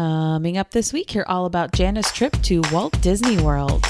Coming 0.00 0.56
up 0.56 0.70
this 0.70 0.94
week, 0.94 1.10
hear 1.10 1.26
all 1.28 1.44
about 1.44 1.72
Jana's 1.72 2.10
trip 2.10 2.32
to 2.44 2.62
Walt 2.72 2.98
Disney 3.02 3.36
World. 3.36 3.84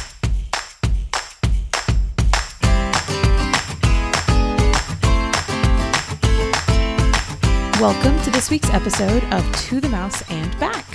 Welcome 7.80 8.20
to 8.24 8.30
this 8.32 8.50
week's 8.50 8.70
episode 8.70 9.22
of 9.32 9.56
To 9.68 9.80
the 9.80 9.88
Mouse 9.88 10.28
and 10.28 10.58
Back. 10.58 10.89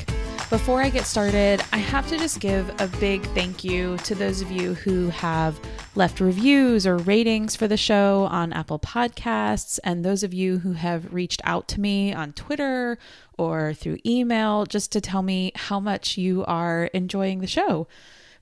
Before 0.56 0.82
I 0.82 0.90
get 0.90 1.04
started, 1.06 1.62
I 1.74 1.80
have 1.80 2.08
to 2.08 2.18
just 2.18 2.40
give 2.40 2.70
a 2.80 2.88
big 3.02 3.22
thank 3.34 3.66
you 3.66 3.98
to 3.98 4.16
those 4.16 4.40
of 4.40 4.50
you 4.50 4.74
who 4.74 5.10
have 5.10 5.60
left 5.96 6.22
reviews 6.22 6.88
or 6.88 6.96
ratings 6.96 7.58
for 7.58 7.68
the 7.68 7.76
show 7.76 8.30
on 8.32 8.54
Apple 8.54 8.80
Podcasts, 8.80 9.80
and 9.84 10.06
those 10.06 10.24
of 10.24 10.34
you 10.34 10.60
who 10.60 10.72
have 10.72 11.14
reached 11.14 11.42
out 11.44 11.68
to 11.68 11.82
me 11.82 12.14
on 12.14 12.32
Twitter 12.32 12.98
or 13.38 13.74
through 13.74 13.98
email 14.06 14.66
just 14.66 14.94
to 14.94 15.02
tell 15.02 15.22
me 15.22 15.52
how 15.56 15.82
much 15.82 16.18
you 16.18 16.46
are 16.46 16.86
enjoying 16.94 17.42
the 17.42 17.48
show. 17.48 17.86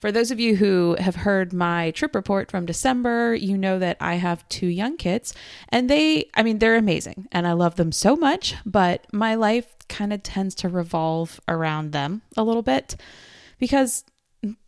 For 0.03 0.12
those 0.12 0.31
of 0.31 0.39
you 0.41 0.57
who 0.57 0.98
have 0.99 1.16
heard 1.16 1.53
my 1.53 1.91
trip 1.91 2.13
report 2.13 2.52
from 2.52 2.66
December, 2.66 3.34
you 3.35 3.57
know 3.57 3.80
that 3.80 3.95
I 4.02 4.16
have 4.16 4.45
two 4.49 4.67
young 4.67 4.98
kids 4.98 5.34
and 5.70 5.89
they, 5.89 6.30
I 6.34 6.44
mean, 6.44 6.59
they're 6.59 6.75
amazing 6.75 7.30
and 7.31 7.48
I 7.48 7.53
love 7.53 7.75
them 7.75 7.94
so 7.94 8.17
much, 8.17 8.53
but 8.66 9.08
my 9.13 9.35
life 9.35 9.66
kind 9.88 10.11
of 10.11 10.21
tends 10.21 10.55
to 10.55 10.67
revolve 10.67 11.39
around 11.47 11.94
them 11.94 12.21
a 12.35 12.44
little 12.44 12.63
bit 12.63 12.97
because 13.59 14.03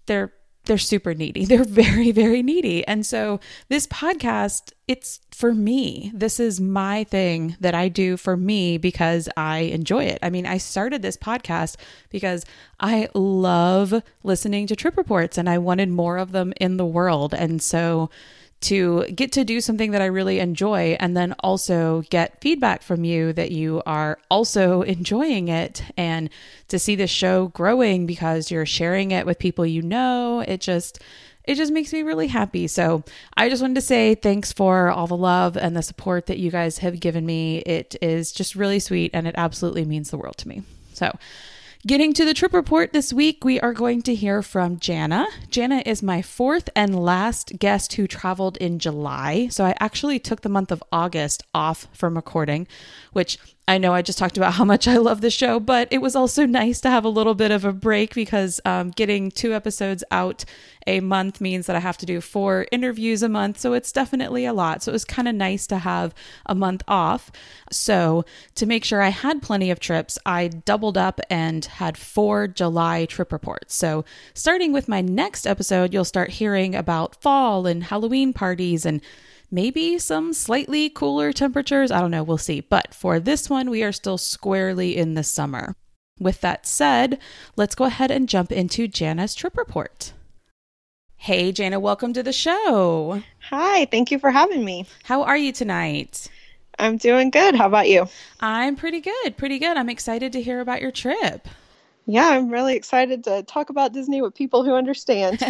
they're 0.06 0.32
they're 0.66 0.78
super 0.78 1.14
needy. 1.14 1.46
They're 1.56 1.64
very, 1.64 2.12
very 2.12 2.44
needy. 2.44 2.86
And 2.88 3.06
so 3.06 3.40
this 3.70 3.88
podcast, 3.88 4.74
it's 4.88 5.20
for 5.32 5.54
me. 5.54 6.12
This 6.14 6.40
is 6.40 6.60
my 6.60 7.04
thing 7.06 7.56
that 7.60 7.76
I 7.76 7.88
do 7.88 8.18
for 8.18 8.36
me 8.38 8.78
because 8.78 9.30
I 9.38 9.60
enjoy 9.60 10.06
it. 10.06 10.20
I 10.22 10.30
mean, 10.30 10.46
I 10.46 10.58
started 10.58 11.02
this 11.02 11.18
podcast 11.18 11.78
because 12.10 12.46
I 12.80 13.10
love 13.14 14.02
listening 14.24 14.68
to 14.68 14.76
trip 14.76 14.98
reports 14.98 15.38
and 15.38 15.50
I 15.50 15.58
wanted 15.58 15.90
more 15.90 16.18
of 16.18 16.32
them 16.32 16.54
in 16.60 16.78
the 16.78 16.86
world. 16.86 17.34
And 17.34 17.62
so 17.62 18.10
to 18.62 19.06
get 19.14 19.32
to 19.34 19.44
do 19.44 19.62
something 19.62 19.92
that 19.92 20.02
I 20.02 20.06
really 20.06 20.40
enjoy 20.40 20.98
and 21.00 21.16
then 21.16 21.36
also 21.40 22.04
get 22.10 22.42
feedback 22.42 22.82
from 22.82 23.04
you 23.04 23.34
that 23.34 23.52
you 23.52 23.84
are 23.86 24.18
also 24.30 24.82
enjoying 24.96 25.48
it 25.48 25.84
and 25.98 26.30
to 26.70 26.80
see 26.80 26.96
the 26.96 27.08
show 27.08 27.48
growing 27.50 28.06
because 28.06 28.50
you're 28.50 28.66
sharing 28.66 29.12
it 29.12 29.26
with 29.26 29.40
people 29.40 29.66
you 29.66 29.82
know. 29.82 30.40
It 30.40 30.62
just 30.62 31.00
it 31.44 31.56
just 31.56 31.72
makes 31.72 31.94
me 31.94 32.02
really 32.02 32.28
happy. 32.28 32.68
So, 32.68 33.04
I 33.38 33.50
just 33.50 33.62
wanted 33.62 33.76
to 33.76 33.82
say 33.82 34.16
thanks 34.16 34.52
for 34.52 34.90
all 34.90 35.06
the 35.06 35.16
love 35.16 35.56
and 35.56 35.76
the 35.76 35.84
support 35.84 36.26
that 36.26 36.40
you 36.40 36.50
guys 36.50 36.80
have 36.80 37.00
given 37.00 37.24
me. 37.24 37.60
It 37.60 37.96
is 38.02 38.32
just 38.32 38.56
really 38.56 38.80
sweet 38.80 39.12
and 39.14 39.28
it 39.28 39.36
absolutely 39.38 39.86
means 39.86 40.10
the 40.10 40.18
world 40.18 40.38
to 40.38 40.48
me. 40.48 40.64
So, 40.94 41.16
Getting 41.88 42.14
to 42.14 42.26
the 42.26 42.34
trip 42.34 42.52
report 42.52 42.94
this 42.94 43.14
week, 43.14 43.46
we 43.46 43.60
are 43.60 43.72
going 43.72 44.02
to 44.04 44.16
hear 44.16 44.42
from 44.42 44.80
Jana. 44.80 45.28
Jana 45.52 45.84
is 45.86 46.02
my 46.02 46.24
fourth 46.24 46.68
and 46.76 47.00
last 47.00 47.60
guest 47.60 47.94
who 47.94 48.08
traveled 48.08 48.58
in 48.58 48.80
July. 48.80 49.50
So 49.50 49.64
I 49.66 49.76
actually 49.80 50.18
took 50.18 50.42
the 50.42 50.50
month 50.50 50.72
of 50.72 50.84
August 50.92 51.44
off 51.54 51.88
from 51.94 52.16
recording, 52.16 52.68
which 53.14 53.38
I 53.68 53.80
know 53.80 53.94
I 53.94 54.02
just 54.02 54.20
talked 54.20 54.38
about 54.38 54.54
how 54.56 54.66
much 54.66 54.88
I 54.88 54.98
love 54.98 55.22
the 55.22 55.30
show, 55.30 55.60
but 55.60 55.88
it 55.92 56.00
was 56.00 56.16
also 56.16 56.46
nice 56.46 56.82
to 56.82 56.90
have 56.90 57.06
a 57.06 57.10
little 57.10 57.34
bit 57.34 57.52
of 57.52 57.66
a 57.66 57.74
break 57.74 58.14
because 58.14 58.62
um, 58.66 58.92
getting 58.92 59.32
two 59.32 59.54
episodes 59.54 60.04
out 60.12 60.46
a 60.88 61.00
month 61.00 61.42
means 61.42 61.66
that 61.66 61.76
I 61.76 61.80
have 61.80 61.98
to 61.98 62.06
do 62.06 62.22
four 62.22 62.68
interviews 62.72 63.24
a 63.24 63.30
month. 63.30 63.60
So 63.60 63.74
it's 63.74 63.92
definitely 63.92 64.46
a 64.46 64.54
lot. 64.54 64.84
So 64.84 64.92
it 64.92 64.94
was 64.94 65.06
kind 65.06 65.28
of 65.28 65.34
nice 65.34 65.66
to 65.68 65.80
have 65.80 66.14
a 66.46 66.54
month 66.54 66.84
off. 66.88 67.32
So 67.72 68.24
to 68.54 68.66
make 68.68 68.86
sure 68.86 69.02
I 69.02 69.10
had 69.10 69.42
plenty 69.42 69.72
of 69.72 69.80
trips, 69.80 70.20
I 70.26 70.48
doubled 70.48 70.98
up 70.98 71.20
and 71.30 71.66
had 71.66 71.98
four 71.98 72.48
July 72.48 73.06
trip 73.06 73.32
reports. 73.32 73.74
So 73.74 74.06
starting 74.36 74.74
with 74.74 74.88
my 74.88 75.02
next 75.02 75.48
episode, 75.48 75.92
you'll 75.92 76.06
start 76.06 76.30
hearing 76.30 76.76
about 76.76 77.20
fall 77.22 77.66
and 77.66 77.86
Halloween 77.86 78.32
parties 78.32 78.86
and 78.86 79.02
maybe 79.52 79.98
some 79.98 80.34
slightly 80.34 80.90
cooler 80.90 81.32
temperatures. 81.32 81.92
I 81.92 82.02
don't 82.02 82.12
know, 82.12 82.24
we'll 82.24 82.38
see. 82.38 82.62
But 82.62 82.94
for 82.94 83.20
this 83.20 83.50
one, 83.50 83.70
we 83.70 83.84
are 83.84 83.92
still 83.92 84.18
squarely 84.18 84.98
in 84.98 85.14
the 85.14 85.24
summer. 85.24 85.76
With 86.20 86.42
that 86.42 86.66
said, 86.66 87.20
let's 87.56 87.76
go 87.76 87.86
ahead 87.86 88.12
and 88.12 88.30
jump 88.30 88.52
into 88.52 88.88
Jana's 88.88 89.36
trip 89.36 89.58
report. 89.58 90.14
Hey, 91.18 91.52
Jana, 91.52 91.80
welcome 91.80 92.14
to 92.14 92.24
the 92.24 92.32
show. 92.32 93.22
Hi, 93.50 93.86
thank 93.86 94.12
you 94.12 94.20
for 94.20 94.32
having 94.32 94.64
me. 94.64 94.86
How 95.04 95.24
are 95.24 95.38
you 95.38 95.52
tonight? 95.52 96.30
I'm 96.78 96.98
doing 96.98 97.30
good. 97.32 97.56
How 97.56 97.68
about 97.68 97.90
you? 97.90 98.08
I'm 98.40 98.76
pretty 98.76 99.02
good, 99.02 99.38
pretty 99.38 99.60
good. 99.60 99.78
I'm 99.78 99.90
excited 99.90 100.34
to 100.34 100.42
hear 100.42 100.60
about 100.60 100.82
your 100.82 100.92
trip. 100.92 101.48
Yeah, 102.08 102.30
I'm 102.30 102.50
really 102.50 102.76
excited 102.76 103.24
to 103.24 103.42
talk 103.44 103.70
about 103.70 103.92
Disney 103.92 104.22
with 104.22 104.36
people 104.36 104.64
who 104.64 104.76
understand. 104.76 105.40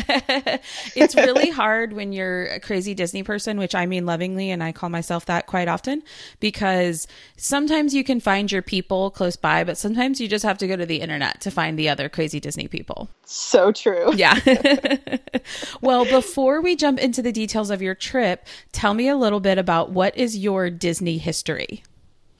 it's 0.95 1.13
really 1.15 1.49
hard 1.49 1.91
when 1.91 2.13
you're 2.13 2.45
a 2.45 2.59
crazy 2.61 2.93
Disney 2.93 3.23
person, 3.23 3.57
which 3.57 3.75
I 3.75 3.85
mean 3.85 4.05
lovingly, 4.05 4.51
and 4.51 4.63
I 4.63 4.71
call 4.71 4.89
myself 4.89 5.25
that 5.25 5.47
quite 5.47 5.67
often, 5.67 6.01
because 6.39 7.07
sometimes 7.35 7.93
you 7.93 8.05
can 8.05 8.21
find 8.21 8.49
your 8.49 8.61
people 8.61 9.11
close 9.11 9.35
by, 9.35 9.65
but 9.65 9.77
sometimes 9.77 10.21
you 10.21 10.29
just 10.29 10.45
have 10.45 10.57
to 10.59 10.67
go 10.67 10.77
to 10.77 10.85
the 10.85 11.01
internet 11.01 11.41
to 11.41 11.51
find 11.51 11.77
the 11.77 11.89
other 11.89 12.07
crazy 12.07 12.39
Disney 12.39 12.69
people. 12.69 13.09
So 13.25 13.73
true. 13.73 14.13
Yeah. 14.15 14.39
well, 15.81 16.05
before 16.05 16.61
we 16.61 16.75
jump 16.75 16.99
into 16.99 17.21
the 17.21 17.31
details 17.31 17.69
of 17.69 17.81
your 17.81 17.95
trip, 17.95 18.47
tell 18.71 18.93
me 18.93 19.09
a 19.09 19.17
little 19.17 19.39
bit 19.39 19.57
about 19.57 19.91
what 19.91 20.17
is 20.17 20.37
your 20.37 20.69
Disney 20.69 21.17
history? 21.17 21.83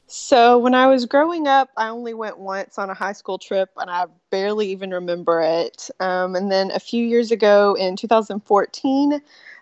So, 0.08 0.60
when 0.60 0.76
I 0.76 0.86
was 0.86 1.08
growing 1.08 1.48
up, 1.48 1.70
I 1.78 1.88
only 1.90 2.14
went 2.14 2.38
once 2.38 2.78
on 2.78 2.92
a 2.92 2.94
high 2.94 3.14
school 3.14 3.40
trip 3.40 3.70
and 3.78 3.90
I 3.90 4.06
barely 4.30 4.68
even 4.72 4.92
remember 4.92 5.42
it. 5.42 5.90
Um, 6.00 6.36
and 6.36 6.52
then 6.52 6.70
a 6.72 6.80
few 6.80 7.04
years 7.04 7.32
ago 7.32 7.74
in 7.74 7.96
2014, 7.96 9.20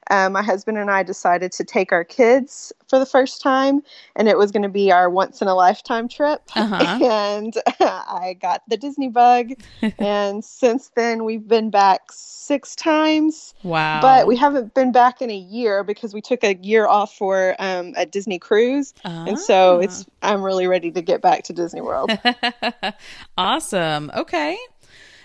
um, 0.09 0.33
my 0.33 0.41
husband 0.41 0.77
and 0.77 0.89
I 0.89 1.03
decided 1.03 1.51
to 1.53 1.63
take 1.63 1.91
our 1.91 2.03
kids 2.03 2.73
for 2.87 2.99
the 2.99 3.05
first 3.05 3.41
time, 3.41 3.81
and 4.15 4.27
it 4.27 4.37
was 4.37 4.51
going 4.51 4.63
to 4.63 4.69
be 4.69 4.91
our 4.91 5.09
once 5.09 5.41
in 5.41 5.47
a 5.47 5.55
lifetime 5.55 6.07
trip. 6.07 6.41
Uh-huh. 6.55 6.99
And 7.13 7.55
I 7.79 8.37
got 8.39 8.61
the 8.67 8.77
Disney 8.77 9.09
bug, 9.09 9.53
and 9.99 10.43
since 10.43 10.91
then 10.95 11.25
we've 11.25 11.47
been 11.47 11.69
back 11.69 12.01
six 12.11 12.75
times. 12.75 13.53
Wow! 13.63 14.01
But 14.01 14.27
we 14.27 14.35
haven't 14.37 14.73
been 14.73 14.91
back 14.91 15.21
in 15.21 15.29
a 15.29 15.35
year 15.35 15.83
because 15.83 16.13
we 16.13 16.21
took 16.21 16.43
a 16.43 16.55
year 16.55 16.87
off 16.87 17.13
for 17.15 17.55
um, 17.59 17.93
a 17.97 18.05
Disney 18.05 18.39
cruise, 18.39 18.93
and 19.03 19.37
so 19.37 19.77
ah. 19.77 19.79
it's 19.79 20.05
I'm 20.21 20.41
really 20.41 20.67
ready 20.67 20.91
to 20.91 21.01
get 21.01 21.21
back 21.21 21.43
to 21.45 21.53
Disney 21.53 21.81
World. 21.81 22.11
awesome. 23.37 24.11
Okay. 24.15 24.57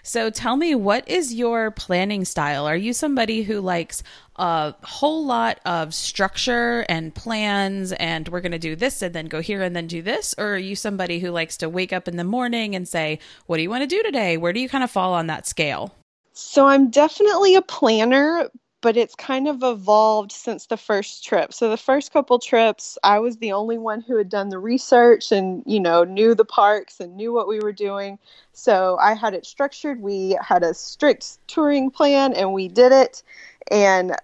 So 0.02 0.30
tell 0.30 0.56
me, 0.56 0.74
what 0.74 1.08
is 1.08 1.34
your 1.34 1.70
planning 1.70 2.24
style? 2.24 2.66
Are 2.66 2.76
you 2.76 2.92
somebody 2.92 3.42
who 3.42 3.60
likes 3.60 4.02
a 4.36 4.74
whole 4.82 5.24
lot 5.24 5.60
of 5.64 5.92
structure 5.92 6.84
and 6.88 7.14
plans 7.14 7.92
and 7.92 8.28
we're 8.28 8.40
going 8.40 8.52
to 8.52 8.58
do 8.58 8.76
this 8.76 9.02
and 9.02 9.14
then 9.14 9.26
go 9.26 9.40
here 9.40 9.62
and 9.62 9.74
then 9.74 9.86
do 9.86 10.00
this? 10.02 10.34
Or 10.38 10.54
are 10.54 10.58
you 10.58 10.76
somebody 10.76 11.18
who 11.18 11.30
likes 11.30 11.56
to 11.58 11.68
wake 11.68 11.92
up 11.92 12.08
in 12.08 12.16
the 12.16 12.24
morning 12.24 12.74
and 12.74 12.86
say, 12.88 13.18
what 13.46 13.56
do 13.56 13.62
you 13.62 13.70
want 13.70 13.82
to 13.82 13.86
do 13.86 14.02
today? 14.02 14.36
Where 14.36 14.52
do 14.52 14.60
you 14.60 14.68
kind 14.68 14.84
of 14.84 14.90
fall 14.90 15.12
on 15.12 15.26
that 15.26 15.46
scale? 15.46 15.94
So 16.32 16.66
I'm 16.66 16.88
definitely 16.88 17.56
a 17.56 17.62
planner, 17.62 18.48
but 18.80 18.96
it's 18.96 19.14
kind 19.14 19.48
of 19.48 19.62
evolved 19.62 20.30
since 20.30 20.66
the 20.66 20.76
first 20.76 21.24
trip. 21.24 21.52
So 21.52 21.68
the 21.68 21.76
first 21.76 22.12
couple 22.12 22.38
trips, 22.38 22.96
I 23.02 23.18
was 23.18 23.36
the 23.38 23.52
only 23.52 23.76
one 23.76 24.00
who 24.00 24.16
had 24.16 24.28
done 24.28 24.50
the 24.50 24.58
research 24.58 25.32
and, 25.32 25.62
you 25.66 25.80
know, 25.80 26.04
knew 26.04 26.34
the 26.34 26.44
parks 26.44 27.00
and 27.00 27.16
knew 27.16 27.32
what 27.32 27.48
we 27.48 27.58
were 27.58 27.72
doing. 27.72 28.18
So 28.52 28.96
I 29.00 29.14
had 29.14 29.34
it 29.34 29.46
structured. 29.46 30.00
We 30.00 30.38
had 30.40 30.62
a 30.62 30.74
strict 30.74 31.38
touring 31.48 31.90
plan 31.90 32.32
and 32.34 32.52
we 32.52 32.68
did 32.68 32.92
it 32.92 33.22
and 33.70 34.14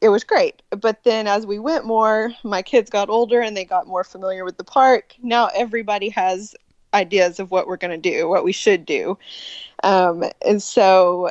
it 0.00 0.08
was 0.08 0.24
great. 0.24 0.62
But 0.70 1.04
then 1.04 1.26
as 1.26 1.44
we 1.44 1.58
went 1.58 1.84
more, 1.84 2.32
my 2.42 2.62
kids 2.62 2.88
got 2.88 3.10
older 3.10 3.42
and 3.42 3.54
they 3.54 3.66
got 3.66 3.86
more 3.86 4.04
familiar 4.04 4.46
with 4.46 4.56
the 4.56 4.64
park. 4.64 5.14
Now 5.22 5.50
everybody 5.54 6.08
has 6.10 6.54
ideas 6.94 7.38
of 7.38 7.50
what 7.50 7.66
we're 7.66 7.76
going 7.76 8.00
to 8.00 8.10
do, 8.10 8.28
what 8.28 8.44
we 8.44 8.52
should 8.52 8.86
do. 8.86 9.18
Um, 9.82 10.24
and 10.44 10.62
so 10.62 11.30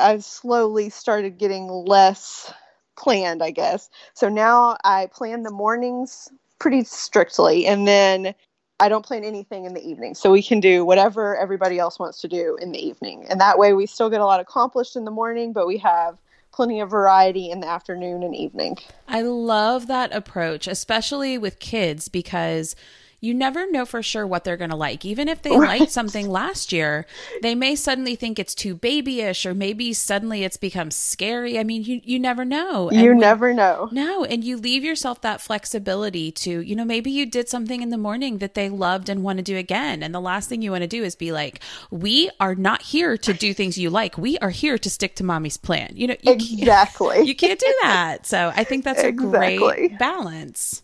I've 0.00 0.24
slowly 0.24 0.90
started 0.90 1.38
getting 1.38 1.68
less 1.68 2.52
planned, 2.96 3.42
I 3.42 3.50
guess. 3.50 3.90
So 4.14 4.28
now 4.28 4.76
I 4.84 5.06
plan 5.12 5.42
the 5.42 5.50
mornings 5.50 6.30
pretty 6.58 6.84
strictly, 6.84 7.66
and 7.66 7.86
then 7.86 8.34
I 8.80 8.88
don't 8.88 9.04
plan 9.04 9.24
anything 9.24 9.64
in 9.64 9.74
the 9.74 9.86
evening. 9.86 10.14
So 10.14 10.30
we 10.30 10.42
can 10.42 10.60
do 10.60 10.84
whatever 10.84 11.36
everybody 11.36 11.78
else 11.78 11.98
wants 11.98 12.20
to 12.22 12.28
do 12.28 12.56
in 12.60 12.72
the 12.72 12.78
evening. 12.78 13.26
And 13.28 13.40
that 13.40 13.58
way 13.58 13.72
we 13.72 13.86
still 13.86 14.10
get 14.10 14.20
a 14.20 14.24
lot 14.24 14.40
accomplished 14.40 14.96
in 14.96 15.04
the 15.04 15.10
morning, 15.10 15.52
but 15.52 15.66
we 15.66 15.78
have 15.78 16.18
plenty 16.52 16.80
of 16.80 16.90
variety 16.90 17.50
in 17.50 17.60
the 17.60 17.68
afternoon 17.68 18.22
and 18.22 18.34
evening. 18.34 18.78
I 19.08 19.22
love 19.22 19.86
that 19.88 20.14
approach, 20.14 20.66
especially 20.66 21.36
with 21.36 21.58
kids, 21.58 22.08
because 22.08 22.74
you 23.20 23.34
never 23.34 23.70
know 23.70 23.84
for 23.84 24.02
sure 24.02 24.26
what 24.26 24.44
they're 24.44 24.56
going 24.56 24.70
to 24.70 24.76
like. 24.76 25.04
Even 25.04 25.28
if 25.28 25.42
they 25.42 25.50
right. 25.50 25.80
liked 25.80 25.92
something 25.92 26.28
last 26.28 26.72
year, 26.72 27.06
they 27.42 27.54
may 27.54 27.74
suddenly 27.74 28.14
think 28.14 28.38
it's 28.38 28.54
too 28.54 28.74
babyish 28.74 29.46
or 29.46 29.54
maybe 29.54 29.92
suddenly 29.92 30.44
it's 30.44 30.56
become 30.56 30.90
scary. 30.90 31.58
I 31.58 31.64
mean, 31.64 31.82
you, 31.82 32.00
you 32.04 32.18
never 32.18 32.44
know. 32.44 32.88
And 32.88 33.00
you 33.00 33.14
we, 33.14 33.20
never 33.20 33.52
know. 33.54 33.88
No. 33.90 34.24
And 34.24 34.44
you 34.44 34.56
leave 34.56 34.84
yourself 34.84 35.20
that 35.22 35.40
flexibility 35.40 36.30
to, 36.32 36.60
you 36.60 36.76
know, 36.76 36.84
maybe 36.84 37.10
you 37.10 37.26
did 37.26 37.48
something 37.48 37.82
in 37.82 37.90
the 37.90 37.98
morning 37.98 38.38
that 38.38 38.54
they 38.54 38.68
loved 38.68 39.08
and 39.08 39.22
want 39.22 39.38
to 39.38 39.42
do 39.42 39.56
again. 39.56 40.02
And 40.02 40.14
the 40.14 40.20
last 40.20 40.48
thing 40.48 40.62
you 40.62 40.70
want 40.70 40.82
to 40.82 40.88
do 40.88 41.02
is 41.02 41.14
be 41.14 41.32
like, 41.32 41.60
we 41.90 42.30
are 42.38 42.54
not 42.54 42.82
here 42.82 43.16
to 43.16 43.32
do 43.32 43.54
things 43.54 43.78
you 43.78 43.90
like. 43.90 44.18
We 44.18 44.38
are 44.38 44.50
here 44.50 44.78
to 44.78 44.90
stick 44.90 45.16
to 45.16 45.24
mommy's 45.24 45.56
plan. 45.56 45.92
You 45.94 46.08
know, 46.08 46.16
you 46.22 46.32
exactly. 46.32 47.16
Can't, 47.16 47.26
you 47.28 47.34
can't 47.34 47.60
do 47.60 47.74
that. 47.82 48.26
So 48.26 48.52
I 48.54 48.64
think 48.64 48.84
that's 48.84 49.02
exactly. 49.02 49.56
a 49.56 49.58
great 49.58 49.98
balance 49.98 50.82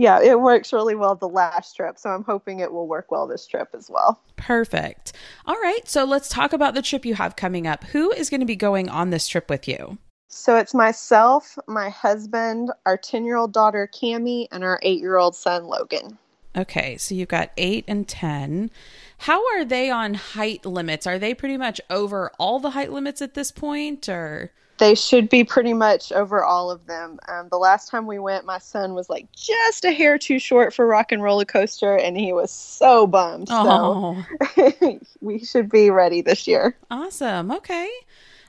yeah, 0.00 0.18
it 0.22 0.40
works 0.40 0.72
really 0.72 0.94
well 0.94 1.14
the 1.14 1.28
last 1.28 1.76
trip. 1.76 1.98
So 1.98 2.08
I'm 2.08 2.24
hoping 2.24 2.60
it 2.60 2.72
will 2.72 2.88
work 2.88 3.10
well 3.10 3.26
this 3.26 3.46
trip 3.46 3.68
as 3.74 3.90
well. 3.90 4.18
Perfect. 4.36 5.12
All 5.44 5.56
right. 5.56 5.86
So 5.86 6.04
let's 6.04 6.30
talk 6.30 6.54
about 6.54 6.72
the 6.74 6.80
trip 6.80 7.04
you 7.04 7.14
have 7.16 7.36
coming 7.36 7.66
up. 7.66 7.84
Who 7.84 8.10
is 8.10 8.30
going 8.30 8.40
to 8.40 8.46
be 8.46 8.56
going 8.56 8.88
on 8.88 9.10
this 9.10 9.28
trip 9.28 9.50
with 9.50 9.68
you? 9.68 9.98
So 10.28 10.56
it's 10.56 10.72
myself, 10.72 11.58
my 11.66 11.90
husband, 11.90 12.70
our 12.86 12.96
10 12.96 13.26
year 13.26 13.36
old 13.36 13.52
daughter, 13.52 13.90
Cami, 13.92 14.46
and 14.50 14.64
our 14.64 14.80
eight 14.82 15.00
year 15.00 15.18
old 15.18 15.36
son, 15.36 15.64
Logan. 15.64 16.16
Okay. 16.56 16.96
So 16.96 17.14
you've 17.14 17.28
got 17.28 17.50
eight 17.58 17.84
and 17.86 18.08
10. 18.08 18.70
How 19.18 19.46
are 19.54 19.66
they 19.66 19.90
on 19.90 20.14
height 20.14 20.64
limits? 20.64 21.06
Are 21.06 21.18
they 21.18 21.34
pretty 21.34 21.58
much 21.58 21.78
over 21.90 22.32
all 22.38 22.58
the 22.58 22.70
height 22.70 22.90
limits 22.90 23.20
at 23.20 23.34
this 23.34 23.52
point 23.52 24.08
or? 24.08 24.50
They 24.80 24.94
should 24.94 25.28
be 25.28 25.44
pretty 25.44 25.74
much 25.74 26.10
over 26.10 26.42
all 26.42 26.70
of 26.70 26.86
them. 26.86 27.20
Um, 27.28 27.48
the 27.50 27.58
last 27.58 27.90
time 27.90 28.06
we 28.06 28.18
went, 28.18 28.46
my 28.46 28.58
son 28.58 28.94
was 28.94 29.08
like 29.10 29.30
just 29.30 29.84
a 29.84 29.92
hair 29.92 30.18
too 30.18 30.38
short 30.38 30.74
for 30.74 30.86
Rock 30.86 31.12
and 31.12 31.22
Roller 31.22 31.44
Coaster, 31.44 31.96
and 31.96 32.16
he 32.16 32.32
was 32.32 32.50
so 32.50 33.06
bummed. 33.06 33.48
Oh. 33.50 34.24
So 34.56 34.98
we 35.20 35.44
should 35.44 35.70
be 35.70 35.90
ready 35.90 36.22
this 36.22 36.48
year. 36.48 36.76
Awesome. 36.90 37.52
Okay. 37.52 37.88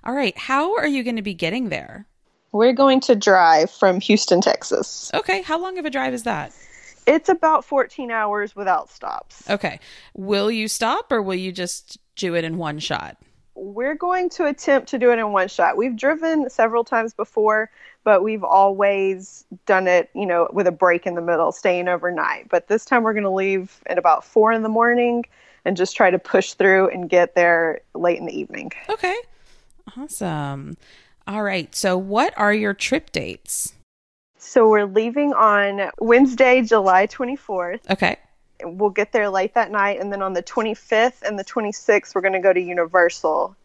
All 0.05 0.15
right. 0.15 0.35
How 0.37 0.75
are 0.77 0.87
you 0.87 1.03
going 1.03 1.17
to 1.17 1.21
be 1.21 1.33
getting 1.33 1.69
there? 1.69 2.07
We're 2.53 2.73
going 2.73 3.01
to 3.01 3.15
drive 3.15 3.69
from 3.69 3.99
Houston, 3.99 4.41
Texas. 4.41 5.11
Okay. 5.13 5.41
How 5.41 5.59
long 5.59 5.77
of 5.77 5.85
a 5.85 5.89
drive 5.89 6.13
is 6.13 6.23
that? 6.23 6.53
It's 7.05 7.29
about 7.29 7.65
14 7.65 8.09
hours 8.09 8.55
without 8.55 8.89
stops. 8.89 9.49
Okay. 9.49 9.79
Will 10.15 10.49
you 10.49 10.69
stop 10.69 11.11
or 11.11 11.21
will 11.21 11.35
you 11.35 11.51
just 11.51 11.97
do 12.15 12.35
it 12.35 12.45
in 12.45 12.57
one 12.57 12.79
shot? 12.79 13.17
We're 13.55 13.95
going 13.95 14.29
to 14.29 14.45
attempt 14.45 14.89
to 14.89 14.97
do 14.97 15.11
it 15.11 15.19
in 15.19 15.31
one 15.31 15.47
shot. 15.47 15.77
We've 15.77 15.95
driven 15.95 16.49
several 16.49 16.83
times 16.83 17.13
before, 17.13 17.69
but 18.03 18.23
we've 18.23 18.43
always 18.43 19.45
done 19.65 19.87
it, 19.87 20.09
you 20.13 20.25
know, 20.25 20.49
with 20.53 20.67
a 20.67 20.71
break 20.71 21.05
in 21.05 21.15
the 21.15 21.21
middle, 21.21 21.51
staying 21.51 21.87
overnight. 21.87 22.49
But 22.49 22.67
this 22.67 22.85
time 22.85 23.03
we're 23.03 23.13
going 23.13 23.23
to 23.23 23.29
leave 23.29 23.81
at 23.87 23.97
about 23.97 24.23
four 24.23 24.51
in 24.51 24.63
the 24.63 24.69
morning 24.69 25.25
and 25.65 25.77
just 25.77 25.95
try 25.95 26.09
to 26.09 26.19
push 26.19 26.53
through 26.53 26.89
and 26.89 27.09
get 27.09 27.35
there 27.35 27.81
late 27.93 28.19
in 28.19 28.25
the 28.25 28.37
evening. 28.37 28.71
Okay. 28.89 29.15
Awesome. 29.97 30.77
All 31.27 31.43
right. 31.43 31.73
So, 31.75 31.97
what 31.97 32.33
are 32.37 32.53
your 32.53 32.73
trip 32.73 33.11
dates? 33.11 33.73
So, 34.37 34.69
we're 34.69 34.85
leaving 34.85 35.33
on 35.33 35.91
Wednesday, 35.99 36.61
July 36.61 37.07
24th. 37.07 37.89
Okay 37.89 38.17
we'll 38.63 38.89
get 38.89 39.11
there 39.11 39.29
late 39.29 39.53
that 39.53 39.71
night 39.71 39.99
and 39.99 40.11
then 40.11 40.21
on 40.21 40.33
the 40.33 40.43
25th 40.43 41.21
and 41.23 41.37
the 41.37 41.45
26th 41.45 42.15
we're 42.15 42.21
going 42.21 42.33
to 42.33 42.39
go 42.39 42.53
to 42.53 42.61
universal 42.61 43.55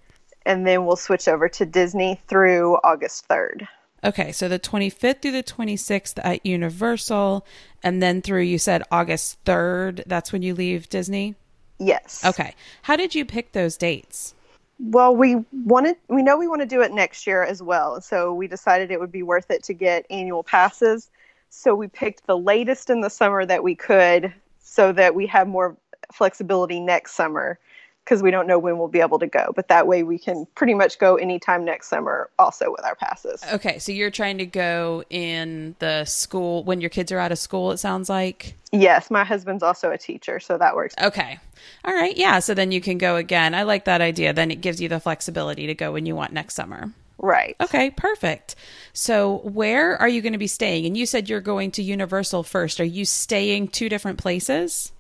and 0.45 0.67
then 0.67 0.87
we'll 0.87 0.97
switch 0.97 1.29
over 1.29 1.49
to 1.49 1.67
disney 1.67 2.21
through 2.29 2.75
august 2.85 3.29
3rd 3.29 3.67
okay 4.05 4.33
so 4.33 4.49
the 4.49 4.59
25th 4.59 5.23
through 5.23 5.33
the 5.33 5.43
26th 5.43 6.19
at 6.25 6.45
universal 6.45 7.47
and 7.83 8.03
then 8.03 8.23
through 8.23 8.43
you 8.43 8.59
said 8.59 8.83
august 8.91 9.43
3rd 9.45 10.03
that's 10.07 10.33
when 10.33 10.43
you 10.43 10.55
leave 10.55 10.89
disney? 10.89 11.35
Yes. 11.79 12.25
Okay. 12.25 12.55
How 12.83 12.97
did 12.97 13.15
you 13.15 13.25
pick 13.25 13.53
those 13.53 13.77
dates? 13.77 14.35
Well 14.79 15.17
we 15.17 15.37
wanted 15.53 15.97
we 16.09 16.23
know 16.23 16.37
we 16.37 16.49
want 16.49 16.61
to 16.61 16.67
do 16.67 16.83
it 16.83 16.93
next 16.93 17.27
year 17.27 17.43
as 17.43 17.63
well 17.63 18.01
so 18.01 18.33
we 18.35 18.47
decided 18.47 18.91
it 18.91 19.01
would 19.01 19.13
be 19.13 19.23
worth 19.23 19.51
it 19.51 19.63
to 19.65 19.75
get 19.75 20.07
annual 20.11 20.43
passes. 20.43 21.11
So 21.49 21.75
we 21.75 21.89
picked 21.89 22.27
the 22.27 22.37
latest 22.37 22.91
in 22.91 23.01
the 23.01 23.09
summer 23.09 23.47
that 23.47 23.63
we 23.63 23.75
could 23.75 24.35
so 24.77 24.93
that 24.93 25.15
we 25.15 25.27
have 25.27 25.49
more 25.49 25.75
flexibility 26.13 26.81
next 26.81 27.15
summer 27.15 27.59
because 28.05 28.23
we 28.23 28.31
don't 28.31 28.47
know 28.47 28.59
when 28.59 28.79
we'll 28.79 28.87
be 28.87 29.01
able 29.01 29.19
to 29.19 29.27
go. 29.27 29.53
But 29.57 29.67
that 29.69 29.89
way 29.89 30.05
we 30.05 30.19
can 30.19 30.47
pretty 30.55 30.75
much 30.75 30.99
go 30.99 31.17
anytime 31.17 31.65
next 31.65 31.89
summer 31.89 32.31
also 32.39 32.71
with 32.71 32.85
our 32.85 32.95
passes. 32.95 33.43
Okay, 33.53 33.81
so 33.81 33.91
you're 33.91 34.13
trying 34.13 34.39
to 34.39 34.47
go 34.47 35.03
in 35.11 35.75
the 35.81 36.05
school 36.05 36.63
when 36.63 36.81
your 36.81 36.91
kids 36.91 37.11
are 37.11 37.19
out 37.19 37.33
of 37.33 37.39
school, 37.39 37.73
it 37.73 37.79
sounds 37.79 38.09
like? 38.09 38.55
Yes, 38.71 39.11
my 39.11 39.25
husband's 39.25 39.63
also 39.63 39.91
a 39.91 39.99
teacher, 39.99 40.39
so 40.39 40.59
that 40.59 40.77
works. 40.77 40.95
Okay. 41.03 41.39
All 41.85 41.95
right. 41.95 42.17
Yeah, 42.17 42.39
so 42.39 42.53
then 42.55 42.71
you 42.71 42.81
can 42.81 42.99
go 42.99 43.17
again. 43.17 43.55
I 43.55 43.63
like 43.63 43.87
that 43.87 44.03
idea. 44.03 44.33
Then 44.33 44.51
it 44.51 44.61
gives 44.61 44.81
you 44.81 44.89
the 44.89 45.01
flexibility 45.01 45.67
to 45.67 45.75
go 45.75 45.93
when 45.93 46.07
you 46.07 46.15
want 46.15 46.33
next 46.33 46.55
summer. 46.55 46.93
Right. 47.19 47.57
Okay, 47.61 47.91
perfect. 47.91 48.57
So, 48.93 49.39
where 49.39 49.97
are 49.97 50.09
you 50.09 50.21
going 50.21 50.35
to 50.35 50.39
be 50.39 50.47
staying? 50.47 50.87
And 50.87 50.97
you 50.97 51.07
said 51.07 51.29
you're 51.29 51.41
going 51.41 51.71
to 51.73 51.83
Universal 51.83 52.43
first. 52.43 52.79
Are 52.79 52.85
you 52.85 53.05
staying 53.05 53.69
two 53.69 53.89
different 53.89 54.19
places? 54.19 54.93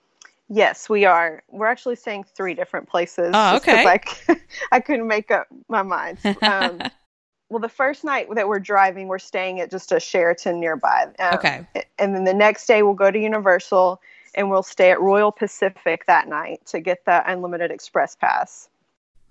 Yes, 0.48 0.88
we 0.88 1.04
are. 1.04 1.42
We're 1.50 1.66
actually 1.66 1.96
staying 1.96 2.24
three 2.24 2.54
different 2.54 2.88
places. 2.88 3.32
Oh, 3.34 3.56
okay. 3.56 3.84
Like 3.84 4.24
I 4.72 4.80
couldn't 4.80 5.08
make 5.08 5.30
up 5.30 5.48
my 5.68 5.82
mind. 5.82 6.18
Um, 6.40 6.80
well, 7.50 7.60
the 7.60 7.68
first 7.68 8.04
night 8.04 8.28
that 8.34 8.48
we're 8.48 8.60
driving, 8.60 9.08
we're 9.08 9.18
staying 9.18 9.60
at 9.60 9.70
just 9.70 9.92
a 9.92 9.98
Sheraton 9.98 10.60
nearby. 10.60 11.08
Um, 11.18 11.34
okay. 11.34 11.66
And 11.98 12.14
then 12.14 12.24
the 12.24 12.34
next 12.34 12.66
day, 12.66 12.82
we'll 12.82 12.94
go 12.94 13.10
to 13.10 13.18
Universal 13.18 14.00
and 14.34 14.50
we'll 14.50 14.62
stay 14.62 14.90
at 14.90 15.00
Royal 15.00 15.32
Pacific 15.32 16.06
that 16.06 16.28
night 16.28 16.64
to 16.66 16.80
get 16.80 17.04
the 17.06 17.28
unlimited 17.30 17.70
express 17.70 18.14
pass. 18.14 18.68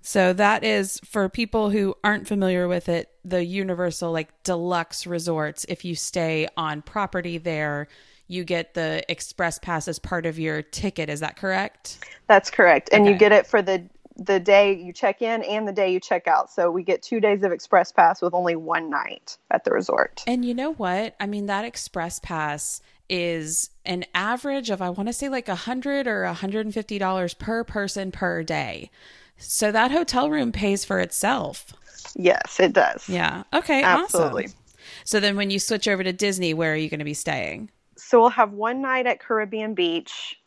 So 0.06 0.32
that 0.34 0.62
is 0.62 1.00
for 1.04 1.28
people 1.28 1.70
who 1.70 1.96
aren't 2.04 2.28
familiar 2.28 2.68
with 2.68 2.88
it, 2.88 3.10
the 3.24 3.44
universal 3.44 4.12
like 4.12 4.28
deluxe 4.44 5.04
resorts. 5.04 5.66
If 5.68 5.84
you 5.84 5.96
stay 5.96 6.46
on 6.56 6.82
property 6.82 7.38
there, 7.38 7.88
you 8.28 8.44
get 8.44 8.74
the 8.74 9.02
express 9.10 9.58
pass 9.58 9.88
as 9.88 9.98
part 9.98 10.24
of 10.24 10.38
your 10.38 10.62
ticket. 10.62 11.10
Is 11.10 11.18
that 11.18 11.36
correct? 11.36 11.98
That's 12.28 12.52
correct. 12.52 12.88
And 12.92 13.02
okay. 13.02 13.10
you 13.10 13.18
get 13.18 13.32
it 13.32 13.48
for 13.48 13.62
the 13.62 13.84
the 14.16 14.38
day 14.38 14.76
you 14.76 14.92
check 14.92 15.22
in 15.22 15.42
and 15.42 15.66
the 15.66 15.72
day 15.72 15.92
you 15.92 15.98
check 15.98 16.28
out. 16.28 16.52
So 16.52 16.70
we 16.70 16.84
get 16.84 17.02
2 17.02 17.18
days 17.18 17.42
of 17.42 17.50
express 17.50 17.90
pass 17.90 18.22
with 18.22 18.32
only 18.32 18.54
one 18.54 18.88
night 18.88 19.36
at 19.50 19.64
the 19.64 19.72
resort. 19.72 20.22
And 20.28 20.44
you 20.44 20.54
know 20.54 20.72
what? 20.74 21.16
I 21.18 21.26
mean 21.26 21.46
that 21.46 21.64
express 21.64 22.20
pass 22.20 22.80
is 23.08 23.70
an 23.84 24.04
average 24.14 24.70
of 24.70 24.80
I 24.80 24.90
want 24.90 25.08
to 25.08 25.12
say 25.12 25.28
like 25.28 25.48
a 25.48 25.66
100 25.66 26.06
or 26.06 26.24
a 26.24 26.34
$150 26.34 27.38
per 27.40 27.64
person 27.64 28.12
per 28.12 28.44
day. 28.44 28.92
So 29.38 29.72
that 29.72 29.90
hotel 29.90 30.30
room 30.30 30.52
pays 30.52 30.84
for 30.84 30.98
itself. 31.00 31.72
Yes, 32.14 32.58
it 32.60 32.72
does. 32.72 33.08
Yeah. 33.08 33.42
Okay. 33.52 33.82
Absolutely. 33.82 34.44
Awesome. 34.44 34.58
So 35.04 35.20
then 35.20 35.36
when 35.36 35.50
you 35.50 35.58
switch 35.58 35.86
over 35.88 36.02
to 36.02 36.12
Disney, 36.12 36.54
where 36.54 36.72
are 36.72 36.76
you 36.76 36.88
going 36.88 37.00
to 37.00 37.04
be 37.04 37.14
staying? 37.14 37.70
So 37.96 38.20
we'll 38.20 38.30
have 38.30 38.52
one 38.52 38.80
night 38.80 39.06
at 39.06 39.20
Caribbean 39.20 39.74
Beach 39.74 40.38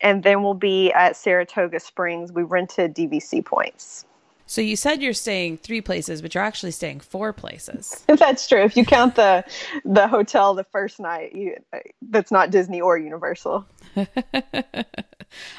and 0.00 0.22
then 0.22 0.42
we'll 0.42 0.54
be 0.54 0.92
at 0.92 1.16
Saratoga 1.16 1.80
Springs. 1.80 2.32
We 2.32 2.42
rented 2.42 2.94
DVC 2.94 3.44
points. 3.44 4.04
So 4.46 4.60
you 4.60 4.76
said 4.76 5.02
you're 5.02 5.12
staying 5.12 5.58
three 5.58 5.80
places, 5.80 6.22
but 6.22 6.34
you're 6.34 6.44
actually 6.44 6.70
staying 6.70 7.00
four 7.00 7.32
places. 7.32 8.04
that's 8.18 8.46
true. 8.48 8.62
If 8.62 8.76
you 8.76 8.84
count 8.84 9.16
the 9.16 9.44
the 9.84 10.06
hotel 10.06 10.54
the 10.54 10.64
first 10.64 11.00
night, 11.00 11.34
you, 11.34 11.56
that's 12.02 12.30
not 12.30 12.50
Disney 12.50 12.80
or 12.80 12.96
Universal. 12.96 13.66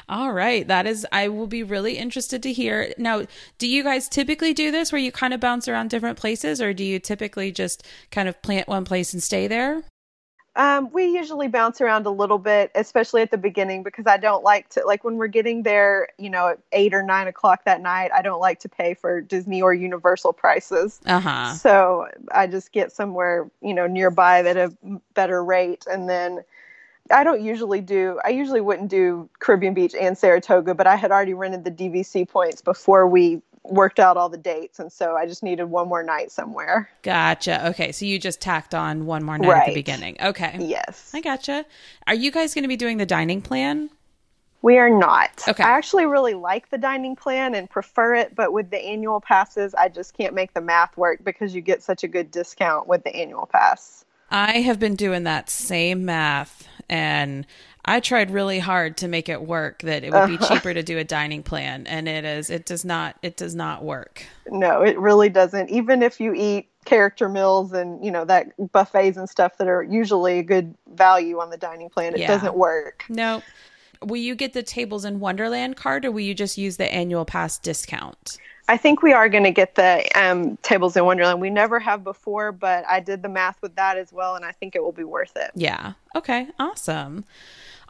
All 0.08 0.32
right, 0.32 0.66
that 0.66 0.86
is. 0.86 1.06
I 1.12 1.28
will 1.28 1.46
be 1.46 1.62
really 1.62 1.98
interested 1.98 2.42
to 2.42 2.52
hear. 2.52 2.92
Now, 2.96 3.26
do 3.58 3.68
you 3.68 3.84
guys 3.84 4.08
typically 4.08 4.54
do 4.54 4.70
this 4.70 4.90
where 4.90 5.00
you 5.00 5.12
kind 5.12 5.34
of 5.34 5.40
bounce 5.40 5.68
around 5.68 5.90
different 5.90 6.18
places, 6.18 6.60
or 6.62 6.72
do 6.72 6.82
you 6.84 6.98
typically 6.98 7.52
just 7.52 7.86
kind 8.10 8.28
of 8.28 8.40
plant 8.42 8.68
one 8.68 8.84
place 8.84 9.12
and 9.12 9.22
stay 9.22 9.46
there? 9.46 9.82
Um, 10.58 10.90
we 10.90 11.04
usually 11.04 11.46
bounce 11.46 11.80
around 11.80 12.04
a 12.06 12.10
little 12.10 12.36
bit, 12.36 12.72
especially 12.74 13.22
at 13.22 13.30
the 13.30 13.38
beginning, 13.38 13.84
because 13.84 14.08
I 14.08 14.16
don't 14.16 14.42
like 14.42 14.68
to 14.70 14.82
like 14.84 15.04
when 15.04 15.16
we're 15.16 15.28
getting 15.28 15.62
there, 15.62 16.08
you 16.18 16.28
know, 16.28 16.48
at 16.48 16.58
eight 16.72 16.92
or 16.92 17.02
nine 17.02 17.28
o'clock 17.28 17.64
that 17.64 17.80
night. 17.80 18.10
I 18.12 18.22
don't 18.22 18.40
like 18.40 18.58
to 18.60 18.68
pay 18.68 18.94
for 18.94 19.20
Disney 19.20 19.62
or 19.62 19.72
Universal 19.72 20.32
prices. 20.32 21.00
Uh-huh. 21.06 21.54
So 21.54 22.08
I 22.32 22.48
just 22.48 22.72
get 22.72 22.90
somewhere, 22.90 23.48
you 23.62 23.72
know, 23.72 23.86
nearby 23.86 24.40
at 24.40 24.56
a 24.56 24.74
better 25.14 25.44
rate, 25.44 25.84
and 25.88 26.10
then 26.10 26.42
I 27.12 27.22
don't 27.22 27.40
usually 27.40 27.80
do. 27.80 28.18
I 28.24 28.30
usually 28.30 28.60
wouldn't 28.60 28.90
do 28.90 29.28
Caribbean 29.38 29.74
Beach 29.74 29.94
and 29.94 30.18
Saratoga, 30.18 30.74
but 30.74 30.88
I 30.88 30.96
had 30.96 31.12
already 31.12 31.34
rented 31.34 31.64
the 31.64 31.70
DVC 31.70 32.28
points 32.28 32.62
before 32.62 33.06
we 33.06 33.42
worked 33.64 33.98
out 33.98 34.16
all 34.16 34.28
the 34.28 34.38
dates 34.38 34.78
and 34.78 34.90
so 34.92 35.16
I 35.16 35.26
just 35.26 35.42
needed 35.42 35.64
one 35.64 35.88
more 35.88 36.02
night 36.02 36.30
somewhere. 36.30 36.88
Gotcha. 37.02 37.68
Okay, 37.68 37.92
so 37.92 38.04
you 38.04 38.18
just 38.18 38.40
tacked 38.40 38.74
on 38.74 39.06
one 39.06 39.22
more 39.22 39.38
night 39.38 39.48
right. 39.48 39.62
at 39.62 39.66
the 39.68 39.74
beginning. 39.74 40.16
Okay. 40.20 40.56
Yes. 40.60 41.10
I 41.14 41.20
gotcha. 41.20 41.64
Are 42.06 42.14
you 42.14 42.30
guys 42.30 42.54
going 42.54 42.64
to 42.64 42.68
be 42.68 42.76
doing 42.76 42.96
the 42.96 43.06
dining 43.06 43.42
plan? 43.42 43.90
We 44.60 44.78
are 44.78 44.90
not. 44.90 45.30
Okay. 45.46 45.62
I 45.62 45.70
actually 45.70 46.06
really 46.06 46.34
like 46.34 46.68
the 46.70 46.78
dining 46.78 47.14
plan 47.14 47.54
and 47.54 47.70
prefer 47.70 48.14
it, 48.14 48.34
but 48.34 48.52
with 48.52 48.70
the 48.70 48.78
annual 48.78 49.20
passes, 49.20 49.72
I 49.74 49.88
just 49.88 50.16
can't 50.16 50.34
make 50.34 50.52
the 50.52 50.60
math 50.60 50.96
work 50.96 51.22
because 51.22 51.54
you 51.54 51.60
get 51.60 51.82
such 51.82 52.02
a 52.02 52.08
good 52.08 52.30
discount 52.30 52.88
with 52.88 53.04
the 53.04 53.14
annual 53.14 53.46
pass. 53.46 54.04
I 54.30 54.60
have 54.60 54.80
been 54.80 54.96
doing 54.96 55.24
that 55.24 55.48
same 55.48 56.04
math 56.04 56.66
and 56.88 57.46
I 57.88 58.00
tried 58.00 58.30
really 58.30 58.58
hard 58.58 58.98
to 58.98 59.08
make 59.08 59.30
it 59.30 59.40
work 59.40 59.80
that 59.80 60.04
it 60.04 60.12
would 60.12 60.28
be 60.28 60.34
uh-huh. 60.36 60.54
cheaper 60.54 60.74
to 60.74 60.82
do 60.82 60.98
a 60.98 61.04
dining 61.04 61.42
plan 61.42 61.86
and 61.86 62.06
it 62.06 62.24
is 62.26 62.50
it 62.50 62.66
does 62.66 62.84
not 62.84 63.16
it 63.22 63.38
does 63.38 63.54
not 63.54 63.82
work. 63.82 64.26
No, 64.50 64.82
it 64.82 64.98
really 64.98 65.30
doesn't. 65.30 65.70
Even 65.70 66.02
if 66.02 66.20
you 66.20 66.34
eat 66.34 66.68
character 66.84 67.30
meals 67.30 67.72
and 67.72 68.04
you 68.04 68.10
know 68.10 68.26
that 68.26 68.52
buffets 68.72 69.16
and 69.16 69.28
stuff 69.28 69.56
that 69.56 69.68
are 69.68 69.82
usually 69.82 70.38
a 70.38 70.42
good 70.42 70.74
value 70.92 71.40
on 71.40 71.48
the 71.48 71.56
dining 71.56 71.88
plan, 71.88 72.12
it 72.12 72.20
yeah. 72.20 72.26
doesn't 72.26 72.54
work. 72.54 73.06
No. 73.08 73.42
Will 74.02 74.16
you 74.16 74.34
get 74.34 74.52
the 74.52 74.62
tables 74.62 75.06
in 75.06 75.18
Wonderland 75.18 75.76
card 75.76 76.04
or 76.04 76.10
will 76.10 76.20
you 76.20 76.34
just 76.34 76.58
use 76.58 76.76
the 76.76 76.92
annual 76.92 77.24
pass 77.24 77.58
discount? 77.58 78.36
I 78.68 78.76
think 78.76 79.02
we 79.02 79.14
are 79.14 79.30
going 79.30 79.44
to 79.44 79.50
get 79.50 79.76
the 79.76 80.06
um, 80.14 80.58
tables 80.58 80.94
in 80.94 81.06
Wonderland. 81.06 81.40
We 81.40 81.48
never 81.48 81.80
have 81.80 82.04
before, 82.04 82.52
but 82.52 82.84
I 82.86 83.00
did 83.00 83.22
the 83.22 83.28
math 83.30 83.60
with 83.62 83.74
that 83.76 83.96
as 83.96 84.12
well, 84.12 84.34
and 84.34 84.44
I 84.44 84.52
think 84.52 84.76
it 84.76 84.82
will 84.82 84.92
be 84.92 85.04
worth 85.04 85.32
it. 85.36 85.52
Yeah. 85.54 85.94
Okay. 86.14 86.48
Awesome. 86.58 87.24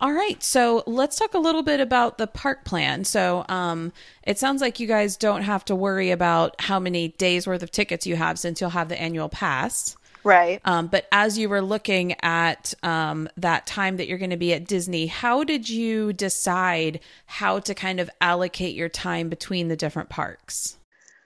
All 0.01 0.13
right, 0.13 0.41
so 0.43 0.85
let's 0.87 1.19
talk 1.19 1.35
a 1.35 1.39
little 1.39 1.65
bit 1.65 1.81
about 1.81 2.19
the 2.19 2.29
park 2.29 2.65
plan. 2.65 3.05
So, 3.05 3.45
um, 3.49 3.93
it 4.23 4.39
sounds 4.39 4.61
like 4.61 4.79
you 4.79 4.87
guys 4.87 5.17
don't 5.17 5.43
have 5.43 5.65
to 5.65 5.75
worry 5.75 6.13
about 6.13 6.61
how 6.61 6.79
many 6.79 7.09
days 7.09 7.49
worth 7.49 7.65
of 7.65 7.73
tickets 7.73 8.07
you 8.07 8.15
have 8.15 8.39
since 8.39 8.61
you'll 8.61 8.71
have 8.71 8.89
the 8.89 9.01
annual 9.01 9.29
pass. 9.29 9.97
Right. 10.23 10.61
Um, 10.65 10.87
but 10.87 11.07
as 11.11 11.37
you 11.37 11.49
were 11.49 11.63
looking 11.63 12.15
at 12.23 12.75
um, 12.83 13.29
that 13.37 13.67
time 13.67 13.97
that 13.97 14.09
you're 14.09 14.19
going 14.19 14.31
to 14.31 14.37
be 14.37 14.53
at 14.53 14.67
Disney, 14.67 15.07
how 15.07 15.43
did 15.43 15.69
you 15.69 16.13
decide 16.13 17.01
how 17.27 17.59
to 17.61 17.75
kind 17.75 17.99
of 17.99 18.11
allocate 18.21 18.77
your 18.77 18.89
time 18.89 19.29
between 19.29 19.69
the 19.69 19.77
different 19.77 20.11
parks? 20.11 20.79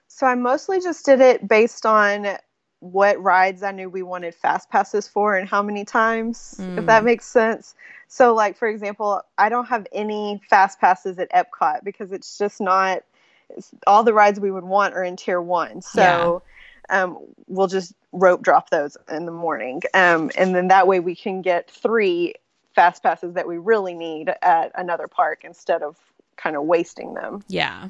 So 0.07 0.25
I 0.25 0.35
mostly 0.35 0.79
just 0.79 1.05
did 1.05 1.21
it 1.21 1.47
based 1.47 1.85
on 1.85 2.37
what 2.79 3.21
rides 3.21 3.63
I 3.63 3.71
knew 3.71 3.89
we 3.89 4.03
wanted 4.03 4.35
fast 4.35 4.69
passes 4.69 5.07
for 5.07 5.35
and 5.35 5.47
how 5.47 5.61
many 5.61 5.85
times, 5.85 6.55
mm. 6.57 6.77
if 6.77 6.85
that 6.85 7.01
mm. 7.01 7.05
makes 7.05 7.25
sense. 7.25 7.75
So, 8.13 8.35
like 8.35 8.55
for 8.55 8.67
example, 8.67 9.23
I 9.39 9.49
don't 9.49 9.65
have 9.65 9.87
any 9.91 10.39
fast 10.47 10.79
passes 10.79 11.17
at 11.17 11.31
Epcot 11.31 11.83
because 11.83 12.11
it's 12.11 12.37
just 12.37 12.61
not. 12.61 13.03
It's, 13.49 13.71
all 13.87 14.03
the 14.03 14.13
rides 14.13 14.39
we 14.39 14.51
would 14.51 14.63
want 14.63 14.93
are 14.93 15.03
in 15.03 15.15
Tier 15.15 15.41
One, 15.41 15.81
so 15.81 16.43
yeah. 16.91 17.03
um, 17.03 17.17
we'll 17.47 17.65
just 17.65 17.95
rope 18.11 18.43
drop 18.43 18.69
those 18.69 18.97
in 19.09 19.25
the 19.25 19.31
morning, 19.31 19.81
um, 19.95 20.29
and 20.37 20.53
then 20.53 20.67
that 20.67 20.85
way 20.85 20.99
we 20.99 21.15
can 21.15 21.41
get 21.41 21.71
three 21.71 22.35
fast 22.75 23.01
passes 23.01 23.33
that 23.33 23.47
we 23.47 23.57
really 23.57 23.95
need 23.95 24.31
at 24.43 24.71
another 24.75 25.07
park 25.07 25.41
instead 25.43 25.81
of 25.81 25.97
kind 26.37 26.55
of 26.55 26.65
wasting 26.65 27.15
them. 27.15 27.43
Yeah. 27.47 27.89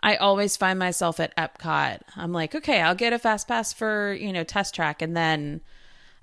I 0.00 0.16
always 0.16 0.56
find 0.56 0.78
myself 0.78 1.20
at 1.20 1.36
Epcot. 1.36 2.00
I'm 2.16 2.32
like, 2.32 2.54
okay, 2.54 2.80
I'll 2.80 2.94
get 2.94 3.12
a 3.12 3.18
fast 3.18 3.48
pass 3.48 3.72
for, 3.72 4.14
you 4.14 4.32
know, 4.32 4.44
test 4.44 4.74
track 4.74 5.00
and 5.00 5.16
then 5.16 5.60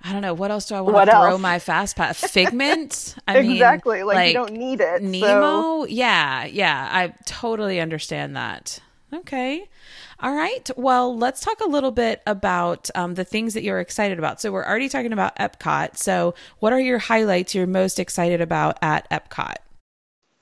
I 0.03 0.13
don't 0.13 0.21
know 0.21 0.33
what 0.33 0.49
else 0.49 0.67
do 0.67 0.75
I 0.75 0.81
want 0.81 1.09
to 1.09 1.15
else? 1.15 1.27
throw 1.27 1.37
my 1.37 1.59
fast 1.59 1.95
pass? 1.95 2.19
Figment. 2.31 3.15
I 3.27 3.37
exactly. 3.39 3.97
Mean, 3.97 4.07
like, 4.07 4.15
like, 4.15 4.27
you 4.29 4.33
don't 4.33 4.53
need 4.53 4.81
it. 4.81 5.01
Nemo. 5.01 5.83
So. 5.83 5.85
Yeah, 5.85 6.45
yeah. 6.45 6.89
I 6.91 7.13
totally 7.25 7.79
understand 7.79 8.35
that. 8.35 8.79
Okay. 9.13 9.67
All 10.21 10.33
right. 10.33 10.69
Well, 10.75 11.17
let's 11.17 11.41
talk 11.41 11.61
a 11.61 11.69
little 11.69 11.91
bit 11.91 12.21
about 12.27 12.89
um, 12.93 13.15
the 13.15 13.23
things 13.23 13.53
that 13.53 13.63
you're 13.63 13.79
excited 13.79 14.19
about. 14.19 14.41
So 14.41 14.51
we're 14.51 14.65
already 14.65 14.89
talking 14.89 15.13
about 15.13 15.35
Epcot. 15.37 15.97
So 15.97 16.35
what 16.59 16.73
are 16.73 16.79
your 16.79 16.99
highlights 16.99 17.55
you're 17.55 17.67
most 17.67 17.99
excited 17.99 18.41
about 18.41 18.77
at 18.81 19.09
Epcot? 19.09 19.55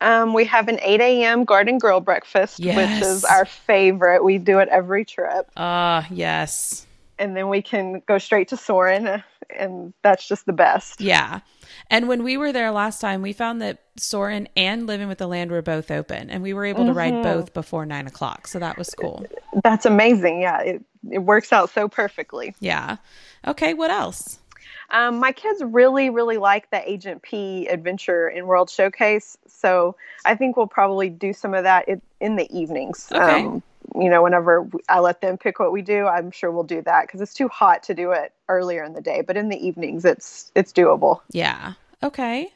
Um, 0.01 0.33
we 0.33 0.45
have 0.45 0.67
an 0.67 0.79
8 0.81 1.01
a.m. 1.01 1.43
garden 1.43 1.77
grill 1.77 1.99
breakfast, 1.99 2.59
yes. 2.59 2.75
which 2.75 3.07
is 3.07 3.23
our 3.23 3.45
favorite. 3.45 4.23
We 4.23 4.37
do 4.37 4.59
it 4.59 4.69
every 4.69 5.05
trip. 5.05 5.49
Ah, 5.55 6.03
uh, 6.03 6.07
yes. 6.11 6.86
And 7.19 7.35
then 7.35 7.49
we 7.49 7.61
can 7.61 8.01
go 8.05 8.17
straight 8.17 8.47
to 8.49 8.57
Soarin' 8.57 9.23
and 9.49 9.93
that's 10.03 10.27
just 10.27 10.45
the 10.45 10.53
best. 10.53 11.01
Yeah. 11.01 11.39
And 11.89 12.07
when 12.07 12.23
we 12.23 12.37
were 12.37 12.51
there 12.51 12.71
last 12.71 12.99
time, 13.01 13.21
we 13.21 13.33
found 13.33 13.61
that 13.61 13.79
Soarin' 13.97 14.47
and 14.55 14.87
Living 14.87 15.07
with 15.07 15.17
the 15.17 15.27
Land 15.27 15.51
were 15.51 15.61
both 15.61 15.89
open, 15.89 16.29
and 16.29 16.43
we 16.43 16.53
were 16.53 16.65
able 16.65 16.83
to 16.85 16.91
mm-hmm. 16.91 16.97
ride 16.97 17.23
both 17.23 17.53
before 17.53 17.85
nine 17.85 18.07
o'clock. 18.07 18.47
So 18.47 18.59
that 18.59 18.77
was 18.77 18.89
cool. 18.89 19.25
That's 19.63 19.85
amazing. 19.85 20.41
Yeah, 20.41 20.61
it 20.61 20.83
it 21.09 21.19
works 21.19 21.53
out 21.53 21.69
so 21.69 21.87
perfectly. 21.87 22.53
Yeah. 22.59 22.97
Okay. 23.45 23.73
What 23.73 23.91
else? 23.91 24.39
Um, 24.89 25.19
my 25.19 25.31
kids 25.31 25.61
really, 25.63 26.09
really 26.09 26.37
like 26.37 26.69
the 26.71 26.89
Agent 26.89 27.21
P 27.21 27.67
Adventure 27.67 28.29
in 28.29 28.47
World 28.47 28.69
Showcase, 28.69 29.37
so 29.47 29.95
I 30.25 30.35
think 30.35 30.55
we'll 30.55 30.67
probably 30.67 31.09
do 31.09 31.33
some 31.33 31.53
of 31.53 31.63
that 31.63 31.87
in, 31.89 32.01
in 32.21 32.37
the 32.37 32.49
evenings. 32.57 33.09
Okay. 33.11 33.45
Um, 33.45 33.63
you 33.95 34.09
know, 34.09 34.23
whenever 34.23 34.67
I 34.89 34.99
let 34.99 35.21
them 35.21 35.37
pick 35.37 35.59
what 35.59 35.71
we 35.71 35.81
do, 35.81 36.05
I'm 36.05 36.31
sure 36.31 36.51
we'll 36.51 36.63
do 36.63 36.81
that 36.83 37.07
because 37.07 37.21
it's 37.21 37.33
too 37.33 37.47
hot 37.47 37.83
to 37.83 37.93
do 37.93 38.11
it 38.11 38.33
earlier 38.49 38.83
in 38.83 38.93
the 38.93 39.01
day. 39.01 39.21
But 39.21 39.37
in 39.37 39.49
the 39.49 39.65
evenings, 39.65 40.05
it's 40.05 40.51
it's 40.55 40.73
doable. 40.73 41.21
Yeah. 41.31 41.73
Okay. 42.03 42.51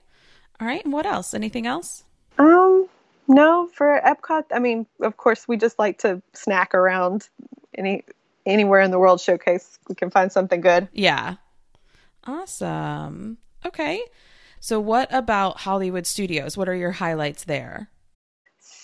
All 0.60 0.68
right. 0.68 0.84
And 0.84 0.94
what 0.94 1.06
else? 1.06 1.34
Anything 1.34 1.66
else? 1.66 2.04
Um, 2.38 2.88
no. 3.28 3.70
For 3.74 4.00
Epcot, 4.06 4.46
I 4.54 4.60
mean, 4.60 4.86
of 5.02 5.18
course, 5.18 5.48
we 5.48 5.58
just 5.58 5.80
like 5.80 6.00
to 6.00 6.22
snack 6.34 6.74
around 6.74 7.30
any 7.76 8.04
anywhere 8.46 8.82
in 8.82 8.92
the 8.92 9.00
World 9.00 9.22
Showcase. 9.22 9.80
We 9.88 9.96
can 9.96 10.10
find 10.10 10.32
something 10.32 10.62
good. 10.62 10.88
Yeah. 10.94 11.36
Awesome. 12.26 13.38
Okay. 13.66 14.04
So, 14.60 14.80
what 14.80 15.12
about 15.12 15.62
Hollywood 15.62 16.06
Studios? 16.06 16.56
What 16.56 16.70
are 16.70 16.76
your 16.76 16.92
highlights 16.92 17.46
there? 17.46 17.90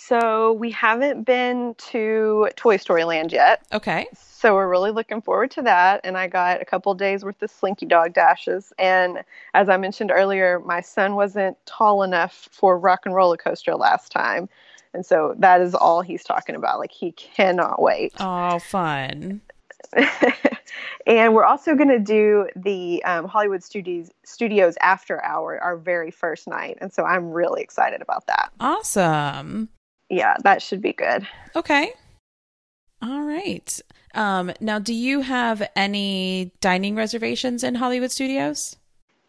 So 0.08 0.54
we 0.54 0.72
haven't 0.72 1.24
been 1.24 1.76
to 1.90 2.48
Toy 2.56 2.78
Story 2.78 3.04
Land 3.04 3.34
yet. 3.34 3.64
Okay. 3.74 4.08
So 4.16 4.56
we're 4.56 4.70
really 4.70 4.92
looking 4.92 5.22
forward 5.22 5.52
to 5.52 5.62
that. 5.64 6.00
And 6.06 6.18
I 6.18 6.28
got 6.28 6.62
a 6.62 6.66
couple 6.66 6.94
days 6.94 7.26
worth 7.26 7.42
of 7.42 7.52
Slinky 7.52 7.86
Dog 7.86 8.14
dashes. 8.14 8.72
And 8.80 9.26
as 9.54 9.68
I 9.68 9.76
mentioned 9.76 10.10
earlier, 10.10 10.62
my 10.64 10.80
son 10.80 11.16
wasn't 11.16 11.58
tall 11.66 12.04
enough 12.04 12.48
for 12.54 12.80
Rock 12.80 13.02
and 13.06 13.14
Roller 13.14 13.36
Coaster 13.36 13.76
last 13.76 14.10
time. 14.10 14.48
And 14.94 15.06
so 15.06 15.36
that 15.40 15.60
is 15.60 15.76
all 15.76 16.02
he's 16.02 16.24
talking 16.24 16.56
about. 16.56 16.80
Like 16.80 16.94
he 16.94 17.12
cannot 17.12 17.82
wait. 17.82 18.14
Oh, 18.18 18.60
fun. 18.60 19.42
and 21.06 21.34
we're 21.34 21.44
also 21.44 21.76
going 21.76 21.90
to 21.90 22.00
do 22.00 22.48
the 22.56 23.04
um, 23.04 23.26
Hollywood 23.26 23.62
Studios 23.62 24.10
Studios 24.24 24.78
After 24.80 25.22
Hour, 25.26 25.62
our 25.62 25.76
very 25.76 26.12
first 26.12 26.48
night, 26.48 26.78
and 26.82 26.92
so 26.92 27.04
I'm 27.04 27.32
really 27.32 27.62
excited 27.62 28.02
about 28.02 28.26
that. 28.28 28.52
Awesome 28.60 29.70
yeah, 30.10 30.36
that 30.44 30.62
should 30.62 30.82
be 30.82 30.94
good. 30.94 31.28
Okay. 31.56 31.94
All 33.02 33.22
right. 33.22 33.80
Um, 34.14 34.52
now, 34.60 34.80
do 34.80 34.94
you 34.94 35.22
have 35.22 35.68
any 35.76 36.52
dining 36.62 36.96
reservations 36.96 37.64
in 37.64 37.76
Hollywood 37.76 38.12
Studios? 38.12 38.76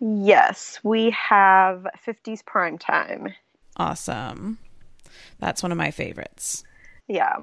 Yes, 0.00 0.78
we 0.82 1.10
have 1.10 1.86
50s 2.06 2.44
prime 2.46 2.78
time. 2.78 3.34
Awesome. 3.76 4.58
That's 5.38 5.62
one 5.62 5.72
of 5.72 5.78
my 5.78 5.90
favorites. 5.90 6.64
Yeah. 7.08 7.38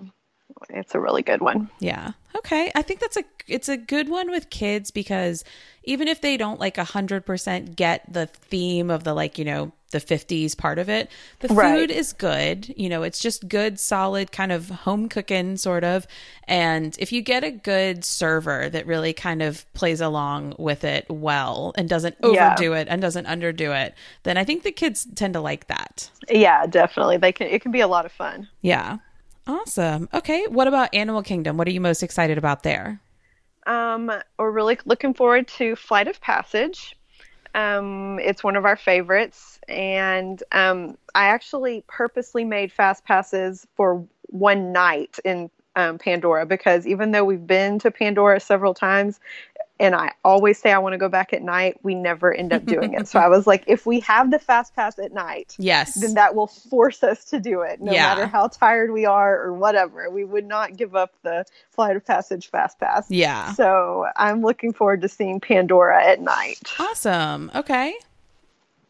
It's 0.69 0.95
a 0.95 0.99
really 0.99 1.21
good 1.21 1.41
one. 1.41 1.69
Yeah. 1.79 2.11
Okay. 2.35 2.71
I 2.75 2.81
think 2.81 2.99
that's 2.99 3.17
a 3.17 3.23
it's 3.47 3.69
a 3.69 3.77
good 3.77 4.09
one 4.09 4.31
with 4.31 4.49
kids 4.49 4.91
because 4.91 5.43
even 5.83 6.07
if 6.07 6.21
they 6.21 6.37
don't 6.37 6.59
like 6.59 6.77
a 6.77 6.83
hundred 6.83 7.25
percent 7.25 7.75
get 7.75 8.11
the 8.11 8.25
theme 8.27 8.89
of 8.89 9.03
the 9.03 9.13
like, 9.13 9.37
you 9.37 9.45
know, 9.45 9.71
the 9.95 9.99
50s 9.99 10.57
part 10.57 10.77
of 10.77 10.89
it. 10.89 11.09
The 11.39 11.47
food 11.47 11.89
is 11.89 12.11
good. 12.11 12.73
You 12.75 12.89
know, 12.89 13.03
it's 13.03 13.19
just 13.19 13.47
good, 13.47 13.79
solid, 13.79 14.29
kind 14.31 14.51
of 14.51 14.69
home 14.69 15.07
cooking, 15.07 15.55
sort 15.55 15.85
of. 15.85 16.05
And 16.49 16.95
if 16.99 17.13
you 17.13 17.21
get 17.21 17.45
a 17.45 17.51
good 17.51 18.03
server 18.03 18.67
that 18.69 18.85
really 18.85 19.13
kind 19.13 19.41
of 19.41 19.71
plays 19.73 20.01
along 20.01 20.55
with 20.57 20.83
it 20.83 21.05
well 21.09 21.73
and 21.77 21.87
doesn't 21.87 22.17
overdo 22.21 22.71
yeah. 22.71 22.79
it 22.79 22.87
and 22.89 23.01
doesn't 23.01 23.25
underdo 23.25 23.85
it, 23.85 23.95
then 24.23 24.37
I 24.37 24.43
think 24.43 24.63
the 24.63 24.71
kids 24.71 25.07
tend 25.15 25.33
to 25.35 25.39
like 25.39 25.67
that. 25.67 26.09
Yeah, 26.29 26.65
definitely. 26.65 27.17
They 27.17 27.31
can. 27.31 27.47
It 27.47 27.61
can 27.61 27.71
be 27.71 27.81
a 27.81 27.87
lot 27.87 28.05
of 28.05 28.11
fun. 28.11 28.49
Yeah. 28.61 28.97
Awesome. 29.47 30.09
Okay. 30.13 30.45
What 30.47 30.67
about 30.67 30.93
Animal 30.93 31.21
Kingdom? 31.21 31.57
What 31.57 31.67
are 31.67 31.71
you 31.71 31.81
most 31.81 32.03
excited 32.03 32.37
about 32.37 32.63
there? 32.63 32.99
Um, 33.67 34.11
we're 34.37 34.51
really 34.51 34.77
looking 34.85 35.13
forward 35.13 35.47
to 35.49 35.75
Flight 35.75 36.07
of 36.07 36.21
Passage. 36.21 36.95
Um, 37.53 38.19
it's 38.19 38.43
one 38.43 38.57
of 38.57 38.65
our 38.65 38.75
favorites, 38.75 39.59
and 39.69 40.43
um, 40.51 40.97
I 41.15 41.27
actually 41.27 41.85
purposely 41.87 42.43
made 42.43 42.71
fast 42.71 43.05
passes 43.05 43.65
for 43.75 44.05
one 44.27 44.73
night 44.73 45.17
in 45.23 45.49
um, 45.77 45.97
Pandora 45.97 46.45
because 46.45 46.85
even 46.85 47.11
though 47.11 47.23
we've 47.23 47.47
been 47.47 47.79
to 47.79 47.91
Pandora 47.91 48.39
several 48.39 48.73
times, 48.73 49.19
and 49.79 49.93
I 49.93 50.13
always 50.23 50.57
say 50.57 50.71
I 50.71 50.77
want 50.77 50.93
to 50.93 50.97
go 50.97 51.09
back 51.09 51.33
at 51.33 51.41
night. 51.41 51.77
We 51.83 51.95
never 51.95 52.33
end 52.33 52.53
up 52.53 52.65
doing 52.65 52.93
it. 52.93 53.07
So 53.07 53.19
I 53.19 53.27
was 53.29 53.45
like, 53.45 53.63
if 53.67 53.85
we 53.85 53.99
have 54.01 54.31
the 54.31 54.39
fast 54.39 54.75
pass 54.75 54.97
at 54.99 55.13
night, 55.13 55.55
yes, 55.59 55.95
then 55.95 56.13
that 56.13 56.35
will 56.35 56.47
force 56.47 57.03
us 57.03 57.25
to 57.25 57.39
do 57.39 57.61
it, 57.61 57.81
no 57.81 57.91
yeah. 57.91 58.07
matter 58.07 58.27
how 58.27 58.47
tired 58.47 58.91
we 58.91 59.05
are 59.05 59.41
or 59.41 59.53
whatever. 59.53 60.09
We 60.09 60.23
would 60.23 60.45
not 60.45 60.77
give 60.77 60.95
up 60.95 61.13
the 61.23 61.45
flight 61.71 61.95
of 61.95 62.05
passage 62.05 62.49
fast 62.49 62.79
pass. 62.79 63.09
Yeah. 63.09 63.53
So 63.53 64.07
I'm 64.15 64.41
looking 64.41 64.71
forward 64.71 65.01
to 65.01 65.09
seeing 65.09 65.39
Pandora 65.39 66.03
at 66.05 66.21
night. 66.21 66.59
Awesome. 66.79 67.51
Okay. 67.53 67.93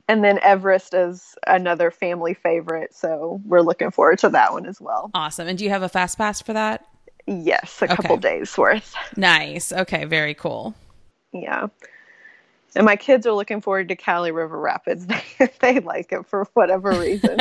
And 0.07 0.23
then 0.23 0.39
Everest 0.43 0.93
is 0.93 1.35
another 1.47 1.89
family 1.89 2.35
favorite, 2.35 2.93
so 2.93 3.41
we're 3.43 3.61
looking 3.61 3.89
forward 3.89 4.19
to 4.19 4.29
that 4.29 4.53
one 4.53 4.67
as 4.67 4.79
well. 4.79 5.09
Awesome. 5.15 5.47
And 5.47 5.57
do 5.57 5.63
you 5.63 5.71
have 5.71 5.81
a 5.81 5.89
fast 5.89 6.17
pass 6.19 6.43
for 6.43 6.53
that? 6.53 6.85
Yes, 7.27 7.81
a 7.81 7.85
okay. 7.85 7.95
couple 7.95 8.17
days 8.17 8.57
worth. 8.57 8.93
Nice. 9.17 9.71
Okay, 9.71 10.05
very 10.05 10.33
cool. 10.33 10.75
Yeah. 11.33 11.67
And 12.75 12.85
my 12.85 12.95
kids 12.95 13.25
are 13.25 13.33
looking 13.33 13.61
forward 13.61 13.87
to 13.89 13.95
Kali 13.95 14.31
River 14.31 14.59
Rapids. 14.59 15.07
They, 15.07 15.49
they 15.59 15.79
like 15.79 16.11
it 16.11 16.25
for 16.27 16.45
whatever 16.53 16.91
reason. 16.91 17.39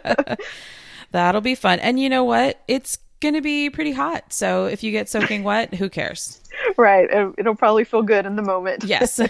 That'll 1.10 1.40
be 1.40 1.54
fun. 1.54 1.80
And 1.80 1.98
you 1.98 2.08
know 2.08 2.24
what? 2.24 2.62
It's 2.68 2.98
going 3.20 3.34
to 3.34 3.40
be 3.40 3.68
pretty 3.70 3.92
hot. 3.92 4.32
So 4.32 4.66
if 4.66 4.82
you 4.82 4.92
get 4.92 5.08
soaking 5.08 5.42
wet, 5.42 5.74
who 5.74 5.88
cares? 5.88 6.40
right. 6.76 7.08
It, 7.10 7.34
it'll 7.38 7.56
probably 7.56 7.84
feel 7.84 8.02
good 8.02 8.26
in 8.26 8.36
the 8.36 8.42
moment. 8.42 8.84
Yes. 8.84 9.18
All 9.20 9.28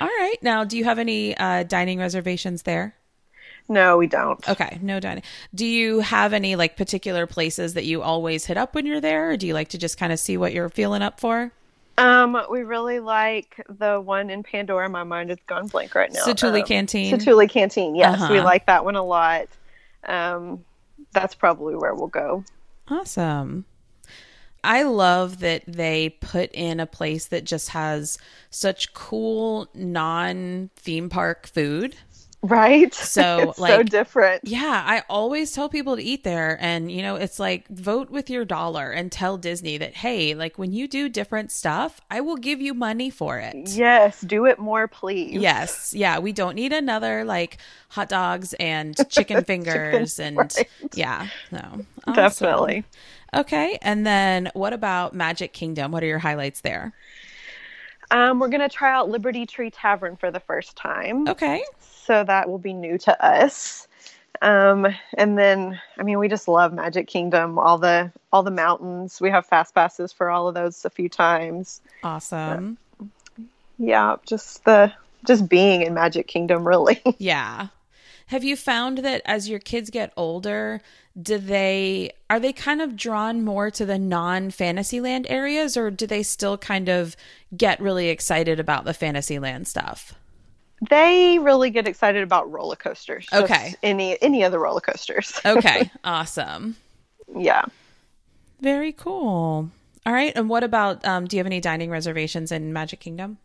right. 0.00 0.36
Now, 0.42 0.64
do 0.64 0.76
you 0.76 0.84
have 0.84 0.98
any 0.98 1.36
uh, 1.36 1.62
dining 1.62 1.98
reservations 1.98 2.62
there? 2.62 2.94
No, 3.68 3.96
we 3.96 4.06
don't. 4.06 4.48
Okay, 4.48 4.78
no 4.80 5.00
dining. 5.00 5.24
Do 5.54 5.66
you 5.66 6.00
have 6.00 6.32
any 6.32 6.54
like 6.56 6.76
particular 6.76 7.26
places 7.26 7.74
that 7.74 7.84
you 7.84 8.02
always 8.02 8.44
hit 8.46 8.56
up 8.56 8.74
when 8.74 8.86
you're 8.86 9.00
there, 9.00 9.30
or 9.30 9.36
do 9.36 9.46
you 9.46 9.54
like 9.54 9.68
to 9.68 9.78
just 9.78 9.98
kind 9.98 10.12
of 10.12 10.18
see 10.20 10.36
what 10.36 10.52
you're 10.52 10.68
feeling 10.68 11.02
up 11.02 11.18
for? 11.18 11.52
Um, 11.98 12.38
we 12.50 12.60
really 12.60 13.00
like 13.00 13.60
the 13.68 14.00
one 14.00 14.28
in 14.30 14.42
Pandora. 14.42 14.88
My 14.88 15.02
mind 15.02 15.30
has 15.30 15.38
gone 15.46 15.66
blank 15.66 15.94
right 15.94 16.12
now. 16.12 16.20
Satu'li 16.24 16.60
um, 16.60 16.66
Canteen. 16.66 17.12
Satu'li 17.18 17.48
Canteen. 17.48 17.96
Yes, 17.96 18.20
Uh-huh. 18.20 18.32
we 18.32 18.40
like 18.40 18.66
that 18.66 18.84
one 18.84 18.96
a 18.96 19.02
lot. 19.02 19.46
Um, 20.04 20.64
that's 21.12 21.34
probably 21.34 21.74
where 21.74 21.94
we'll 21.94 22.06
go. 22.08 22.44
Awesome. 22.88 23.64
I 24.62 24.82
love 24.82 25.38
that 25.40 25.62
they 25.66 26.10
put 26.20 26.50
in 26.52 26.80
a 26.80 26.86
place 26.86 27.26
that 27.26 27.44
just 27.44 27.70
has 27.70 28.18
such 28.50 28.92
cool 28.92 29.68
non 29.74 30.70
theme 30.76 31.08
park 31.08 31.46
food. 31.46 31.96
Right. 32.42 32.94
So, 33.16 33.50
it's 33.50 33.58
so 33.58 33.82
different. 33.82 34.42
Yeah, 34.44 34.82
I 34.84 35.02
always 35.08 35.52
tell 35.52 35.68
people 35.68 35.96
to 35.96 36.02
eat 36.02 36.22
there. 36.22 36.58
And, 36.60 36.90
you 36.90 37.00
know, 37.00 37.16
it's 37.16 37.38
like 37.38 37.66
vote 37.68 38.10
with 38.10 38.28
your 38.28 38.44
dollar 38.44 38.90
and 38.90 39.10
tell 39.10 39.38
Disney 39.38 39.78
that, 39.78 39.94
hey, 39.94 40.34
like 40.34 40.58
when 40.58 40.72
you 40.72 40.86
do 40.86 41.08
different 41.08 41.50
stuff, 41.50 42.00
I 42.10 42.20
will 42.20 42.36
give 42.36 42.60
you 42.60 42.74
money 42.74 43.08
for 43.08 43.38
it. 43.38 43.56
Yes, 43.70 44.20
do 44.20 44.44
it 44.44 44.58
more, 44.58 44.86
please. 44.86 45.40
Yes. 45.40 45.94
Yeah. 45.96 46.18
We 46.18 46.32
don't 46.32 46.54
need 46.56 46.72
another 46.72 47.24
like 47.24 47.58
hot 47.88 48.08
dogs 48.10 48.52
and 48.54 48.96
chicken 49.08 49.44
fingers 49.44 50.18
and 50.18 50.36
right. 50.36 50.68
yeah. 50.94 51.28
No. 51.50 51.86
Awesome. 52.06 52.14
Definitely. 52.14 52.84
Okay. 53.34 53.78
And 53.80 54.06
then 54.06 54.50
what 54.52 54.72
about 54.72 55.14
Magic 55.14 55.52
Kingdom? 55.52 55.90
What 55.92 56.02
are 56.02 56.06
your 56.06 56.18
highlights 56.18 56.60
there? 56.60 56.92
Um, 58.10 58.38
we're 58.38 58.48
gonna 58.48 58.68
try 58.68 58.92
out 58.92 59.08
Liberty 59.08 59.46
Tree 59.46 59.70
Tavern 59.70 60.16
for 60.16 60.30
the 60.30 60.40
first 60.40 60.76
time. 60.76 61.26
Okay. 61.28 61.62
So 62.06 62.24
that 62.24 62.48
will 62.48 62.58
be 62.58 62.72
new 62.72 62.98
to 62.98 63.24
us. 63.24 63.88
Um, 64.42 64.86
and 65.16 65.38
then, 65.38 65.80
I 65.98 66.02
mean, 66.02 66.18
we 66.18 66.28
just 66.28 66.48
love 66.48 66.72
Magic 66.72 67.06
Kingdom. 67.06 67.58
All 67.58 67.78
the 67.78 68.12
all 68.32 68.42
the 68.42 68.50
mountains. 68.50 69.20
We 69.20 69.30
have 69.30 69.46
fast 69.46 69.74
passes 69.74 70.12
for 70.12 70.30
all 70.30 70.48
of 70.48 70.54
those 70.54 70.84
a 70.84 70.90
few 70.90 71.08
times. 71.08 71.80
Awesome. 72.02 72.78
Yeah, 73.78 74.16
just 74.26 74.64
the 74.64 74.92
just 75.26 75.48
being 75.48 75.82
in 75.82 75.94
Magic 75.94 76.26
Kingdom, 76.26 76.66
really. 76.66 77.02
Yeah. 77.18 77.68
Have 78.30 78.42
you 78.42 78.56
found 78.56 78.98
that 78.98 79.22
as 79.24 79.48
your 79.48 79.60
kids 79.60 79.88
get 79.88 80.12
older, 80.16 80.80
do 81.20 81.38
they 81.38 82.10
are 82.28 82.40
they 82.40 82.52
kind 82.52 82.82
of 82.82 82.96
drawn 82.96 83.44
more 83.44 83.70
to 83.70 83.86
the 83.86 83.98
non 83.98 84.50
Fantasyland 84.50 85.26
areas 85.30 85.76
or 85.76 85.92
do 85.92 86.08
they 86.08 86.24
still 86.24 86.58
kind 86.58 86.88
of 86.88 87.16
get 87.56 87.80
really 87.80 88.08
excited 88.08 88.58
about 88.58 88.84
the 88.84 88.94
Fantasyland 88.94 89.68
stuff? 89.68 90.12
They 90.88 91.38
really 91.38 91.70
get 91.70 91.88
excited 91.88 92.22
about 92.22 92.50
roller 92.50 92.76
coasters. 92.76 93.26
Okay. 93.32 93.74
any 93.82 94.20
any 94.22 94.42
of 94.42 94.52
the 94.52 94.58
roller 94.58 94.80
coasters. 94.80 95.40
Okay. 95.44 95.90
awesome. 96.04 96.76
yeah. 97.36 97.64
Very 98.60 98.92
cool. 98.92 99.70
All 100.04 100.12
right. 100.12 100.32
And 100.34 100.48
what 100.48 100.64
about 100.64 101.04
um 101.06 101.26
do 101.26 101.36
you 101.36 101.40
have 101.40 101.46
any 101.46 101.60
dining 101.60 101.90
reservations 101.90 102.52
in 102.52 102.72
Magic 102.72 103.00
Kingdom? 103.00 103.38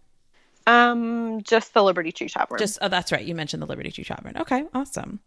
Um, 0.67 1.41
just 1.41 1.73
the 1.73 1.83
Liberty 1.83 2.11
Tree 2.11 2.29
Tavern. 2.29 2.59
Just 2.59 2.77
oh 2.81 2.87
that's 2.87 3.11
right. 3.11 3.25
You 3.25 3.33
mentioned 3.35 3.61
the 3.63 3.67
Liberty 3.67 3.91
Tree 3.91 4.03
Tavern. 4.03 4.37
Okay, 4.37 4.65
awesome. 4.73 5.19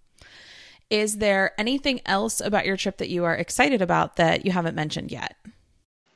Is 0.90 1.18
there 1.18 1.52
anything 1.58 2.00
else 2.06 2.40
about 2.40 2.66
your 2.66 2.76
trip 2.76 2.99
that 2.99 3.08
you 3.08 3.25
are 3.25 3.34
excited 3.34 3.82
about 3.82 4.16
that 4.16 4.44
you 4.44 4.52
haven't 4.52 4.75
mentioned 4.75 5.11
yet? 5.11 5.34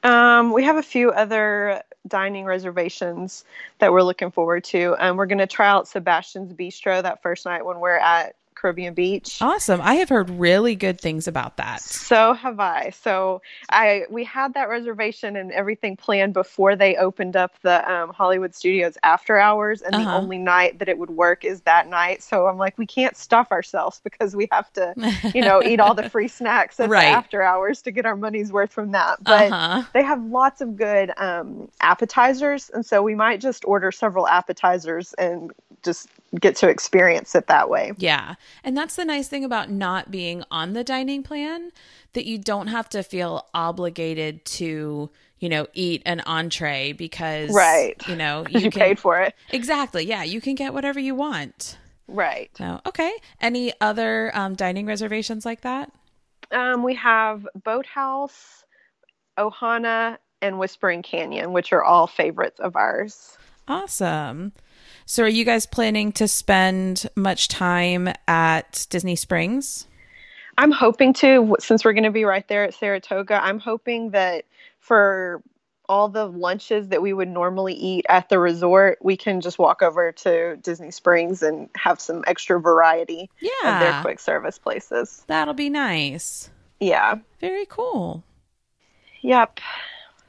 Um, 0.05 0.53
we 0.53 0.63
have 0.65 0.77
a 0.77 0.83
few 0.83 1.11
other 1.11 1.83
dining 2.09 2.45
reservations 2.45 3.45
that 3.79 3.93
we're 3.93 4.03
looking 4.03 4.31
forward 4.31 4.65
to. 4.65 4.97
Um, 4.99 5.17
we're 5.17 5.27
going 5.27 5.39
to 5.39 5.47
try 5.47 5.69
out 5.69 5.89
Sebastian's 5.89 6.53
Bistro 6.53 7.03
that 7.03 7.23
first 7.23 7.45
night 7.45 7.65
when 7.65 7.81
we're 7.81 7.99
at 7.99 8.35
Caribbean 8.59 8.95
Beach. 8.95 9.39
Awesome. 9.41 9.81
I 9.81 9.95
have 9.95 10.09
heard 10.09 10.29
really 10.31 10.75
good 10.75 11.01
things 11.01 11.29
about 11.29 11.57
that. 11.59 11.81
So 11.81 12.33
have 12.35 12.59
I. 12.59 12.91
So 12.91 13.41
I 13.71 14.03
we 14.11 14.25
had 14.25 14.55
that 14.55 14.69
reservation 14.69 15.37
and 15.37 15.53
everything 15.53 15.97
planned 15.97 16.33
before 16.35 16.75
they 16.75 16.97
opened 16.97 17.37
up 17.37 17.53
the 17.63 17.89
um, 17.91 18.11
Hollywood 18.11 18.55
Studios 18.55 18.99
after 19.05 19.39
hours, 19.39 19.83
and 19.83 19.95
the 19.95 19.99
Uh-huh. 19.99 20.17
only 20.19 20.39
night 20.39 20.79
that 20.81 20.89
it 20.89 20.99
would 20.99 21.11
work 21.11 21.45
is 21.45 21.61
that 21.63 21.89
night. 21.89 22.23
So 22.23 22.47
I'm 22.47 22.59
like, 22.59 22.77
we 22.79 22.87
can't 22.87 23.17
stuff 23.17 23.53
ourselves 23.53 24.01
because 24.03 24.35
we 24.35 24.49
have 24.51 24.73
to, 24.73 24.95
you 25.35 25.43
know, 25.43 25.63
eat 25.63 25.79
all 25.81 25.95
the 25.95 26.09
free 26.15 26.29
snacks 26.29 26.81
at 26.81 26.89
Right. 26.89 27.03
the 27.03 27.07
after 27.09 27.43
hours 27.43 27.83
to 27.83 27.91
get 27.91 28.07
our 28.07 28.17
money's 28.17 28.51
worth 28.53 28.73
from 28.73 28.91
that. 28.93 29.23
But 29.23 29.53
uh-huh. 29.53 29.83
they 29.93 30.03
have 30.03 30.23
lots 30.25 30.61
of 30.61 30.77
good 30.77 31.13
um, 31.17 31.69
appetizers, 31.81 32.71
and 32.71 32.85
so 32.85 33.03
we 33.03 33.15
might 33.15 33.41
just 33.41 33.65
order 33.65 33.93
several 33.93 34.27
appetizers 34.27 35.15
and 35.15 35.53
just 35.85 36.09
get 36.41 36.57
to 36.57 36.69
experience 36.69 37.35
it 37.35 37.47
that 37.47 37.71
way. 37.71 37.93
Yeah. 37.97 38.35
And 38.65 38.77
that's 38.77 38.97
the 38.97 39.05
nice 39.05 39.29
thing 39.29 39.45
about 39.45 39.71
not 39.71 40.11
being 40.11 40.45
on 40.51 40.73
the 40.75 40.85
dining 40.85 41.23
plan 41.23 41.71
that 42.13 42.27
you 42.27 42.39
don't 42.39 42.67
have 42.67 42.89
to 42.91 43.03
feel 43.03 43.47
obligated 43.55 44.45
to, 44.45 45.11
you 45.39 45.49
know, 45.49 45.67
eat 45.73 46.03
an 46.05 46.21
entree 46.27 46.93
because 46.93 47.51
Right. 47.51 47.97
you 48.09 48.17
know, 48.17 48.43
Because 48.47 48.65
you, 48.65 48.71
can 48.71 48.81
paid 48.81 48.99
for 48.99 49.21
it, 49.21 49.35
Exactly. 49.51 50.05
Yeah, 50.05 50.23
you 50.23 50.41
can 50.41 50.55
get 50.55 50.75
whatever 50.75 51.01
you 51.01 51.15
want. 51.15 51.79
right? 52.09 52.51
So, 52.59 52.81
okay. 52.87 53.13
Any 53.41 53.73
other 53.81 54.31
um, 54.35 54.55
dining 54.55 54.85
reservations 54.87 55.47
like 55.47 55.63
that? 55.63 55.91
Um, 56.51 56.83
we 56.83 56.95
have 56.95 57.47
Boathouse, 57.65 58.65
Ohana, 59.39 60.19
and 60.41 60.59
Whispering 60.59 61.03
Canyon, 61.03 61.53
which 61.53 61.73
are 61.73 61.83
all 61.85 62.07
favorites 62.07 62.61
of 62.61 62.77
ours. 62.77 63.37
Awesome. 63.67 64.53
So, 65.11 65.23
are 65.23 65.29
you 65.29 65.47
guys 65.47 65.65
planning 65.65 66.13
to 66.13 66.29
spend 66.29 67.09
much 67.17 67.49
time 67.49 68.11
at 68.29 68.87
Disney 68.91 69.17
Springs? 69.17 69.87
I'm 70.59 70.71
hoping 70.71 71.15
to, 71.15 71.57
since 71.61 71.83
we're 71.83 71.95
going 71.95 72.05
to 72.05 72.11
be 72.11 72.27
right 72.27 72.47
there 72.47 72.65
at 72.65 72.75
Saratoga, 72.75 73.43
I'm 73.43 73.59
hoping 73.59 74.11
that 74.11 74.45
for 74.81 75.43
all 75.89 76.11
the 76.11 76.27
lunches 76.27 76.89
that 76.89 77.01
we 77.01 77.15
would 77.15 77.29
normally 77.29 77.73
eat 77.73 78.05
at 78.11 78.29
the 78.29 78.39
resort, 78.39 78.99
we 79.01 79.17
can 79.17 79.41
just 79.41 79.59
walk 79.59 79.81
over 79.81 80.13
to 80.13 80.59
Disney 80.59 80.91
Springs 80.91 81.43
and 81.43 81.71
have 81.75 82.03
some 82.03 82.23
extra 82.27 82.61
variety 82.61 83.31
of 83.65 83.81
their 83.81 84.03
quick 84.03 84.21
service 84.21 84.59
places. 84.59 85.25
That'll 85.27 85.55
be 85.55 85.71
nice. 85.71 86.51
Yeah. 86.81 87.15
Very 87.41 87.65
cool. 87.65 88.25
Yep. 89.23 89.59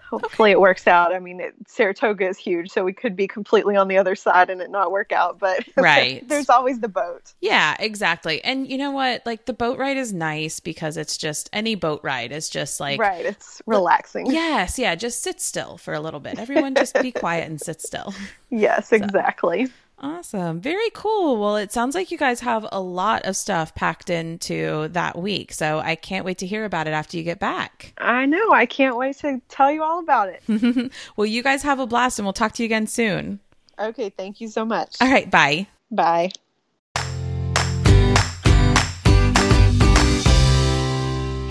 Hopefully 0.09 0.51
it 0.51 0.59
works 0.59 0.87
out. 0.87 1.13
I 1.13 1.19
mean, 1.19 1.39
it, 1.39 1.53
Saratoga 1.67 2.27
is 2.27 2.37
huge, 2.37 2.69
so 2.71 2.83
we 2.83 2.93
could 2.93 3.15
be 3.15 3.27
completely 3.27 3.75
on 3.75 3.87
the 3.87 3.97
other 3.97 4.15
side 4.15 4.49
and 4.49 4.61
it 4.61 4.69
not 4.71 4.91
work 4.91 5.11
out. 5.11 5.39
But 5.39 5.65
Right. 5.77 6.27
there's 6.27 6.49
always 6.49 6.79
the 6.79 6.87
boat. 6.87 7.33
Yeah, 7.41 7.75
exactly. 7.79 8.43
And 8.43 8.69
you 8.69 8.77
know 8.77 8.91
what? 8.91 9.23
Like 9.25 9.45
the 9.45 9.53
boat 9.53 9.77
ride 9.77 9.97
is 9.97 10.11
nice 10.13 10.59
because 10.59 10.97
it's 10.97 11.17
just 11.17 11.49
any 11.53 11.75
boat 11.75 12.01
ride 12.03 12.31
is 12.31 12.49
just 12.49 12.79
like 12.79 12.99
right. 12.99 13.25
It's 13.25 13.61
relaxing. 13.65 14.25
Yes, 14.39 14.79
yeah, 14.79 14.95
just 14.95 15.21
sit 15.21 15.41
still 15.41 15.77
for 15.77 15.93
a 15.93 15.99
little 15.99 16.19
bit. 16.19 16.39
Everyone 16.39 16.73
just 16.75 16.99
be 17.01 17.11
quiet 17.11 17.47
and 17.49 17.59
sit 17.59 17.81
still. 17.81 18.13
Yes, 18.49 18.91
exactly. 18.91 19.67
Awesome. 20.01 20.61
Very 20.61 20.89
cool. 20.93 21.39
Well, 21.39 21.57
it 21.57 21.71
sounds 21.73 21.93
like 21.93 22.09
you 22.11 22.17
guys 22.17 22.39
have 22.39 22.65
a 22.71 22.79
lot 22.79 23.23
of 23.25 23.35
stuff 23.35 23.75
packed 23.75 24.09
into 24.09 24.87
that 24.89 25.17
week. 25.17 25.51
So 25.51 25.79
I 25.79 25.95
can't 25.95 26.23
wait 26.25 26.37
to 26.39 26.47
hear 26.47 26.63
about 26.65 26.87
it 26.87 26.91
after 26.91 27.17
you 27.17 27.23
get 27.23 27.39
back. 27.39 27.93
I 27.97 28.25
know. 28.25 28.51
I 28.51 28.65
can't 28.65 28.95
wait 28.95 29.17
to 29.17 29.41
tell 29.49 29.71
you 29.71 29.83
all 29.83 29.99
about 29.99 30.29
it. 30.29 30.91
well, 31.15 31.25
you 31.25 31.43
guys 31.43 31.63
have 31.63 31.79
a 31.79 31.87
blast 31.87 32.17
and 32.19 32.25
we'll 32.25 32.33
talk 32.33 32.53
to 32.53 32.63
you 32.63 32.65
again 32.65 32.87
soon. 32.87 33.39
okay. 33.77 34.09
Thank 34.09 34.39
you 34.39 34.47
so 34.47 34.63
much. 34.65 34.95
All 35.01 35.09
right, 35.11 35.29
bye. 35.29 35.67
Bye. 35.91 36.31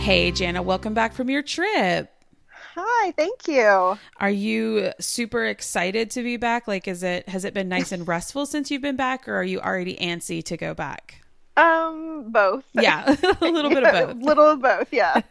Hey, 0.00 0.30
Jana, 0.32 0.62
welcome 0.62 0.94
back 0.94 1.12
from 1.12 1.28
your 1.28 1.42
trip. 1.42 2.10
Hi. 2.80 3.10
Thank 3.12 3.48
you. 3.48 3.98
Are 4.18 4.30
you 4.30 4.92
super 5.00 5.44
excited 5.46 6.12
to 6.12 6.22
be 6.22 6.36
back? 6.36 6.68
Like, 6.68 6.86
is 6.86 7.02
it 7.02 7.28
has 7.28 7.44
it 7.44 7.52
been 7.52 7.68
nice 7.68 7.90
and 7.90 8.06
restful 8.08 8.46
since 8.46 8.70
you've 8.70 8.82
been 8.82 8.94
back, 8.94 9.26
or 9.26 9.34
are 9.34 9.44
you 9.44 9.58
already 9.58 9.96
antsy 9.96 10.44
to 10.44 10.56
go 10.56 10.74
back? 10.74 11.22
Um, 11.56 12.30
both. 12.30 12.64
Yeah, 12.72 13.16
a 13.40 13.44
little 13.44 13.70
bit 13.70 13.82
of 13.82 13.92
both. 13.92 14.10
A 14.10 14.24
little 14.24 14.46
of 14.46 14.62
both. 14.62 14.92
Yeah. 14.92 15.22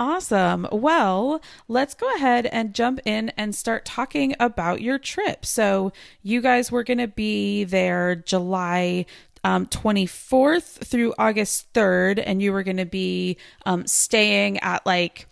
Awesome. 0.00 0.66
Well, 0.72 1.40
let's 1.68 1.94
go 1.94 2.12
ahead 2.16 2.46
and 2.46 2.74
jump 2.74 2.98
in 3.04 3.28
and 3.36 3.54
start 3.54 3.84
talking 3.84 4.34
about 4.40 4.82
your 4.82 4.98
trip. 4.98 5.46
So, 5.46 5.92
you 6.24 6.40
guys 6.40 6.72
were 6.72 6.82
going 6.82 6.98
to 6.98 7.06
be 7.06 7.62
there 7.62 8.16
July 8.16 9.06
um, 9.44 9.66
24th 9.66 10.84
through 10.84 11.14
August 11.18 11.72
3rd, 11.72 12.20
and 12.26 12.42
you 12.42 12.52
were 12.52 12.64
going 12.64 12.78
to 12.78 12.84
be 12.84 13.36
um, 13.64 13.86
staying 13.86 14.58
at 14.58 14.84
like 14.84 15.27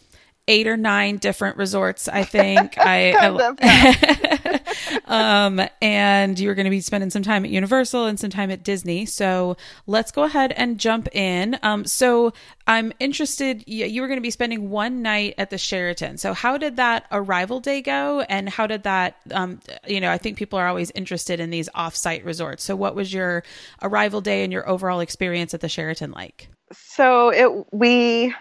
eight 0.48 0.66
or 0.66 0.76
nine 0.76 1.16
different 1.16 1.56
resorts. 1.56 2.08
I 2.08 2.24
think 2.24 2.78
I, 2.78 3.12
I 3.12 4.60
um, 5.06 5.60
and 5.82 6.38
you 6.38 6.48
were 6.48 6.54
going 6.54 6.64
to 6.64 6.70
be 6.70 6.80
spending 6.80 7.10
some 7.10 7.22
time 7.22 7.44
at 7.44 7.50
Universal 7.50 8.06
and 8.06 8.18
some 8.18 8.30
time 8.30 8.50
at 8.50 8.62
Disney. 8.62 9.06
So 9.06 9.56
let's 9.86 10.12
go 10.12 10.22
ahead 10.22 10.52
and 10.52 10.78
jump 10.78 11.08
in. 11.14 11.58
Um, 11.62 11.84
so 11.84 12.32
I'm 12.66 12.92
interested. 13.00 13.64
You, 13.66 13.86
you 13.86 14.00
were 14.00 14.08
going 14.08 14.18
to 14.18 14.22
be 14.22 14.30
spending 14.30 14.70
one 14.70 15.02
night 15.02 15.34
at 15.38 15.50
the 15.50 15.58
Sheraton. 15.58 16.18
So 16.18 16.32
how 16.32 16.56
did 16.58 16.76
that 16.76 17.06
arrival 17.10 17.60
day 17.60 17.82
go, 17.82 18.20
and 18.22 18.48
how 18.48 18.66
did 18.66 18.84
that? 18.84 19.16
Um, 19.32 19.60
you 19.86 20.00
know, 20.00 20.10
I 20.10 20.18
think 20.18 20.36
people 20.36 20.58
are 20.58 20.68
always 20.68 20.90
interested 20.92 21.40
in 21.40 21.50
these 21.50 21.68
off-site 21.74 22.24
resorts. 22.24 22.62
So 22.64 22.76
what 22.76 22.94
was 22.94 23.12
your 23.12 23.42
arrival 23.82 24.20
day 24.20 24.44
and 24.44 24.52
your 24.52 24.68
overall 24.68 25.00
experience 25.00 25.54
at 25.54 25.60
the 25.60 25.68
Sheraton 25.68 26.12
like? 26.12 26.48
So 26.72 27.30
it 27.30 27.72
we 27.72 28.34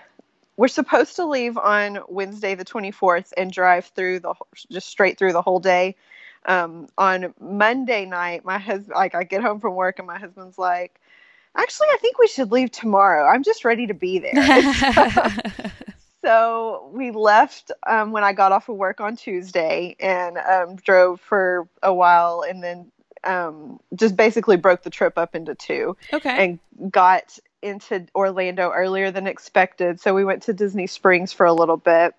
we're 0.58 0.68
supposed 0.68 1.16
to 1.18 1.26
leave 1.26 1.58
on 1.58 2.00
Wednesday 2.08 2.56
the 2.56 2.66
24th 2.66 3.34
and 3.38 3.52
drive 3.52 3.86
through 3.88 4.20
the 4.20 4.34
just 4.72 4.88
straight 4.88 5.18
through 5.18 5.34
the 5.34 5.42
whole 5.42 5.60
day. 5.60 5.96
Um, 6.46 6.88
on 6.98 7.34
Monday 7.40 8.06
night, 8.06 8.46
my 8.46 8.58
husband 8.58 8.94
like 8.96 9.16
I 9.16 9.24
get 9.24 9.42
home 9.42 9.60
from 9.60 9.76
work 9.76 10.00
and 10.00 10.08
my 10.08 10.18
husband's 10.18 10.58
like, 10.58 11.00
actually, 11.56 11.88
I 11.88 11.98
think 12.00 12.20
we 12.20 12.28
should 12.28 12.52
leave 12.52 12.72
tomorrow. 12.72 13.28
I'm 13.28 13.44
just 13.44 13.66
ready 13.66 13.88
to 13.88 13.94
be 13.94 14.20
there. 14.20 14.34
so 16.24 16.90
we 16.94 17.12
left 17.12 17.72
um, 17.88 18.12
when 18.12 18.24
I 18.24 18.34
got 18.34 18.52
off 18.52 18.70
of 18.70 18.76
work 18.76 19.02
on 19.02 19.16
Tuesday 19.16 19.96
and 20.00 20.38
um, 20.38 20.76
drove 20.76 21.20
for 21.20 21.68
a 21.82 21.94
while 21.94 22.46
and 22.48 22.64
then 22.64 22.92
um, 23.26 23.80
just 23.96 24.16
basically 24.16 24.56
broke 24.56 24.84
the 24.84 24.90
trip 24.90 25.18
up 25.18 25.36
into 25.36 25.56
two 25.56 25.98
okay. 26.14 26.60
and 26.78 26.92
got 26.92 27.40
into 27.66 28.06
Orlando 28.16 28.72
earlier 28.72 29.12
than 29.12 29.28
expected. 29.28 30.00
So 30.00 30.14
we 30.14 30.24
went 30.24 30.44
to 30.44 30.54
Disney 30.54 30.88
Springs 30.88 31.34
for 31.34 31.46
a 31.46 31.54
little 31.54 31.78
bit 31.78 32.16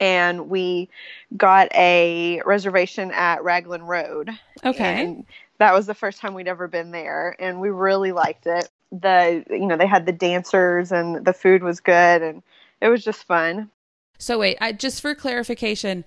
and 0.00 0.48
we 0.48 0.88
got 1.36 1.68
a 1.74 2.42
reservation 2.44 3.10
at 3.12 3.44
Raglan 3.44 3.82
Road. 3.82 4.30
okay. 4.64 5.04
And 5.04 5.26
that 5.58 5.74
was 5.74 5.86
the 5.86 5.94
first 5.94 6.20
time 6.20 6.34
we'd 6.34 6.48
ever 6.48 6.66
been 6.66 6.90
there 6.90 7.36
and 7.38 7.60
we 7.60 7.70
really 7.70 8.12
liked 8.12 8.46
it. 8.46 8.68
The 8.90 9.44
you 9.48 9.66
know, 9.66 9.76
they 9.76 9.86
had 9.86 10.06
the 10.06 10.12
dancers 10.12 10.92
and 10.92 11.24
the 11.24 11.32
food 11.32 11.62
was 11.62 11.80
good 11.80 12.22
and 12.22 12.42
it 12.80 12.88
was 12.88 13.04
just 13.04 13.24
fun. 13.24 13.70
So 14.18 14.38
wait, 14.38 14.58
I, 14.60 14.72
just 14.72 15.00
for 15.00 15.14
clarification, 15.14 16.04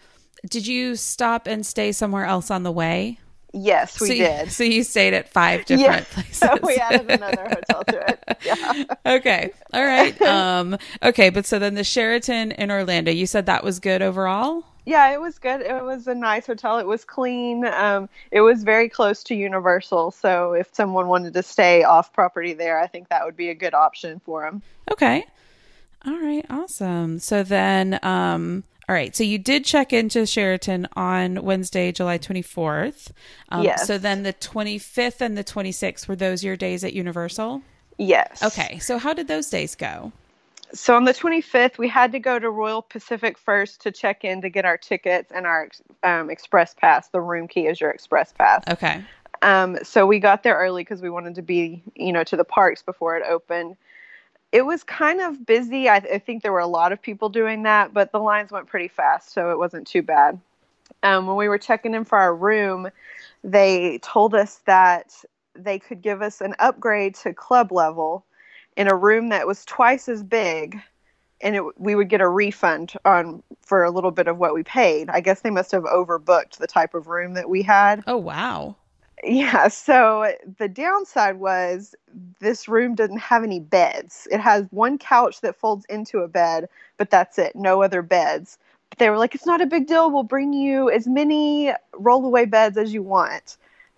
did 0.49 0.67
you 0.67 0.95
stop 0.95 1.47
and 1.47 1.65
stay 1.65 1.91
somewhere 1.91 2.25
else 2.25 2.51
on 2.51 2.63
the 2.63 2.71
way? 2.71 3.19
Yes, 3.57 4.01
we 4.01 4.07
so 4.07 4.13
you, 4.13 4.23
did. 4.23 4.51
So 4.51 4.63
you 4.65 4.83
stayed 4.83 5.13
at 5.13 5.29
five 5.29 5.65
different 5.65 5.81
Yeah. 5.81 6.03
places. 6.13 6.37
So 6.37 6.57
we 6.61 6.75
added 6.75 7.09
another 7.09 7.47
hotel 7.49 7.83
to 7.85 8.09
it. 8.09 8.19
Yeah. 8.45 8.83
okay. 9.05 9.51
All 9.73 9.85
right. 9.85 10.19
Um 10.21 10.77
okay, 11.01 11.29
but 11.29 11.45
so 11.45 11.57
then 11.57 11.73
the 11.75 11.83
Sheraton 11.83 12.51
in 12.51 12.69
Orlando, 12.69 13.11
you 13.11 13.25
said 13.25 13.45
that 13.47 13.63
was 13.63 13.79
good 13.79 14.01
overall? 14.01 14.63
Yeah, 14.85 15.11
it 15.11 15.19
was 15.19 15.39
good. 15.39 15.61
It 15.61 15.83
was 15.83 16.05
a 16.07 16.13
nice 16.13 16.45
hotel. 16.45 16.77
It 16.77 16.85
was 16.85 17.03
clean. 17.05 17.65
Um, 17.65 18.07
it 18.29 18.41
was 18.41 18.61
very 18.63 18.87
close 18.87 19.23
to 19.23 19.33
Universal, 19.35 20.11
so 20.11 20.53
if 20.53 20.69
someone 20.75 21.07
wanted 21.07 21.33
to 21.33 21.41
stay 21.41 21.83
off 21.83 22.13
property 22.13 22.53
there, 22.53 22.79
I 22.79 22.85
think 22.85 23.09
that 23.09 23.25
would 23.25 23.35
be 23.35 23.49
a 23.49 23.55
good 23.55 23.73
option 23.73 24.21
for 24.23 24.43
them. 24.43 24.61
Okay. 24.91 25.25
All 26.05 26.19
right, 26.19 26.45
awesome. 26.51 27.17
So 27.17 27.41
then 27.41 27.99
um 28.03 28.63
all 28.87 28.95
right, 28.95 29.15
so 29.15 29.23
you 29.23 29.37
did 29.37 29.65
check 29.65 29.93
into 29.93 30.25
Sheraton 30.25 30.87
on 30.95 31.43
Wednesday, 31.43 31.91
July 31.91 32.17
24th. 32.17 33.11
Um, 33.49 33.63
Yes. 33.63 33.87
So 33.87 33.97
then 33.97 34.23
the 34.23 34.33
25th 34.33 35.21
and 35.21 35.37
the 35.37 35.43
26th, 35.43 36.07
were 36.07 36.15
those 36.15 36.43
your 36.43 36.55
days 36.55 36.83
at 36.83 36.93
Universal? 36.93 37.63
Yes. 37.97 38.43
Okay, 38.43 38.77
so 38.79 38.97
how 38.97 39.13
did 39.13 39.27
those 39.27 39.49
days 39.49 39.75
go? 39.75 40.11
So 40.73 40.95
on 40.95 41.05
the 41.05 41.13
25th, 41.13 41.77
we 41.77 41.87
had 41.87 42.11
to 42.11 42.19
go 42.19 42.37
to 42.37 42.49
Royal 42.49 42.81
Pacific 42.81 43.37
first 43.37 43.81
to 43.81 43.91
check 43.91 44.23
in 44.23 44.41
to 44.41 44.49
get 44.49 44.65
our 44.65 44.77
tickets 44.77 45.31
and 45.31 45.45
our 45.47 45.69
um, 46.03 46.29
express 46.29 46.73
pass. 46.73 47.07
The 47.09 47.21
room 47.21 47.47
key 47.47 47.67
is 47.67 47.79
your 47.79 47.91
express 47.91 48.33
pass. 48.33 48.63
Okay. 48.67 49.03
Um, 49.41 49.77
so 49.83 50.05
we 50.05 50.19
got 50.19 50.43
there 50.43 50.55
early 50.55 50.83
because 50.83 51.01
we 51.01 51.09
wanted 51.09 51.35
to 51.35 51.41
be, 51.41 51.81
you 51.95 52.11
know, 52.11 52.23
to 52.25 52.35
the 52.35 52.43
parks 52.43 52.81
before 52.81 53.15
it 53.15 53.23
opened. 53.27 53.77
It 54.55 54.65
was 54.65 54.83
kind 54.83 55.19
of 55.19 55.45
busy. 55.45 55.89
I, 55.89 55.97
I 55.97 56.19
think 56.19 56.41
there 56.41 56.53
were 56.53 56.59
a 56.59 56.67
lot 56.67 56.93
of 56.93 57.01
people 57.01 57.27
doing 57.27 57.63
that, 57.63 57.93
but 57.93 58.13
the 58.13 58.19
lines 58.19 58.51
went 58.51 58.67
pretty 58.67 58.87
fast, 58.87 59.33
so 59.33 59.51
it 59.51 59.57
wasn't 59.57 59.85
too 59.85 60.01
bad. 60.01 60.39
Um, 61.03 61.27
when 61.27 61.35
we 61.35 61.49
were 61.49 61.57
checking 61.57 61.93
in 61.93 62.05
for 62.05 62.17
our 62.17 62.33
room, 62.33 62.89
they 63.43 63.99
told 64.01 64.33
us 64.33 64.61
that 64.65 65.13
they 65.55 65.77
could 65.77 66.01
give 66.01 66.21
us 66.21 66.39
an 66.39 66.55
upgrade 66.59 67.15
to 67.15 67.33
club 67.33 67.73
level 67.73 68.25
in 68.77 68.87
a 68.87 68.95
room 68.95 69.27
that 69.29 69.45
was 69.45 69.65
twice 69.65 70.07
as 70.07 70.23
big 70.23 70.79
and 71.41 71.55
it, 71.55 71.63
we 71.79 71.95
would 71.95 72.09
get 72.09 72.21
a 72.21 72.29
refund 72.29 72.93
on 73.03 73.43
for 73.61 73.83
a 73.83 73.91
little 73.91 74.11
bit 74.11 74.27
of 74.27 74.37
what 74.37 74.53
we 74.53 74.63
paid. 74.63 75.09
I 75.09 75.19
guess 75.19 75.41
they 75.41 75.49
must 75.49 75.71
have 75.71 75.83
overbooked 75.83 76.57
the 76.57 76.67
type 76.67 76.93
of 76.93 77.07
room 77.07 77.33
that 77.33 77.49
we 77.49 77.61
had. 77.61 78.03
Oh, 78.07 78.17
wow. 78.17 78.75
Yeah, 79.25 79.69
so 79.69 80.33
the 80.59 80.67
downside 80.67 81.39
was 81.39 81.95
this 82.39 82.67
room 82.67 82.93
didn't 82.93 83.17
have 83.17 83.43
any 83.43 83.59
beds. 83.59 84.27
It 84.31 84.39
has 84.39 84.67
one 84.69 84.99
couch 84.99 85.41
that 85.41 85.55
folds 85.55 85.83
into 85.89 86.19
a 86.19 86.27
bed, 86.27 86.69
but 86.97 87.09
that's 87.09 87.39
it. 87.39 87.55
No 87.55 87.81
other 87.81 88.03
beds. 88.03 88.59
But 88.89 88.99
they 88.99 89.09
were 89.09 89.17
like, 89.17 89.33
it's 89.33 89.47
not 89.47 89.61
a 89.61 89.65
big 89.65 89.87
deal. 89.87 90.11
We'll 90.11 90.23
bring 90.23 90.53
you 90.53 90.91
as 90.91 91.07
many 91.07 91.73
rollaway 91.93 92.49
beds 92.49 92.77
as 92.77 92.93
you 92.93 93.01
want. 93.01 93.57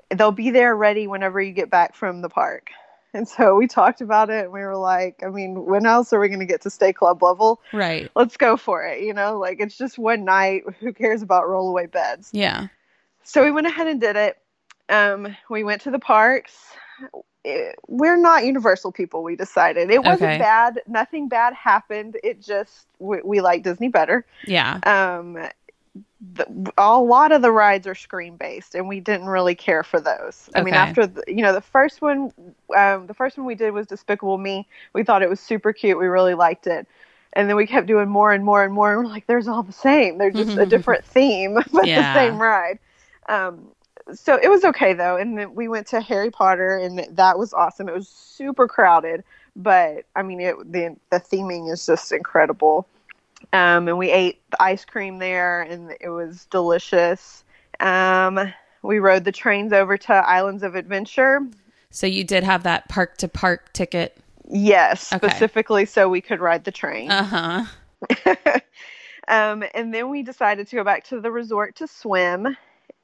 They'll 0.09 0.31
be 0.31 0.49
there 0.49 0.75
ready 0.77 1.07
whenever 1.07 1.41
you 1.41 1.51
get 1.51 1.69
back 1.69 1.93
from 1.93 2.21
the 2.21 2.29
park. 2.29 2.69
And 3.13 3.27
so 3.27 3.55
we 3.55 3.67
talked 3.67 3.99
about 3.99 4.29
it 4.29 4.45
and 4.45 4.53
we 4.53 4.61
were 4.61 4.77
like, 4.77 5.23
I 5.23 5.29
mean, 5.29 5.65
when 5.65 5.85
else 5.85 6.13
are 6.13 6.19
we 6.19 6.29
going 6.29 6.39
to 6.39 6.45
get 6.45 6.61
to 6.61 6.69
stay 6.69 6.93
club 6.93 7.21
level? 7.21 7.59
Right. 7.73 8.09
Let's 8.15 8.37
go 8.37 8.55
for 8.55 8.85
it. 8.85 9.01
You 9.01 9.13
know, 9.13 9.37
like 9.37 9.59
it's 9.59 9.77
just 9.77 9.97
one 9.97 10.23
night. 10.23 10.63
Who 10.79 10.93
cares 10.93 11.21
about 11.21 11.43
rollaway 11.45 11.91
beds? 11.91 12.29
Yeah. 12.31 12.67
So 13.23 13.43
we 13.43 13.51
went 13.51 13.67
ahead 13.67 13.87
and 13.87 13.99
did 13.99 14.15
it. 14.15 14.37
Um, 14.89 15.35
we 15.49 15.63
went 15.63 15.81
to 15.83 15.91
the 15.91 15.99
parks. 15.99 16.73
It- 17.43 17.77
we're 17.87 18.17
not 18.17 18.45
Universal 18.45 18.91
people. 18.91 19.23
We 19.23 19.35
decided 19.35 19.89
it 19.89 20.03
wasn't 20.03 20.31
Okay. 20.31 20.37
bad. 20.39 20.81
Nothing 20.87 21.27
bad 21.29 21.53
happened. 21.53 22.17
It 22.23 22.41
just 22.41 22.87
we, 22.99 23.19
we 23.23 23.41
like 23.41 23.63
Disney 23.63 23.87
better. 23.89 24.25
Yeah. 24.45 24.79
Um, 24.83 25.37
the, 26.33 26.71
a 26.77 26.97
lot 26.99 27.31
of 27.31 27.41
the 27.41 27.51
rides 27.51 27.85
are 27.87 27.95
screen 27.95 28.35
based, 28.37 28.75
and 28.75 28.87
we 28.87 28.99
didn't 28.99 29.27
really 29.27 29.55
care 29.55 29.83
for 29.83 29.99
those. 29.99 30.49
I 30.55 30.63
mean, 30.63 30.73
after 30.87 31.07
the, 31.07 31.23
you 31.27 31.41
know 31.43 31.53
the 31.53 31.61
first 31.61 32.01
one, 32.01 32.31
um, 32.75 33.05
the 33.07 33.13
first 33.13 33.37
one 33.37 33.45
we 33.45 33.55
did 33.55 33.71
was 33.71 33.85
Despicable 33.87 34.37
Me. 34.37 34.67
We 34.93 35.03
thought 35.03 35.21
it 35.21 35.29
was 35.29 35.39
super 35.39 35.71
cute. 35.73 35.97
We 35.97 36.07
really 36.07 36.33
liked 36.33 36.65
it. 36.67 36.87
And 37.33 37.47
then 37.47 37.55
we 37.55 37.67
kept 37.67 37.85
doing 37.87 38.09
more 38.09 38.33
and 38.33 38.43
more 38.43 38.63
and 38.63 38.73
more. 38.73 38.93
And 38.93 39.03
we're 39.05 39.11
like, 39.11 39.27
there's 39.27 39.47
all 39.47 39.61
the 39.61 39.71
same. 39.71 40.17
They're 40.17 40.31
just 40.31 40.57
a 40.57 40.65
different 40.75 41.05
theme, 41.05 41.53
but 41.71 41.85
Yeah. 41.85 42.01
the 42.13 42.19
same 42.19 42.41
ride. 42.41 42.79
Um, 43.29 43.67
so 44.13 44.39
it 44.41 44.49
was 44.49 44.63
okay 44.65 44.93
though. 44.93 45.17
And 45.17 45.37
then 45.37 45.55
we 45.55 45.67
went 45.67 45.87
to 45.87 46.01
Harry 46.01 46.31
Potter, 46.31 46.77
and 46.77 47.05
that 47.11 47.37
was 47.37 47.53
awesome. 47.53 47.87
It 47.89 47.95
was 47.95 48.07
super 48.07 48.67
crowded, 48.67 49.23
but 49.55 50.05
I 50.15 50.23
mean, 50.23 50.39
it, 50.39 50.55
the 50.71 50.95
the 51.09 51.19
theming 51.19 51.71
is 51.71 51.85
just 51.85 52.11
incredible. 52.11 52.87
Um, 53.53 53.87
and 53.87 53.97
we 53.97 54.09
ate 54.09 54.41
the 54.51 54.61
ice 54.61 54.83
cream 54.83 55.19
there, 55.19 55.61
and 55.61 55.91
it 56.01 56.09
was 56.09 56.45
delicious. 56.49 57.43
Um, 57.79 58.53
we 58.81 58.99
rode 58.99 59.23
the 59.23 59.31
trains 59.31 59.73
over 59.73 59.97
to 59.97 60.13
Islands 60.13 60.63
of 60.63 60.75
Adventure. 60.75 61.41
So 61.89 62.07
you 62.07 62.23
did 62.23 62.43
have 62.43 62.63
that 62.63 62.89
park 62.89 63.17
to 63.19 63.27
park 63.27 63.73
ticket. 63.73 64.17
Yes, 64.49 65.11
Okay. 65.13 65.27
specifically 65.27 65.85
so 65.85 66.09
we 66.09 66.21
could 66.21 66.39
ride 66.39 66.63
the 66.63 66.71
train. 66.71 67.11
Uh 67.11 67.23
huh. 67.23 68.29
um, 69.27 69.63
and 69.73 69.93
then 69.93 70.09
we 70.09 70.23
decided 70.23 70.67
to 70.67 70.75
go 70.75 70.83
back 70.83 71.03
to 71.05 71.19
the 71.19 71.31
resort 71.31 71.75
to 71.77 71.87
swim. 71.87 72.55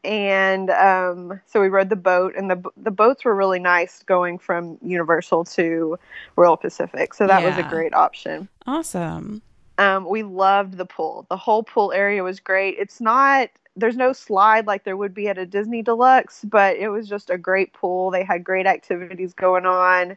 And 0.03 0.69
um, 0.69 1.39
so 1.45 1.61
we 1.61 1.69
rode 1.69 1.89
the 1.89 1.95
boat, 1.95 2.35
and 2.35 2.51
the 2.51 2.61
the 2.75 2.91
boats 2.91 3.23
were 3.23 3.33
really 3.33 3.59
nice 3.59 4.03
going 4.03 4.37
from 4.37 4.77
Universal 4.81 5.45
to 5.45 5.97
Royal 6.35 6.57
Pacific. 6.57 7.13
So 7.13 7.25
that 7.27 7.41
was 7.41 7.57
a 7.57 7.63
great 7.63 7.93
option. 7.93 8.49
Awesome. 8.67 9.41
Um, 9.77 10.07
we 10.07 10.23
loved 10.23 10.77
the 10.77 10.85
pool. 10.85 11.25
The 11.29 11.37
whole 11.37 11.63
pool 11.63 11.93
area 11.93 12.21
was 12.23 12.39
great. 12.39 12.75
It's 12.77 12.99
not 12.99 13.49
there's 13.75 13.95
no 13.95 14.13
slide 14.13 14.67
like 14.67 14.83
there 14.83 14.97
would 14.97 15.13
be 15.13 15.27
at 15.27 15.37
a 15.37 15.45
Disney 15.45 15.81
Deluxe, 15.81 16.43
but 16.43 16.77
it 16.77 16.89
was 16.89 17.07
just 17.07 17.29
a 17.29 17.37
great 17.37 17.73
pool. 17.73 18.11
They 18.11 18.23
had 18.23 18.43
great 18.43 18.67
activities 18.67 19.33
going 19.33 19.65
on. 19.65 20.15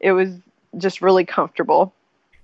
It 0.00 0.12
was 0.12 0.34
just 0.76 1.00
really 1.00 1.24
comfortable. 1.24 1.94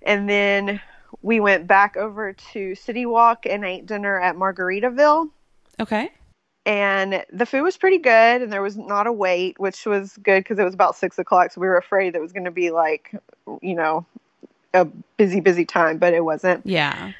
And 0.03 0.29
then 0.29 0.81
we 1.23 1.41
went 1.41 1.67
back 1.67 1.97
over 1.97 2.33
to 2.53 2.75
City 2.75 3.07
Walk 3.07 3.47
and 3.47 3.65
ate 3.65 3.87
dinner 3.87 4.21
at 4.21 4.37
Margaritaville. 4.37 5.31
Okay. 5.81 6.11
And 6.67 7.25
the 7.31 7.45
food 7.45 7.63
was 7.63 7.77
pretty 7.77 7.99
good, 7.99 8.43
and 8.43 8.51
there 8.53 8.63
was 8.63 8.77
not 8.77 9.07
a 9.07 9.13
wait, 9.13 9.59
which 9.61 9.85
was 9.85 10.17
good 10.23 10.43
because 10.45 10.59
it 10.59 10.65
was 10.65 10.73
about 10.75 10.97
six 10.97 11.19
o'clock. 11.19 11.53
So 11.53 11.61
we 11.61 11.67
were 11.67 11.77
afraid 11.77 12.15
that 12.15 12.19
it 12.19 12.23
was 12.23 12.33
going 12.33 12.45
to 12.47 12.51
be 12.51 12.71
like, 12.71 13.15
you 13.61 13.75
know, 13.75 14.07
a 14.73 14.87
busy, 15.17 15.41
busy 15.41 15.65
time, 15.67 15.99
but 15.99 16.15
it 16.15 16.25
wasn't 16.25 16.65
Yeah. 16.65 17.13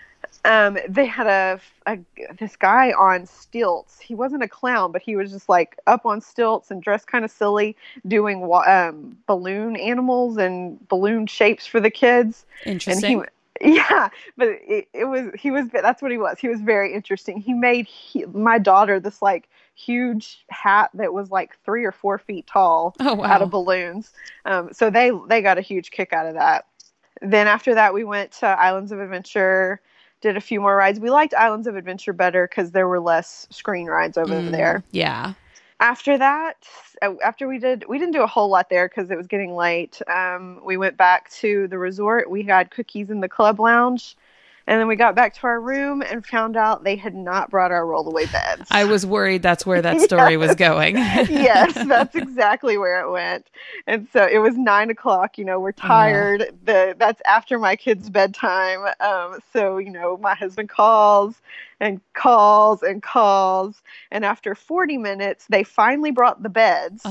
um, 0.47 0.79
they 0.89 1.07
had 1.07 1.27
a, 1.27 1.61
a 1.87 1.99
this 2.39 2.57
guy 2.57 2.93
on 2.93 3.27
stilts. 3.27 4.01
He 4.01 4.15
wasn't 4.15 4.43
a 4.43 4.49
clown, 4.49 4.93
but 4.93 5.03
he 5.03 5.15
was 5.15 5.31
just 5.31 5.49
like 5.49 5.79
up 5.87 6.05
on 6.07 6.21
stilts 6.21 6.71
and 6.71 6.83
dressed 6.83 7.07
kind 7.07 7.25
of 7.25 7.31
silly, 7.31 7.77
doing 8.09 8.41
wa- 8.41 8.65
um, 8.67 9.17
balloon 9.27 9.77
animals 9.77 10.37
and 10.39 10.87
balloon 10.89 11.27
shapes 11.27 11.67
for 11.67 11.81
the 11.81 11.91
kids. 11.91 12.45
And 12.65 12.73
Interesting. 12.73 13.21
he 13.21 13.27
Yeah, 13.61 14.09
but 14.37 14.49
it, 14.49 14.89
it 14.93 15.05
was 15.05 15.31
he 15.39 15.51
was 15.51 15.69
that's 15.69 16.03
what 16.03 16.11
he 16.11 16.19
was. 16.19 16.39
He 16.41 16.49
was 16.49 16.61
very 16.61 16.93
interesting. 16.93 17.39
He 17.41 17.53
made 17.55 17.87
he, 17.87 18.25
my 18.27 18.59
daughter 18.59 18.99
this 18.99 19.23
like 19.23 19.49
huge 19.77 20.45
hat 20.51 20.91
that 20.95 21.13
was 21.13 21.31
like 21.31 21.57
three 21.65 21.85
or 21.85 21.93
four 21.93 22.19
feet 22.19 22.47
tall 22.47 22.97
Oh, 23.01 23.15
wow. 23.15 23.25
out 23.27 23.43
of 23.43 23.51
balloons. 23.51 24.11
Um, 24.45 24.71
so 24.73 24.91
they 24.91 25.13
they 25.29 25.41
got 25.41 25.59
a 25.59 25.63
huge 25.63 25.91
kick 25.93 26.13
out 26.13 26.27
of 26.27 26.35
that. 26.35 26.67
Then 27.23 27.47
after 27.47 27.75
that, 27.75 27.95
we 27.95 28.05
went 28.05 28.33
to 28.33 28.47
Islands 28.47 28.91
of 28.93 29.01
Adventure, 29.01 29.81
did 30.21 30.37
a 30.37 30.41
few 30.41 30.61
more 30.61 30.75
rides. 30.77 30.99
We 30.99 31.11
liked 31.11 31.33
Islands 31.35 31.67
of 31.67 31.77
Adventure 31.77 32.13
better 32.13 32.49
because 32.49 32.73
there 32.73 32.89
were 32.89 33.01
less 33.01 33.47
screen 33.51 33.87
rides 33.87 34.19
over 34.19 34.35
Mm, 34.35 34.51
there 34.51 34.85
Yeah. 34.91 35.35
After 35.85 36.17
that 36.17 36.57
uh, 37.03 37.13
after 37.23 37.47
we 37.47 37.59
did 37.59 37.85
we 37.87 37.99
didn't 37.99 38.15
do 38.15 38.23
a 38.23 38.27
whole 38.27 38.49
lot 38.49 38.71
there 38.71 38.89
because 38.89 39.11
it 39.11 39.17
was 39.17 39.27
getting 39.27 39.55
late. 39.55 40.01
Um, 40.09 40.59
we 40.65 40.79
went 40.79 40.97
back 40.97 41.31
to 41.43 41.69
the 41.69 41.77
resort. 41.77 42.31
We 42.31 42.43
had 42.43 42.71
cookies 42.71 43.11
in 43.11 43.21
the 43.21 43.29
club 43.29 43.61
lounge 43.61 44.17
and 44.67 44.81
then 44.81 44.89
we 44.89 44.97
got 44.97 45.15
back 45.15 45.35
to 45.35 45.47
our 45.47 45.61
room 45.61 46.01
and 46.01 46.25
found 46.25 46.57
out 46.57 46.85
they 46.85 46.97
had 46.97 47.15
not 47.15 47.51
brought 47.51 47.71
our 47.71 47.83
rollaway 47.83 48.33
beds. 48.33 48.67
I 48.71 48.87
was 48.87 49.05
worried 49.05 49.43
that's 49.43 49.67
where 49.67 49.83
that 49.83 50.01
story 50.11 50.39
was 50.39 50.55
going. 50.55 50.97
yes 50.97 51.75
that's 51.87 52.15
exactly 52.15 52.79
where 52.79 53.01
it 53.01 53.11
went. 53.11 53.47
And 53.87 54.09
so 54.11 54.27
it 54.27 54.39
was 54.39 54.57
nine 54.57 54.89
o'clock 54.89 55.37
you 55.37 55.45
know 55.45 55.61
we're 55.61 55.73
tired. 55.73 56.51
The 56.65 56.97
that's 56.99 57.21
after 57.27 57.59
my 57.59 57.77
kids 57.77 58.09
bedtime. 58.09 58.87
Um, 59.01 59.41
so 59.53 59.77
you 59.77 59.91
know 59.91 60.17
my 60.17 60.35
husband 60.35 60.71
calls 60.71 61.43
and 61.81 62.01
calls 62.15 62.83
and 62.83 63.03
calls 63.03 63.83
and 64.11 64.25
after 64.25 64.55
40 64.55 64.97
minutes 64.99 65.47
they 65.49 65.63
finally 65.65 66.11
brought 66.11 66.43
the 66.43 66.49
beds 66.49 67.03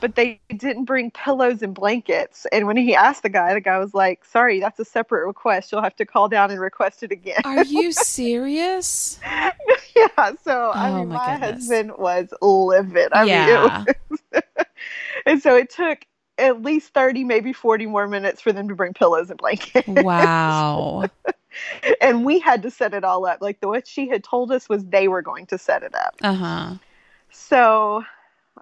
but 0.00 0.14
they 0.14 0.40
didn't 0.56 0.84
bring 0.84 1.10
pillows 1.10 1.62
and 1.62 1.74
blankets. 1.74 2.46
And 2.52 2.66
when 2.66 2.76
he 2.76 2.94
asked 2.94 3.22
the 3.22 3.28
guy, 3.28 3.54
the 3.54 3.60
guy 3.60 3.78
was 3.78 3.94
like, 3.94 4.24
"Sorry, 4.24 4.60
that's 4.60 4.78
a 4.78 4.84
separate 4.84 5.26
request. 5.26 5.70
You'll 5.72 5.82
have 5.82 5.96
to 5.96 6.04
call 6.06 6.28
down 6.28 6.50
and 6.50 6.60
request 6.60 7.02
it 7.02 7.12
again." 7.12 7.40
are 7.44 7.62
you 7.64 7.92
serious? 7.92 9.18
yeah. 9.96 10.32
So 10.44 10.70
I 10.70 10.90
Oh, 10.90 10.98
mean, 10.98 11.08
my 11.08 11.16
my, 11.16 11.38
husband 11.38 11.92
was 11.98 12.32
livid. 12.40 13.12
I 13.12 13.20
mean, 13.22 13.28
yeah. 13.30 13.84
it 13.86 13.96
was, 14.10 14.42
and 15.26 15.42
so 15.42 15.56
it 15.56 15.70
took 15.70 16.04
at 16.38 16.62
least 16.62 16.92
thirty, 16.94 17.24
maybe 17.24 17.52
forty 17.52 17.86
more 17.86 18.08
minutes 18.08 18.40
for 18.40 18.52
them 18.52 18.68
to 18.68 18.74
bring 18.74 18.92
pillows 18.94 19.30
and 19.30 19.38
blankets. 19.38 19.86
wow. 19.88 21.08
and 22.00 22.24
we 22.24 22.38
had 22.38 22.62
to 22.62 22.70
set 22.70 22.94
it 22.94 23.04
all 23.04 23.26
up. 23.26 23.40
Like 23.40 23.60
the 23.60 23.68
what 23.68 23.86
she 23.86 24.08
had 24.08 24.24
told 24.24 24.52
us 24.52 24.68
was 24.68 24.84
they 24.84 25.08
were 25.08 25.22
going 25.22 25.46
to 25.46 25.58
set 25.58 25.82
it 25.82 25.94
up. 25.94 26.14
Uh 26.22 26.34
huh. 26.34 26.74
So 27.30 28.04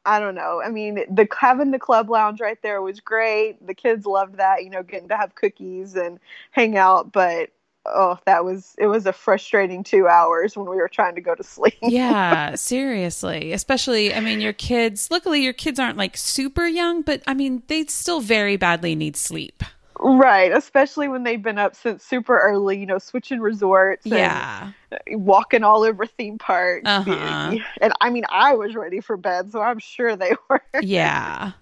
I 0.04 0.20
don't 0.20 0.34
know. 0.34 0.62
I 0.64 0.70
mean, 0.70 1.04
the 1.10 1.28
having 1.38 1.70
the 1.70 1.78
club 1.78 2.10
lounge 2.10 2.40
right 2.40 2.60
there 2.62 2.80
was 2.80 3.00
great. 3.00 3.66
The 3.66 3.74
kids 3.74 4.06
loved 4.06 4.36
that, 4.36 4.64
you 4.64 4.70
know, 4.70 4.82
getting 4.82 5.08
to 5.08 5.16
have 5.16 5.34
cookies 5.34 5.96
and 5.96 6.18
hang 6.52 6.76
out. 6.76 7.12
But 7.12 7.50
oh, 7.86 8.18
that 8.26 8.44
was 8.44 8.74
it 8.78 8.86
was 8.86 9.06
a 9.06 9.12
frustrating 9.12 9.82
two 9.82 10.08
hours 10.08 10.56
when 10.56 10.68
we 10.68 10.76
were 10.76 10.88
trying 10.88 11.14
to 11.16 11.20
go 11.20 11.34
to 11.34 11.42
sleep. 11.42 11.78
Yeah, 11.82 12.54
seriously. 12.54 13.52
Especially, 13.52 14.14
I 14.14 14.20
mean, 14.20 14.40
your 14.40 14.52
kids, 14.52 15.10
luckily, 15.10 15.42
your 15.42 15.52
kids 15.52 15.78
aren't 15.78 15.98
like 15.98 16.16
super 16.16 16.66
young, 16.66 17.02
but 17.02 17.22
I 17.26 17.34
mean, 17.34 17.62
they 17.66 17.84
still 17.86 18.20
very 18.20 18.56
badly 18.56 18.94
need 18.94 19.16
sleep. 19.16 19.62
Right, 20.02 20.50
especially 20.52 21.08
when 21.08 21.24
they've 21.24 21.42
been 21.42 21.58
up 21.58 21.76
since 21.76 22.02
super 22.02 22.38
early, 22.38 22.78
you 22.78 22.86
know, 22.86 22.98
switching 22.98 23.40
resorts 23.40 24.06
and 24.06 24.14
Yeah. 24.14 24.72
walking 25.08 25.62
all 25.62 25.82
over 25.82 26.06
theme 26.06 26.38
parks. 26.38 26.88
Uh-huh. 26.88 27.56
And 27.82 27.92
I 28.00 28.08
mean, 28.10 28.24
I 28.30 28.54
was 28.54 28.74
ready 28.74 29.00
for 29.00 29.16
bed, 29.18 29.52
so 29.52 29.60
I'm 29.60 29.78
sure 29.78 30.16
they 30.16 30.32
were. 30.48 30.62
Yeah. 30.80 31.52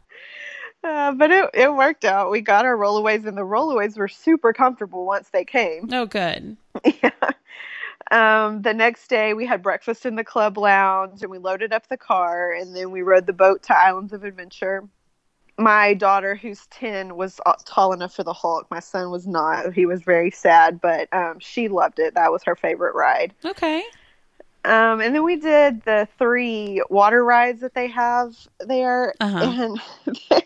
Uh, 0.85 1.13
but 1.13 1.33
it, 1.33 1.51
it 1.55 1.75
worked 1.75 2.05
out. 2.05 2.31
We 2.31 2.41
got 2.41 2.65
our 2.65 2.77
rollaways, 2.77 3.27
and 3.27 3.37
the 3.37 3.43
rollaways 3.43 3.97
were 3.99 4.07
super 4.07 4.53
comfortable 4.53 5.05
once 5.05 5.31
they 5.31 5.45
came. 5.45 5.89
Oh, 5.93 6.07
good. 6.07 6.57
yeah. 7.03 7.11
Um, 8.11 8.63
the 8.63 8.73
next 8.73 9.09
day, 9.09 9.35
we 9.35 9.45
had 9.47 9.63
breakfast 9.63 10.07
in 10.07 10.15
the 10.15 10.25
club 10.25 10.57
lounge 10.57 11.21
and 11.23 11.31
we 11.31 11.39
loaded 11.39 11.73
up 11.75 11.89
the 11.89 11.97
car 11.99 12.53
and 12.53 12.75
then 12.75 12.91
we 12.91 13.03
rode 13.03 13.27
the 13.27 13.35
boat 13.35 13.63
to 13.65 13.77
Islands 13.77 14.13
of 14.15 14.25
Adventure. 14.25 14.85
My 15.59 15.93
daughter, 15.95 16.37
who's 16.37 16.67
10, 16.69 17.17
was 17.17 17.41
uh, 17.45 17.55
tall 17.67 17.93
enough 17.93 18.15
for 18.15 18.23
the 18.23 18.33
Hulk. 18.33 18.69
My 18.71 18.79
son 18.81 19.11
was 19.11 19.27
not. 19.27 19.75
He 19.75 19.87
was 19.87 20.03
very 20.03 20.31
sad, 20.31 20.81
but 20.81 21.13
um, 21.13 21.41
she 21.41 21.69
loved 21.69 21.99
it. 21.99 22.15
That 22.15 22.31
was 22.31 22.45
her 22.45 22.55
favorite 22.55 22.95
ride. 22.95 23.35
Okay. 23.45 23.83
Um, 24.65 25.01
and 25.01 25.15
then 25.15 25.25
we 25.25 25.37
did 25.37 25.83
the 25.83 26.07
three 26.19 26.83
water 26.91 27.25
rides 27.25 27.61
that 27.63 27.75
they 27.75 27.89
have 27.89 28.37
there. 28.61 29.15
Uh-huh. 29.21 29.77
And 30.07 30.43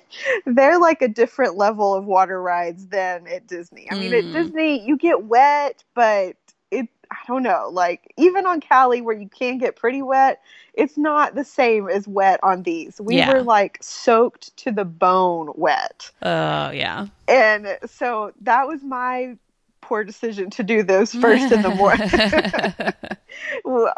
they're 0.57 0.79
like 0.79 1.03
a 1.03 1.09
different 1.09 1.57
level 1.57 1.94
of 1.94 2.05
water 2.05 2.40
rides 2.40 2.87
than 2.87 3.27
at 3.27 3.46
Disney. 3.46 3.88
I 3.90 3.94
mean, 3.96 4.12
Mm. 4.12 4.18
at 4.29 4.33
Disney, 4.33 4.87
you 4.87 4.96
get 4.96 5.25
wet, 5.25 5.83
but 5.94 6.37
it, 6.73 6.89
I 7.11 7.17
don't 7.29 7.43
know, 7.43 7.69
like 7.71 8.13
even 8.17 8.47
on 8.47 8.61
Kali 8.61 9.01
where 9.03 9.15
you 9.17 9.29
can 9.29 9.59
get 9.59 9.77
pretty 9.77 10.03
wet, 10.03 10.41
it's 10.75 10.97
not 10.97 11.35
the 11.35 11.45
same 11.45 11.89
as 11.89 12.09
wet 12.09 12.41
on 12.43 12.63
these. 12.63 13.01
We 13.01 13.17
Yeah. 13.17 13.31
were 13.31 13.43
like 13.43 13.79
soaked 13.83 14.57
to 14.59 14.73
the 14.73 14.85
bone 14.85 15.53
wet. 15.55 16.11
Oh, 16.23 16.71
yeah. 16.71 17.07
And 17.29 17.79
so 17.87 18.33
that 18.41 18.67
was 18.67 18.83
my 18.83 19.37
poor 19.83 20.05
decision 20.05 20.49
to 20.51 20.63
do 20.63 20.83
those 20.83 21.13
first 21.15 21.53
in 21.53 21.63
the 21.63 21.71
morning. 21.71 22.09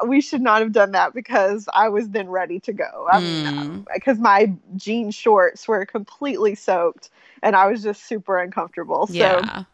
We 0.06 0.20
should 0.20 0.42
not 0.42 0.60
have 0.62 0.72
done 0.72 0.92
that 0.92 1.12
because 1.12 1.68
I 1.74 1.88
was 1.88 2.10
then 2.10 2.28
ready 2.28 2.60
to 2.60 2.72
go. 2.72 3.08
I 3.10 3.20
mean, 3.20 3.44
Mm. 3.44 3.86
because 3.92 4.18
my 4.18 4.52
jean 4.76 5.10
shorts 5.10 5.66
were 5.66 5.84
completely 5.84 6.54
soaked 6.54 7.10
and 7.42 7.56
I 7.56 7.66
was 7.66 7.82
just 7.82 8.06
super 8.06 8.38
uncomfortable. 8.38 9.06
So 9.08 9.14
yeah. 9.14 9.64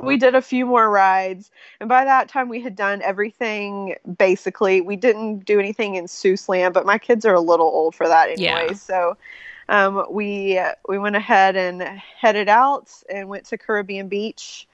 We 0.00 0.16
did 0.16 0.34
a 0.34 0.42
few 0.42 0.66
more 0.66 0.90
rides, 0.90 1.50
and 1.80 1.88
by 1.88 2.04
that 2.04 2.28
time 2.28 2.48
we 2.48 2.60
had 2.60 2.74
done 2.76 3.02
everything 3.02 3.96
basically. 4.18 4.80
We 4.80 4.96
didn't 4.96 5.40
do 5.40 5.58
anything 5.58 5.94
in 5.96 6.06
Seuss 6.06 6.48
Land, 6.48 6.74
but 6.74 6.86
my 6.86 6.98
kids 6.98 7.24
are 7.24 7.34
a 7.34 7.40
little 7.40 7.66
old 7.66 7.94
for 7.94 8.08
that 8.08 8.28
anyway. 8.28 8.68
Yeah. 8.68 8.74
So 8.74 9.16
um, 9.68 10.06
we 10.10 10.60
we 10.88 10.98
went 10.98 11.16
ahead 11.16 11.56
and 11.56 11.82
headed 11.82 12.48
out 12.48 12.90
and 13.12 13.28
went 13.28 13.46
to 13.46 13.58
Caribbean 13.58 14.08
Beach 14.08 14.66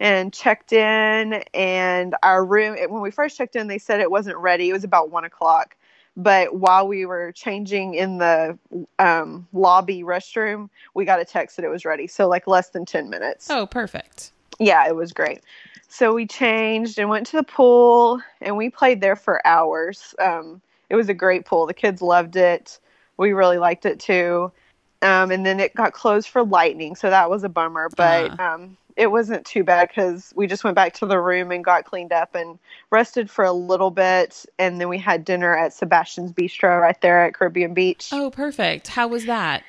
and 0.00 0.32
checked 0.32 0.72
in. 0.72 1.42
And 1.54 2.14
our 2.22 2.44
room 2.44 2.76
when 2.88 3.02
we 3.02 3.10
first 3.10 3.36
checked 3.36 3.56
in, 3.56 3.66
they 3.66 3.78
said 3.78 4.00
it 4.00 4.10
wasn't 4.10 4.38
ready. 4.38 4.68
It 4.68 4.72
was 4.72 4.84
about 4.84 5.10
one 5.10 5.24
o'clock. 5.24 5.76
But 6.16 6.56
while 6.56 6.88
we 6.88 7.06
were 7.06 7.30
changing 7.30 7.94
in 7.94 8.18
the 8.18 8.58
um, 8.98 9.46
lobby 9.52 10.02
restroom, 10.02 10.68
we 10.92 11.04
got 11.04 11.20
a 11.20 11.24
text 11.24 11.56
that 11.56 11.64
it 11.64 11.68
was 11.68 11.84
ready. 11.84 12.08
So 12.08 12.28
like 12.28 12.46
less 12.46 12.70
than 12.70 12.84
ten 12.84 13.08
minutes 13.08 13.50
Oh, 13.50 13.66
perfect. 13.66 14.32
Yeah, 14.58 14.86
it 14.88 14.96
was 14.96 15.12
great. 15.12 15.40
So 15.88 16.14
we 16.14 16.26
changed 16.26 16.98
and 16.98 17.08
went 17.08 17.26
to 17.28 17.36
the 17.36 17.42
pool 17.42 18.20
and 18.40 18.56
we 18.56 18.70
played 18.70 19.00
there 19.00 19.16
for 19.16 19.46
hours. 19.46 20.14
Um, 20.18 20.60
it 20.90 20.96
was 20.96 21.08
a 21.08 21.14
great 21.14 21.44
pool. 21.44 21.66
The 21.66 21.74
kids 21.74 22.02
loved 22.02 22.36
it. 22.36 22.78
We 23.16 23.32
really 23.32 23.58
liked 23.58 23.86
it 23.86 23.98
too. 23.98 24.52
Um, 25.00 25.30
and 25.30 25.46
then 25.46 25.60
it 25.60 25.74
got 25.74 25.92
closed 25.92 26.28
for 26.28 26.42
lightning, 26.42 26.96
so 26.96 27.08
that 27.08 27.30
was 27.30 27.44
a 27.44 27.48
bummer. 27.48 27.88
But 27.96 28.38
um, 28.40 28.76
it 28.96 29.12
wasn't 29.12 29.46
too 29.46 29.62
bad 29.62 29.88
because 29.88 30.32
we 30.34 30.48
just 30.48 30.64
went 30.64 30.74
back 30.74 30.92
to 30.94 31.06
the 31.06 31.20
room 31.20 31.52
and 31.52 31.64
got 31.64 31.84
cleaned 31.84 32.12
up 32.12 32.34
and 32.34 32.58
rested 32.90 33.30
for 33.30 33.44
a 33.44 33.52
little 33.52 33.92
bit. 33.92 34.44
And 34.58 34.80
then 34.80 34.88
we 34.88 34.98
had 34.98 35.24
dinner 35.24 35.56
at 35.56 35.72
Sebastian's 35.72 36.32
Bistro 36.32 36.80
right 36.80 37.00
there 37.00 37.24
at 37.24 37.34
Caribbean 37.34 37.74
Beach 37.74 38.10
Oh, 38.12 38.30
perfect. 38.30 38.88
How 38.88 39.06
was 39.06 39.26
that? 39.26 39.62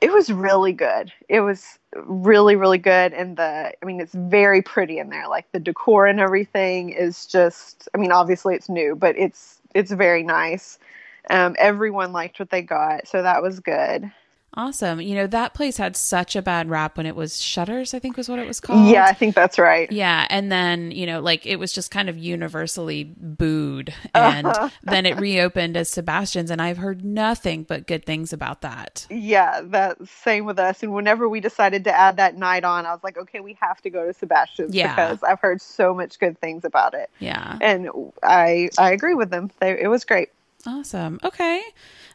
It 0.00 0.12
was 0.12 0.30
really 0.30 0.72
good. 0.72 1.12
It 1.28 1.40
was 1.40 1.78
really, 1.94 2.56
really 2.56 2.78
good. 2.78 3.12
And 3.12 3.36
the, 3.36 3.72
I 3.80 3.84
mean, 3.84 4.00
it's 4.00 4.14
very 4.14 4.62
pretty 4.62 4.98
in 4.98 5.10
there. 5.10 5.28
Like 5.28 5.50
the 5.52 5.60
decor 5.60 6.06
and 6.06 6.20
everything 6.20 6.90
is 6.90 7.26
just, 7.26 7.88
I 7.94 7.98
mean, 7.98 8.12
obviously 8.12 8.54
it's 8.54 8.68
new, 8.68 8.94
but 8.94 9.16
it's, 9.18 9.60
it's 9.74 9.92
very 9.92 10.22
nice. 10.22 10.78
Um, 11.30 11.56
everyone 11.58 12.12
liked 12.12 12.38
what 12.38 12.50
they 12.50 12.62
got. 12.62 13.08
So 13.08 13.22
that 13.22 13.42
was 13.42 13.60
good. 13.60 14.10
Awesome. 14.56 15.00
You 15.00 15.16
know, 15.16 15.26
that 15.26 15.52
place 15.54 15.76
had 15.76 15.96
such 15.96 16.36
a 16.36 16.42
bad 16.42 16.70
rap 16.70 16.96
when 16.96 17.06
it 17.06 17.16
was 17.16 17.40
Shutters, 17.40 17.92
I 17.92 17.98
think 17.98 18.16
was 18.16 18.28
what 18.28 18.38
it 18.38 18.46
was 18.46 18.60
called. 18.60 18.88
Yeah, 18.88 19.04
I 19.04 19.12
think 19.12 19.34
that's 19.34 19.58
right. 19.58 19.90
Yeah, 19.90 20.26
and 20.30 20.50
then 20.52 20.92
you 20.92 21.06
know, 21.06 21.20
like 21.20 21.44
it 21.44 21.56
was 21.56 21.72
just 21.72 21.90
kind 21.90 22.08
of 22.08 22.16
universally 22.16 23.04
booed, 23.16 23.92
uh-huh. 24.14 24.68
and 24.68 24.72
then 24.84 25.06
it 25.06 25.18
reopened 25.18 25.76
as 25.76 25.90
Sebastian's, 25.90 26.50
and 26.50 26.62
I've 26.62 26.76
heard 26.76 27.04
nothing 27.04 27.64
but 27.64 27.86
good 27.86 28.04
things 28.06 28.32
about 28.32 28.60
that. 28.62 29.06
Yeah, 29.10 29.60
that 29.64 29.96
same 30.08 30.44
with 30.44 30.58
us. 30.58 30.82
And 30.82 30.92
whenever 30.94 31.28
we 31.28 31.40
decided 31.40 31.82
to 31.84 31.92
add 31.92 32.16
that 32.18 32.36
night 32.36 32.64
on, 32.64 32.86
I 32.86 32.92
was 32.92 33.02
like, 33.02 33.18
okay, 33.18 33.40
we 33.40 33.56
have 33.60 33.80
to 33.82 33.90
go 33.90 34.06
to 34.06 34.12
Sebastian's 34.12 34.74
Yeah. 34.74 34.94
because 34.94 35.22
I've 35.22 35.40
heard 35.40 35.60
so 35.60 35.92
much 35.94 36.18
good 36.20 36.38
things 36.38 36.64
about 36.64 36.94
it. 36.94 37.10
Yeah, 37.18 37.58
And 37.60 37.88
I, 38.22 38.70
I 38.78 38.92
agree 38.92 39.14
with 39.14 39.30
them. 39.30 39.50
They, 39.58 39.80
it 39.80 39.88
was 39.88 40.04
great. 40.04 40.28
awesome. 40.66 41.18
Okay, 41.24 41.62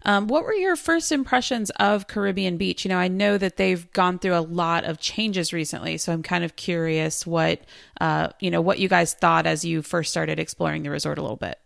um, 0.06 0.28
what 0.28 0.44
were 0.44 0.54
your 0.54 0.76
first 0.76 1.12
impressions 1.12 1.70
of 1.72 2.08
Caribbean 2.08 2.58
Beach? 2.58 2.86
You 2.86 2.90
know, 2.90 2.98
I 2.98 3.08
know 3.08 3.38
that 3.38 3.58
they've 3.58 3.92
gone 3.92 4.20
through 4.20 4.36
a 4.36 4.42
lot 4.42 4.86
of 4.86 5.00
changes 5.00 5.52
recently, 5.52 5.98
so 5.98 6.14
I'm 6.14 6.24
kind 6.24 6.44
of 6.44 6.56
curious 6.56 7.28
what 7.28 7.62
uh, 8.00 8.30
you 8.40 8.50
know 8.52 8.62
what 8.62 8.80
you 8.80 8.88
guys 8.88 9.14
thought 9.14 9.46
as 9.46 9.66
you 9.66 9.82
first 9.82 10.12
started 10.12 10.40
exploring 10.40 10.84
the 10.84 10.90
resort 10.90 11.18
a 11.18 11.22
little 11.22 11.38
bit. 11.38 11.60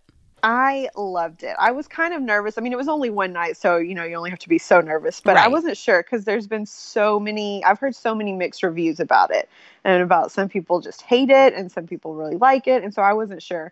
I 0.46 0.90
loved 0.98 1.44
it. 1.44 1.56
I 1.58 1.72
was 1.72 1.88
kind 1.88 2.14
of 2.14 2.22
nervous. 2.22 2.58
I 2.58 2.62
mean, 2.62 2.74
it 2.74 2.78
was 2.78 2.90
only 2.90 3.10
one 3.10 3.32
night, 3.32 3.56
so 3.56 3.78
you 3.78 3.96
know, 3.96 4.04
you 4.04 4.16
only 4.16 4.30
have 4.30 4.40
to 4.40 4.50
be 4.50 4.58
so 4.58 4.82
nervous. 4.82 5.22
But 5.22 5.38
I 5.38 5.48
wasn't 5.48 5.78
sure 5.78 6.04
because 6.04 6.26
there's 6.26 6.48
been 6.48 6.66
so 6.66 7.18
many. 7.18 7.64
I've 7.64 7.80
heard 7.80 7.96
so 7.96 8.14
many 8.14 8.34
mixed 8.34 8.62
reviews 8.62 9.00
about 9.00 9.32
it, 9.34 9.48
and 9.86 10.04
about 10.04 10.34
some 10.34 10.50
people 10.50 10.82
just 10.82 11.02
hate 11.02 11.30
it, 11.30 11.54
and 11.54 11.72
some 11.72 11.88
people 11.88 12.14
really 12.16 12.36
like 12.36 12.68
it, 12.68 12.84
and 12.84 12.94
so 12.94 13.02
I 13.02 13.14
wasn't 13.14 13.42
sure. 13.42 13.72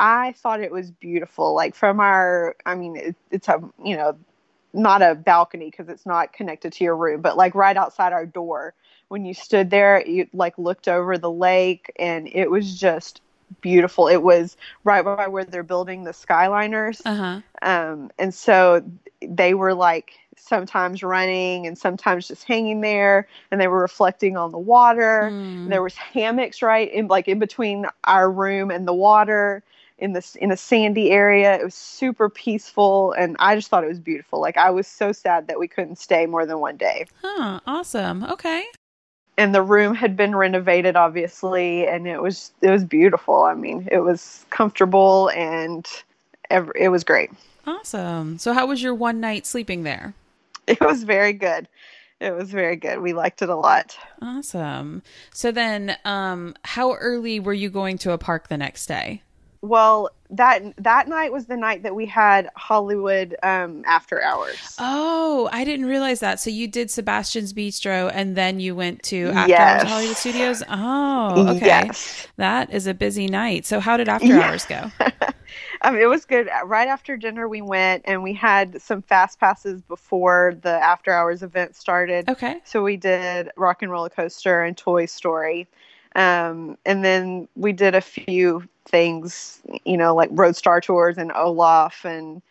I 0.00 0.32
thought 0.32 0.62
it 0.62 0.72
was 0.72 0.90
beautiful. 0.90 1.54
Like 1.54 1.74
from 1.74 2.00
our, 2.00 2.56
I 2.64 2.74
mean, 2.74 2.96
it, 2.96 3.16
it's 3.30 3.48
a 3.48 3.62
you 3.84 3.98
know, 3.98 4.16
not 4.72 5.02
a 5.02 5.14
balcony 5.14 5.66
because 5.66 5.90
it's 5.90 6.06
not 6.06 6.32
connected 6.32 6.72
to 6.72 6.84
your 6.84 6.96
room, 6.96 7.20
but 7.20 7.36
like 7.36 7.54
right 7.54 7.76
outside 7.76 8.14
our 8.14 8.24
door. 8.24 8.72
When 9.08 9.26
you 9.26 9.34
stood 9.34 9.68
there, 9.68 10.06
you 10.06 10.26
like 10.32 10.56
looked 10.56 10.88
over 10.88 11.18
the 11.18 11.30
lake, 11.30 11.92
and 11.98 12.28
it 12.28 12.50
was 12.50 12.80
just 12.80 13.20
beautiful. 13.60 14.08
It 14.08 14.22
was 14.22 14.56
right 14.84 15.04
by 15.04 15.26
where 15.26 15.44
they're 15.44 15.62
building 15.62 16.04
the 16.04 16.12
Skyliners. 16.12 17.02
Uh 17.04 17.14
huh. 17.14 17.40
Um, 17.60 18.10
and 18.18 18.32
so 18.32 18.82
they 19.20 19.52
were 19.52 19.74
like 19.74 20.12
sometimes 20.38 21.02
running 21.02 21.66
and 21.66 21.76
sometimes 21.76 22.28
just 22.28 22.44
hanging 22.44 22.80
there, 22.80 23.28
and 23.50 23.60
they 23.60 23.68
were 23.68 23.80
reflecting 23.80 24.38
on 24.38 24.50
the 24.50 24.58
water. 24.58 25.28
Mm. 25.30 25.68
There 25.68 25.82
was 25.82 25.94
hammocks 25.94 26.62
right 26.62 26.90
in 26.90 27.08
like 27.08 27.28
in 27.28 27.38
between 27.38 27.84
our 28.04 28.30
room 28.30 28.70
and 28.70 28.88
the 28.88 28.94
water 28.94 29.62
in 30.00 30.12
this 30.12 30.34
in 30.36 30.50
a 30.50 30.56
sandy 30.56 31.10
area. 31.10 31.54
It 31.54 31.64
was 31.64 31.74
super 31.74 32.28
peaceful, 32.28 33.12
and 33.12 33.36
I 33.38 33.54
just 33.54 33.68
thought 33.68 33.84
it 33.84 33.88
was 33.88 34.00
beautiful. 34.00 34.40
Like 34.40 34.56
I 34.56 34.70
was 34.70 34.86
so 34.86 35.12
sad 35.12 35.46
that 35.48 35.58
we 35.58 35.68
couldn't 35.68 35.96
stay 35.96 36.26
more 36.26 36.46
than 36.46 36.58
one 36.58 36.76
day. 36.76 37.06
Huh. 37.22 37.60
Awesome. 37.66 38.24
Okay. 38.24 38.64
And 39.36 39.54
the 39.54 39.62
room 39.62 39.94
had 39.94 40.16
been 40.16 40.34
renovated, 40.34 40.96
obviously, 40.96 41.86
and 41.86 42.06
it 42.06 42.20
was 42.20 42.52
it 42.60 42.70
was 42.70 42.84
beautiful. 42.84 43.42
I 43.42 43.54
mean, 43.54 43.88
it 43.90 44.00
was 44.00 44.44
comfortable 44.50 45.28
and 45.30 45.86
ev- 46.50 46.72
it 46.74 46.88
was 46.88 47.04
great. 47.04 47.30
Awesome. 47.66 48.38
So, 48.38 48.52
how 48.52 48.66
was 48.66 48.82
your 48.82 48.94
one 48.94 49.20
night 49.20 49.46
sleeping 49.46 49.82
there? 49.84 50.14
It 50.66 50.80
was 50.80 51.02
very 51.02 51.32
good. 51.32 51.66
It 52.20 52.32
was 52.32 52.50
very 52.50 52.76
good. 52.76 53.00
We 53.00 53.12
liked 53.12 53.42
it 53.42 53.48
a 53.48 53.56
lot. 53.56 53.96
Awesome. 54.22 55.02
So 55.32 55.50
then, 55.50 55.96
um, 56.04 56.54
how 56.64 56.92
early 56.92 57.40
were 57.40 57.54
you 57.54 57.70
going 57.70 57.98
to 57.98 58.12
a 58.12 58.18
park 58.18 58.48
the 58.48 58.58
next 58.58 58.86
day? 58.86 59.22
Well, 59.62 60.10
that 60.30 60.62
that 60.78 61.06
night 61.08 61.32
was 61.32 61.46
the 61.46 61.56
night 61.56 61.82
that 61.82 61.94
we 61.94 62.06
had 62.06 62.48
Hollywood 62.56 63.36
um, 63.42 63.82
after 63.86 64.22
hours. 64.22 64.76
Oh, 64.78 65.50
I 65.52 65.64
didn't 65.64 65.86
realize 65.86 66.20
that. 66.20 66.40
So 66.40 66.48
you 66.48 66.66
did 66.66 66.90
Sebastian's 66.90 67.52
Bistro 67.52 68.10
and 68.14 68.36
then 68.36 68.58
you 68.58 68.74
went 68.74 69.02
to 69.04 69.28
After 69.28 69.50
Yes. 69.50 69.82
Hours 69.82 69.90
Hollywood 69.90 70.16
Studios? 70.16 70.62
Oh, 70.68 71.56
okay. 71.56 71.66
Yes. 71.66 72.26
That 72.36 72.72
is 72.72 72.86
a 72.86 72.94
busy 72.94 73.26
night. 73.26 73.66
So 73.66 73.80
how 73.80 73.96
did 73.98 74.08
After 74.08 74.28
Yeah. 74.28 74.48
Hours 74.48 74.64
go? 74.64 74.90
Um, 75.82 75.96
it 75.96 76.06
was 76.06 76.24
good. 76.26 76.48
Right 76.64 76.88
after 76.88 77.16
dinner, 77.16 77.48
we 77.48 77.62
went 77.62 78.02
and 78.04 78.22
we 78.22 78.34
had 78.34 78.80
some 78.82 79.00
fast 79.02 79.40
passes 79.40 79.80
before 79.82 80.56
the 80.60 80.70
after 80.70 81.10
hours 81.10 81.42
event 81.42 81.74
started. 81.74 82.28
Okay. 82.28 82.60
So 82.64 82.82
we 82.82 82.96
did 82.96 83.50
Rock 83.56 83.82
and 83.82 83.90
Roller 83.90 84.10
Coaster 84.10 84.62
and 84.62 84.76
Toy 84.76 85.06
Story. 85.06 85.66
Um, 86.16 86.76
and 86.84 87.02
then 87.04 87.48
we 87.56 87.72
did 87.72 87.94
a 87.94 88.00
few 88.00 88.62
things, 88.90 89.60
you 89.84 89.96
know, 89.96 90.14
like 90.14 90.30
Road 90.32 90.56
Star 90.56 90.80
Tours 90.80 91.16
and 91.18 91.32
Olaf. 91.32 92.04
And 92.04 92.42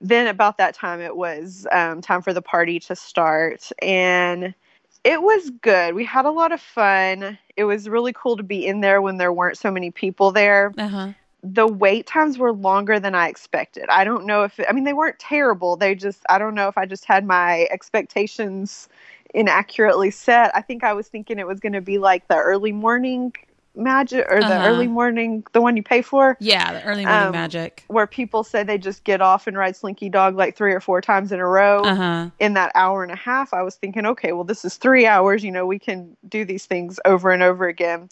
then 0.00 0.26
about 0.28 0.58
that 0.58 0.74
time, 0.74 1.00
it 1.00 1.16
was 1.16 1.66
um, 1.72 2.00
time 2.00 2.22
for 2.22 2.32
the 2.32 2.42
party 2.42 2.78
to 2.80 2.94
start. 2.96 3.70
And 3.82 4.54
it 5.02 5.22
was 5.22 5.50
good. 5.62 5.94
We 5.94 6.04
had 6.04 6.26
a 6.26 6.30
lot 6.30 6.52
of 6.52 6.60
fun. 6.60 7.38
It 7.56 7.64
was 7.64 7.88
really 7.88 8.12
cool 8.12 8.36
to 8.36 8.42
be 8.42 8.66
in 8.66 8.80
there 8.80 9.00
when 9.02 9.16
there 9.16 9.32
weren't 9.32 9.58
so 9.58 9.70
many 9.70 9.90
people 9.90 10.30
there 10.30 10.72
Uh 10.78 10.88
huh. 10.88 11.12
the 11.42 11.66
wait 11.66 12.06
times 12.06 12.36
were 12.38 12.52
longer 12.52 13.00
than 13.00 13.14
I 13.14 13.28
expected. 13.28 13.86
I 13.88 14.04
don't 14.04 14.26
know 14.26 14.42
if 14.44 14.60
I 14.68 14.72
mean 14.72 14.84
they 14.84 14.92
weren't 14.92 15.18
terrible. 15.18 15.76
They 15.76 15.94
just 15.94 16.22
I 16.28 16.38
don't 16.38 16.54
know 16.54 16.68
if 16.68 16.76
I 16.76 16.86
just 16.86 17.06
had 17.06 17.24
my 17.26 17.66
expectations 17.70 18.88
inaccurately 19.34 20.10
set. 20.10 20.54
I 20.54 20.60
think 20.60 20.84
I 20.84 20.92
was 20.92 21.08
thinking 21.08 21.38
it 21.38 21.46
was 21.46 21.60
going 21.60 21.72
to 21.72 21.80
be 21.80 21.98
like 21.98 22.28
the 22.28 22.36
early 22.36 22.72
morning 22.72 23.32
magic 23.76 24.26
or 24.30 24.40
the 24.40 24.44
Uh-huh. 24.54 24.66
early 24.68 24.88
morning 24.88 25.44
the 25.52 25.60
one 25.60 25.76
you 25.76 25.82
pay 25.82 26.02
for 26.02 26.36
Yeah, 26.40 26.72
the 26.72 26.82
early 26.82 27.04
morning 27.06 27.26
Um, 27.26 27.32
magic. 27.32 27.84
where 27.88 28.06
people 28.06 28.42
say 28.44 28.62
they 28.62 28.78
just 28.78 29.04
get 29.04 29.20
off 29.20 29.46
and 29.46 29.56
ride 29.56 29.76
Slinky 29.76 30.08
Dog 30.08 30.36
like 30.36 30.56
3 30.56 30.72
or 30.72 30.80
4 30.80 31.00
times 31.00 31.32
in 31.32 31.38
a 31.40 31.46
row 31.46 31.82
Uh 31.84 31.94
huh. 31.94 32.26
in 32.40 32.54
that 32.54 32.72
hour 32.74 33.02
and 33.02 33.12
a 33.12 33.16
half, 33.16 33.52
I 33.54 33.62
was 33.62 33.76
thinking, 33.76 34.06
okay, 34.06 34.32
well, 34.32 34.44
this 34.44 34.64
is 34.64 34.76
three 34.76 35.06
hours. 35.06 35.44
You 35.44 35.52
know, 35.52 35.66
we 35.66 35.78
can 35.78 36.16
do 36.28 36.44
these 36.44 36.66
things 36.66 36.98
over 37.04 37.30
and 37.30 37.42
over 37.42 37.66
again. 37.68 38.08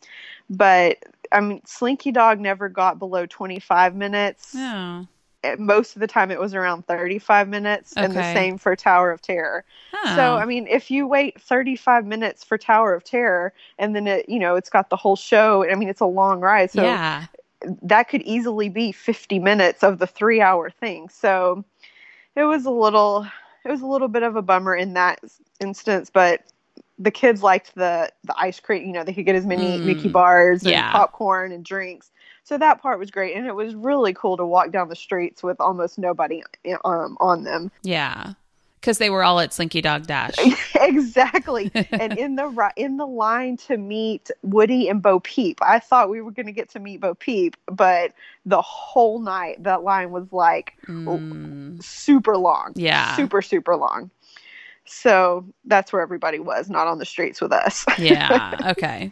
But 0.50 0.98
I 1.32 1.40
mean, 1.40 1.60
Slinky 1.66 2.12
Dog 2.12 2.40
never 2.40 2.68
got 2.68 2.98
below 2.98 3.26
25 3.26 3.94
minutes. 3.94 4.54
Oh. 4.56 5.06
Uh, 5.44 5.56
Most 5.58 5.96
of 5.96 6.00
the 6.00 6.06
time, 6.06 6.30
it 6.30 6.40
was 6.40 6.54
around 6.54 6.86
35 6.86 7.48
minutes, 7.48 7.92
and 7.96 8.12
the 8.12 8.22
same 8.34 8.58
for 8.58 8.74
Tower 8.76 9.10
of 9.10 9.22
Terror. 9.22 9.64
Oh. 9.94 10.16
So, 10.16 10.36
I 10.36 10.44
mean, 10.44 10.66
if 10.68 10.90
you 10.90 11.06
wait 11.06 11.40
35 11.40 12.06
minutes 12.06 12.44
for 12.44 12.58
Tower 12.58 12.94
of 12.94 13.04
Terror, 13.04 13.52
and 13.78 13.94
then 13.94 14.06
it, 14.06 14.28
you 14.28 14.38
know, 14.38 14.56
it's 14.56 14.70
got 14.70 14.90
the 14.90 14.96
whole 14.96 15.16
show. 15.16 15.68
I 15.68 15.74
mean, 15.74 15.88
it's 15.88 16.00
a 16.00 16.06
long 16.06 16.40
ride, 16.40 16.70
so 16.70 16.82
yeah. 16.82 17.26
that 17.82 18.08
could 18.08 18.22
easily 18.22 18.68
be 18.68 18.92
50 18.92 19.38
minutes 19.38 19.82
of 19.82 19.98
the 19.98 20.06
three 20.06 20.40
hour 20.40 20.70
thing 20.70 21.08
so 21.08 21.64
it 22.36 22.44
was 22.44 22.66
a 22.66 22.70
little 22.70 23.26
it 23.64 23.68
was 23.68 23.80
a 23.80 23.86
little 23.86 24.06
bit 24.08 24.22
of 24.22 24.36
a 24.36 24.42
bummer 24.42 24.76
in 24.76 24.94
that 24.94 25.20
instance 25.60 26.08
but 26.08 26.42
the 27.00 27.10
kids 27.10 27.42
liked 27.42 27.74
the 27.74 28.10
the 28.24 28.34
ice 28.38 28.60
cream 28.60 28.86
you 28.86 28.92
know 28.92 29.02
they 29.02 29.12
could 29.12 29.26
get 29.26 29.34
as 29.34 29.44
many 29.44 29.80
Mm. 29.80 29.84
mickey 29.86 30.08
bars 30.08 30.62
and 30.62 30.70
Yeah. 30.70 30.92
popcorn 30.92 31.50
and 31.50 31.64
drinks 31.64 32.12
so 32.48 32.56
that 32.56 32.80
part 32.80 32.98
was 32.98 33.10
great 33.10 33.36
and 33.36 33.46
it 33.46 33.54
was 33.54 33.74
really 33.74 34.14
cool 34.14 34.38
to 34.38 34.46
walk 34.46 34.70
down 34.70 34.88
the 34.88 34.96
streets 34.96 35.42
with 35.42 35.60
almost 35.60 35.98
nobody 35.98 36.42
um, 36.82 37.14
on 37.20 37.44
them 37.44 37.70
Yeah. 37.82 38.32
Because 38.80 38.98
they 38.98 39.10
were 39.10 39.24
all 39.24 39.40
at 39.40 39.52
Slinky 39.52 39.82
Dog 39.82 40.06
Dash. 40.06 40.34
exactly 40.76 41.70
and 41.74 42.16
in 42.16 42.36
the 42.36 42.72
in 42.76 42.96
the 42.96 43.06
line 43.06 43.56
to 43.66 43.76
meet 43.76 44.30
Woody 44.42 44.88
and 44.88 45.02
Bo 45.02 45.18
Peep. 45.20 45.58
I 45.60 45.78
thought 45.80 46.08
we 46.08 46.22
were 46.22 46.30
going 46.30 46.46
to 46.46 46.52
get 46.52 46.70
to 46.70 46.78
meet 46.78 47.00
Bo 47.00 47.14
Peep, 47.14 47.56
but 47.66 48.12
the 48.46 48.62
whole 48.62 49.18
night 49.20 49.62
that 49.64 49.82
line 49.82 50.10
was 50.10 50.32
like 50.32 50.74
Mm, 50.86 51.82
super 51.82 52.36
long. 52.36 52.72
Yeah. 52.76 53.14
Super 53.16 53.42
super 53.42 53.76
long. 53.76 54.10
So 54.86 55.44
that's 55.66 55.92
where 55.92 56.00
everybody 56.00 56.38
was, 56.38 56.70
not 56.70 56.86
on 56.86 56.98
the 56.98 57.04
streets 57.04 57.42
with 57.42 57.52
us. 57.52 57.84
yeah. 57.98 58.54
Okay. 58.70 59.10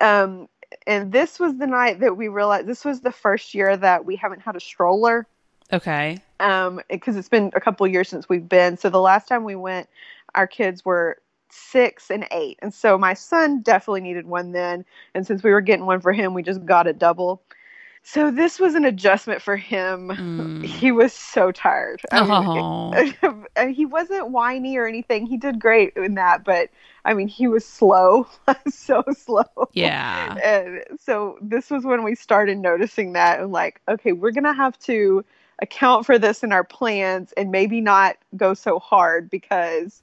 um 0.00 0.48
and 0.88 1.12
this 1.12 1.38
was 1.38 1.56
the 1.58 1.66
night 1.66 2.00
that 2.00 2.16
we 2.16 2.26
realized 2.28 2.66
this 2.66 2.84
was 2.84 3.02
the 3.02 3.12
first 3.12 3.54
year 3.54 3.76
that 3.76 4.04
we 4.04 4.16
haven't 4.16 4.40
had 4.40 4.56
a 4.56 4.60
stroller. 4.60 5.26
Okay. 5.72 6.18
um 6.40 6.80
because 6.90 7.14
it's 7.16 7.28
been 7.28 7.52
a 7.54 7.60
couple 7.60 7.86
years 7.86 8.08
since 8.08 8.28
we've 8.28 8.48
been. 8.48 8.76
So 8.76 8.88
the 8.90 9.00
last 9.00 9.28
time 9.28 9.44
we 9.44 9.54
went 9.54 9.88
our 10.34 10.46
kids 10.46 10.84
were 10.84 11.18
six 11.50 12.10
and 12.10 12.26
eight. 12.30 12.58
And 12.60 12.72
so 12.74 12.98
my 12.98 13.14
son 13.14 13.60
definitely 13.62 14.00
needed 14.00 14.26
one 14.26 14.52
then. 14.52 14.84
And 15.14 15.26
since 15.26 15.42
we 15.42 15.50
were 15.50 15.60
getting 15.60 15.86
one 15.86 16.00
for 16.00 16.12
him 16.12 16.34
we 16.34 16.42
just 16.42 16.64
got 16.64 16.86
a 16.86 16.92
double 16.92 17.42
so 18.02 18.30
this 18.30 18.58
was 18.58 18.74
an 18.74 18.84
adjustment 18.84 19.42
for 19.42 19.56
him 19.56 20.08
Mm. 20.08 20.64
he 20.80 20.92
was 20.92 21.12
so 21.12 21.52
tired 21.52 22.00
I 22.12 22.20
mean, 22.22 22.30
Oh. 23.22 23.44
and 23.56 23.74
he 23.74 23.84
wasn't 23.86 24.30
whiny 24.30 24.76
or 24.76 24.86
anything 24.86 25.26
he 25.26 25.36
did 25.36 25.58
great 25.60 25.94
in 25.96 26.14
that 26.14 26.44
but 26.44 26.68
i 27.04 27.14
mean 27.14 27.28
he 27.28 27.46
was 27.48 27.64
slow 27.64 28.26
so 28.68 29.02
slow 29.16 29.44
Yeah. 29.72 30.34
and 30.42 30.98
so 31.00 31.38
this 31.40 31.70
was 31.70 31.84
when 31.84 32.02
we 32.04 32.14
started 32.14 32.58
noticing 32.58 33.12
that 33.14 33.40
and 33.40 33.52
like, 33.52 33.80
okay, 33.88 34.12
we're 34.12 34.32
gonna 34.32 34.54
have 34.54 34.78
to 34.80 35.24
account 35.60 36.06
for 36.06 36.18
this 36.18 36.44
in 36.44 36.52
our 36.52 36.64
plans 36.64 37.32
and 37.36 37.50
maybe 37.50 37.80
not 37.80 38.16
go 38.36 38.54
so 38.54 38.78
hard 38.78 39.28
because 39.28 40.02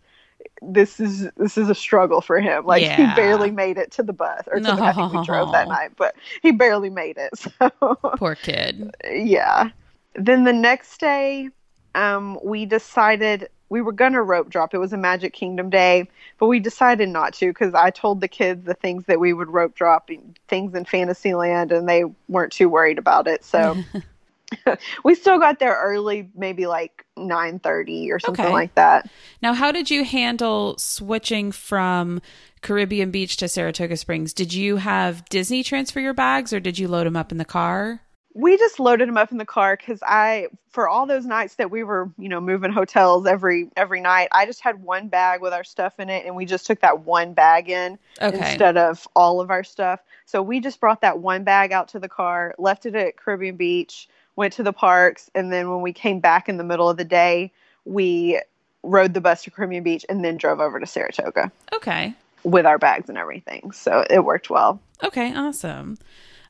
this 0.62 1.00
is 1.00 1.30
this 1.38 1.58
is 1.58 1.70
a 1.70 1.76
struggle 1.76 2.22
for 2.22 2.40
him. 2.40 2.66
Like 2.66 2.82
Yeah. 2.84 2.96
he 2.96 3.16
barely 3.16 3.52
made 3.52 3.78
it 3.78 3.92
to 3.92 4.04
the 4.04 4.14
bus 4.14 4.44
or 4.48 4.60
to 4.60 4.64
the, 4.66 4.84
I 4.84 4.94
think 4.94 5.14
we 5.14 5.24
drove 5.26 5.52
that 5.52 5.68
night, 5.68 5.92
but 5.98 6.16
he 6.42 6.52
barely 6.52 6.90
made 6.90 7.18
it. 7.18 7.32
So 7.60 7.96
Poor 8.18 8.36
kid. 8.36 8.96
yeah. 9.10 9.70
Then 10.16 10.44
the 10.46 10.54
next 10.54 11.00
day, 11.00 11.50
um, 11.94 12.40
we 12.44 12.66
decided 12.66 13.50
we 13.70 13.82
were 13.82 13.92
gonna 13.92 14.22
rope 14.22 14.50
drop. 14.50 14.74
It 14.74 14.78
was 14.78 14.94
a 14.94 14.98
Magic 14.98 15.34
Kingdom 15.34 15.70
day, 15.70 16.08
but 16.40 16.48
we 16.48 16.60
decided 16.60 17.10
not 17.10 17.34
to 17.36 17.48
because 17.48 17.74
I 17.74 17.90
told 17.90 18.22
the 18.22 18.28
kids 18.28 18.64
the 18.66 18.74
things 18.76 19.06
that 19.06 19.20
we 19.20 19.34
would 19.34 19.50
rope 19.50 19.76
drop, 19.76 20.10
things 20.48 20.76
in 20.76 20.86
Fantasyland, 20.86 21.72
and 21.72 21.88
they 21.90 22.06
weren't 22.30 22.54
too 22.54 22.70
worried 22.70 22.98
about 22.98 23.28
it. 23.28 23.44
So 23.44 23.78
we 25.04 25.16
still 25.16 25.40
got 25.40 25.60
there 25.60 25.78
early, 25.82 26.30
maybe 26.36 26.66
like 26.68 27.06
nine 27.18 27.60
thirty 27.60 28.12
or 28.12 28.20
something 28.20 28.50
Okay. 28.50 28.54
like 28.54 28.76
that. 28.76 29.08
Now, 29.42 29.54
how 29.54 29.72
did 29.72 29.90
you 29.90 30.04
handle 30.04 30.78
switching 30.78 31.52
from 31.52 32.22
Caribbean 32.62 33.12
Beach 33.12 33.38
to 33.38 33.48
Saratoga 33.48 33.98
Springs? 33.98 34.34
Did 34.34 34.54
you 34.54 34.78
have 34.78 35.28
Disney 35.30 35.64
transfer 35.64 36.00
your 36.00 36.14
bags 36.14 36.52
or 36.54 36.60
did 36.60 36.80
you 36.80 36.88
load 36.88 37.06
them 37.06 37.16
up 37.16 37.32
in 37.32 37.38
the 37.38 37.46
car? 37.46 38.02
we 38.38 38.58
just 38.58 38.82
loaded 38.82 39.08
them 39.08 39.18
up 39.18 39.32
in 39.32 39.38
the 39.38 39.46
car 39.46 39.78
because 39.78 40.00
I, 40.06 40.48
for 40.70 40.90
all 40.90 41.06
those 41.06 41.26
nights 41.26 41.56
that 41.56 41.72
we 41.72 41.84
were, 41.84 42.12
you 42.18 42.28
know, 42.28 42.42
moving 42.42 42.72
hotels 42.72 43.26
every 43.26 43.70
every 43.78 44.02
night, 44.02 44.28
I 44.34 44.46
just 44.46 44.60
had 44.60 44.84
one 44.84 45.08
bag 45.08 45.40
with 45.42 45.54
our 45.54 45.64
stuff 45.64 46.00
in 46.02 46.10
it, 46.10 46.26
and 46.26 46.36
we 46.36 46.46
just 46.46 46.68
took 46.68 46.82
that 46.82 47.00
one 47.06 47.34
bag 47.34 47.70
in 47.70 47.98
Okay. 48.22 48.36
instead 48.36 48.76
of 48.76 49.08
all 49.16 49.40
of 49.40 49.52
our 49.52 49.64
stuff. 49.64 50.02
So 50.26 50.42
we 50.42 50.60
just 50.60 50.82
brought 50.82 51.00
that 51.02 51.20
one 51.20 51.46
bag 51.46 51.72
out 51.72 51.88
to 51.90 52.00
the 52.00 52.10
car, 52.10 52.54
left 52.58 52.86
it 52.86 52.94
at 52.96 53.16
Caribbean 53.16 53.56
Beach, 53.56 54.10
went 54.36 54.54
to 54.54 54.64
the 54.64 54.74
parks, 54.74 55.30
and 55.34 55.52
then 55.52 55.70
when 55.70 55.82
we 55.82 55.94
came 55.94 56.20
back 56.20 56.50
in 56.50 56.58
the 56.58 56.64
middle 56.64 56.90
of 56.90 56.98
the 56.98 57.06
day, 57.06 57.52
we 57.86 58.40
rode 58.84 59.14
the 59.14 59.22
bus 59.22 59.44
to 59.44 59.52
Caribbean 59.52 59.84
Beach 59.84 60.06
and 60.10 60.24
then 60.24 60.38
drove 60.38 60.60
over 60.60 60.80
to 60.80 60.86
Saratoga. 60.86 61.52
Okay. 61.74 62.14
With 62.44 62.66
our 62.66 62.78
bags 62.78 63.10
and 63.10 63.18
everything. 63.18 63.72
So 63.72 64.06
it 64.10 64.24
worked 64.24 64.50
well. 64.50 64.80
Okay, 65.04 65.34
awesome. 65.36 65.98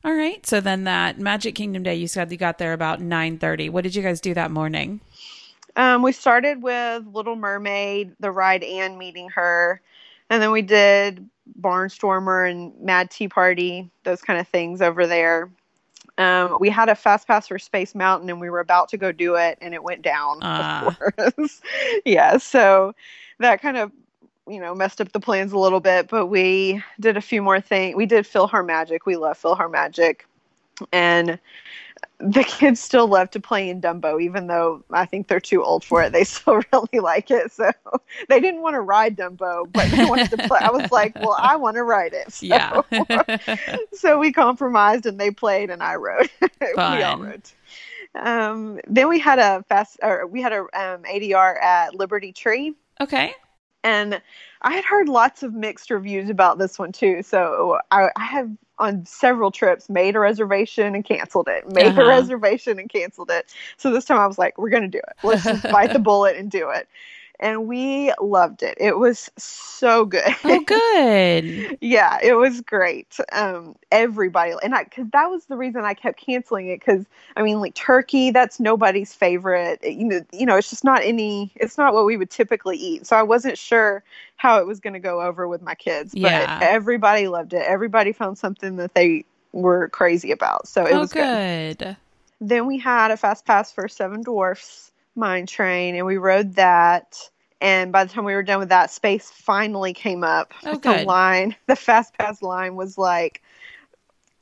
All 0.04 0.14
right. 0.14 0.44
So 0.46 0.60
then 0.60 0.84
that 0.84 1.18
Magic 1.18 1.54
Kingdom 1.54 1.82
day, 1.82 1.94
you 1.94 2.06
said 2.06 2.30
you 2.30 2.36
got 2.36 2.58
there 2.58 2.72
about 2.72 3.00
9:30. 3.00 3.70
What 3.70 3.82
did 3.82 3.94
you 3.94 4.02
guys 4.02 4.20
do 4.20 4.34
that 4.34 4.50
morning? 4.50 5.00
Um, 5.74 6.02
we 6.02 6.12
started 6.12 6.62
with 6.62 7.06
Little 7.12 7.36
Mermaid, 7.36 8.14
the 8.20 8.30
ride, 8.30 8.62
and 8.62 8.98
meeting 8.98 9.28
her, 9.30 9.80
and 10.30 10.42
then 10.42 10.50
we 10.50 10.62
did 10.62 11.28
Barnstormer 11.60 12.50
and 12.50 12.72
Mad 12.80 13.10
Tea 13.10 13.28
Party, 13.28 13.90
those 14.04 14.22
kind 14.22 14.40
of 14.40 14.48
things 14.48 14.80
over 14.80 15.06
there. 15.06 15.50
Um, 16.18 16.56
we 16.60 16.70
had 16.70 16.88
a 16.88 16.94
fast 16.94 17.26
pass 17.26 17.48
for 17.48 17.58
Space 17.58 17.94
Mountain, 17.94 18.30
and 18.30 18.40
we 18.40 18.48
were 18.48 18.60
about 18.60 18.88
to 18.90 18.96
go 18.96 19.12
do 19.12 19.34
it, 19.34 19.58
and 19.60 19.74
it 19.74 19.82
went 19.82 20.02
down. 20.02 20.38
Ah. 20.42 20.86
Of 20.86 21.36
course, 21.36 21.60
yeah. 22.04 22.38
So 22.38 22.94
that 23.38 23.60
kind 23.60 23.76
of 23.76 23.92
you 24.48 24.60
know 24.60 24.74
messed 24.74 25.00
up 25.00 25.12
the 25.12 25.20
plans 25.20 25.52
a 25.52 25.58
little 25.58 25.80
bit, 25.80 26.08
but 26.08 26.26
we 26.26 26.82
did 27.00 27.16
a 27.16 27.20
few 27.20 27.42
more 27.42 27.60
things. 27.60 27.96
We 27.96 28.06
did 28.06 28.24
PhilharMagic. 28.24 29.00
We 29.04 29.16
love 29.16 29.40
PhilharMagic, 29.40 30.20
and 30.92 31.38
the 32.18 32.44
kids 32.44 32.80
still 32.80 33.06
love 33.06 33.30
to 33.30 33.40
play 33.40 33.68
in 33.68 33.80
Dumbo, 33.80 34.20
even 34.22 34.46
though 34.46 34.82
I 34.90 35.04
think 35.04 35.28
they're 35.28 35.40
too 35.40 35.62
old 35.62 35.84
for 35.84 36.02
it. 36.02 36.12
They 36.12 36.24
still 36.24 36.62
really 36.72 37.00
like 37.00 37.30
it. 37.30 37.52
So 37.52 37.70
they 38.28 38.40
didn't 38.40 38.62
want 38.62 38.74
to 38.74 38.80
ride 38.80 39.16
Dumbo, 39.16 39.70
but 39.70 39.90
they 39.90 40.04
wanted 40.04 40.30
to 40.30 40.48
play. 40.48 40.58
I 40.60 40.70
was 40.70 40.90
like, 40.90 41.14
well, 41.16 41.36
I 41.38 41.56
want 41.56 41.76
to 41.76 41.82
ride 41.82 42.14
it. 42.14 42.32
So, 42.32 42.46
Yeah. 42.46 42.80
so 43.92 44.18
we 44.18 44.32
compromised 44.32 45.06
and 45.06 45.20
they 45.20 45.30
played 45.30 45.70
and 45.70 45.82
I 45.82 45.96
rode. 45.96 46.30
we 46.60 46.74
all 46.76 47.18
rode. 47.18 47.42
Um, 48.14 48.80
then 48.86 49.08
we 49.08 49.18
had 49.18 49.38
a 49.38 49.62
fast, 49.68 49.98
or 50.02 50.26
we 50.26 50.40
had 50.40 50.52
a 50.52 50.60
um, 50.60 51.02
ADR 51.02 51.62
at 51.62 51.94
Liberty 51.94 52.32
Tree 52.32 52.74
okay. 52.98 53.34
and 53.84 54.22
I 54.62 54.72
had 54.72 54.84
heard 54.84 55.10
lots 55.10 55.42
of 55.42 55.52
mixed 55.52 55.90
reviews 55.90 56.30
about 56.30 56.58
this 56.58 56.78
one 56.78 56.92
too. 56.92 57.22
So 57.22 57.78
I, 57.90 58.08
I 58.16 58.24
have 58.24 58.50
on 58.78 59.04
several 59.06 59.50
trips 59.50 59.88
made 59.88 60.16
a 60.16 60.20
reservation 60.20 60.94
and 60.94 61.04
canceled 61.04 61.48
it, 61.48 61.66
made 61.68 61.86
Uh-huh. 61.88 62.00
a 62.00 62.04
reservation 62.04 62.78
and 62.78 62.88
canceled 62.88 63.30
it. 63.30 63.46
So 63.76 63.90
this 63.90 64.04
time 64.04 64.18
I 64.18 64.26
was 64.26 64.38
like, 64.38 64.58
we're 64.58 64.70
gonna 64.70 64.88
do 64.88 64.98
it. 64.98 65.16
Let's 65.22 65.46
just 65.48 65.68
bite 65.70 65.92
the 65.92 65.98
bullet 66.00 66.36
and 66.36 66.50
do 66.50 66.70
it. 66.70 66.88
And 67.38 67.66
we 67.66 68.12
loved 68.20 68.62
it. 68.62 68.78
It 68.80 68.98
was 68.98 69.30
so 69.36 70.04
good. 70.06 70.22
Oh, 70.44 70.60
good. 70.64 71.78
yeah, 71.80 72.18
it 72.22 72.34
was 72.34 72.60
great. 72.62 73.16
Um, 73.32 73.76
everybody, 73.90 74.54
and 74.62 74.74
I, 74.74 74.84
cause 74.84 75.06
that 75.12 75.30
was 75.30 75.44
the 75.46 75.56
reason 75.56 75.84
I 75.84 75.94
kept 75.94 76.18
canceling 76.18 76.68
it. 76.68 76.84
Cause 76.84 77.04
I 77.36 77.42
mean, 77.42 77.60
like 77.60 77.74
turkey, 77.74 78.30
that's 78.30 78.58
nobody's 78.58 79.12
favorite. 79.12 79.80
It- 79.82 79.96
you 79.96 80.04
know, 80.04 80.20
you 80.32 80.46
know, 80.46 80.56
it's 80.56 80.70
just 80.70 80.84
not 80.84 81.02
any, 81.02 81.52
it's 81.56 81.76
not 81.76 81.94
what 81.94 82.04
we 82.06 82.16
would 82.16 82.30
typically 82.30 82.76
eat. 82.76 83.06
So 83.06 83.16
I 83.16 83.22
wasn't 83.22 83.58
sure 83.58 84.02
how 84.36 84.58
it 84.60 84.66
was 84.66 84.80
going 84.80 84.94
to 84.94 85.00
go 85.00 85.20
over 85.22 85.48
with 85.48 85.62
my 85.62 85.74
kids, 85.74 86.12
but 86.12 86.20
Yeah. 86.22 86.58
everybody 86.62 87.28
loved 87.28 87.52
it. 87.54 87.62
Everybody 87.66 88.12
found 88.12 88.38
something 88.38 88.76
that 88.76 88.94
they 88.94 89.24
were 89.52 89.88
crazy 89.88 90.30
about. 90.30 90.68
So 90.68 90.84
it 90.86 90.94
oh, 90.94 91.00
was 91.00 91.12
good. 91.12 91.78
good. 91.78 91.96
Then 92.40 92.66
we 92.66 92.78
had 92.78 93.10
a 93.10 93.16
fast 93.16 93.46
pass 93.46 93.72
for 93.72 93.88
Seven 93.88 94.22
Dwarfs 94.22 94.92
Mine 95.16 95.46
Train, 95.46 95.96
and 95.96 96.06
we 96.06 96.16
rode 96.16 96.54
that. 96.54 97.18
And 97.60 97.90
by 97.90 98.04
the 98.04 98.12
time 98.12 98.24
we 98.24 98.34
were 98.34 98.42
done 98.42 98.58
with 98.58 98.68
that, 98.68 98.90
space 98.90 99.30
finally 99.30 99.94
came 99.94 100.22
up. 100.22 100.52
Oh, 100.64 100.76
the 100.78 101.04
line, 101.04 101.56
the 101.66 101.76
fast 101.76 102.16
pass 102.18 102.42
line 102.42 102.76
was 102.76 102.98
like 102.98 103.42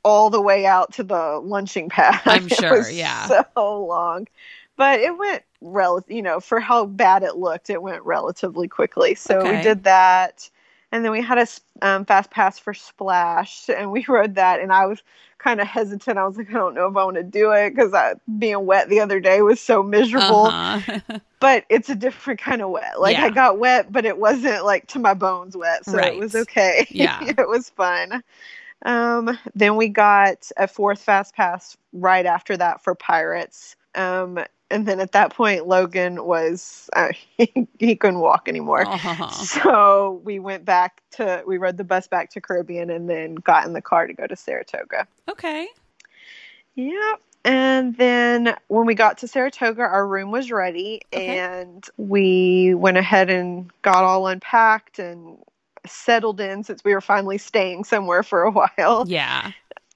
all 0.03 0.29
the 0.29 0.41
way 0.41 0.65
out 0.65 0.93
to 0.93 1.03
the 1.03 1.39
lunching 1.43 1.89
pad. 1.89 2.21
I'm 2.25 2.47
sure, 2.49 2.89
yeah. 2.89 3.27
so 3.55 3.85
long, 3.85 4.27
but 4.75 4.99
it 4.99 5.17
went 5.17 5.43
rel. 5.61 6.03
You 6.07 6.21
know, 6.21 6.39
for 6.39 6.59
how 6.59 6.85
bad 6.85 7.23
it 7.23 7.37
looked, 7.37 7.69
it 7.69 7.81
went 7.81 8.03
relatively 8.03 8.67
quickly. 8.67 9.15
So 9.15 9.39
Okay. 9.39 9.57
we 9.57 9.63
did 9.63 9.83
that. 9.85 10.49
And 10.95 11.03
then 11.03 11.11
we 11.11 11.21
had 11.21 11.37
a 11.37 11.47
um, 11.85 12.05
fast 12.05 12.31
pass 12.31 12.57
for 12.57 12.73
Splash, 12.73 13.67
and 13.69 13.91
we 13.91 14.05
rode 14.09 14.35
that. 14.35 14.61
And 14.61 14.71
I 14.71 14.85
was 14.85 15.03
kind 15.39 15.59
of 15.59 15.67
hesitant. 15.67 16.17
I 16.17 16.25
was 16.25 16.37
like, 16.37 16.49
I 16.49 16.53
don't 16.53 16.73
know 16.73 16.87
if 16.87 16.95
I 16.95 17.03
want 17.03 17.17
to 17.17 17.23
do 17.23 17.51
it 17.51 17.75
because 17.75 17.93
being 18.39 18.65
wet 18.65 18.87
the 18.87 19.01
other 19.01 19.19
day 19.19 19.41
was 19.41 19.59
so 19.59 19.83
miserable. 19.83 20.45
Uh-huh. 20.45 20.99
But 21.41 21.65
it's 21.69 21.89
a 21.89 21.95
different 21.95 22.39
kind 22.39 22.61
of 22.61 22.69
wet. 22.71 22.99
Like 22.99 23.17
Yeah. 23.17 23.25
I 23.25 23.29
got 23.29 23.59
wet, 23.59 23.91
but 23.91 24.05
it 24.05 24.17
wasn't 24.17 24.63
like 24.65 24.87
to 24.87 24.99
my 24.99 25.13
bones 25.13 25.55
wet, 25.55 25.85
so 25.85 25.97
Right. 25.97 26.13
it 26.13 26.19
was 26.19 26.33
okay. 26.33 26.87
Yeah. 26.89 27.19
it 27.21 27.47
was 27.47 27.69
fun. 27.69 28.23
Um, 28.83 29.37
then 29.53 29.75
we 29.75 29.89
got 29.89 30.49
a 30.57 30.65
fourth 30.67 31.01
fast 31.01 31.35
pass 31.35 31.75
right 31.91 32.25
after 32.25 32.55
that 32.57 32.83
for 32.83 32.95
Pirates. 32.95 33.75
Um, 33.95 34.39
and 34.71 34.87
then 34.87 34.99
at 34.99 35.11
that 35.11 35.33
point, 35.33 35.67
Logan 35.67 36.25
was 36.25 36.89
uh, 36.95 37.09
he, 37.37 37.67
he 37.79 37.95
couldn't 37.95 38.19
walk 38.19 38.47
anymore. 38.47 38.85
Aw. 38.87 39.29
So 39.29 40.21
we 40.23 40.39
went 40.39 40.65
back 40.65 41.01
to 41.11 41.43
we 41.45 41.57
rode 41.57 41.77
the 41.77 41.83
bus 41.83 42.07
back 42.07 42.31
to 42.31 42.41
Caribbean 42.41 42.89
and 42.89 43.09
then 43.09 43.35
got 43.35 43.65
in 43.65 43.73
the 43.73 43.81
car 43.81 44.07
to 44.07 44.13
go 44.13 44.25
to 44.27 44.35
Saratoga. 44.35 45.07
Okay. 45.29 45.67
yeah 46.75 47.13
And 47.43 47.95
then 47.97 48.55
when 48.67 48.85
we 48.85 48.95
got 48.95 49.19
to 49.19 49.27
Saratoga, 49.27 49.81
our 49.83 50.07
room 50.07 50.31
was 50.31 50.51
ready 50.51 51.01
Okay. 51.13 51.39
and 51.39 51.85
we 51.97 52.73
went 52.73 52.97
ahead 52.97 53.29
and 53.29 53.71
got 53.81 54.03
all 54.03 54.27
unpacked 54.27 54.97
and 54.99 55.37
settled 55.85 56.41
in 56.41 56.63
since 56.63 56.83
we 56.83 56.93
were 56.93 57.01
finally 57.01 57.37
staying 57.37 57.83
somewhere 57.83 58.23
for 58.23 58.43
a 58.43 58.51
while. 58.77 59.05
Yeah. 59.07 59.51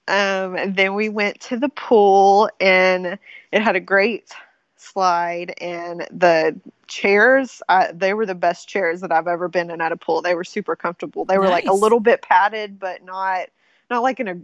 Um, 0.06 0.56
and 0.56 0.76
then 0.76 0.94
we 0.94 1.08
went 1.08 1.40
to 1.42 1.56
the 1.56 1.68
pool 1.68 2.48
and 2.60 3.18
it 3.52 3.62
had 3.62 3.76
a 3.76 3.80
great 3.80 4.32
slide 4.80 5.54
and 5.60 6.06
the 6.10 6.58
chairs 6.86 7.62
I, 7.68 7.92
they 7.92 8.14
were 8.14 8.26
the 8.26 8.34
best 8.34 8.68
chairs 8.68 9.00
that 9.02 9.12
I've 9.12 9.28
ever 9.28 9.48
been 9.48 9.70
in 9.70 9.80
at 9.80 9.92
a 9.92 9.96
pool. 9.96 10.22
They 10.22 10.34
were 10.34 10.44
super 10.44 10.74
comfortable. 10.76 11.24
They 11.24 11.38
were 11.38 11.48
like 11.48 11.66
a 11.66 11.72
little 11.74 12.00
bit 12.00 12.22
padded 12.22 12.78
but 12.78 13.04
not 13.04 13.48
not 13.90 14.02
like 14.02 14.20
in 14.20 14.28
a 14.28 14.36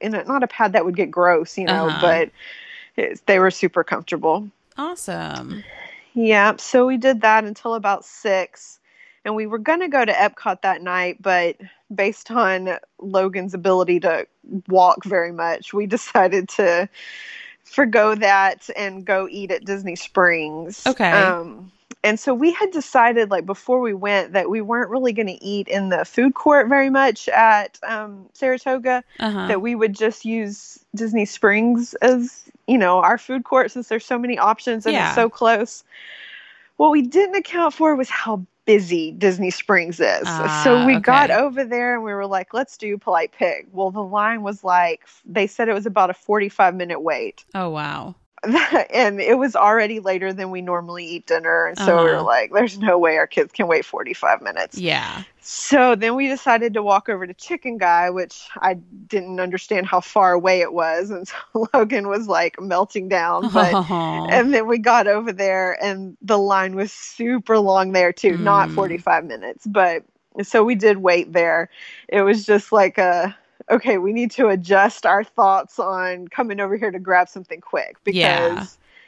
in 0.00 0.14
a 0.14 0.24
not 0.24 0.42
a 0.42 0.46
pad 0.48 0.72
that 0.72 0.84
would 0.84 0.96
get 0.96 1.10
gross, 1.10 1.56
you 1.58 1.66
know, 1.66 1.86
Uh-huh. 1.86 1.98
but 2.00 2.30
it's, 2.96 3.20
they 3.22 3.38
were 3.38 3.50
super 3.50 3.84
comfortable. 3.84 4.48
Awesome. 4.78 5.62
Yeah, 6.14 6.56
so 6.56 6.86
we 6.86 6.96
did 6.96 7.20
that 7.20 7.44
until 7.44 7.74
about 7.74 8.04
six, 8.04 8.80
and 9.24 9.34
we 9.34 9.46
were 9.46 9.58
gonna 9.58 9.88
go 9.88 10.04
to 10.04 10.12
Epcot 10.12 10.62
that 10.62 10.80
night, 10.82 11.20
but 11.20 11.56
based 11.94 12.30
on 12.30 12.78
Logan's 12.98 13.52
ability 13.54 14.00
to 14.00 14.26
walk 14.68 15.04
very 15.04 15.32
much, 15.32 15.74
we 15.74 15.86
decided 15.96 16.48
to 16.50 16.88
forgo 17.66 18.14
that 18.14 18.70
and 18.76 19.04
go 19.04 19.28
eat 19.30 19.50
at 19.50 19.64
Disney 19.64 19.96
Springs. 19.96 20.86
Okay. 20.86 21.10
Um, 21.10 21.70
and 22.02 22.18
so 22.18 22.32
we 22.32 22.52
had 22.52 22.70
decided, 22.70 23.30
like 23.30 23.44
before 23.44 23.80
we 23.80 23.92
went, 23.92 24.32
that 24.32 24.48
we 24.48 24.60
weren't 24.60 24.90
really 24.90 25.12
going 25.12 25.26
to 25.26 25.44
eat 25.44 25.66
in 25.66 25.88
the 25.88 26.04
food 26.04 26.34
court 26.34 26.68
very 26.68 26.88
much 26.88 27.28
at 27.28 27.78
um, 27.86 28.28
Saratoga 28.32 29.02
Uh-huh. 29.18 29.48
that 29.48 29.60
we 29.60 29.74
would 29.74 29.94
just 29.94 30.24
use 30.24 30.78
Disney 30.94 31.24
Springs 31.24 31.94
as, 31.94 32.44
you 32.68 32.78
know, 32.78 32.98
our 32.98 33.18
food 33.18 33.44
court 33.44 33.72
since 33.72 33.88
there's 33.88 34.06
so 34.06 34.18
many 34.18 34.38
options 34.38 34.86
and 34.86 34.94
Yeah. 34.94 35.06
it's 35.06 35.14
so 35.14 35.28
close. 35.28 35.82
What 36.76 36.92
we 36.92 37.02
didn't 37.02 37.34
account 37.36 37.74
for 37.74 37.96
was 37.96 38.08
how 38.08 38.46
busy 38.66 39.12
Disney 39.12 39.50
Springs 39.50 39.98
is. 40.00 40.24
Ah, 40.26 40.60
so 40.62 40.84
we 40.84 40.96
okay. 40.96 41.00
got 41.00 41.30
over 41.30 41.64
there 41.64 41.94
and 41.94 42.04
we 42.04 42.12
were 42.12 42.26
like, 42.26 42.52
let's 42.52 42.76
do 42.76 42.98
Polite 42.98 43.32
Pig. 43.32 43.68
Well, 43.72 43.90
the 43.90 44.02
line 44.02 44.42
was 44.42 44.62
like, 44.62 45.06
they 45.24 45.46
said 45.46 45.68
it 45.68 45.72
was 45.72 45.86
about 45.86 46.10
a 46.10 46.14
45 46.14 46.74
minute 46.74 47.00
wait. 47.00 47.44
oh 47.54 47.70
wow. 47.70 48.14
and 48.92 49.20
it 49.20 49.38
was 49.38 49.56
already 49.56 50.00
later 50.00 50.32
than 50.32 50.50
we 50.50 50.60
normally 50.62 51.04
eat 51.04 51.26
dinner. 51.26 51.66
And 51.66 51.78
so 51.78 51.98
we 52.02 52.10
were 52.10 52.20
Uh-huh. 52.20 52.22
like, 52.22 52.52
there's 52.52 52.78
no 52.78 52.98
way 52.98 53.16
our 53.16 53.26
kids 53.26 53.52
can 53.52 53.66
wait 53.66 53.84
45 53.84 54.40
minutes. 54.42 54.82
Yeah. 54.82 55.24
So 55.40 55.94
then 55.94 56.14
we 56.16 56.28
decided 56.28 56.74
to 56.74 56.82
walk 56.82 57.08
over 57.08 57.26
to 57.26 57.34
Chicken 57.34 57.78
Guy, 57.78 58.10
which 58.10 58.48
I 58.60 58.74
didn't 58.74 59.40
understand 59.40 59.86
how 59.86 60.00
far 60.00 60.32
away 60.32 60.60
it 60.60 60.72
was. 60.72 61.10
And 61.10 61.26
so 61.52 61.68
Logan 61.74 62.08
was 62.08 62.28
like 62.28 62.60
melting 62.60 63.08
down. 63.08 63.50
But 63.50 63.78
and 64.26 64.52
then 64.52 64.66
we 64.66 64.78
got 64.78 65.06
over 65.06 65.32
there 65.32 65.82
and 65.82 66.16
the 66.22 66.38
line 66.38 66.74
was 66.76 66.92
super 66.92 67.58
long 67.58 67.92
there 67.92 68.12
too, 68.12 68.36
not 68.38 68.70
Mm. 68.70 68.72
45 68.72 69.24
minutes. 69.24 69.66
But 69.66 70.04
so 70.42 70.64
we 70.64 70.74
did 70.74 70.98
wait 70.98 71.32
there. 71.32 71.68
It 72.08 72.22
was 72.22 72.44
just 72.44 72.72
like 72.72 72.98
a 72.98 73.36
okay, 73.70 73.98
we 73.98 74.12
need 74.12 74.30
to 74.32 74.48
adjust 74.48 75.06
our 75.06 75.24
thoughts 75.24 75.78
on 75.78 76.28
coming 76.28 76.60
over 76.60 76.76
here 76.76 76.90
to 76.90 76.98
grab 76.98 77.28
something 77.28 77.60
quick 77.60 77.96
because 78.04 78.16
Yeah. 78.16 78.66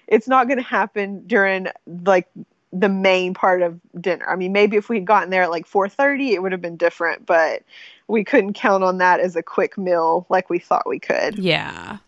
it's 0.08 0.28
not 0.28 0.46
going 0.48 0.58
to 0.58 0.64
happen 0.64 1.24
during 1.26 1.68
like 2.04 2.28
the 2.72 2.88
main 2.88 3.32
part 3.34 3.62
of 3.62 3.80
dinner. 4.00 4.26
I 4.28 4.36
mean, 4.36 4.52
maybe 4.52 4.76
if 4.76 4.88
we'd 4.88 5.06
gotten 5.06 5.30
there 5.30 5.42
at 5.42 5.50
like 5.50 5.66
4:30, 5.66 6.32
it 6.32 6.42
would 6.42 6.52
have 6.52 6.60
been 6.60 6.76
different, 6.76 7.24
but 7.24 7.62
we 8.08 8.24
couldn't 8.24 8.54
count 8.54 8.84
on 8.84 8.98
that 8.98 9.20
as 9.20 9.36
a 9.36 9.42
quick 9.42 9.78
meal 9.78 10.26
like 10.28 10.50
we 10.50 10.58
thought 10.58 10.86
we 10.88 10.98
could. 10.98 11.38
yeah. 11.38 11.98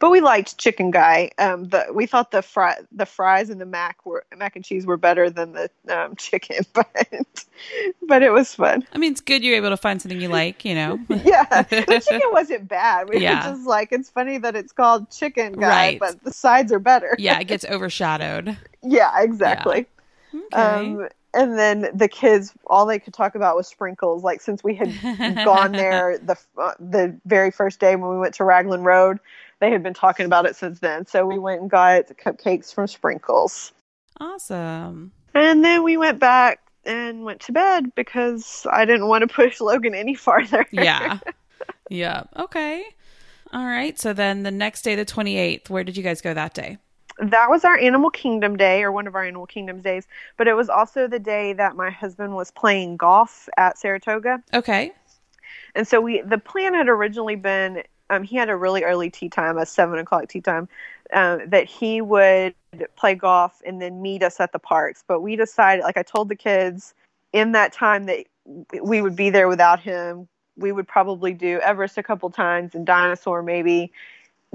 But 0.00 0.10
we 0.10 0.20
liked 0.20 0.58
Chicken 0.58 0.90
Guy. 0.90 1.30
Um, 1.38 1.64
the 1.68 1.86
we 1.92 2.06
thought 2.06 2.30
the 2.30 2.42
fry 2.42 2.76
the 2.92 3.06
fries 3.06 3.50
and 3.50 3.60
the 3.60 3.66
mac 3.66 4.04
were 4.06 4.24
mac 4.36 4.56
and 4.56 4.64
cheese 4.64 4.86
were 4.86 4.96
better 4.96 5.28
than 5.30 5.52
the 5.52 5.70
um, 5.88 6.14
chicken, 6.16 6.64
but 6.72 6.86
but 8.06 8.22
it 8.22 8.30
was 8.30 8.54
fun. 8.54 8.84
I 8.92 8.98
mean, 8.98 9.12
it's 9.12 9.20
good 9.20 9.42
you're 9.42 9.56
able 9.56 9.70
to 9.70 9.76
find 9.76 10.00
something 10.00 10.20
you 10.20 10.28
like. 10.28 10.64
You 10.64 10.74
know. 10.74 10.98
yeah, 11.08 11.62
the 11.62 12.02
chicken 12.08 12.28
wasn't 12.32 12.68
bad. 12.68 13.08
We 13.08 13.20
Yeah. 13.20 13.46
were 13.48 13.54
just 13.56 13.66
like, 13.66 13.92
it's 13.92 14.10
funny 14.10 14.38
that 14.38 14.54
it's 14.56 14.72
called 14.72 15.10
Chicken 15.10 15.52
Guy, 15.54 15.68
Right. 15.68 15.98
but 16.00 16.22
the 16.22 16.32
sides 16.32 16.72
are 16.72 16.78
better. 16.78 17.16
yeah, 17.18 17.38
it 17.40 17.44
gets 17.44 17.64
overshadowed. 17.64 18.56
yeah, 18.82 19.20
exactly. 19.20 19.86
Okay. 20.34 20.56
Um, 20.62 21.08
and 21.34 21.58
then 21.58 21.90
the 21.94 22.08
kids, 22.08 22.52
all 22.66 22.86
they 22.86 22.98
could 22.98 23.12
talk 23.14 23.34
about 23.34 23.54
was 23.56 23.66
sprinkles. 23.68 24.22
Like 24.22 24.40
since 24.40 24.64
we 24.64 24.74
had 24.74 24.92
gone 25.44 25.72
there 25.72 26.18
the 26.18 26.36
uh, 26.56 26.72
the 26.80 27.14
very 27.26 27.50
first 27.50 27.80
day 27.80 27.96
when 27.96 28.10
we 28.10 28.18
went 28.18 28.34
to 28.34 28.44
Raglan 28.44 28.82
Road, 28.82 29.18
they 29.60 29.70
had 29.70 29.82
been 29.82 29.94
talking 29.94 30.26
about 30.26 30.46
it 30.46 30.56
since 30.56 30.80
then. 30.80 31.06
So 31.06 31.26
we 31.26 31.38
went 31.38 31.60
and 31.60 31.70
got 31.70 32.06
cupcakes 32.22 32.72
from 32.72 32.86
Sprinkles, 32.86 33.72
Awesome. 34.20 35.12
and 35.34 35.64
then 35.64 35.82
we 35.82 35.96
went 35.96 36.18
back 36.18 36.60
and 36.84 37.24
went 37.24 37.40
to 37.42 37.52
bed 37.52 37.94
because 37.94 38.66
I 38.70 38.84
didn't 38.84 39.08
want 39.08 39.22
to 39.22 39.34
push 39.34 39.60
Logan 39.60 39.94
any 39.94 40.14
farther. 40.14 40.66
Yeah. 40.70 41.18
yeah. 41.90 42.24
Okay. 42.36 42.84
All 43.52 43.64
right. 43.64 43.98
So 43.98 44.12
then 44.12 44.42
the 44.42 44.50
next 44.50 44.82
day, 44.82 44.94
the 44.94 45.04
28th, 45.04 45.70
where 45.70 45.84
did 45.84 45.96
you 45.96 46.02
guys 46.02 46.20
go 46.20 46.34
that 46.34 46.54
day? 46.54 46.78
that 47.20 47.50
was 47.50 47.64
our 47.64 47.76
Animal 47.76 48.10
Kingdom 48.10 48.56
day, 48.56 48.82
or 48.84 48.92
one 48.92 49.08
of 49.08 49.16
our 49.16 49.24
Animal 49.24 49.46
Kingdoms 49.46 49.82
days. 49.82 50.06
But 50.36 50.46
it 50.46 50.54
was 50.54 50.68
also 50.68 51.08
the 51.08 51.18
day 51.18 51.52
that 51.54 51.74
my 51.74 51.90
husband 51.90 52.34
was 52.36 52.50
playing 52.52 52.96
golf 52.96 53.48
at 53.56 53.76
Saratoga. 53.76 54.40
Okay. 54.54 54.92
And 55.74 55.86
so 55.86 56.00
we 56.00 56.22
the 56.22 56.38
plan 56.38 56.74
had 56.74 56.88
originally 56.88 57.34
been 57.36 57.82
um, 58.10 58.22
he 58.22 58.36
had 58.36 58.48
a 58.48 58.56
really 58.56 58.84
early 58.84 59.10
tee 59.10 59.28
time, 59.28 59.58
a 59.58 59.66
seven 59.66 59.98
o'clock 59.98 60.28
tee 60.28 60.40
time, 60.40 60.68
um, 61.12 61.48
that 61.48 61.64
he 61.66 62.00
would 62.00 62.54
play 62.96 63.14
golf 63.14 63.60
and 63.64 63.80
then 63.80 64.02
meet 64.02 64.22
us 64.22 64.40
at 64.40 64.52
the 64.52 64.58
parks. 64.58 65.04
But 65.06 65.20
we 65.20 65.36
decided, 65.36 65.82
like 65.82 65.96
I 65.96 66.02
told 66.02 66.28
the 66.28 66.36
kids, 66.36 66.94
in 67.32 67.52
that 67.52 67.72
time 67.72 68.06
that 68.06 68.26
we 68.82 69.02
would 69.02 69.16
be 69.16 69.30
there 69.30 69.48
without 69.48 69.80
him. 69.80 70.28
We 70.56 70.72
would 70.72 70.88
probably 70.88 71.34
do 71.34 71.60
Everest 71.60 71.98
a 71.98 72.02
couple 72.02 72.30
times 72.30 72.74
and 72.74 72.86
Dinosaur 72.86 73.42
maybe. 73.42 73.92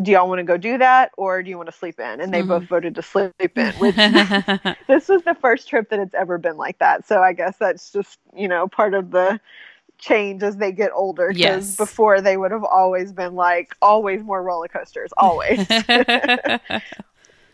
Do 0.02 0.12
y'all 0.12 0.28
want 0.28 0.40
to 0.40 0.44
go 0.44 0.58
do 0.58 0.80
that, 0.80 1.12
or 1.18 1.44
do 1.44 1.52
you 1.52 1.58
want 1.58 1.68
to 1.70 1.76
sleep 1.76 2.00
in? 2.00 2.20
And 2.20 2.34
they 2.34 2.42
Mhm. 2.42 2.48
both 2.48 2.64
voted 2.64 2.96
to 2.96 3.04
sleep 3.04 3.58
in. 3.58 3.74
Which 3.78 3.96
this 4.88 5.08
was 5.08 5.24
the 5.24 5.36
first 5.36 5.70
trip 5.70 5.90
that 5.90 6.00
it's 6.00 6.16
ever 6.16 6.40
been 6.40 6.58
like 6.58 6.80
that. 6.80 7.06
So 7.08 7.22
I 7.22 7.34
guess 7.34 7.58
that's 7.58 7.92
just 7.92 8.18
you 8.36 8.48
know 8.48 8.68
part 8.68 8.96
of 8.96 9.12
the 9.12 9.40
change 9.98 10.44
as 10.44 10.58
they 10.58 10.72
get 10.72 10.92
older. 10.94 11.28
'cause 11.30 11.38
Yes. 11.40 11.76
before 11.76 12.22
they 12.22 12.38
would 12.38 12.52
have 12.52 12.64
always 12.64 13.12
been 13.14 13.36
like 13.36 13.76
always 13.82 14.22
more 14.24 14.44
roller 14.44 14.68
coasters, 14.68 15.12
always. 15.18 15.66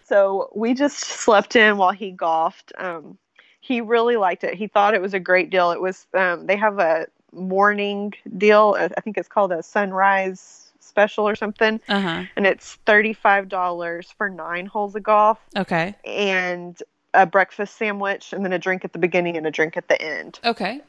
so 0.04 0.50
we 0.56 0.74
just 0.74 0.98
slept 1.00 1.56
in 1.56 1.78
while 1.78 1.92
he 1.92 2.12
golfed. 2.12 2.74
Um, 2.78 3.18
he 3.62 3.82
really 3.82 4.16
liked 4.18 4.44
it. 4.44 4.56
He 4.56 4.68
thought 4.68 4.94
it 4.94 5.02
was 5.02 5.14
a 5.14 5.20
great 5.20 5.50
deal. 5.50 5.72
It 5.72 5.82
was 5.82 6.08
um, 6.14 6.48
they 6.48 6.56
have 6.56 6.80
a 6.80 7.08
morning 7.32 8.14
deal. 8.38 8.76
I 8.80 9.02
think 9.02 9.18
it's 9.18 9.28
called 9.28 9.52
a 9.52 9.62
sunrise 9.62 10.72
special 10.80 11.28
or 11.28 11.36
something, 11.36 11.80
uh 11.88 12.02
huh. 12.02 12.24
and 12.36 12.48
it's 12.48 12.76
thirty 12.86 13.14
five 13.14 13.48
dollars 13.50 14.12
for 14.18 14.30
nine 14.30 14.66
holes 14.66 14.96
of 14.96 15.04
golf 15.04 15.38
Okay. 15.56 15.94
and 16.04 16.82
a 17.14 17.26
breakfast 17.26 17.76
sandwich 17.78 18.34
and 18.34 18.44
then 18.46 18.54
a 18.54 18.60
drink 18.60 18.86
at 18.86 18.94
the 18.94 19.00
beginning 19.00 19.36
and 19.38 19.46
a 19.46 19.52
drink 19.52 19.76
at 19.78 19.88
the 19.88 20.02
end. 20.02 20.40
Okay. 20.46 20.82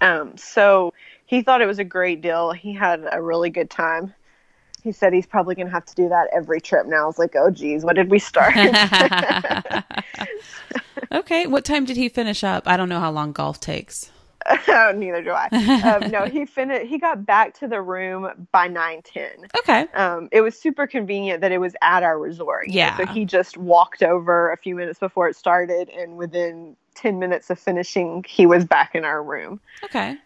Um, 0.00 0.36
so 0.36 0.92
he 1.26 1.42
thought 1.42 1.60
it 1.60 1.66
was 1.66 1.78
a 1.78 1.84
great 1.84 2.20
deal. 2.20 2.52
He 2.52 2.72
had 2.72 3.06
a 3.10 3.20
really 3.20 3.50
good 3.50 3.70
time. 3.70 4.14
He 4.82 4.92
said 4.92 5.12
he's 5.12 5.26
probably 5.26 5.54
going 5.54 5.66
to 5.66 5.72
have 5.72 5.84
to 5.86 5.94
do 5.94 6.08
that 6.08 6.28
every 6.32 6.60
trip 6.60 6.86
now. 6.86 7.02
I 7.02 7.06
was 7.06 7.18
like, 7.18 7.34
oh, 7.36 7.50
geez, 7.50 7.84
what 7.84 7.96
did 7.96 8.10
we 8.10 8.18
start? 8.18 8.54
okay. 11.12 11.46
What 11.46 11.64
time 11.64 11.84
did 11.84 11.96
he 11.96 12.08
finish 12.08 12.44
up? 12.44 12.66
I 12.66 12.76
don't 12.76 12.88
know 12.88 13.00
how 13.00 13.10
long 13.10 13.32
golf 13.32 13.60
takes. 13.60 14.10
oh, 14.68 14.92
neither 14.94 15.22
do 15.22 15.30
I. 15.30 15.48
Um, 15.82 16.10
no, 16.10 16.24
he 16.24 16.46
finished. 16.46 16.86
He 16.86 16.98
got 16.98 17.26
back 17.26 17.58
to 17.58 17.68
the 17.68 17.82
room 17.82 18.48
by 18.52 18.68
nine 18.68 19.02
ten. 19.02 19.30
Okay. 19.58 19.86
Um, 19.94 20.28
it 20.32 20.40
was 20.40 20.58
super 20.58 20.86
convenient 20.86 21.40
that 21.40 21.52
it 21.52 21.58
was 21.58 21.74
at 21.82 22.02
our 22.02 22.18
resort. 22.18 22.68
you 22.68 22.74
know, 22.74 22.78
Yeah. 22.78 22.96
So 22.96 23.06
he 23.06 23.24
just 23.24 23.56
walked 23.56 24.02
over 24.02 24.50
a 24.52 24.56
few 24.56 24.74
minutes 24.74 24.98
before 24.98 25.28
it 25.28 25.36
started, 25.36 25.90
and 25.90 26.16
within 26.16 26.76
ten 26.98 27.18
minutes 27.18 27.48
of 27.50 27.58
finishing, 27.58 28.24
he 28.28 28.44
was 28.46 28.64
back 28.64 28.94
in 28.94 29.04
our 29.04 29.22
room. 29.22 29.60
Okay. 29.84 30.16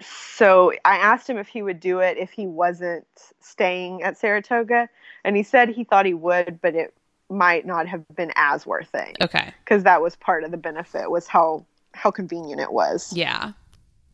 so 0.00 0.72
I 0.84 0.96
asked 0.96 1.28
him 1.28 1.38
if 1.38 1.48
he 1.48 1.62
would 1.62 1.80
do 1.80 1.98
it 2.00 2.18
if 2.18 2.30
he 2.30 2.46
wasn't 2.46 3.06
staying 3.40 4.02
at 4.02 4.16
Saratoga, 4.16 4.88
and 5.24 5.36
he 5.36 5.42
said 5.42 5.68
he 5.70 5.82
thought 5.84 6.06
he 6.06 6.14
would, 6.14 6.60
but 6.62 6.74
it 6.74 6.94
might 7.30 7.66
not 7.66 7.86
have 7.88 8.04
been 8.14 8.32
as 8.36 8.64
worth 8.64 8.94
it 8.94 9.16
Okay. 9.20 9.52
because 9.64 9.82
that 9.84 10.00
was 10.00 10.16
part 10.16 10.44
of 10.44 10.50
the 10.50 10.56
benefit 10.56 11.10
was 11.10 11.26
how 11.26 11.64
how 11.92 12.10
convenient 12.10 12.60
it 12.60 12.72
was. 12.72 13.12
Yeah. 13.12 13.52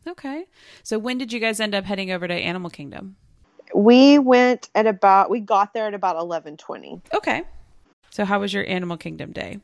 Okay. 0.07 0.45
So 0.83 0.97
when 0.99 1.17
did 1.17 1.31
you 1.33 1.39
guys 1.39 1.59
end 1.59 1.75
up 1.75 1.83
heading 1.85 2.11
over 2.11 2.27
to 2.27 2.33
Animal 2.33 2.69
Kingdom? 2.69 3.15
We 3.73 4.19
went 4.19 4.69
at 4.75 4.85
about 4.87 5.29
we 5.29 5.39
got 5.39 5.73
there 5.73 5.87
at 5.87 5.93
about 5.93 6.15
eleven 6.17 6.57
twenty. 6.57 7.01
Okay. 7.13 7.43
So 8.09 8.23
how 8.25 8.39
was 8.39 8.53
your 8.53 8.67
Animal 8.67 8.97
Kingdom 8.97 9.31
day? 9.33 9.59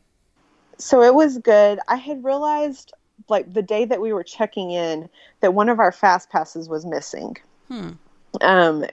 So 0.81 1.01
it 1.01 1.13
was 1.13 1.37
good. 1.37 1.79
I 1.87 1.95
had 1.95 2.23
realized 2.23 2.93
like 3.29 3.53
the 3.53 3.61
day 3.61 3.85
that 3.85 4.01
we 4.01 4.13
were 4.13 4.23
checking 4.23 4.71
in 4.71 5.09
that 5.41 5.53
one 5.53 5.69
of 5.69 5.79
our 5.79 5.91
fast 5.91 6.29
passes 6.29 6.67
was 6.67 6.85
missing. 6.85 7.37
Hmm. 7.67 7.91
um 8.41 8.85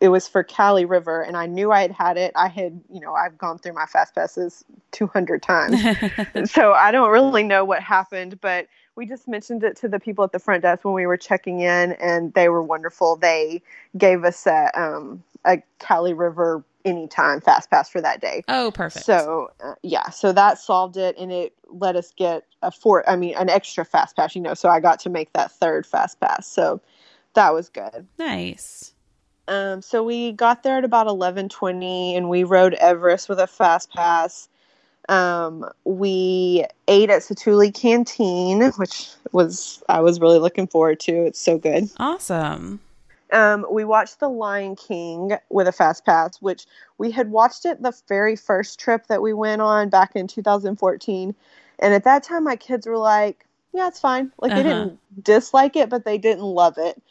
it 0.00 0.08
was 0.08 0.26
for 0.26 0.42
Kali 0.42 0.84
River 0.84 1.22
and 1.22 1.36
I 1.36 1.46
knew 1.46 1.70
I 1.70 1.82
had 1.82 1.92
had 1.92 2.16
it. 2.16 2.32
I 2.34 2.48
had, 2.48 2.80
you 2.92 2.98
know, 2.98 3.14
I've 3.14 3.38
gone 3.38 3.58
through 3.58 3.74
my 3.74 3.86
fast 3.86 4.16
passes 4.16 4.64
200 4.90 5.40
times. 5.40 5.80
so 6.50 6.72
I 6.72 6.90
don't 6.90 7.10
really 7.10 7.44
know 7.44 7.64
what 7.64 7.84
happened, 7.84 8.40
but 8.40 8.66
we 8.96 9.06
just 9.06 9.28
mentioned 9.28 9.62
it 9.62 9.76
to 9.76 9.88
the 9.88 10.00
people 10.00 10.24
at 10.24 10.32
the 10.32 10.40
front 10.40 10.62
desk 10.62 10.84
when 10.84 10.94
we 10.94 11.06
were 11.06 11.16
checking 11.16 11.60
in 11.60 11.92
and 11.92 12.34
they 12.34 12.48
were 12.48 12.64
wonderful. 12.64 13.14
They 13.14 13.62
gave 13.96 14.24
us 14.24 14.44
a 14.46 14.70
um 14.74 15.22
a 15.44 15.62
Kali 15.78 16.14
River 16.14 16.64
anytime 16.84 17.40
fast 17.40 17.70
pass 17.70 17.88
for 17.88 18.00
that 18.00 18.20
day. 18.20 18.42
oh, 18.48 18.70
perfect. 18.72 19.04
So 19.04 19.50
uh, 19.62 19.74
yeah, 19.82 20.10
so 20.10 20.32
that 20.32 20.58
solved 20.58 20.96
it, 20.96 21.16
and 21.18 21.32
it 21.32 21.54
let 21.68 21.96
us 21.96 22.12
get 22.16 22.44
a 22.62 22.70
four. 22.70 23.08
I 23.08 23.16
mean, 23.16 23.34
an 23.36 23.48
extra 23.48 23.84
fast 23.84 24.16
pass. 24.16 24.34
You 24.34 24.42
know, 24.42 24.54
so 24.54 24.68
I 24.68 24.80
got 24.80 25.00
to 25.00 25.10
make 25.10 25.32
that 25.32 25.50
third 25.52 25.86
fast 25.86 26.20
pass. 26.20 26.46
So 26.46 26.80
that 27.34 27.52
was 27.54 27.68
good. 27.68 28.06
nice. 28.18 28.92
Um, 29.48 29.82
so 29.82 30.04
we 30.04 30.32
got 30.32 30.62
there 30.62 30.78
at 30.78 30.84
about 30.84 31.08
eleven 31.08 31.48
twenty, 31.48 32.14
and 32.16 32.28
we 32.28 32.44
rode 32.44 32.74
Everest 32.74 33.28
with 33.28 33.38
a 33.38 33.46
fast 33.46 33.92
pass. 33.92 34.48
Um, 35.08 35.68
we 35.84 36.64
ate 36.86 37.10
at 37.10 37.22
Satu'li 37.22 37.74
Canteen, 37.74 38.70
which 38.76 39.08
was 39.32 39.82
I 39.88 40.00
was 40.00 40.20
really 40.20 40.38
looking 40.38 40.68
forward 40.68 41.00
to. 41.00 41.12
It's 41.26 41.40
so 41.40 41.58
good. 41.58 41.90
Awesome. 41.98 42.80
Um, 43.32 43.66
we 43.70 43.84
watched 43.84 44.20
The 44.20 44.28
Lion 44.28 44.76
King 44.76 45.32
with 45.50 45.66
a 45.66 45.72
fast 45.72 46.04
pass, 46.04 46.36
which 46.42 46.66
we 46.98 47.10
had 47.10 47.30
watched 47.30 47.64
it 47.64 47.82
the 47.82 47.92
very 48.08 48.36
first 48.36 48.78
trip 48.78 49.06
that 49.08 49.22
we 49.22 49.32
went 49.32 49.62
on 49.62 49.88
back 49.88 50.12
in 50.14 50.26
2014. 50.28 51.34
And 51.78 51.94
at 51.94 52.04
that 52.04 52.22
time, 52.22 52.44
my 52.44 52.56
kids 52.56 52.86
were 52.86 52.98
like, 52.98 53.46
yeah, 53.72 53.88
it's 53.88 54.00
fine. 54.00 54.30
Like, 54.38 54.54
they 54.54 54.60
Uh-huh. 54.60 54.68
didn't 54.70 55.24
dislike 55.24 55.76
it, 55.76 55.88
but 55.88 56.04
they 56.04 56.18
didn't 56.18 56.44
love 56.44 56.76
it. 56.78 57.02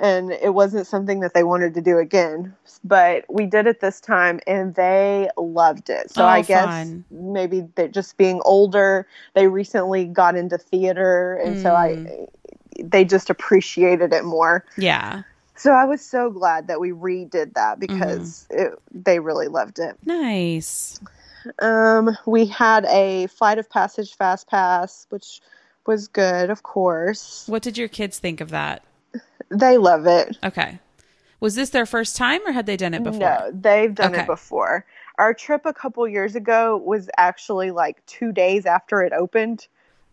And 0.00 0.30
it 0.32 0.54
wasn't 0.54 0.86
something 0.86 1.20
that 1.20 1.34
they 1.34 1.42
wanted 1.44 1.74
to 1.74 1.80
do 1.80 1.98
again. 1.98 2.54
But 2.84 3.24
we 3.28 3.46
did 3.46 3.66
it 3.66 3.80
this 3.80 4.00
time 4.00 4.38
and 4.46 4.74
they 4.74 5.28
loved 5.36 5.90
it. 5.90 6.10
So 6.10 6.24
Oh, 6.24 6.28
I 6.28 6.42
guess 6.42 6.66
fun. 6.66 7.04
maybe 7.10 7.66
they're 7.74 7.88
just 7.88 8.16
being 8.16 8.40
older. 8.44 9.06
They 9.34 9.48
recently 9.48 10.04
got 10.06 10.36
into 10.36 10.58
theater. 10.58 11.34
And 11.36 11.58
so 11.58 11.74
I, 11.74 11.96
they 12.80 13.04
just 13.04 13.30
appreciated 13.30 14.12
it 14.12 14.24
more. 14.24 14.64
Yeah. 14.76 15.22
So 15.58 15.72
I 15.72 15.84
was 15.84 16.00
so 16.00 16.30
glad 16.30 16.68
that 16.68 16.80
we 16.80 16.92
redid 16.92 17.54
that 17.54 17.80
because 17.80 18.46
it, 18.48 18.72
they 18.92 19.18
really 19.18 19.48
loved 19.48 19.80
it. 19.80 19.96
Nice. 20.06 21.00
Um, 21.58 22.16
we 22.26 22.46
had 22.46 22.84
a 22.84 23.26
flight 23.26 23.58
of 23.58 23.68
passage 23.68 24.14
fast 24.14 24.46
pass, 24.48 25.06
which 25.10 25.40
was 25.84 26.06
good, 26.06 26.50
of 26.50 26.62
course. 26.62 27.44
What 27.48 27.62
did 27.62 27.76
your 27.76 27.88
kids 27.88 28.18
think 28.20 28.40
of 28.40 28.50
that? 28.50 28.84
They 29.50 29.78
love 29.78 30.06
it. 30.06 30.38
Okay. 30.44 30.78
Was 31.40 31.54
this 31.54 31.70
their 31.70 31.86
first 31.86 32.16
time 32.16 32.40
or 32.46 32.52
had 32.52 32.66
they 32.66 32.76
done 32.76 32.94
it 32.94 33.02
before? 33.02 33.20
No, 33.20 33.50
they've 33.52 33.94
done 33.94 34.12
Okay. 34.12 34.22
it 34.22 34.26
before. 34.26 34.84
Our 35.18 35.34
trip 35.34 35.62
a 35.66 35.72
couple 35.72 36.06
years 36.06 36.36
ago 36.36 36.76
was 36.76 37.10
actually 37.16 37.72
like 37.72 38.04
two 38.06 38.30
days 38.32 38.66
after 38.66 39.02
it 39.02 39.12
opened. 39.12 39.66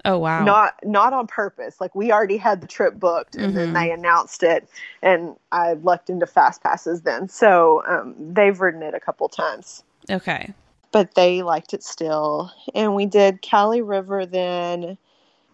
Oh, 0.06 0.20
wow. 0.20 0.44
Not 0.46 0.76
not 0.84 1.12
on 1.14 1.28
purpose. 1.28 1.82
Like 1.82 1.94
we 1.96 2.12
already 2.12 2.38
had 2.38 2.62
the 2.62 2.68
trip 2.68 3.00
booked, 3.00 3.36
and 3.36 3.58
then 3.58 3.70
Mhm. 3.70 3.74
they 3.74 3.92
announced 3.92 4.44
it, 4.44 4.70
and 5.02 5.36
I 5.52 5.74
looked 5.74 6.10
into 6.10 6.26
fast 6.28 6.62
passes 6.62 7.02
then. 7.02 7.28
So 7.28 7.84
um, 7.88 8.16
they've 8.18 8.60
ridden 8.60 8.84
it 8.84 8.94
a 8.94 9.00
couple 9.00 9.28
times. 9.30 9.84
okay. 10.10 10.54
but 10.92 11.16
they 11.16 11.42
liked 11.42 11.74
it 11.74 11.84
still. 11.84 12.50
And 12.74 12.96
we 12.96 13.06
did 13.06 13.42
Kali 13.42 13.82
River 13.82 14.26
then. 14.26 14.98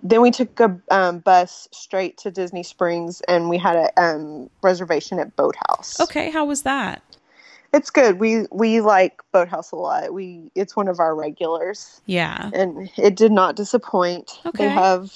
Then 0.04 0.22
we 0.22 0.30
took 0.30 0.60
a 0.60 0.80
um, 0.91 1.18
bus 1.18 1.68
straight 1.72 2.18
to 2.20 2.30
Disney 2.30 2.62
Springs 2.62 3.22
and 3.22 3.49
we 3.49 3.58
had 3.58 3.76
a 3.76 3.99
um, 3.99 4.52
reservation 4.62 5.18
at 5.18 5.36
Boathouse. 5.36 5.99
Okay. 5.99 6.30
How 6.30 6.45
was 6.45 6.62
that? 6.62 7.02
It's 7.74 7.89
good. 7.89 8.19
We 8.19 8.47
we 8.51 8.82
like 8.82 9.22
Boathouse 9.32 9.72
a 9.72 9.78
lot. 9.78 10.13
We 10.13 10.51
it's 10.55 10.76
one 10.76 10.88
of 10.89 10.99
our 10.99 11.15
regulars, 11.15 12.01
Yeah. 12.05 12.49
and 12.53 12.89
it 12.97 13.15
did 13.15 13.32
not 13.32 13.55
disappoint. 13.55 14.39
Okay. 14.45 14.65
They 14.65 14.69
have 14.69 15.11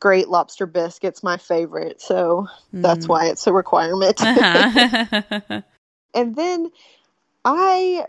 great 0.00 0.28
lobster 0.28 0.66
biscuits, 0.66 1.22
my 1.22 1.36
favorite. 1.36 2.00
So 2.00 2.48
that's 2.72 3.06
Mm. 3.06 3.08
why 3.08 3.26
it's 3.26 3.46
a 3.46 3.52
requirement. 3.52 4.20
Uh-huh. 4.20 5.62
and 6.14 6.34
then 6.34 6.72
I, 7.44 8.06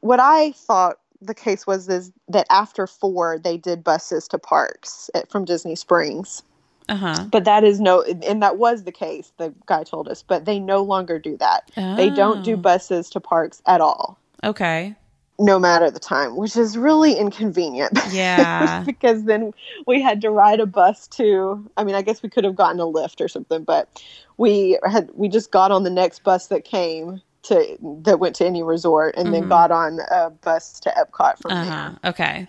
what 0.00 0.18
I 0.20 0.52
thought 0.52 0.98
the 1.20 1.34
case 1.34 1.66
was 1.66 1.88
is 1.90 2.10
that 2.28 2.46
after 2.48 2.86
four 2.86 3.38
they 3.38 3.58
did 3.58 3.84
buses 3.84 4.26
to 4.28 4.38
parks 4.38 5.10
at, 5.14 5.30
from 5.30 5.44
Disney 5.44 5.76
Springs. 5.76 6.42
Uh-huh. 6.90 7.24
But 7.30 7.44
that 7.44 7.64
is 7.64 7.80
no, 7.80 8.02
and 8.02 8.42
that 8.42 8.58
was 8.58 8.84
the 8.84 8.92
case. 8.92 9.32
The 9.38 9.54
guy 9.66 9.84
told 9.84 10.08
us, 10.08 10.22
but 10.22 10.44
they 10.44 10.58
no 10.58 10.82
longer 10.82 11.18
do 11.18 11.36
that. 11.38 11.70
They 11.96 12.10
don't 12.10 12.42
do 12.44 12.54
Oh. 12.54 12.56
buses 12.56 13.08
to 13.10 13.20
parks 13.20 13.62
at 13.66 13.80
all, 13.80 14.18
Okay. 14.44 14.94
no 15.38 15.58
matter 15.58 15.90
the 15.90 16.00
time, 16.00 16.36
which 16.36 16.56
is 16.56 16.76
really 16.76 17.14
inconvenient. 17.14 17.98
Yeah. 18.12 18.82
because 18.84 19.24
then 19.24 19.52
we 19.86 20.02
had 20.02 20.20
to 20.22 20.30
ride 20.30 20.60
a 20.60 20.66
bus 20.66 21.06
to. 21.08 21.64
I 21.76 21.84
mean, 21.84 21.94
I 21.94 22.02
guess 22.02 22.22
we 22.22 22.28
could 22.28 22.44
have 22.44 22.56
gotten 22.56 22.80
a 22.80 22.86
lift 22.86 23.20
or 23.20 23.28
something, 23.28 23.64
but 23.64 24.02
we 24.36 24.78
had 24.84 25.10
we 25.14 25.28
just 25.28 25.50
got 25.50 25.70
on 25.70 25.84
the 25.84 25.90
next 25.90 26.24
bus 26.24 26.48
that 26.48 26.64
came 26.64 27.22
to 27.44 27.78
that 28.02 28.18
went 28.20 28.34
to 28.36 28.44
any 28.46 28.62
resort, 28.62 29.14
and 29.16 29.32
then 29.32 29.44
Mhm. 29.44 29.48
got 29.48 29.70
on 29.70 30.00
a 30.10 30.30
bus 30.30 30.80
to 30.80 30.90
Epcot 30.90 31.38
from 31.38 31.52
Uh-huh. 31.52 31.64
there. 32.02 32.10
Okay. 32.10 32.48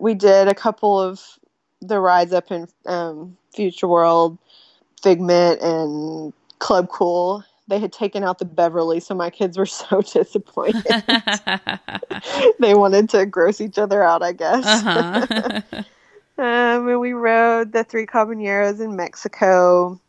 We 0.00 0.14
did 0.14 0.48
a 0.48 0.54
couple 0.54 0.98
of 1.00 1.20
the 1.88 2.00
rides 2.00 2.32
up 2.32 2.50
in 2.50 2.68
um, 2.86 3.36
Future 3.54 3.88
World, 3.88 4.38
Figment, 5.02 5.60
and 5.60 6.32
Club 6.58 6.88
Cool. 6.88 7.44
They 7.66 7.78
had 7.78 7.92
taken 7.92 8.22
out 8.22 8.38
the 8.38 8.44
Beverly, 8.44 9.00
so 9.00 9.14
my 9.14 9.30
kids 9.30 9.56
were 9.56 9.66
so 9.66 10.02
disappointed. 10.02 10.84
they 12.60 12.74
wanted 12.74 13.08
to 13.10 13.26
gross 13.26 13.60
each 13.60 13.78
other 13.78 14.02
out, 14.02 14.22
I 14.22 14.32
guess. 14.32 14.64
uh-huh. 14.66 15.60
Um, 16.36 16.88
and 16.88 16.98
we 16.98 17.12
rode 17.12 17.70
the 17.70 17.84
three 17.84 18.06
caballeros 18.06 18.80
in 18.80 18.96
Mexico, 18.96 20.00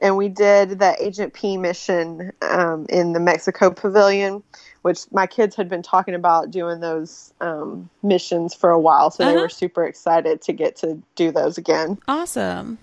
and 0.00 0.16
we 0.16 0.30
did 0.30 0.78
the 0.78 0.96
Agent 0.98 1.34
P 1.34 1.58
mission 1.58 2.32
um, 2.40 2.86
in 2.88 3.12
the 3.12 3.20
Mexico 3.20 3.70
Pavilion, 3.70 4.42
which 4.84 5.10
my 5.12 5.26
kids 5.26 5.56
had 5.56 5.66
been 5.66 5.82
talking 5.82 6.14
about 6.14 6.50
doing 6.50 6.80
those 6.80 7.32
um, 7.40 7.88
missions 8.02 8.52
for 8.52 8.68
a 8.68 8.78
while, 8.78 9.10
so 9.10 9.24
they 9.24 9.30
Uh-huh. 9.30 9.40
were 9.40 9.48
super 9.48 9.82
excited 9.86 10.42
to 10.42 10.52
get 10.52 10.76
to 10.76 11.00
do 11.16 11.30
those 11.32 11.56
again. 11.56 11.96
awesome. 12.06 12.76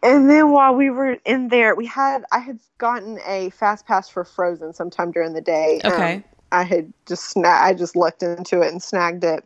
And 0.00 0.30
then 0.30 0.52
while 0.52 0.76
we 0.76 0.88
were 0.88 1.16
in 1.24 1.48
there, 1.48 1.74
we 1.74 1.84
had 1.84 2.24
I 2.30 2.38
had 2.38 2.60
gotten 2.78 3.18
a 3.26 3.50
fast 3.50 3.86
pass 3.86 4.08
for 4.08 4.24
Frozen 4.24 4.72
sometime 4.74 5.10
during 5.10 5.32
the 5.32 5.40
day. 5.40 5.80
Um, 5.82 5.92
Okay. 5.92 6.22
I 6.52 6.62
had 6.62 6.92
just 7.06 7.34
sna- 7.34 7.60
I 7.60 7.74
just 7.74 7.96
looked 7.96 8.22
into 8.22 8.60
it 8.62 8.70
and 8.70 8.80
snagged 8.80 9.24
it. 9.24 9.44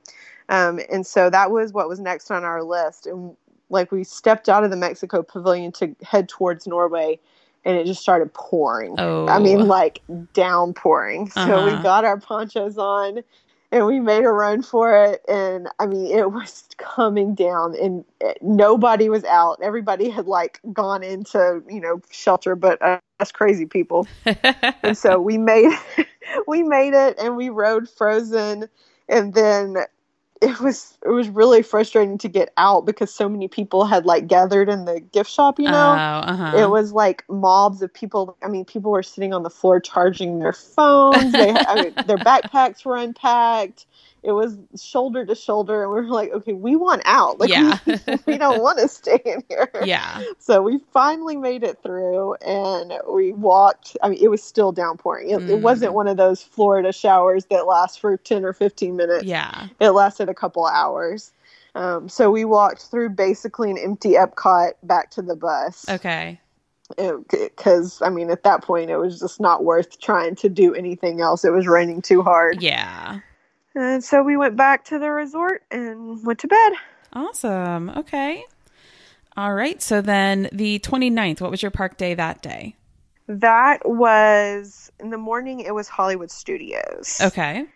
Um, 0.50 0.80
and 0.90 1.06
so 1.06 1.30
that 1.30 1.50
was 1.50 1.72
what 1.72 1.88
was 1.88 1.98
next 1.98 2.30
on 2.30 2.44
our 2.44 2.62
list. 2.62 3.06
And 3.06 3.34
like 3.70 3.90
we 3.90 4.04
stepped 4.04 4.50
out 4.50 4.64
of 4.64 4.70
the 4.70 4.76
Mexico 4.76 5.22
pavilion 5.22 5.72
to 5.72 5.96
head 6.02 6.28
towards 6.28 6.66
Norway, 6.66 7.18
and 7.64 7.76
it 7.76 7.86
just 7.86 8.00
started 8.02 8.32
pouring. 8.34 8.94
Oh. 8.98 9.26
I 9.28 9.38
mean, 9.38 9.66
like 9.68 10.00
downpouring. 10.34 11.30
So 11.30 11.40
Uh-huh. 11.40 11.76
we 11.76 11.82
got 11.82 12.04
our 12.04 12.18
ponchos 12.18 12.76
on 12.78 13.22
and 13.70 13.86
we 13.86 14.00
made 14.00 14.24
a 14.24 14.30
run 14.30 14.62
for 14.62 15.02
it. 15.04 15.22
And 15.28 15.68
I 15.78 15.86
mean, 15.86 16.06
it 16.06 16.30
was 16.32 16.64
coming 16.78 17.34
down 17.34 17.74
and 17.80 18.04
it- 18.20 18.42
nobody 18.42 19.08
was 19.08 19.24
out. 19.24 19.58
Everybody 19.62 20.10
had 20.10 20.26
like 20.26 20.60
gone 20.72 21.02
into, 21.02 21.62
you 21.68 21.80
know, 21.80 22.00
shelter, 22.10 22.54
but 22.56 22.82
uh, 22.82 22.98
us 23.20 23.32
crazy 23.32 23.66
people. 23.66 24.06
And 24.82 24.98
so 24.98 25.20
we 25.20 25.38
made, 25.38 25.70
we 26.48 26.62
made 26.64 26.92
it 26.94 27.16
and 27.18 27.36
we 27.36 27.48
rode 27.48 27.88
Frozen. 27.88 28.68
And 29.08 29.34
then 29.34 29.76
it 30.42 30.60
was, 30.60 30.98
it 31.04 31.08
was 31.08 31.28
really 31.28 31.62
frustrating 31.62 32.18
to 32.18 32.28
get 32.28 32.52
out 32.56 32.84
because 32.84 33.14
so 33.14 33.28
many 33.28 33.48
people 33.48 33.84
had 33.84 34.04
like 34.04 34.26
gathered 34.26 34.68
in 34.68 34.84
the 34.84 35.00
gift 35.00 35.30
shop, 35.30 35.58
you 35.58 35.66
know? 35.66 35.72
Oh, 35.72 36.32
uh-huh. 36.32 36.56
it 36.56 36.68
was 36.68 36.92
like 36.92 37.24
mobs 37.28 37.80
of 37.80 37.94
people. 37.94 38.36
I 38.42 38.48
mean, 38.48 38.64
people 38.64 38.90
were 38.90 39.02
sitting 39.02 39.32
on 39.32 39.44
the 39.44 39.50
floor 39.50 39.80
charging 39.80 40.40
their 40.40 40.52
phones. 40.52 41.32
They, 41.32 41.50
I 41.50 41.82
mean, 41.82 41.94
their 42.06 42.16
backpacks 42.18 42.84
were 42.84 42.96
unpacked. 42.96 43.86
It 44.22 44.32
was 44.32 44.56
shoulder 44.80 45.26
to 45.26 45.34
shoulder, 45.34 45.82
and 45.82 45.90
we 45.92 46.00
were 46.00 46.06
like, 46.06 46.30
"Okay, 46.32 46.52
we 46.52 46.76
want 46.76 47.02
out. 47.04 47.40
Like, 47.40 47.50
Yeah. 47.50 47.78
we, 47.84 47.96
we 48.26 48.38
don't 48.38 48.62
want 48.62 48.78
to 48.78 48.86
stay 48.88 49.20
in 49.24 49.42
here." 49.48 49.68
yeah. 49.84 50.22
So 50.38 50.62
we 50.62 50.78
finally 50.92 51.36
made 51.36 51.64
it 51.64 51.78
through, 51.82 52.34
and 52.36 52.92
we 53.12 53.32
walked. 53.32 53.96
I 54.02 54.10
mean, 54.10 54.18
it 54.22 54.28
was 54.28 54.42
still 54.42 54.70
downpouring. 54.70 55.30
It, 55.30 55.42
it 55.42 55.58
Mm. 55.58 55.62
wasn't 55.62 55.94
one 55.94 56.06
of 56.06 56.16
those 56.16 56.40
Florida 56.42 56.92
showers 56.92 57.46
that 57.46 57.66
last 57.66 57.98
for 58.00 58.16
ten 58.16 58.44
or 58.44 58.52
fifteen 58.52 58.94
minutes 58.96 59.24
Yeah. 59.24 59.66
it 59.80 59.90
lasted 59.90 60.28
a 60.28 60.34
couple 60.34 60.66
hours. 60.66 61.32
Um, 61.74 62.08
so 62.08 62.30
we 62.30 62.44
walked 62.44 62.82
through 62.82 63.08
basically 63.10 63.70
an 63.70 63.78
empty 63.78 64.10
Epcot 64.12 64.72
back 64.82 65.10
to 65.12 65.22
the 65.22 65.34
bus. 65.34 65.88
Okay. 65.88 66.38
Because, 67.30 68.02
I 68.02 68.10
mean, 68.10 68.30
at 68.30 68.42
that 68.44 68.62
point, 68.62 68.90
it 68.90 68.98
was 68.98 69.18
just 69.20 69.40
not 69.40 69.64
worth 69.64 69.98
trying 69.98 70.34
to 70.36 70.48
do 70.50 70.74
anything 70.74 71.20
else. 71.22 71.44
It 71.44 71.50
was 71.52 71.66
raining 71.66 72.02
too 72.02 72.22
hard. 72.22 72.62
Yeah. 72.62 73.20
And 73.74 74.02
so 74.04 74.22
we 74.22 74.36
went 74.36 74.56
back 74.56 74.84
to 74.86 74.98
the 74.98 75.10
resort 75.10 75.62
and 75.70 76.24
went 76.24 76.38
to 76.40 76.48
bed. 76.48 76.72
Awesome. 77.12 77.90
Okay. 77.90 78.44
All 79.36 79.54
right. 79.54 79.80
So 79.80 80.00
then 80.00 80.48
the 80.52 80.78
29th, 80.80 81.40
what 81.40 81.50
was 81.50 81.62
your 81.62 81.70
park 81.70 81.96
day 81.96 82.14
that 82.14 82.42
day? 82.42 82.76
That 83.28 83.88
was 83.88 84.90
in 85.00 85.10
the 85.10 85.18
morning, 85.18 85.60
it 85.60 85.74
was 85.74 85.88
Hollywood 85.88 86.30
Studios. 86.30 87.20
Okay. 87.22 87.66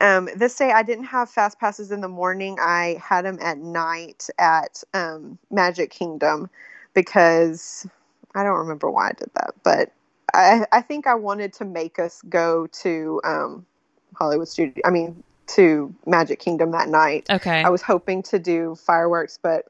Um, 0.00 0.28
this 0.34 0.56
day 0.56 0.72
I 0.72 0.82
didn't 0.82 1.04
have 1.04 1.30
fast 1.30 1.60
passes 1.60 1.92
in 1.92 2.00
the 2.00 2.08
morning. 2.08 2.56
I 2.60 3.00
had 3.00 3.24
them 3.24 3.38
at 3.40 3.58
night 3.58 4.28
at 4.38 4.82
um, 4.94 5.38
Magic 5.50 5.90
Kingdom 5.90 6.50
because 6.94 7.86
I 8.34 8.42
don't 8.42 8.58
remember 8.58 8.90
why 8.90 9.08
I 9.08 9.12
did 9.12 9.30
that, 9.34 9.54
but 9.62 9.92
I, 10.34 10.64
I 10.72 10.80
think 10.80 11.06
I 11.06 11.14
wanted 11.14 11.52
to 11.54 11.64
make 11.64 11.98
us 11.98 12.22
go 12.28 12.66
to 12.68 13.20
um, 13.24 13.66
Hollywood 14.14 14.48
Studio. 14.48 14.82
I 14.84 14.90
mean, 14.90 15.22
to 15.56 15.94
Magic 16.06 16.38
Kingdom 16.40 16.70
that 16.72 16.88
night. 16.88 17.26
Okay. 17.30 17.62
I 17.62 17.68
was 17.68 17.82
hoping 17.82 18.22
to 18.24 18.38
do 18.38 18.74
fireworks, 18.76 19.38
but 19.42 19.66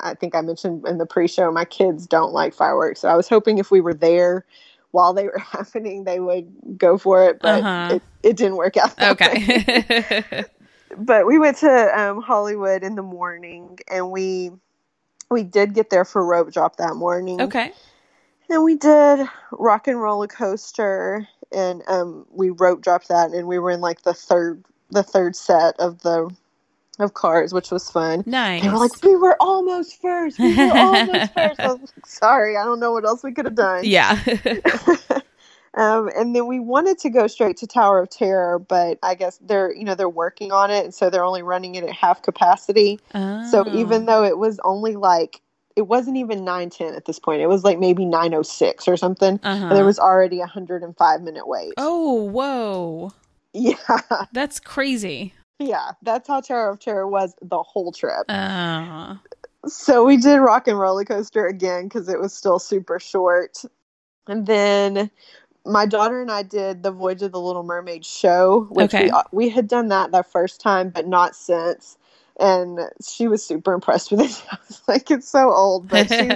I 0.00 0.14
think 0.14 0.34
I 0.34 0.40
mentioned 0.40 0.86
in 0.86 0.98
the 0.98 1.06
pre-show 1.06 1.50
my 1.52 1.64
kids 1.64 2.06
don't 2.06 2.32
like 2.32 2.54
fireworks. 2.54 3.00
So 3.00 3.08
I 3.08 3.14
was 3.16 3.28
hoping 3.28 3.58
if 3.58 3.70
we 3.70 3.80
were 3.80 3.94
there 3.94 4.44
while 4.92 5.12
they 5.12 5.24
were 5.24 5.38
happening, 5.52 6.04
they 6.04 6.20
would 6.20 6.78
go 6.78 6.96
for 6.98 7.28
it, 7.28 7.40
but 7.40 7.62
Uh-huh. 7.62 7.94
it, 7.96 8.02
it 8.22 8.36
didn't 8.36 8.56
work 8.56 8.76
out. 8.76 9.00
okay. 9.02 10.44
but 10.96 11.26
we 11.26 11.38
went 11.38 11.56
to 11.58 12.00
um, 12.00 12.22
Hollywood 12.22 12.82
in 12.82 12.94
the 12.94 13.02
morning, 13.02 13.78
and 13.90 14.10
we 14.10 14.50
we 15.30 15.42
did 15.42 15.74
get 15.74 15.90
there 15.90 16.04
for 16.04 16.24
rope 16.24 16.52
drop 16.52 16.76
that 16.76 16.94
morning. 16.94 17.40
okay. 17.40 17.72
and 18.48 18.62
we 18.62 18.76
did 18.76 19.26
rock 19.50 19.88
and 19.88 20.00
roller 20.00 20.28
coaster, 20.28 21.26
and 21.50 21.82
um, 21.88 22.24
we 22.30 22.50
rope 22.50 22.80
dropped 22.80 23.08
that, 23.08 23.30
and 23.32 23.48
we 23.48 23.58
were 23.58 23.70
in 23.72 23.80
like 23.80 24.02
the 24.02 24.14
third 24.14 24.64
the 24.94 25.02
third 25.02 25.36
set 25.36 25.78
of 25.78 26.00
the 26.02 26.34
of 27.00 27.12
cars, 27.14 27.52
which 27.52 27.70
was 27.72 27.90
fun. 27.90 28.22
Nice. 28.24 28.62
They 28.62 28.68
were 28.68 28.78
like, 28.78 29.02
we 29.02 29.16
were 29.16 29.36
almost 29.40 30.00
first. 30.00 30.38
We 30.38 30.56
were 30.56 30.70
almost 30.78 31.32
first. 31.34 31.58
I 31.60 31.66
was 31.72 31.80
like, 31.80 32.06
sorry, 32.06 32.56
I 32.56 32.64
don't 32.64 32.78
know 32.78 32.92
what 32.92 33.04
else 33.04 33.24
we 33.24 33.32
could 33.32 33.46
have 33.46 33.56
done. 33.56 33.84
yeah. 33.84 34.22
um, 35.74 36.08
and 36.16 36.36
then 36.36 36.46
we 36.46 36.60
wanted 36.60 36.98
to 37.00 37.10
go 37.10 37.26
straight 37.26 37.56
to 37.58 37.66
Tower 37.66 37.98
of 38.00 38.10
Terror, 38.10 38.60
but 38.60 38.98
I 39.02 39.16
guess 39.16 39.38
they're 39.38 39.74
you 39.74 39.84
know 39.84 39.94
they're 39.96 40.08
working 40.08 40.52
on 40.52 40.70
it, 40.70 40.84
and 40.84 40.94
so 40.94 41.10
they're 41.10 41.24
only 41.24 41.42
running 41.42 41.74
it 41.74 41.82
at 41.84 41.90
half 41.92 42.22
capacity. 42.22 43.00
So 43.12 43.64
Oh. 43.66 43.74
even 43.74 44.06
though 44.06 44.22
it 44.24 44.38
was 44.38 44.60
only 44.64 44.94
like 44.96 45.40
it 45.74 45.88
wasn't 45.88 46.16
even 46.16 46.44
nine 46.44 46.70
ten 46.70 46.94
at 46.94 47.06
this 47.06 47.18
point, 47.18 47.42
it 47.42 47.48
was 47.48 47.64
like 47.64 47.80
maybe 47.80 48.04
nine 48.04 48.32
oh 48.34 48.42
six 48.42 48.86
or 48.86 48.96
something. 48.96 49.40
uh-huh. 49.42 49.66
And 49.66 49.76
there 49.76 49.84
was 49.84 49.98
already 49.98 50.40
a 50.40 50.46
hundred 50.46 50.84
and 50.84 50.96
five 50.96 51.22
minute 51.22 51.48
wait. 51.48 51.72
Oh, 51.76 52.22
whoa. 52.22 53.12
Yeah, 53.54 53.76
That's 54.32 54.58
crazy. 54.60 55.32
yeah, 55.60 55.92
that's 56.02 56.26
how 56.28 56.40
Tower 56.40 56.70
of 56.70 56.80
Terror 56.80 57.06
was 57.06 57.34
the 57.40 57.62
whole 57.62 57.92
trip. 57.92 58.26
Uh, 58.28 59.16
So 59.66 60.04
we 60.04 60.16
did 60.16 60.38
Rock 60.38 60.68
and 60.68 60.78
Roller 60.78 61.04
Coaster 61.04 61.46
again 61.46 61.84
because 61.84 62.08
it 62.08 62.20
was 62.20 62.34
still 62.34 62.58
super 62.58 62.98
short. 62.98 63.64
And 64.26 64.46
then 64.46 65.10
my 65.64 65.86
daughter 65.86 66.20
and 66.20 66.30
I 66.30 66.42
did 66.42 66.82
the 66.82 66.90
Voyage 66.90 67.22
of 67.22 67.32
the 67.32 67.40
Little 67.40 67.62
Mermaid 67.62 68.04
show, 68.04 68.66
which 68.70 68.92
Okay. 68.92 69.04
we, 69.04 69.12
we 69.32 69.48
had 69.48 69.68
done 69.68 69.88
that 69.88 70.10
the 70.12 70.22
first 70.22 70.60
time, 70.60 70.90
but 70.90 71.06
not 71.06 71.36
since. 71.36 71.96
And 72.40 72.80
she 73.06 73.28
was 73.28 73.44
super 73.44 73.72
impressed 73.72 74.10
with 74.10 74.20
it. 74.20 74.44
I 74.50 74.58
was 74.68 74.82
like, 74.88 75.10
it's 75.10 75.28
so 75.28 75.52
old, 75.52 75.88
but 75.88 76.10
she, 76.10 76.30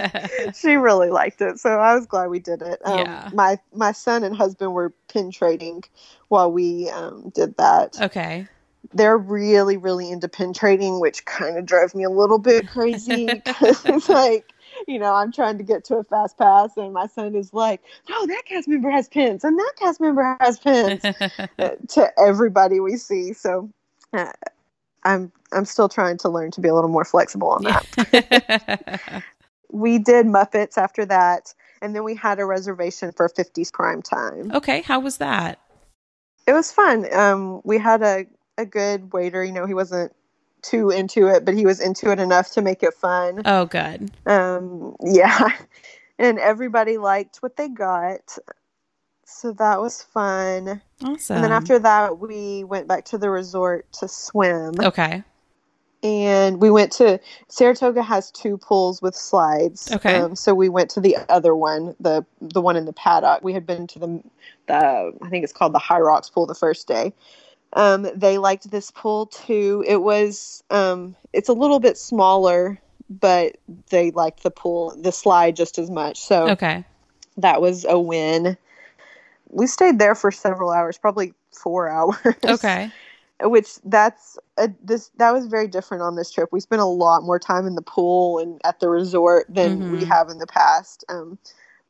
she 0.55 0.75
really 0.75 1.09
liked 1.09 1.41
it. 1.41 1.59
So 1.59 1.71
I 1.79 1.95
was 1.95 2.05
glad 2.05 2.29
we 2.29 2.39
did 2.39 2.61
it. 2.61 2.79
Um, 2.85 2.99
Yeah. 2.99 3.29
My 3.33 3.59
my 3.73 3.91
son 3.91 4.23
and 4.23 4.35
husband 4.35 4.73
were 4.73 4.93
pin 5.07 5.31
trading 5.31 5.83
while 6.29 6.51
we 6.51 6.89
um, 6.89 7.29
did 7.35 7.57
that 7.57 7.99
okay. 7.99 8.47
they're 8.93 9.17
really 9.17 9.77
really 9.77 10.09
into 10.09 10.27
pin 10.27 10.53
trading 10.53 10.99
which 10.99 11.25
kind 11.25 11.57
of 11.57 11.65
drove 11.65 11.93
me 11.93 12.03
a 12.03 12.09
little 12.09 12.39
bit 12.39 12.67
crazy 12.67 13.27
because 13.33 13.85
it's 13.85 14.09
like 14.09 14.45
you 14.87 14.99
know, 14.99 15.13
I'm 15.13 15.31
trying 15.31 15.57
to 15.57 15.63
get 15.63 15.83
to 15.85 15.97
a 15.97 16.03
fast 16.03 16.37
pass, 16.37 16.75
and 16.77 16.93
my 16.93 17.07
son 17.07 17.35
is 17.35 17.53
like, 17.53 17.81
"No, 18.09 18.25
that 18.25 18.43
cast 18.45 18.67
member 18.67 18.89
has 18.89 19.07
pins, 19.07 19.43
and 19.43 19.57
that 19.57 19.73
cast 19.77 19.99
member 19.99 20.37
has 20.39 20.59
pins." 20.59 21.03
uh, 21.59 21.69
to 21.89 22.11
everybody 22.19 22.79
we 22.79 22.97
see, 22.97 23.33
so 23.33 23.69
uh, 24.13 24.31
I'm 25.03 25.31
I'm 25.51 25.65
still 25.65 25.89
trying 25.89 26.17
to 26.19 26.29
learn 26.29 26.51
to 26.51 26.61
be 26.61 26.67
a 26.67 26.75
little 26.75 26.89
more 26.89 27.05
flexible 27.05 27.49
on 27.49 27.63
that. 27.63 29.23
we 29.71 29.97
did 29.97 30.25
Muppets 30.25 30.77
after 30.77 31.05
that, 31.05 31.53
and 31.81 31.95
then 31.95 32.03
we 32.03 32.15
had 32.15 32.39
a 32.39 32.45
reservation 32.45 33.11
for 33.11 33.27
50s 33.29 33.71
prime 33.71 34.01
time. 34.01 34.51
okay, 34.53 34.81
how 34.81 34.99
was 34.99 35.17
that? 35.17 35.59
It 36.47 36.53
was 36.53 36.71
fun. 36.71 37.11
Um, 37.13 37.61
we 37.63 37.77
had 37.77 38.01
a 38.01 38.25
a 38.57 38.65
good 38.65 39.13
waiter. 39.13 39.43
You 39.43 39.53
know, 39.53 39.65
he 39.65 39.73
wasn't 39.73 40.13
too 40.61 40.89
into 40.89 41.27
it, 41.27 41.45
but 41.45 41.53
he 41.53 41.65
was 41.65 41.79
into 41.79 42.11
it 42.11 42.19
enough 42.19 42.51
to 42.51 42.61
make 42.61 42.83
it 42.83 42.93
fun. 42.93 43.41
Oh, 43.45 43.65
good. 43.65 44.11
Um, 44.25 44.95
yeah, 45.03 45.55
and 46.17 46.37
everybody 46.39 46.97
liked 46.97 47.37
what 47.37 47.55
they 47.55 47.69
got, 47.69 48.37
so 49.29 49.53
that 49.53 49.79
was 49.79 50.01
fun. 50.01 50.81
Awesome. 51.03 51.35
And 51.35 51.43
then 51.43 51.51
after 51.51 51.79
that, 51.79 52.19
we 52.19 52.63
went 52.63 52.87
back 52.87 53.05
to 53.05 53.17
the 53.17 53.29
resort 53.29 53.91
to 53.93 54.07
swim. 54.07 54.73
okay. 54.79 55.23
and 56.01 56.61
we 56.61 56.69
went 56.71 56.91
to 56.93 57.19
Saratoga 57.49 58.01
has 58.01 58.31
two 58.31 58.57
pools 58.57 59.01
with 59.01 59.15
slides. 59.15 59.91
Okay. 59.91 60.15
Um, 60.15 60.35
so 60.35 60.53
we 60.53 60.69
went 60.69 60.89
to 60.91 61.01
the 61.01 61.17
other 61.29 61.55
one, 61.55 61.95
the 61.99 62.25
the 62.41 62.61
one 62.61 62.75
in 62.75 62.85
the 62.85 62.93
paddock. 62.93 63.43
We 63.43 63.53
had 63.53 63.65
been 63.65 63.87
to 63.87 63.99
the 63.99 64.23
the 64.67 65.13
I 65.21 65.29
think 65.29 65.43
it's 65.43 65.53
called 65.53 65.73
the 65.73 65.79
High 65.79 65.99
Rocks 65.99 66.29
pool 66.29 66.45
the 66.45 66.55
first 66.55 66.87
day. 66.87 67.13
Um, 67.73 68.07
they 68.15 68.37
liked 68.39 68.71
this 68.71 68.91
pool 68.91 69.27
too. 69.27 69.83
It 69.87 70.01
was 70.01 70.63
um, 70.69 71.15
it's 71.33 71.49
a 71.49 71.53
little 71.53 71.79
bit 71.79 71.97
smaller, 71.97 72.79
but 73.09 73.57
they 73.89 74.11
liked 74.11 74.41
the 74.43 74.51
pool, 74.51 74.95
the 74.97 75.11
slide 75.11 75.55
just 75.55 75.77
as 75.77 75.89
much. 75.91 76.19
So 76.19 76.49
Okay. 76.49 76.83
that 77.37 77.61
was 77.61 77.85
a 77.87 77.99
win. 77.99 78.57
We 79.49 79.67
stayed 79.67 79.99
there 79.99 80.15
for 80.15 80.31
several 80.31 80.71
hours, 80.71 80.97
probably 80.97 81.33
four 81.51 81.89
hours 81.97 82.35
Okay. 82.45 82.91
which 83.41 83.77
that's 83.85 84.37
a, 84.57 84.69
this 84.83 85.11
that 85.17 85.31
was 85.31 85.47
very 85.47 85.67
different 85.67 86.03
on 86.03 86.15
this 86.15 86.31
trip. 86.31 86.49
We 86.51 86.59
spent 86.59 86.81
a 86.81 86.85
lot 86.85 87.23
more 87.23 87.39
time 87.39 87.65
in 87.67 87.75
the 87.75 87.81
pool 87.81 88.39
and 88.39 88.59
at 88.65 88.79
the 88.79 88.89
resort 88.89 89.45
than 89.49 89.89
we 89.89 89.99
Mhm. 89.99 90.07
have 90.09 90.29
in 90.29 90.39
the 90.39 90.47
past. 90.47 91.05
Um, 91.09 91.37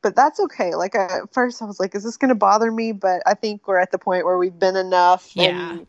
but 0.02 0.14
that's 0.16 0.40
okay. 0.40 0.74
Like 0.76 0.94
I, 0.94 1.18
at 1.22 1.32
first, 1.34 1.60
I 1.60 1.64
was 1.66 1.80
like, 1.80 1.94
"Is 1.94 2.04
this 2.04 2.16
going 2.16 2.28
to 2.30 2.34
bother 2.36 2.70
me?" 2.70 2.92
But 2.92 3.22
I 3.26 3.34
think 3.34 3.66
we're 3.66 3.78
at 3.78 3.90
the 3.90 3.98
point 3.98 4.24
where 4.24 4.38
we've 4.38 4.58
been 4.58 4.76
enough, 4.76 5.32
Yeah. 5.34 5.78
and 5.78 5.86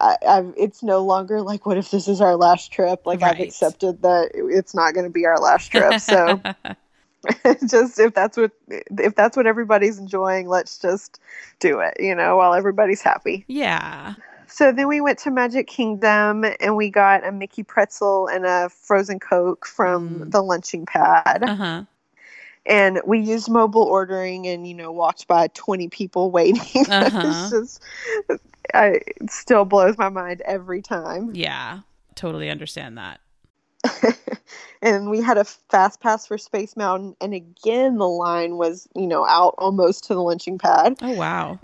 I, 0.00 0.16
I've, 0.28 0.54
it's 0.56 0.82
no 0.82 1.04
longer 1.04 1.40
like, 1.42 1.66
"What 1.66 1.78
if 1.78 1.90
this 1.90 2.08
is 2.08 2.20
our 2.20 2.36
last 2.36 2.72
trip?" 2.72 3.06
Like 3.06 3.22
I've 3.22 3.40
accepted 3.40 4.02
that 4.02 4.32
it's 4.34 4.74
not 4.74 4.94
going 4.94 5.06
to 5.06 5.10
be 5.10 5.26
our 5.26 5.38
last 5.38 5.68
trip. 5.72 6.00
So 6.00 6.42
just 7.68 7.98
if 7.98 8.14
that's 8.14 8.36
what 8.36 8.50
if 8.70 9.14
that's 9.14 9.36
what 9.36 9.46
everybody's 9.46 9.98
enjoying, 9.98 10.48
let's 10.48 10.78
just 10.78 11.20
do 11.60 11.80
it. 11.80 11.94
You 12.00 12.14
know, 12.14 12.36
while 12.36 12.54
everybody's 12.54 13.02
happy. 13.02 13.44
yeah. 13.48 14.14
So 14.48 14.70
then 14.70 14.86
we 14.86 15.00
went 15.00 15.18
to 15.20 15.30
Magic 15.32 15.66
Kingdom 15.66 16.44
and 16.60 16.76
we 16.76 16.88
got 16.88 17.26
a 17.26 17.32
Mickey 17.32 17.64
pretzel 17.64 18.28
and 18.28 18.46
a 18.46 18.68
frozen 18.68 19.18
Coke 19.18 19.66
from 19.66 20.20
Mm. 20.20 20.30
the 20.30 20.40
lunching 20.40 20.86
pad. 20.86 21.42
Uh 21.42 21.54
huh. 21.56 21.82
And 22.64 23.00
we 23.04 23.18
used 23.20 23.48
mobile 23.50 23.82
ordering 23.82 24.46
and, 24.46 24.66
you 24.66 24.74
know, 24.74 24.90
walked 24.92 25.26
by 25.28 25.48
20 25.48 25.88
people 25.88 26.30
waiting. 26.30 26.84
Uh-huh. 26.88 27.22
it's 27.24 27.50
just, 27.50 27.82
I, 28.72 29.00
it 29.20 29.30
still 29.30 29.64
blows 29.64 29.98
my 29.98 30.08
mind 30.08 30.42
every 30.44 30.80
time. 30.82 31.32
Yeah. 31.34 31.80
Totally 32.14 32.48
understand 32.48 32.96
that. 32.98 33.20
and 34.82 35.10
we 35.10 35.20
had 35.20 35.38
a 35.38 35.44
fast 35.44 36.00
pass 36.00 36.26
for 36.26 36.38
Space 36.38 36.76
Mountain. 36.76 37.16
And 37.20 37.34
again, 37.34 37.98
the 37.98 38.08
line 38.08 38.56
was, 38.56 38.88
you 38.94 39.06
know, 39.06 39.26
out 39.26 39.54
almost 39.58 40.04
to 40.04 40.14
the 40.14 40.22
lunching 40.22 40.58
pad. 40.58 40.96
Oh, 41.02 41.12
wow. 41.12 41.58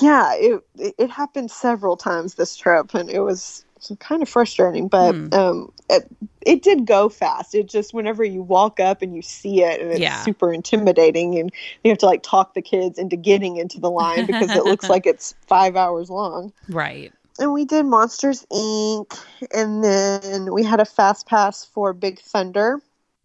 yeah 0.00 0.32
it 0.34 0.62
it 0.98 1.10
happened 1.10 1.50
several 1.50 1.96
times 1.96 2.34
this 2.34 2.56
trip 2.56 2.94
and 2.94 3.10
it 3.10 3.20
was 3.20 3.64
kind 4.00 4.22
of 4.22 4.28
frustrating 4.28 4.88
but 4.88 5.14
Hmm. 5.14 5.34
um 5.34 5.72
it, 5.88 6.04
it 6.44 6.62
did 6.62 6.84
go 6.86 7.08
fast 7.08 7.54
it 7.54 7.68
just 7.68 7.94
whenever 7.94 8.22
you 8.22 8.42
walk 8.42 8.80
up 8.80 9.02
and 9.02 9.14
you 9.16 9.22
see 9.22 9.62
it 9.62 9.80
and 9.80 9.90
it's 9.90 10.00
Yeah. 10.02 10.22
super 10.22 10.52
intimidating 10.52 11.38
and 11.38 11.50
you 11.82 11.90
have 11.90 11.98
to 11.98 12.06
like 12.06 12.22
talk 12.22 12.54
the 12.54 12.62
kids 12.62 12.98
into 12.98 13.16
getting 13.16 13.56
into 13.56 13.80
the 13.80 13.90
line 13.90 14.26
because 14.26 14.54
it 14.54 14.64
looks 14.64 14.88
like 14.90 15.06
it's 15.06 15.34
five 15.46 15.74
hours 15.76 16.10
long 16.10 16.52
Right. 16.68 17.12
And 17.38 17.52
we 17.52 17.64
did 17.64 17.86
monsters 17.86 18.44
inc. 18.52 19.18
And 19.54 19.82
then 19.84 20.52
we 20.52 20.64
had 20.64 20.80
a 20.80 20.84
fast 20.84 21.26
pass 21.26 21.64
for 21.64 21.92
big 21.92 22.20
thunder. 22.20 22.80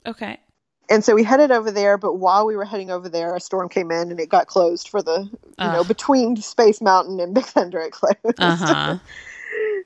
Okay. 0.05 0.37
and 0.89 1.03
so 1.03 1.15
we 1.15 1.23
headed 1.23 1.49
over 1.49 1.71
there 1.71 1.97
but 1.97 2.15
while 2.15 2.45
we 2.45 2.57
were 2.57 2.65
heading 2.65 2.91
over 2.91 3.07
there 3.07 3.35
a 3.35 3.39
storm 3.39 3.69
came 3.69 3.89
in 3.89 4.11
and 4.11 4.19
it 4.19 4.27
got 4.27 4.47
closed 4.47 4.89
for 4.89 5.01
the 5.01 5.29
you 5.57 5.71
know 5.71 5.83
between 5.85 6.35
space 6.35 6.81
mountain 6.81 7.19
and 7.21 7.33
big 7.39 7.45
thunder 7.45 7.79
it 7.79 7.91
closed. 7.91 8.17
Uh 8.37 8.55
huh. 8.55 8.97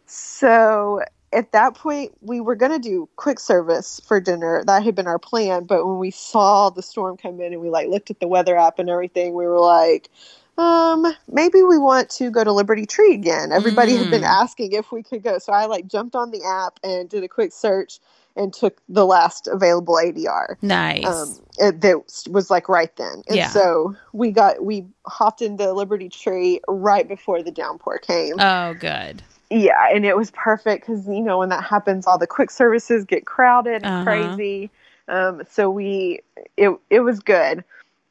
so 0.08 1.02
at 1.32 1.52
that 1.52 1.76
point 1.76 2.14
we 2.22 2.40
were 2.42 2.56
going 2.56 2.72
to 2.72 2.80
do 2.80 3.08
quick 3.16 3.40
service 3.40 4.02
for 4.08 4.20
dinner. 4.20 4.64
That 4.66 4.82
had 4.84 4.96
been 4.96 5.08
our 5.08 5.20
plan 5.20 5.66
but 5.66 5.86
when 5.86 6.00
we 6.00 6.10
saw 6.10 6.72
the 6.72 6.82
storm 6.82 7.16
come 7.16 7.40
in 7.40 7.54
and 7.54 7.62
we 7.62 7.70
like 7.70 7.90
looked 7.90 8.10
at 8.10 8.20
the 8.20 8.28
weather 8.28 8.58
app 8.58 8.80
and 8.80 8.90
everything 8.90 9.36
we 9.36 9.46
were 9.46 9.60
like 9.60 10.10
um 10.58 11.06
maybe 11.30 11.64
we 11.64 11.78
want 11.80 12.10
to 12.10 12.32
go 12.32 12.44
to 12.44 12.54
liberty 12.54 12.86
tree 12.86 13.14
again 13.14 13.52
everybody 13.52 13.98
had 13.98 14.10
been 14.10 14.24
Mm. 14.24 14.44
asking 14.44 14.74
if 14.74 14.92
we 14.92 15.04
could 15.04 15.24
go 15.24 15.40
so 15.40 15.54
i 15.54 15.66
like 15.68 15.88
jumped 15.88 16.16
on 16.16 16.32
the 16.32 16.44
app 16.46 16.80
and 16.84 17.10
did 17.10 17.24
a 17.24 17.30
quick 17.30 17.54
search 17.54 18.00
and 18.38 18.54
took 18.54 18.82
the 18.90 19.06
last 19.06 19.48
available 19.48 19.96
adr 19.96 20.56
Nice. 20.62 21.06
um, 21.06 21.40
it, 21.60 21.82
that 21.82 21.98
was 22.30 22.50
like 22.52 22.70
right 22.70 22.96
then. 22.98 23.24
And 23.30 23.38
Yeah. 23.38 23.50
so 23.50 23.96
we 24.14 24.32
got 24.32 24.64
we 24.66 24.86
hopped 25.08 25.42
into 25.42 25.72
Liberty 25.74 26.10
Tree 26.10 26.62
right 26.68 27.08
before 27.08 27.44
the 27.44 27.52
downpour 27.52 28.00
came. 28.00 28.38
oh, 28.40 28.74
good. 28.76 29.24
yeah, 29.50 29.88
and 29.94 30.06
it 30.06 30.18
was 30.18 30.32
perfect 30.32 30.88
because 30.88 31.08
you 31.08 31.22
know 31.22 31.40
when 31.40 31.50
that 31.50 31.64
happens, 31.64 32.08
all 32.08 32.18
the 32.18 32.28
quick 32.28 32.52
services 32.52 33.06
get 33.06 33.26
crowded 33.26 33.84
and 33.84 33.86
Uh-huh. 33.86 34.04
crazy. 34.04 34.72
Um, 35.10 35.44
so 35.50 35.70
we 35.70 36.22
it 36.58 36.72
it 36.90 37.02
was 37.02 37.20
good. 37.20 37.64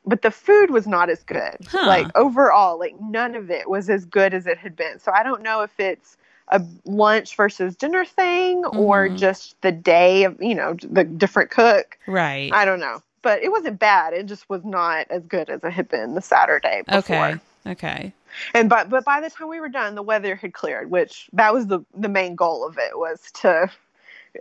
But 0.07 0.23
the 0.23 0.31
food 0.31 0.71
was 0.71 0.87
not 0.87 1.11
as 1.11 1.23
good. 1.25 1.57
Huh. 1.69 1.87
Like 1.87 2.17
overall, 2.17 2.79
like 2.79 2.95
none 3.01 3.35
of 3.35 3.51
it 3.51 3.69
was 3.69 3.91
as 3.91 4.05
good 4.05 4.33
as 4.35 4.47
it 4.47 4.57
had 4.59 4.77
been. 4.77 4.99
So 5.01 5.13
I 5.13 5.23
don't 5.23 5.43
know 5.43 5.63
if 5.63 5.79
it's 5.81 6.17
a 6.49 6.63
lunch 6.85 7.35
versus 7.35 7.75
dinner 7.75 8.05
thing 8.05 8.65
or 8.67 9.09
Mhm. 9.09 9.19
just 9.19 9.61
the 9.63 9.73
day 9.73 10.23
of, 10.25 10.41
you 10.41 10.55
know, 10.55 10.75
the 10.75 11.03
different 11.03 11.51
cook. 11.51 11.99
Right. 12.07 12.51
I 12.53 12.65
don't 12.65 12.79
know. 12.79 13.03
But 13.23 13.43
it 13.43 13.51
wasn't 13.51 13.81
bad. 13.81 14.13
It 14.13 14.27
just 14.27 14.49
was 14.49 14.65
not 14.65 15.09
as 15.11 15.25
good 15.25 15.51
as 15.51 15.65
it 15.65 15.73
had 15.73 15.89
been 15.89 16.15
the 16.15 16.23
Saturday 16.23 16.83
before. 16.87 16.99
okay. 17.27 17.41
Okay. 17.67 18.13
And 18.55 18.69
but 18.69 18.89
but 18.89 19.05
by 19.05 19.21
the 19.21 19.29
time 19.29 19.49
we 19.49 19.59
were 19.59 19.69
done, 19.69 19.97
the 19.97 20.03
weather 20.03 20.37
had 20.37 20.53
cleared, 20.55 20.89
which 20.89 21.29
that 21.33 21.53
was 21.53 21.67
the 21.67 21.81
the 21.95 22.09
main 22.09 22.37
goal 22.37 22.65
of 22.65 22.79
it 22.79 22.97
was 22.97 23.33
to 23.41 23.69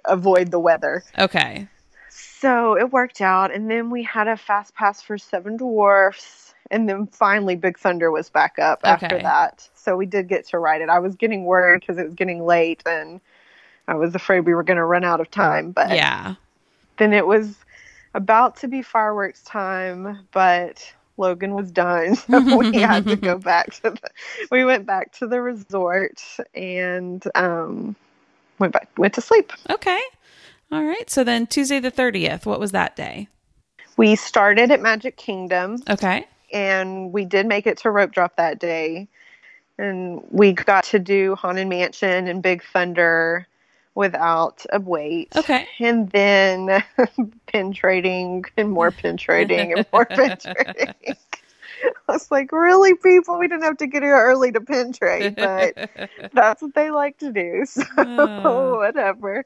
avoid 0.03 0.51
the 0.51 0.59
weather. 0.59 1.03
Okay. 1.17 1.67
So 2.39 2.77
it 2.77 2.91
worked 2.91 3.21
out, 3.21 3.53
and 3.53 3.69
then 3.69 3.89
we 3.89 4.03
had 4.03 4.27
a 4.27 4.35
fast 4.35 4.75
pass 4.75 5.01
for 5.01 5.17
Seven 5.17 5.55
Dwarfs, 5.57 6.53
and 6.69 6.89
then 6.89 7.07
finally 7.07 7.55
Big 7.55 7.79
Thunder 7.79 8.11
was 8.11 8.29
back 8.29 8.59
up 8.59 8.81
after 8.83 9.19
that. 9.19 9.69
So 9.73 9.95
we 9.95 10.05
did 10.05 10.27
get 10.27 10.45
to 10.49 10.59
ride 10.59 10.81
it. 10.81 10.89
I 10.89 10.99
was 10.99 11.15
getting 11.15 11.45
worried 11.45 11.79
because 11.79 11.97
it 11.97 12.05
was 12.05 12.13
getting 12.13 12.45
late, 12.45 12.83
and 12.85 13.21
I 13.87 13.95
was 13.95 14.15
afraid 14.15 14.41
we 14.41 14.53
were 14.53 14.63
going 14.63 14.77
to 14.77 14.83
run 14.85 15.03
out 15.05 15.21
of 15.21 15.31
time. 15.31 15.71
But 15.71 15.91
Yeah. 15.91 16.35
then 16.97 17.13
it 17.13 17.25
was 17.25 17.55
about 18.13 18.57
to 18.57 18.67
be 18.67 18.81
fireworks 18.81 19.41
time, 19.43 20.27
but 20.31 20.93
Logan 21.17 21.53
was 21.53 21.71
done, 21.71 22.15
so 22.15 22.57
we 22.57 22.73
had 22.73 23.07
to 23.07 23.15
go 23.15 23.37
back 23.39 23.73
to 23.75 23.91
the. 23.91 24.09
We 24.51 24.65
went 24.65 24.85
back 24.85 25.13
to 25.19 25.27
the 25.27 25.41
resort 25.41 26.21
and 26.53 27.23
um, 27.33 27.95
went 28.59 28.73
back 28.73 28.89
went 28.97 29.13
to 29.13 29.21
sleep. 29.21 29.53
Okay. 29.69 30.01
All 30.71 30.83
right. 30.83 31.09
So 31.09 31.23
then 31.23 31.47
Tuesday 31.47 31.79
the 31.79 31.91
30th, 31.91 32.45
what 32.45 32.59
was 32.59 32.71
that 32.71 32.95
day? 32.95 33.27
We 33.97 34.15
started 34.15 34.71
at 34.71 34.81
Magic 34.81 35.15
Kingdom, 35.15 35.77
Okay. 35.89 36.27
and 36.51 37.13
we 37.13 37.23
did 37.23 37.45
make 37.45 37.65
it 37.65 37.77
to 37.79 37.91
Rope 37.91 38.11
Drop 38.11 38.35
that 38.35 38.59
day, 38.59 39.07
and 39.77 40.21
we 40.31 40.51
got 40.51 40.83
to 40.85 40.99
do 40.99 41.35
Haunted 41.35 41.67
Mansion 41.67 42.27
and 42.27 42.41
Big 42.43 42.61
Thunder 42.73 43.47
without 43.93 44.65
a 44.73 44.79
wait. 44.81 45.33
Okay. 45.37 45.65
And 45.79 46.09
then 46.09 46.83
pin 47.47 47.71
trading 47.71 48.43
and 48.57 48.69
more 48.69 48.91
pin 48.91 49.15
trading 49.15 49.71
and 49.71 49.85
more 49.93 50.05
pin 50.05 50.35
trading. 50.41 50.93
I 52.07 52.11
was 52.11 52.29
like, 52.31 52.51
really, 52.51 52.95
people? 52.95 53.37
We 53.37 53.47
didn't 53.47 53.63
have 53.63 53.77
to 53.77 53.87
get 53.87 54.03
here 54.03 54.17
early 54.19 54.51
to 54.51 54.59
pin 54.59 54.91
trade, 54.91 55.35
but 55.37 55.89
that's 56.33 56.61
what 56.61 56.73
they 56.73 56.91
like 56.91 57.17
to 57.19 57.31
do. 57.31 57.63
So 57.65 57.83
Oh. 57.97 58.75
whatever. 58.77 59.45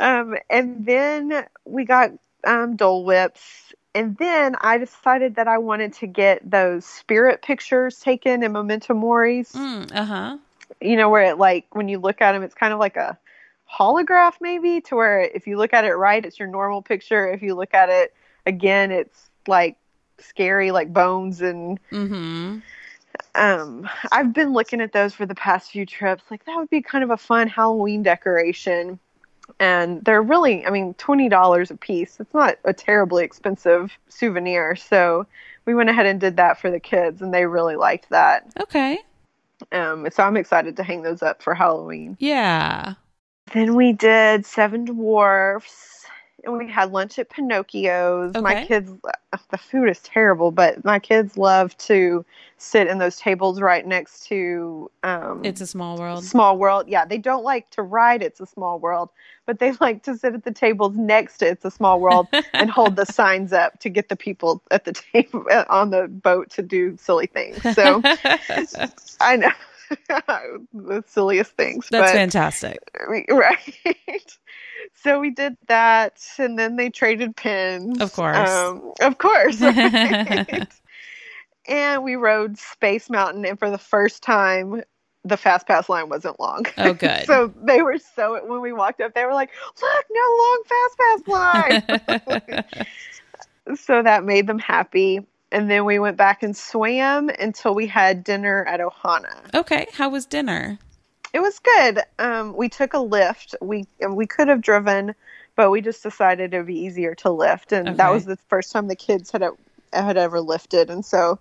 Um, 0.00 0.36
and 0.50 0.84
then 0.84 1.46
we 1.64 1.84
got 1.84 2.12
um, 2.44 2.76
Dole 2.76 3.04
Whips. 3.04 3.72
And 3.94 4.16
then 4.18 4.56
I 4.60 4.76
decided 4.76 5.36
that 5.36 5.48
I 5.48 5.58
wanted 5.58 5.94
to 5.94 6.06
get 6.06 6.48
those 6.48 6.84
spirit 6.84 7.40
pictures 7.40 7.98
taken 7.98 8.42
in 8.42 8.52
Memento 8.52 8.92
Moris. 8.92 9.52
Mm, 9.52 9.94
uh 9.94 10.04
huh. 10.04 10.38
You 10.80 10.96
know, 10.96 11.08
where 11.08 11.30
it 11.30 11.38
like 11.38 11.74
when 11.74 11.88
you 11.88 11.98
look 11.98 12.20
at 12.20 12.32
them, 12.32 12.42
it's 12.42 12.54
kind 12.54 12.74
of 12.74 12.78
like 12.78 12.96
a 12.96 13.16
holograph, 13.72 14.34
maybe, 14.40 14.82
to 14.82 14.96
where 14.96 15.20
if 15.20 15.46
you 15.46 15.56
look 15.56 15.72
at 15.72 15.84
it 15.84 15.94
right, 15.94 16.24
it's 16.24 16.38
your 16.38 16.48
normal 16.48 16.82
picture. 16.82 17.26
If 17.32 17.42
you 17.42 17.54
look 17.54 17.72
at 17.72 17.88
it 17.88 18.12
again, 18.44 18.90
it's 18.90 19.30
like 19.46 19.76
scary, 20.18 20.70
like 20.72 20.92
bones 20.92 21.40
and. 21.40 21.80
Mm-hmm. 21.90 22.58
Um, 23.34 23.88
I've 24.12 24.34
been 24.34 24.52
looking 24.52 24.82
at 24.82 24.92
those 24.92 25.14
for 25.14 25.24
the 25.24 25.34
past 25.34 25.70
few 25.70 25.86
trips. 25.86 26.22
Like 26.30 26.44
that 26.44 26.56
would 26.56 26.68
be 26.68 26.82
kind 26.82 27.02
of 27.02 27.10
a 27.10 27.16
fun 27.16 27.48
Halloween 27.48 28.02
decoration, 28.02 28.98
and 29.60 30.04
they're 30.04 30.22
really, 30.22 30.66
I 30.66 30.70
mean, 30.70 30.94
twenty 30.94 31.28
dollars 31.28 31.70
a 31.70 31.76
piece. 31.76 32.20
It's 32.20 32.34
not 32.34 32.58
a 32.64 32.72
terribly 32.72 33.24
expensive 33.24 33.92
souvenir. 34.08 34.76
So 34.76 35.26
we 35.64 35.74
went 35.74 35.90
ahead 35.90 36.06
and 36.06 36.20
did 36.20 36.36
that 36.36 36.60
for 36.60 36.70
the 36.70 36.80
kids, 36.80 37.22
and 37.22 37.32
they 37.32 37.46
really 37.46 37.76
liked 37.76 38.10
that. 38.10 38.46
Okay. 38.60 38.98
Um, 39.72 40.06
so 40.10 40.22
I'm 40.22 40.36
excited 40.36 40.76
to 40.76 40.82
hang 40.82 41.02
those 41.02 41.22
up 41.22 41.42
for 41.42 41.54
Halloween. 41.54 42.16
Yeah. 42.20 42.94
Then 43.52 43.74
we 43.74 43.92
did 43.92 44.44
Seven 44.44 44.84
Dwarfs, 44.84 46.04
and 46.46 46.56
we 46.56 46.70
had 46.70 46.92
lunch 46.92 47.18
at 47.18 47.28
Pinocchio's. 47.28 48.34
My 48.40 48.64
kids, 48.64 48.90
the 49.50 49.58
food 49.58 49.88
is 49.88 49.98
terrible, 50.00 50.50
but 50.50 50.84
my 50.84 50.98
kids 50.98 51.36
love 51.36 51.76
to 51.78 52.24
sit 52.58 52.86
in 52.86 52.98
those 52.98 53.16
tables 53.16 53.60
right 53.60 53.86
next 53.86 54.26
to. 54.28 54.90
Um, 55.02 55.44
It's 55.44 55.60
a 55.60 55.66
small 55.66 55.98
world. 55.98 56.24
Small 56.24 56.56
World. 56.56 56.86
Yeah, 56.88 57.04
they 57.04 57.18
don't 57.18 57.44
like 57.44 57.68
to 57.70 57.82
ride 57.82 58.22
It's 58.22 58.40
a 58.40 58.46
Small 58.46 58.78
World, 58.78 59.10
but 59.44 59.58
they 59.58 59.72
like 59.80 60.02
to 60.04 60.16
sit 60.16 60.34
at 60.34 60.44
the 60.44 60.52
tables 60.52 60.94
next 60.96 61.38
to 61.38 61.48
It's 61.48 61.64
a 61.64 61.70
Small 61.70 62.00
World 62.00 62.28
and 62.54 62.70
hold 62.70 62.96
the 62.96 63.06
signs 63.06 63.52
up 63.52 63.78
to 63.80 63.88
get 63.88 64.08
the 64.08 64.16
people 64.16 64.62
at 64.70 64.84
the 64.84 64.92
table 65.12 65.44
on 65.68 65.90
the 65.90 66.08
boat 66.08 66.50
to 66.50 66.62
do 66.62 66.96
silly 66.96 67.26
things. 67.26 67.60
So 67.74 68.00
I 69.20 69.36
know 69.36 69.50
the 70.72 71.04
silliest 71.06 71.52
things. 71.52 71.88
That's 71.90 72.12
but, 72.12 72.16
fantastic. 72.16 72.78
right. 73.28 74.38
So 75.02 75.20
we 75.20 75.30
did 75.30 75.56
that, 75.68 76.22
and 76.38 76.58
then 76.58 76.76
they 76.76 76.90
traded 76.90 77.36
pins. 77.36 78.00
Of 78.00 78.12
course. 78.12 78.36
Um, 78.36 78.92
of 79.00 79.18
course. 79.18 79.60
right. 79.60 80.66
and 81.68 82.02
we 82.02 82.16
rode 82.16 82.58
Space 82.58 83.10
Mountain, 83.10 83.44
and 83.44 83.58
for 83.58 83.70
the 83.70 83.78
first 83.78 84.22
time, 84.22 84.82
the 85.24 85.36
fast 85.36 85.66
pass 85.66 85.88
line 85.88 86.08
wasn't 86.08 86.38
long. 86.38 86.66
Oh, 86.78 86.92
good. 86.92 87.26
so 87.26 87.52
they 87.62 87.82
were 87.82 87.98
so 87.98 88.40
when 88.46 88.60
we 88.60 88.72
walked 88.72 89.00
up, 89.00 89.14
they 89.14 89.24
were 89.24 89.34
like, 89.34 89.50
"Look, 89.80 90.04
no 90.10 90.36
long 90.38 90.62
fast 90.68 90.98
pass 90.98 92.64
line." 92.64 93.76
so 93.76 94.02
that 94.02 94.24
made 94.24 94.46
them 94.46 94.58
happy. 94.58 95.26
And 95.52 95.70
then 95.70 95.84
we 95.84 95.98
went 95.98 96.16
back 96.16 96.42
and 96.42 96.56
swam 96.56 97.28
until 97.28 97.74
we 97.74 97.86
had 97.86 98.24
dinner 98.24 98.64
at 98.64 98.80
Ohana. 98.80 99.54
okay. 99.54 99.86
How 99.92 100.08
was 100.08 100.26
dinner? 100.26 100.78
It 101.32 101.40
was 101.40 101.58
good. 101.58 102.00
Um, 102.18 102.56
we 102.56 102.68
took 102.68 102.94
a 102.94 102.98
lift. 102.98 103.54
We 103.60 103.86
we 104.08 104.26
could 104.26 104.48
have 104.48 104.62
driven, 104.62 105.14
but 105.54 105.70
we 105.70 105.80
just 105.82 106.02
decided 106.02 106.54
it 106.54 106.56
would 106.56 106.66
be 106.66 106.80
easier 106.80 107.14
to 107.16 107.30
lift, 107.30 107.72
and 107.72 107.96
that 107.98 108.10
was 108.10 108.24
the 108.24 108.36
first 108.48 108.72
time 108.72 108.88
the 108.88 108.96
kids 108.96 109.30
had 109.30 109.44
had 109.92 110.16
ever 110.16 110.40
lifted, 110.40 110.88
and 110.88 111.04
so 111.04 111.38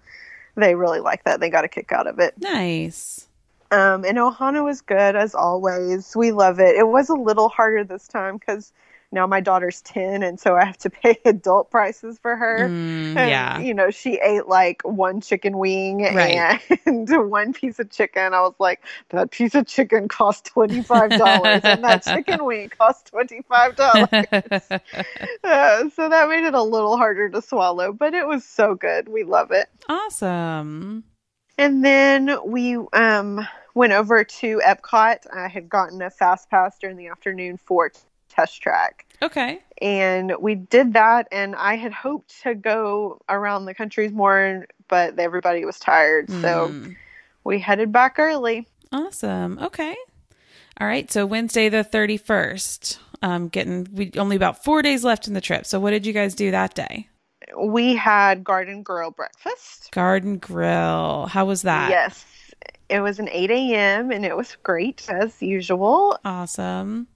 they 0.56 0.76
really 0.76 1.00
liked 1.00 1.26
that. 1.26 1.40
They 1.40 1.50
got 1.50 1.66
a 1.66 1.70
kick 1.70 1.92
out 1.92 2.08
of 2.08 2.20
it. 2.20 2.34
Nice. 2.40 3.28
Um, 3.72 4.06
and 4.06 4.18
Ohana 4.18 4.64
was 4.64 4.82
good 4.82 5.16
as 5.16 5.34
always. 5.34 6.16
We 6.16 6.32
love 6.32 6.60
it. 6.60 6.76
It 6.76 6.88
was 6.88 7.10
a 7.10 7.16
little 7.16 7.50
harder 7.50 7.84
this 7.84 8.08
time 8.08 8.38
because 8.38 8.72
now 9.16 9.26
my 9.26 9.40
daughter's 9.40 9.82
ten, 9.82 10.22
and 10.22 10.40
so 10.40 10.56
I 10.56 10.66
have 10.66 10.78
to 10.80 10.90
pay 10.92 11.18
adult 11.26 11.72
prices 11.72 12.20
for 12.20 12.36
her. 12.36 12.70
Mm, 12.70 13.18
And, 13.18 13.30
yeah. 13.30 13.60
You 13.60 13.74
know, 13.74 13.90
she 13.90 14.20
ate 14.22 14.48
like 14.48 14.84
one 14.84 15.22
chicken 15.22 15.58
wing 15.58 16.04
Right. 16.04 16.62
and 16.86 17.10
one 17.32 17.54
piece 17.54 17.80
of 17.80 17.90
chicken. 17.90 18.34
I 18.36 18.42
was 18.42 18.54
like, 18.60 18.84
that 19.10 19.32
piece 19.32 19.56
of 19.56 19.66
chicken 19.66 20.08
cost 20.08 20.52
$25 20.54 21.66
and 21.66 21.84
that 21.84 22.04
chicken 22.14 22.46
wing 22.46 22.70
cost 22.70 23.10
$25. 23.12 23.80
Uh, 25.44 25.90
so 25.90 26.10
that 26.10 26.30
made 26.30 26.46
it 26.46 26.54
a 26.54 26.62
little 26.64 26.98
harder 26.98 27.30
to 27.30 27.42
swallow, 27.42 27.92
but 27.94 28.14
it 28.14 28.28
was 28.28 28.44
so 28.46 28.76
good. 28.76 29.08
We 29.08 29.24
love 29.24 29.52
it. 29.52 29.68
awesome. 29.90 31.04
And 31.58 31.86
then 31.86 32.38
we 32.46 32.76
um, 32.94 33.48
went 33.74 33.94
over 33.94 34.24
to 34.26 34.62
Epcot. 34.66 35.26
I 35.34 35.48
had 35.48 35.70
gotten 35.70 36.02
a 36.02 36.10
fast 36.10 36.50
pass 36.50 36.78
during 36.80 36.98
the 36.98 37.08
afternoon 37.08 37.58
for 37.58 37.92
test 38.30 38.62
track 38.62 39.05
Okay. 39.22 39.60
and 39.82 40.34
we 40.40 40.56
did 40.56 40.94
that 40.94 41.28
and 41.32 41.56
i 41.56 41.76
had 41.76 41.92
hoped 41.94 42.42
to 42.44 42.54
go 42.56 43.20
around 43.30 43.66
the 43.66 43.74
countries 43.74 44.12
more 44.12 44.66
but 44.88 45.18
everybody 45.20 45.66
was 45.66 45.80
tired 45.80 46.30
so 46.30 46.70
Mm, 46.70 46.96
we 47.44 47.60
headed 47.60 47.92
back 47.92 48.18
early 48.20 48.68
awesome. 48.92 49.60
Okay. 49.60 49.96
All 50.80 50.88
right. 50.88 51.12
So 51.12 51.26
Wednesday 51.26 51.70
the 51.70 51.84
31st. 51.84 52.98
Um, 53.22 53.48
getting 53.50 53.88
we 53.94 54.12
only 54.18 54.36
about 54.36 54.64
four 54.64 54.82
days 54.82 55.04
left 55.04 55.28
in 55.28 55.34
the 55.34 55.42
trip. 55.42 55.66
So 55.66 55.80
what 55.80 55.92
did 55.92 56.06
you 56.06 56.14
guys 56.14 56.36
do 56.36 56.52
that 56.52 56.74
day? 56.76 57.08
we 57.58 57.96
had 57.96 58.44
garden 58.44 58.82
grill 58.84 59.12
breakfast 59.12 59.92
Garden 59.92 60.38
Grill. 60.38 61.28
How 61.28 61.46
was 61.46 61.62
that? 61.64 61.90
yes 61.90 62.26
it 62.90 63.00
was 63.00 63.20
an 63.20 63.30
8 63.30 63.52
a.m 63.52 64.12
and 64.12 64.26
it 64.26 64.36
was 64.38 64.56
great 64.64 65.06
as 65.10 65.42
usual 65.42 66.18
Awesome. 66.26 67.08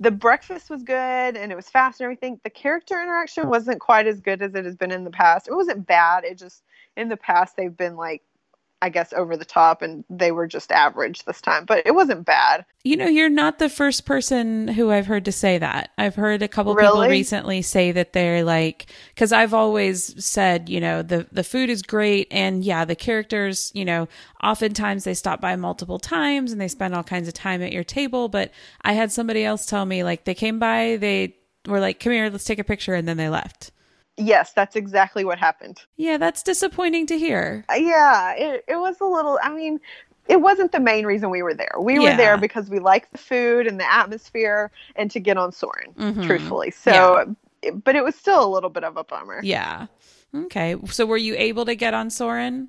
The 0.00 0.10
breakfast 0.10 0.70
was 0.70 0.82
good 0.82 0.94
and 1.36 1.52
it 1.52 1.56
was 1.56 1.68
fast 1.68 2.00
and 2.00 2.06
everything. 2.06 2.40
The 2.44 2.50
character 2.50 3.00
interaction 3.00 3.48
wasn't 3.48 3.80
quite 3.80 4.06
as 4.06 4.20
good 4.20 4.42
as 4.42 4.54
it 4.54 4.64
has 4.64 4.76
been 4.76 4.90
in 4.90 5.04
the 5.04 5.10
past. 5.10 5.48
It 5.48 5.54
wasn't 5.54 5.86
bad. 5.86 6.24
It 6.24 6.38
just 6.38 6.62
in 6.96 7.08
the 7.08 7.16
past 7.16 7.56
they've 7.56 7.76
been 7.76 7.96
like 7.96 8.22
i 8.82 8.88
guess 8.88 9.12
over 9.12 9.36
the 9.36 9.44
top 9.44 9.82
and 9.82 10.04
they 10.08 10.32
were 10.32 10.46
just 10.46 10.70
average 10.72 11.24
this 11.24 11.40
time 11.40 11.64
but 11.64 11.86
it 11.86 11.94
wasn't 11.94 12.24
bad 12.24 12.64
You 12.88 12.96
know, 12.96 13.06
you're 13.06 13.28
not 13.28 13.58
the 13.58 13.68
first 13.68 14.06
person 14.06 14.66
who 14.68 14.90
I've 14.90 15.06
heard 15.06 15.26
to 15.26 15.32
say 15.32 15.58
that. 15.58 15.90
I've 15.98 16.14
heard 16.14 16.40
a 16.40 16.48
couple 16.48 16.74
people 16.74 17.02
recently 17.02 17.60
say 17.60 17.92
that 17.92 18.14
they're 18.14 18.42
like, 18.44 18.86
because 19.14 19.30
I've 19.30 19.52
always 19.52 20.24
said, 20.24 20.70
you 20.70 20.80
know, 20.80 21.02
the 21.02 21.26
the 21.30 21.44
food 21.44 21.68
is 21.68 21.82
great, 21.82 22.28
and 22.30 22.64
yeah, 22.64 22.86
the 22.86 22.96
characters, 22.96 23.70
you 23.74 23.84
know, 23.84 24.08
oftentimes 24.42 25.04
they 25.04 25.12
stop 25.12 25.38
by 25.38 25.54
multiple 25.56 25.98
times 25.98 26.50
and 26.50 26.58
they 26.58 26.68
spend 26.68 26.94
all 26.94 27.02
kinds 27.02 27.28
of 27.28 27.34
time 27.34 27.62
at 27.62 27.72
your 27.72 27.84
table. 27.84 28.30
But 28.30 28.52
I 28.80 28.92
had 28.94 29.12
somebody 29.12 29.44
else 29.44 29.66
tell 29.66 29.84
me 29.84 30.02
like 30.02 30.24
they 30.24 30.34
came 30.34 30.58
by, 30.58 30.96
they 30.98 31.36
were 31.66 31.80
like, 31.80 32.00
"Come 32.00 32.12
here, 32.12 32.30
let's 32.30 32.44
take 32.44 32.58
a 32.58 32.64
picture," 32.64 32.94
and 32.94 33.06
then 33.06 33.18
they 33.18 33.28
left. 33.28 33.70
Yes 34.18 34.52
that's 34.52 34.76
exactly 34.76 35.24
what 35.24 35.38
happened 35.38 35.82
Yeah, 35.96 36.16
that's 36.18 36.42
disappointing 36.42 37.06
to 37.06 37.18
hear. 37.18 37.64
Uh, 37.70 37.74
yeah 37.76 38.32
it, 38.34 38.64
it 38.68 38.76
was 38.76 39.00
a 39.00 39.04
little 39.06 39.38
i 39.42 39.50
mean 39.50 39.80
it 40.28 40.42
wasn't 40.42 40.72
the 40.72 40.80
main 40.80 41.06
reason 41.06 41.30
we 41.30 41.42
were 41.42 41.54
there 41.54 41.72
we 41.80 41.94
Yeah. 41.94 42.10
were 42.10 42.16
there 42.16 42.36
because 42.36 42.68
we 42.68 42.78
liked 42.80 43.12
the 43.12 43.18
food 43.18 43.66
and 43.66 43.78
the 43.80 43.90
atmosphere 43.92 44.70
and 44.96 45.10
to 45.12 45.20
get 45.20 45.36
on 45.38 45.52
soarin' 45.52 45.94
Mhm. 45.94 46.26
truthfully 46.26 46.70
so 46.70 47.34
it- 47.62 47.84
but 47.84 47.96
it 47.96 48.04
was 48.04 48.14
still 48.14 48.44
a 48.44 48.50
little 48.50 48.70
bit 48.70 48.84
of 48.84 48.96
a 48.96 49.04
bummer 49.04 49.40
Yeah. 49.42 49.86
Okay. 50.34 50.76
So 50.86 51.06
were 51.06 51.16
you 51.16 51.34
able 51.36 51.64
to 51.64 51.74
get 51.74 51.94
on 51.94 52.10
Soarin'? 52.10 52.68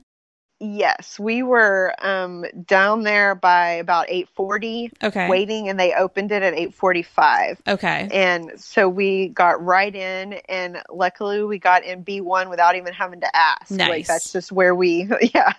Yes 0.60 1.18
we 1.18 1.42
were 1.42 1.94
um 2.02 2.44
down 2.66 3.04
there 3.04 3.34
by 3.34 3.70
about 3.72 4.06
840 4.10 4.92
Okay. 5.04 5.30
waiting 5.30 5.70
and 5.70 5.80
they 5.80 5.94
opened 5.94 6.32
it 6.32 6.44
at 6.44 6.54
845 6.54 7.62
Okay. 7.68 8.10
and 8.12 8.52
so 8.60 8.90
we 8.90 9.30
got 9.30 9.64
right 9.64 9.96
in 9.96 10.34
and 10.50 10.82
luckily 10.92 11.44
we 11.44 11.60
got 11.60 11.84
in 11.86 12.04
b1 12.04 12.50
without 12.50 12.76
even 12.76 12.94
having 12.94 13.22
to 13.22 13.36
ask 13.36 13.72
Nice. 13.72 13.90
like 13.90 14.08
that's 14.08 14.32
just 14.34 14.52
where 14.52 14.76
we 14.76 15.10
yeah 15.34 15.54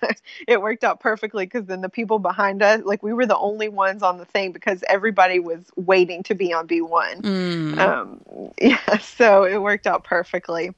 it 0.47 0.61
worked 0.61 0.85
out 0.85 1.01
perfectly 1.01 1.47
because 1.47 1.65
then 1.67 1.81
the 1.81 1.89
people 1.89 2.19
behind 2.19 2.63
us 2.63 2.83
like 2.85 3.03
we 3.03 3.13
were 3.15 3.27
the 3.27 3.39
only 3.39 3.69
ones 3.69 4.03
on 4.03 4.19
the 4.19 4.27
thing 4.27 4.53
because 4.53 4.85
everybody 4.89 5.39
was 5.39 5.71
waiting 5.77 6.23
to 6.25 6.35
be 6.35 6.53
on 6.53 6.67
b1 6.69 7.23
Mm. 7.23 7.79
um 7.79 8.21
yeah 8.61 8.99
so 9.01 9.45
it 9.45 9.59
worked 9.59 9.87
out 9.87 10.05
perfectly 10.05 10.75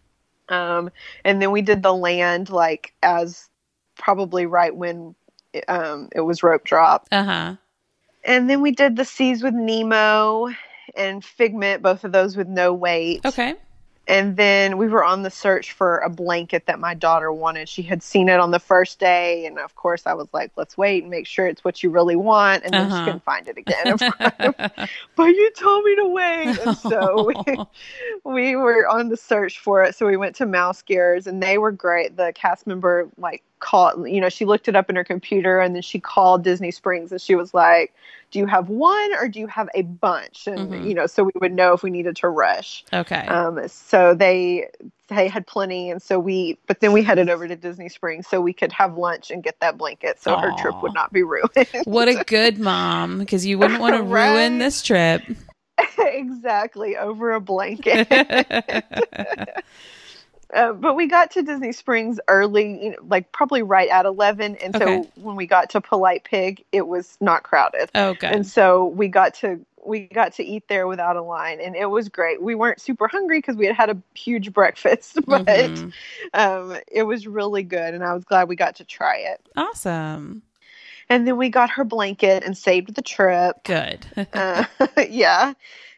um 0.49 0.91
and 1.25 1.41
then 1.41 1.51
we 1.51 1.63
did 1.63 1.83
the 1.83 1.93
land 1.95 2.51
like 2.51 2.93
as 3.03 3.49
probably 3.97 4.47
right 4.47 4.75
when 4.75 5.15
um 5.69 6.09
it 6.15 6.21
was 6.23 6.43
rope 6.43 6.65
drop 6.65 7.07
Uh 7.13 7.25
huh. 7.25 7.57
and 8.25 8.49
then 8.49 8.61
we 8.63 8.71
did 8.73 8.97
the 8.97 9.05
seas 9.05 9.43
with 9.43 9.55
Nemo 9.55 10.49
and 10.97 11.25
Figment, 11.25 11.83
both 11.83 12.05
of 12.05 12.13
those 12.13 12.37
with 12.37 12.49
no 12.49 12.73
weight. 12.73 13.25
Okay. 13.25 13.55
And 14.09 14.37
then 14.37 14.79
we 14.79 14.89
were 14.89 15.05
on 15.05 15.23
the 15.23 15.31
search 15.31 15.71
for 15.73 15.99
a 15.99 16.11
blanket 16.11 16.67
that 16.67 16.81
my 16.81 16.93
daughter 16.93 17.33
wanted. 17.33 17.69
She 17.69 17.83
had 17.83 18.03
seen 18.03 18.29
it 18.29 18.41
on 18.41 18.51
the 18.51 18.59
first 18.59 18.99
day, 18.99 19.47
and 19.47 19.61
of 19.61 19.77
course, 19.77 20.07
I 20.09 20.15
was 20.15 20.27
like, 20.33 20.51
"Let's 20.57 20.77
wait 20.77 21.05
and 21.05 21.11
make 21.11 21.25
sure 21.27 21.47
it's 21.47 21.63
what 21.65 21.85
you 21.85 21.91
really 21.91 22.17
want." 22.17 22.65
And 22.65 22.75
then 22.75 22.87
Uh-huh. 22.87 22.99
she 22.99 23.05
couldn't 23.05 23.23
find 23.25 23.47
it 23.49 23.59
again. 23.59 23.97
But 25.15 25.27
you 25.29 25.51
told 25.57 25.85
me 25.85 25.97
to 25.97 26.07
wait, 26.09 26.59
and 26.59 26.77
so 26.91 27.25
we, 27.27 27.37
we 28.25 28.57
were 28.57 28.89
on 28.89 29.09
the 29.09 29.17
search 29.17 29.61
for 29.61 29.85
it. 29.85 29.95
So 29.95 30.07
we 30.07 30.17
went 30.17 30.35
to 30.37 30.47
Mouse 30.47 30.83
Gears, 30.83 31.29
and 31.29 31.41
they 31.41 31.57
were 31.59 31.71
great. 31.73 32.17
The 32.17 32.33
cast 32.35 32.67
member 32.67 33.09
like 33.19 33.45
called, 33.63 34.07
you 34.09 34.21
know, 34.21 34.29
she 34.29 34.45
looked 34.45 34.69
it 34.69 34.77
up 34.77 34.91
in 34.91 34.97
her 34.97 35.05
computer, 35.05 35.59
and 35.61 35.75
then 35.75 35.83
she 35.83 35.99
called 36.01 36.43
Disney 36.45 36.71
Springs, 36.71 37.13
and 37.13 37.21
she 37.21 37.35
was 37.35 37.55
like, 37.55 37.95
"Do 38.33 38.39
you 38.41 38.47
have 38.47 38.69
one, 38.69 39.15
or 39.15 39.29
do 39.29 39.39
you 39.41 39.47
have 39.47 39.71
a 39.75 39.83
bunch?" 39.83 40.47
And 40.47 40.71
Mhm. 40.73 40.87
you 40.87 40.95
know, 40.95 41.07
so 41.07 41.23
we 41.25 41.33
would 41.37 41.53
know 41.53 41.73
if 41.73 41.83
we 41.83 41.91
needed 41.91 42.17
to 42.17 42.29
rush. 42.29 42.85
okay. 42.93 43.25
Um, 43.29 43.67
so 43.69 44.15
they 44.15 44.69
they 45.09 45.29
had 45.29 45.47
plenty, 45.47 45.91
and 45.91 46.03
so 46.03 46.19
we. 46.19 46.59
But 46.67 46.81
then 46.81 46.93
we 46.93 47.03
headed 47.03 47.31
over 47.31 47.47
to 47.49 47.57
Disney 47.57 47.89
Springs 47.89 48.27
so 48.27 48.41
we 48.41 48.53
could 48.53 48.73
have 48.73 48.99
lunch 48.99 49.31
and 49.31 49.43
get 49.43 49.59
that 49.61 49.79
blanket, 49.79 50.21
so 50.21 50.37
her 50.37 50.53
trip 50.61 50.83
would 50.83 50.93
not 50.95 51.13
be 51.13 51.23
ruined. 51.23 51.51
what 51.85 52.09
a 52.09 52.17
good 52.27 52.59
mom, 52.59 53.19
because 53.19 53.47
you 53.47 53.59
wouldn't 53.59 53.81
want 53.81 53.95
to 53.95 54.03
Right. 54.03 54.35
ruin 54.35 54.59
this 54.59 54.83
trip. 54.83 55.23
exactly 55.99 56.97
over 56.97 57.33
a 57.33 57.41
blanket. 57.41 58.07
Uh, 60.53 60.73
but 60.73 60.95
we 60.95 61.07
got 61.07 61.31
to 61.33 61.43
Disney 61.43 61.73
Springs 61.73 62.21
early, 62.29 62.85
you 62.85 62.91
know, 62.91 62.97
like 63.09 63.33
probably 63.33 63.63
right 63.63 63.89
at 63.89 64.05
11. 64.05 64.57
And 64.57 64.75
so 64.77 64.87
Okay. 64.87 65.09
when 65.17 65.37
we 65.37 65.47
got 65.47 65.71
to 65.71 65.81
Polite 65.81 66.25
Pig, 66.25 66.65
it 66.73 66.87
was 66.87 67.17
not 67.21 67.43
crowded. 67.43 67.91
Oh, 67.95 68.15
good. 68.15 68.31
And 68.31 68.47
so 68.47 68.87
we 68.87 69.09
got 69.09 69.35
to 69.35 69.65
we 69.85 70.07
got 70.07 70.33
to 70.35 70.45
eat 70.45 70.63
there 70.69 70.87
without 70.87 71.17
a 71.17 71.23
line 71.23 71.61
and 71.61 71.75
it 71.75 71.87
was 71.87 72.09
great. 72.09 72.41
We 72.41 72.55
weren't 72.55 72.81
super 72.81 73.09
hungry 73.09 73.39
because 73.39 73.57
we 73.57 73.67
had 73.67 73.75
had 73.75 73.91
a 73.91 74.01
huge 74.15 74.53
breakfast, 74.55 75.19
but 75.27 75.45
Mhm. 75.47 75.93
um, 76.35 76.77
it 76.87 77.03
was 77.03 77.27
really 77.27 77.65
good 77.65 77.95
and 77.95 78.05
I 78.05 78.15
was 78.15 78.25
glad 78.25 78.49
we 78.49 78.55
got 78.55 78.77
to 78.77 78.85
try 78.85 79.17
it. 79.17 79.41
Awesome. 79.57 80.43
And 81.09 81.27
then 81.27 81.37
we 81.37 81.49
got 81.49 81.71
her 81.71 81.85
blanket 81.85 82.45
and 82.45 82.57
saved 82.57 82.95
the 82.95 83.03
trip. 83.03 83.65
Good. 83.65 84.07
Uh, 84.33 84.65
yeah. 85.09 85.53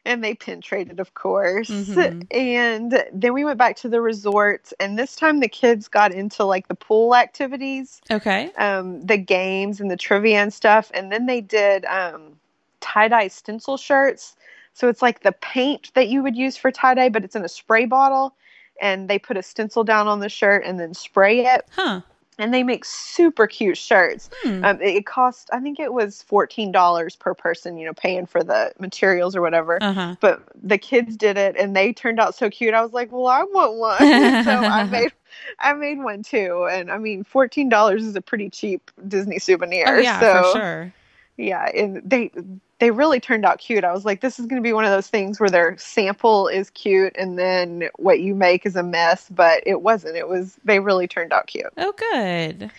And 0.04 0.22
they 0.22 0.34
pin 0.34 0.60
traded, 0.60 1.00
of 1.00 1.14
course. 1.14 1.70
Mhm. 1.70 2.26
And 2.30 3.04
then 3.12 3.32
we 3.32 3.44
went 3.44 3.58
back 3.58 3.76
to 3.76 3.88
the 3.88 4.00
resort. 4.00 4.72
And 4.78 4.98
this 4.98 5.16
time 5.16 5.40
the 5.40 5.48
kids 5.48 5.88
got 5.88 6.12
into 6.12 6.44
like 6.44 6.68
the 6.68 6.74
pool 6.74 7.14
activities, 7.16 8.02
okay. 8.10 8.52
um, 8.58 9.00
the 9.06 9.16
games 9.16 9.80
and 9.80 9.90
the 9.90 9.96
trivia 9.96 10.42
and 10.42 10.52
stuff. 10.52 10.90
And 10.92 11.10
then 11.10 11.26
they 11.26 11.40
did 11.40 11.86
um, 11.86 12.38
tie 12.80 13.08
dye 13.08 13.28
stencil 13.28 13.76
shirts. 13.76 14.36
So 14.74 14.88
it's 14.88 15.00
like 15.00 15.22
the 15.22 15.32
paint 15.32 15.90
that 15.94 16.08
you 16.08 16.22
would 16.22 16.36
use 16.36 16.56
for 16.56 16.70
tie 16.70 16.94
dye, 16.94 17.08
but 17.08 17.24
it's 17.24 17.36
in 17.36 17.44
a 17.44 17.48
spray 17.48 17.86
bottle. 17.86 18.34
And 18.82 19.08
they 19.08 19.18
put 19.18 19.36
a 19.36 19.42
stencil 19.42 19.84
down 19.84 20.08
on 20.08 20.20
the 20.20 20.28
shirt 20.28 20.64
and 20.66 20.78
then 20.78 20.92
spray 20.94 21.46
it. 21.46 21.62
Huh. 21.70 22.00
And 22.38 22.52
they 22.52 22.62
make 22.62 22.84
super 22.84 23.46
cute 23.46 23.78
shirts. 23.78 24.28
Hmm. 24.42 24.64
Um, 24.64 24.80
it, 24.80 24.96
it 24.96 25.06
cost, 25.06 25.48
I 25.52 25.60
think 25.60 25.78
it 25.78 25.92
was 25.92 26.22
fourteen 26.22 26.72
dollars 26.72 27.14
per 27.14 27.34
person, 27.34 27.76
you 27.76 27.86
know, 27.86 27.92
paying 27.92 28.26
for 28.26 28.42
the 28.42 28.72
materials 28.78 29.36
or 29.36 29.40
whatever. 29.40 29.78
Uh 29.80 29.92
huh. 29.92 30.16
But 30.20 30.42
the 30.60 30.78
kids 30.78 31.16
did 31.16 31.36
it, 31.36 31.56
and 31.56 31.76
they 31.76 31.92
turned 31.92 32.18
out 32.18 32.34
so 32.34 32.50
cute. 32.50 32.74
I 32.74 32.82
was 32.82 32.92
like, 32.92 33.12
"Well, 33.12 33.26
I 33.26 33.44
want 33.44 33.76
one." 33.76 33.98
so 34.44 34.52
I 34.52 34.84
made, 34.90 35.12
I 35.60 35.74
made 35.74 35.98
one 35.98 36.22
too. 36.22 36.66
And 36.70 36.90
I 36.90 36.98
mean, 36.98 37.22
fourteen 37.22 37.68
dollars 37.68 38.04
is 38.04 38.16
a 38.16 38.20
pretty 38.20 38.50
cheap 38.50 38.90
Disney 39.06 39.38
souvenir. 39.38 39.84
Oh 39.86 39.98
yeah, 39.98 40.20
so 40.20 40.52
for 40.52 40.58
sure. 40.58 40.94
yeah, 41.36 41.70
and 41.74 42.02
they 42.04 42.32
they 42.80 42.90
really 42.90 43.20
turned 43.20 43.44
out 43.44 43.58
cute. 43.58 43.84
I 43.84 43.92
was 43.92 44.04
like, 44.04 44.20
this 44.20 44.38
is 44.38 44.46
going 44.46 44.60
to 44.60 44.66
be 44.66 44.72
one 44.72 44.84
of 44.84 44.90
those 44.90 45.08
things 45.08 45.38
where 45.38 45.50
their 45.50 45.76
sample 45.78 46.48
is 46.48 46.70
cute, 46.70 47.14
and 47.16 47.38
then 47.38 47.88
what 47.96 48.20
you 48.20 48.34
make 48.34 48.66
is 48.66 48.76
a 48.76 48.82
mess. 48.82 49.28
But 49.30 49.62
it 49.66 49.82
wasn't. 49.82 50.16
It 50.16 50.28
was. 50.28 50.58
They 50.64 50.80
really 50.80 51.06
turned 51.06 51.32
out 51.32 51.46
cute. 51.46 51.72
Oh, 51.76 51.92
good. 51.92 52.70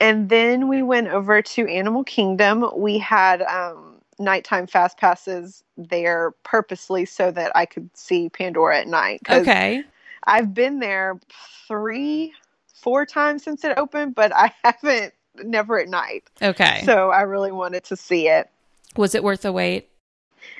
And 0.00 0.28
then 0.28 0.68
we 0.68 0.82
went 0.82 1.08
over 1.08 1.42
to 1.42 1.68
Animal 1.68 2.04
Kingdom. 2.04 2.70
We 2.76 2.98
had 2.98 3.42
um, 3.42 3.96
nighttime 4.18 4.66
fast 4.66 4.96
passes 4.98 5.64
there 5.76 6.32
purposely 6.44 7.04
so 7.04 7.30
that 7.32 7.52
I 7.54 7.66
could 7.66 7.90
see 7.94 8.28
Pandora 8.28 8.80
at 8.80 8.88
night. 8.88 9.22
Okay. 9.28 9.82
I've 10.24 10.54
been 10.54 10.78
there 10.78 11.18
three, 11.66 12.32
four 12.74 13.06
times 13.06 13.42
since 13.42 13.64
it 13.64 13.76
opened, 13.76 14.14
but 14.14 14.32
I 14.34 14.52
haven't, 14.64 15.14
never 15.42 15.78
at 15.78 15.88
night. 15.88 16.24
Okay. 16.42 16.82
So 16.84 17.10
I 17.10 17.22
really 17.22 17.52
wanted 17.52 17.84
to 17.84 17.96
see 17.96 18.28
it. 18.28 18.50
Was 18.96 19.14
it 19.14 19.22
worth 19.24 19.42
the 19.42 19.52
wait? 19.52 19.88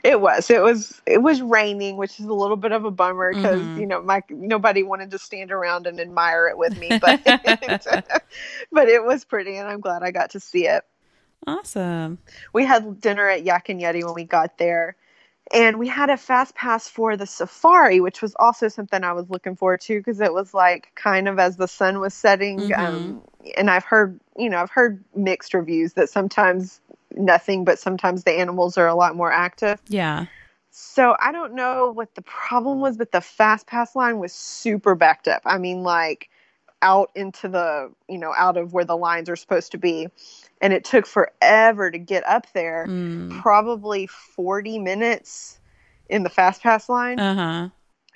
It 0.02 0.20
was. 0.20 0.50
It 0.50 0.62
was. 0.62 1.00
It 1.06 1.22
was 1.22 1.40
raining, 1.40 1.96
which 1.96 2.18
is 2.20 2.26
a 2.26 2.34
little 2.34 2.56
bit 2.56 2.72
of 2.72 2.84
a 2.84 2.90
bummer 2.90 3.32
because 3.34 3.60
Mhm. 3.60 3.76
you 3.80 3.86
know 3.86 4.02
my 4.02 4.22
nobody 4.28 4.82
wanted 4.82 5.10
to 5.12 5.18
stand 5.18 5.50
around 5.52 5.86
and 5.86 6.00
admire 6.00 6.48
it 6.48 6.58
with 6.58 6.76
me, 6.78 6.98
but 7.00 7.20
but 8.72 8.88
it 8.88 9.04
was 9.04 9.24
pretty, 9.24 9.56
and 9.56 9.68
I'm 9.68 9.80
glad 9.80 10.02
I 10.02 10.10
got 10.10 10.30
to 10.30 10.40
see 10.40 10.66
it. 10.66 10.84
Awesome. 11.46 12.18
we 12.52 12.64
had 12.64 13.00
dinner 13.00 13.28
at 13.28 13.44
Yak 13.44 13.68
and 13.68 13.80
Yeti 13.80 14.04
when 14.04 14.14
we 14.14 14.24
got 14.24 14.58
there. 14.58 14.96
And 15.50 15.78
we 15.78 15.88
had 15.88 16.10
a 16.10 16.18
fast 16.18 16.54
pass 16.54 16.88
for 16.88 17.16
the 17.16 17.24
safari, 17.24 18.00
which 18.00 18.20
was 18.20 18.34
also 18.38 18.68
something 18.68 19.02
I 19.02 19.12
was 19.14 19.30
looking 19.30 19.56
forward 19.56 19.80
to 19.82 19.98
because 19.98 20.20
it 20.20 20.34
was 20.34 20.52
like 20.52 20.92
kind 20.94 21.26
of 21.26 21.38
as 21.38 21.56
the 21.56 21.68
sun 21.68 22.00
was 22.00 22.12
setting. 22.12 22.68
Mhm. 22.68 22.78
Um, 22.78 23.22
and 23.56 23.70
I've 23.70 23.84
heard, 23.84 24.20
you 24.36 24.50
know, 24.50 24.58
I've 24.58 24.70
heard 24.70 25.02
mixed 25.14 25.54
reviews 25.54 25.94
that 25.94 26.10
sometimes 26.10 26.82
nothing, 27.14 27.64
but 27.64 27.78
sometimes 27.78 28.24
the 28.24 28.32
animals 28.32 28.76
are 28.78 28.86
a 28.86 28.94
lot 28.94 29.16
more 29.16 29.32
active. 29.32 29.80
Yeah. 29.88 30.26
So 30.70 31.16
I 31.20 31.32
don't 31.32 31.54
know 31.54 31.90
what 31.92 32.14
the 32.14 32.22
problem 32.22 32.80
was, 32.80 32.96
but 32.96 33.12
the 33.12 33.20
fast 33.20 33.66
pass 33.66 33.96
line 33.96 34.18
was 34.18 34.32
super 34.32 34.94
backed 34.94 35.26
up. 35.28 35.42
I 35.44 35.58
mean, 35.58 35.82
like 35.82 36.28
out 36.82 37.10
into 37.14 37.48
the, 37.48 37.90
you 38.08 38.18
know, 38.18 38.32
out 38.36 38.56
of 38.56 38.72
where 38.72 38.84
the 38.84 38.96
lines 38.96 39.28
are 39.28 39.36
supposed 39.36 39.72
to 39.72 39.78
be. 39.78 40.08
And 40.60 40.72
it 40.72 40.84
took 40.84 41.06
forever 41.06 41.90
to 41.90 41.98
get 41.98 42.26
up 42.26 42.46
there 42.52 42.86
Mm. 42.86 43.40
probably 43.40 44.06
40 44.06 44.78
minutes 44.78 45.58
in 46.08 46.22
the 46.22 46.30
fast 46.30 46.62
pass 46.62 46.88
line 46.88 47.18
Uh 47.18 47.34
huh. 47.34 47.68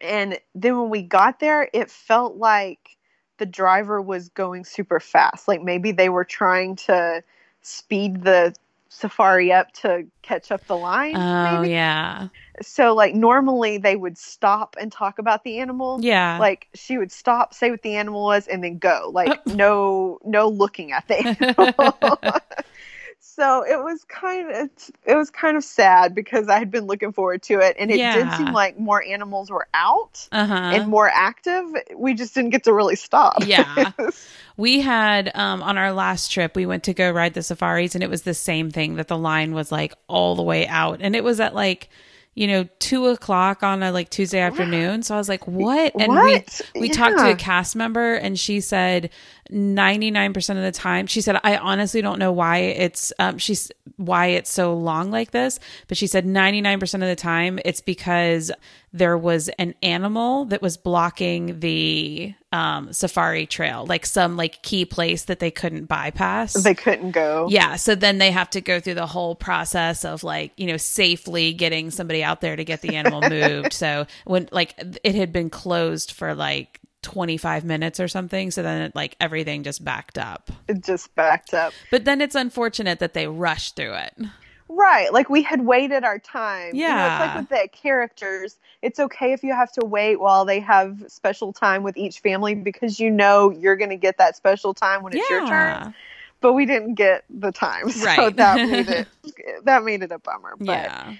and 0.02 0.38
then 0.54 0.78
when 0.80 0.88
we 0.90 1.02
got 1.02 1.40
there 1.40 1.68
it 1.72 1.90
felt 1.90 2.36
like 2.36 2.96
the 3.38 3.44
driver 3.46 4.00
was 4.00 4.30
going 4.30 4.64
super 4.64 4.98
fast 4.98 5.46
like 5.46 5.62
maybe 5.62 5.92
they 5.92 6.08
were 6.08 6.24
trying 6.24 6.74
to 6.74 7.22
speed 7.60 8.24
the 8.24 8.54
safari 8.94 9.50
up 9.52 9.72
to 9.72 10.06
catch 10.22 10.52
up 10.52 10.66
the 10.66 10.76
line 10.76 11.16
Oh 11.16 11.60
maybe 11.60 11.72
yeah. 11.72 12.28
so 12.60 12.94
like 12.94 13.14
normally 13.14 13.78
they 13.78 13.96
would 13.96 14.18
stop 14.18 14.76
and 14.78 14.92
talk 14.92 15.18
about 15.18 15.44
the 15.44 15.58
animal 15.58 15.98
Yeah. 16.02 16.36
like 16.38 16.68
she 16.74 16.98
would 16.98 17.10
stop 17.10 17.54
say 17.54 17.70
what 17.70 17.82
the 17.82 17.96
animal 17.96 18.22
was 18.24 18.46
and 18.46 18.62
then 18.62 18.78
go 18.78 19.10
like 19.12 19.44
no 19.46 20.18
no 20.24 20.48
looking 20.48 20.92
at 20.92 21.08
the 21.08 21.18
animal 21.80 22.18
so 23.34 23.64
it 23.64 23.82
was 23.82 24.04
kind 24.04 24.50
of 24.50 24.70
it 25.04 25.14
was 25.14 25.30
kind 25.30 25.56
of 25.56 25.64
sad 25.64 26.14
because 26.14 26.48
i 26.48 26.58
had 26.58 26.70
been 26.70 26.86
looking 26.86 27.12
forward 27.12 27.42
to 27.42 27.58
it 27.60 27.74
and 27.78 27.90
it 27.90 27.96
did 27.96 28.32
seem 28.34 28.52
like 28.52 28.78
more 28.78 29.02
animals 29.02 29.50
were 29.50 29.66
out 29.74 30.28
uh 30.32 30.46
huh. 30.46 30.54
and 30.54 30.88
more 30.88 31.08
active 31.08 31.64
we 31.96 32.14
just 32.14 32.34
didn't 32.34 32.50
get 32.50 32.64
to 32.64 32.72
really 32.72 32.96
stop 32.96 33.36
Yeah. 33.46 33.92
We 34.58 34.80
had 34.80 35.30
um 35.34 35.62
on 35.62 35.78
our 35.78 35.92
last 35.92 36.28
trip, 36.28 36.54
we 36.56 36.66
went 36.66 36.84
to 36.84 36.92
go 36.94 37.10
ride 37.10 37.32
the 37.34 37.42
safaris 37.42 37.94
and 37.94 38.04
it 38.04 38.10
was 38.10 38.22
the 38.22 38.34
same 38.34 38.70
thing 38.70 38.96
that 38.96 39.08
the 39.08 39.16
line 39.16 39.54
was 39.54 39.72
like 39.72 39.94
all 40.08 40.36
the 40.36 40.42
way 40.42 40.66
out. 40.66 40.98
And 41.00 41.16
it 41.16 41.24
was 41.24 41.40
at 41.40 41.54
like, 41.54 41.88
you 42.34 42.46
know, 42.46 42.68
two 42.78 43.06
o'clock 43.06 43.62
on 43.62 43.82
a 43.82 43.90
like 43.92 44.10
Tuesday 44.10 44.40
afternoon. 44.40 45.02
So 45.02 45.14
I 45.14 45.18
was 45.18 45.28
like, 45.28 45.46
what? 45.46 45.92
And 45.98 46.08
What? 46.08 46.60
we 46.74 46.82
we 46.82 46.88
talked 46.90 47.18
to 47.18 47.30
a 47.30 47.36
cast 47.36 47.74
member 47.76 48.14
and 48.14 48.38
she 48.38 48.60
said 48.60 49.08
99% 49.50 50.50
of 50.50 50.62
the 50.62 50.72
time, 50.72 51.06
she 51.06 51.20
said, 51.20 51.38
I 51.42 51.56
honestly 51.56 52.00
don't 52.00 52.18
know 52.18 52.32
why 52.32 52.58
it's 52.58 53.12
um 53.18 53.38
she's 53.38 53.70
why 53.96 54.26
it's 54.26 54.50
so 54.50 54.74
long 54.74 55.10
like 55.10 55.30
this, 55.30 55.58
but 55.88 55.96
she 55.96 56.06
said 56.06 56.24
99% 56.24 56.94
of 56.94 57.00
the 57.00 57.16
time 57.16 57.58
it's 57.64 57.80
because 57.80 58.50
there 58.92 59.16
was 59.16 59.48
an 59.58 59.74
animal 59.82 60.44
that 60.46 60.60
was 60.60 60.76
blocking 60.76 61.60
the 61.60 62.34
um, 62.52 62.92
safari 62.92 63.46
trail, 63.46 63.86
like 63.86 64.04
some 64.04 64.36
like 64.36 64.62
key 64.62 64.84
place 64.84 65.24
that 65.24 65.38
they 65.38 65.50
couldn't 65.50 65.86
bypass. 65.86 66.52
they 66.52 66.74
couldn't 66.74 67.12
go 67.12 67.48
yeah, 67.50 67.76
so 67.76 67.94
then 67.94 68.18
they 68.18 68.30
have 68.30 68.50
to 68.50 68.60
go 68.60 68.80
through 68.80 68.94
the 68.94 69.06
whole 69.06 69.34
process 69.34 70.04
of 70.04 70.22
like 70.22 70.52
you 70.56 70.66
know 70.66 70.76
safely 70.76 71.52
getting 71.52 71.90
somebody 71.90 72.22
out 72.22 72.40
there 72.40 72.54
to 72.54 72.64
get 72.64 72.82
the 72.82 72.96
animal 72.96 73.22
moved. 73.28 73.72
So 73.72 74.06
when 74.24 74.48
like 74.52 74.74
it 75.02 75.14
had 75.14 75.32
been 75.32 75.50
closed 75.50 76.12
for 76.12 76.34
like 76.34 76.78
25 77.02 77.64
minutes 77.64 78.00
or 78.00 78.08
something, 78.08 78.50
so 78.50 78.62
then 78.62 78.82
it, 78.82 78.94
like 78.96 79.16
everything 79.20 79.62
just 79.62 79.84
backed 79.84 80.18
up. 80.18 80.50
it 80.68 80.82
just 80.82 81.14
backed 81.14 81.52
up 81.54 81.72
But 81.90 82.04
then 82.04 82.20
it's 82.20 82.34
unfortunate 82.34 82.98
that 83.00 83.12
they 83.14 83.26
rushed 83.26 83.76
through 83.76 83.94
it. 83.94 84.14
Right. 84.68 85.12
Like 85.12 85.28
we 85.28 85.42
had 85.42 85.60
waited 85.66 86.02
our 86.04 86.18
time. 86.18 86.74
You 86.74 86.82
know, 86.82 86.88
Yeah. 86.88 87.14
it's 87.16 87.20
like 87.34 87.36
with 87.40 87.48
the 87.50 87.68
characters. 87.76 88.56
It's 88.80 88.98
okay 88.98 89.32
if 89.32 89.42
you 89.44 89.52
have 89.52 89.70
to 89.72 89.84
wait 89.84 90.18
while 90.18 90.44
they 90.46 90.60
have 90.60 91.04
special 91.08 91.52
time 91.52 91.82
with 91.82 91.96
each 91.98 92.20
family 92.20 92.54
because 92.54 92.98
you 92.98 93.10
know 93.10 93.50
you're 93.50 93.76
going 93.76 93.90
to 93.90 93.96
get 93.96 94.16
that 94.18 94.34
special 94.36 94.72
time 94.72 95.02
when 95.02 95.12
it's 95.14 95.28
your 95.28 95.46
turn. 95.46 95.94
But 96.40 96.54
we 96.54 96.64
didn't 96.66 96.94
get 96.94 97.24
the 97.28 97.52
time. 97.52 97.90
So 97.90 98.06
Right. 98.06 98.36
that 98.36 98.68
made 98.68 98.88
it 98.88 99.08
that 99.64 99.84
made 99.84 100.02
it 100.02 100.10
a 100.10 100.18
bummer. 100.18 100.54
But 100.58 100.66
Yeah. 100.66 101.14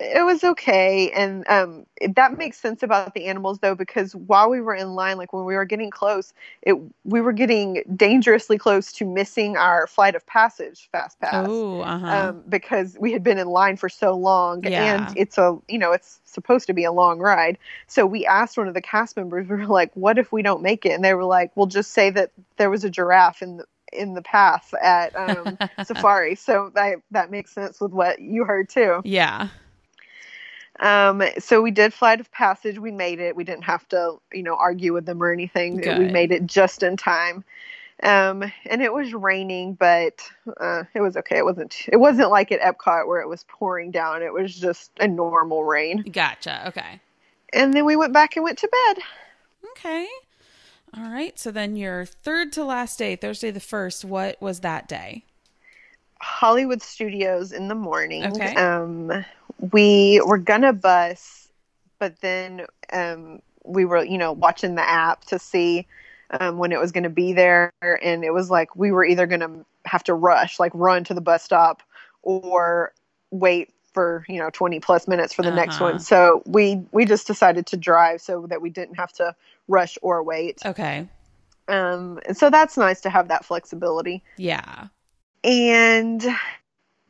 It, 0.00 0.24
was 0.24 0.44
okay 0.44 1.10
and 1.12 1.46
um 1.48 1.86
that 2.14 2.36
makes 2.38 2.58
sense 2.58 2.82
about 2.82 3.08
the 3.14 3.26
animals 3.26 3.58
though 3.58 3.74
because 3.74 4.14
while 4.14 4.48
we 4.50 4.60
were 4.60 4.74
in 4.74 4.94
line 4.94 5.16
like 5.16 5.32
when 5.32 5.44
we 5.44 5.54
were 5.54 5.64
getting 5.64 5.90
close 5.90 6.32
it 6.62 6.74
we 7.04 7.20
were 7.20 7.32
getting 7.32 7.82
dangerously 7.94 8.58
close 8.58 8.92
to 8.92 9.04
missing 9.04 9.56
our 9.56 9.86
flight 9.86 10.14
of 10.14 10.26
passage 10.26 10.88
fast 10.92 11.18
pass 11.20 11.64
Oh, 11.64 11.80
uh 11.80 11.98
huh. 11.98 12.28
um, 12.28 12.42
because 12.48 12.96
we 13.00 13.12
had 13.12 13.22
been 13.22 13.38
in 13.38 13.48
line 13.48 13.76
for 13.76 13.88
so 13.88 14.14
long 14.14 14.64
Yeah. 14.64 14.76
and 14.76 15.12
it's 15.16 15.38
a 15.38 15.58
you 15.68 15.78
know 15.78 15.92
it's 15.92 16.20
supposed 16.24 16.66
to 16.66 16.72
be 16.74 16.84
a 16.84 16.92
long 16.92 17.18
ride 17.18 17.58
so 17.86 18.06
we 18.06 18.26
asked 18.26 18.56
one 18.58 18.68
of 18.68 18.74
the 18.74 18.82
cast 18.82 19.16
members 19.16 19.48
we 19.48 19.56
were 19.56 19.66
like 19.66 19.90
what 19.94 20.18
if 20.18 20.32
we 20.32 20.42
don't 20.42 20.62
make 20.62 20.84
it 20.86 20.92
and 20.92 21.04
they 21.04 21.14
were 21.14 21.24
like 21.24 21.50
well 21.56 21.66
just 21.66 21.92
say 21.92 22.10
that 22.10 22.30
there 22.56 22.70
was 22.70 22.84
a 22.84 22.90
giraffe 22.90 23.42
in 23.42 23.56
the 23.58 23.64
in 23.92 24.14
the 24.14 24.22
path 24.22 24.72
at 24.82 25.16
um, 25.16 25.58
safari. 25.84 26.34
So 26.34 26.70
that 26.74 26.96
that 27.10 27.30
makes 27.30 27.52
sense 27.52 27.80
with 27.80 27.92
what 27.92 28.20
you 28.20 28.44
heard 28.44 28.68
too. 28.68 29.00
Yeah. 29.04 29.48
um, 30.80 31.22
so 31.38 31.60
we 31.60 31.70
did 31.70 31.92
flight 31.92 32.20
of 32.20 32.30
passage. 32.30 32.78
We 32.78 32.90
made 32.92 33.20
it. 33.20 33.34
We 33.34 33.44
didn't 33.44 33.64
have 33.64 33.88
to 33.88 34.18
you 34.32 34.42
know 34.42 34.54
argue 34.56 34.92
with 34.92 35.06
them 35.06 35.22
or 35.22 35.32
anything. 35.32 35.80
We 35.98 36.08
made 36.08 36.32
it 36.32 36.46
just 36.46 36.82
in 36.82 36.96
time. 36.96 37.44
Um, 38.00 38.44
and 38.64 38.80
it 38.80 38.92
was 38.92 39.12
raining 39.12 39.74
but 39.74 40.22
uh, 40.60 40.84
it 40.94 41.00
was 41.00 41.16
okay. 41.16 41.38
It 41.38 41.44
wasn't 41.44 41.74
it 41.88 41.96
wasn't 41.96 42.30
like 42.30 42.52
at 42.52 42.60
epcot 42.60 43.08
where 43.08 43.20
it 43.20 43.28
was 43.28 43.44
pouring 43.48 43.90
down. 43.90 44.22
It 44.22 44.32
was 44.32 44.54
just 44.54 44.92
a 45.00 45.08
normal 45.08 45.64
rain. 45.64 46.02
Gotcha. 46.12 46.68
Okay. 46.68 47.00
and 47.52 47.74
then 47.74 47.84
we 47.84 47.96
went 47.96 48.12
back 48.12 48.36
and 48.36 48.44
went 48.44 48.58
to 48.58 48.68
bed. 48.68 49.02
Okay. 49.72 50.06
All 50.96 51.10
right. 51.10 51.38
So 51.38 51.50
then 51.50 51.76
your 51.76 52.04
third 52.04 52.52
to 52.52 52.64
last 52.64 52.98
day, 52.98 53.16
Thursday 53.16 53.50
the 53.50 53.60
1st, 53.60 54.04
what 54.04 54.40
was 54.40 54.60
that 54.60 54.88
day? 54.88 55.24
Hollywood 56.20 56.82
Studios 56.82 57.52
in 57.52 57.68
the 57.68 57.74
morning. 57.74 58.24
Okay. 58.26 58.54
Um, 58.54 59.24
we 59.72 60.20
were 60.24 60.38
gonna 60.38 60.72
bus, 60.72 61.48
but 61.98 62.20
then 62.20 62.66
um, 62.92 63.40
we 63.64 63.84
were, 63.84 64.04
you 64.04 64.18
know, 64.18 64.32
watching 64.32 64.74
the 64.74 64.88
app 64.88 65.24
to 65.26 65.38
see 65.38 65.86
um, 66.40 66.58
when 66.58 66.72
it 66.72 66.80
was 66.80 66.92
going 66.92 67.04
to 67.04 67.10
be 67.10 67.32
there, 67.32 67.72
and 67.82 68.24
it 68.24 68.32
was 68.32 68.50
like 68.50 68.74
we 68.76 68.92
were 68.92 69.04
either 69.04 69.26
going 69.26 69.40
to 69.40 69.64
have 69.84 70.04
to 70.04 70.14
rush, 70.14 70.58
like 70.58 70.72
run 70.74 71.04
to 71.04 71.14
the 71.14 71.20
bus 71.20 71.42
stop, 71.42 71.82
or 72.22 72.92
wait 73.30 73.70
for 73.92 74.24
you 74.28 74.38
know 74.38 74.50
20 74.50 74.80
plus 74.80 75.08
minutes 75.08 75.32
for 75.32 75.42
the 75.42 75.50
next 75.50 75.76
Uh-huh. 75.76 75.84
one. 75.92 75.98
So 75.98 76.42
we 76.46 76.82
we 76.92 77.04
just 77.04 77.26
decided 77.26 77.66
to 77.66 77.76
drive 77.76 78.20
so 78.20 78.46
that 78.48 78.60
we 78.60 78.70
didn't 78.70 78.96
have 78.96 79.12
to 79.14 79.34
rush 79.68 79.98
or 80.02 80.22
wait. 80.22 80.60
Okay. 80.64 81.08
Um, 81.68 82.18
and 82.26 82.36
so 82.36 82.48
that's 82.48 82.76
nice 82.78 83.02
to 83.02 83.10
have 83.10 83.28
that 83.28 83.44
flexibility 83.44 84.22
Yeah. 84.38 84.86
and 85.44 86.24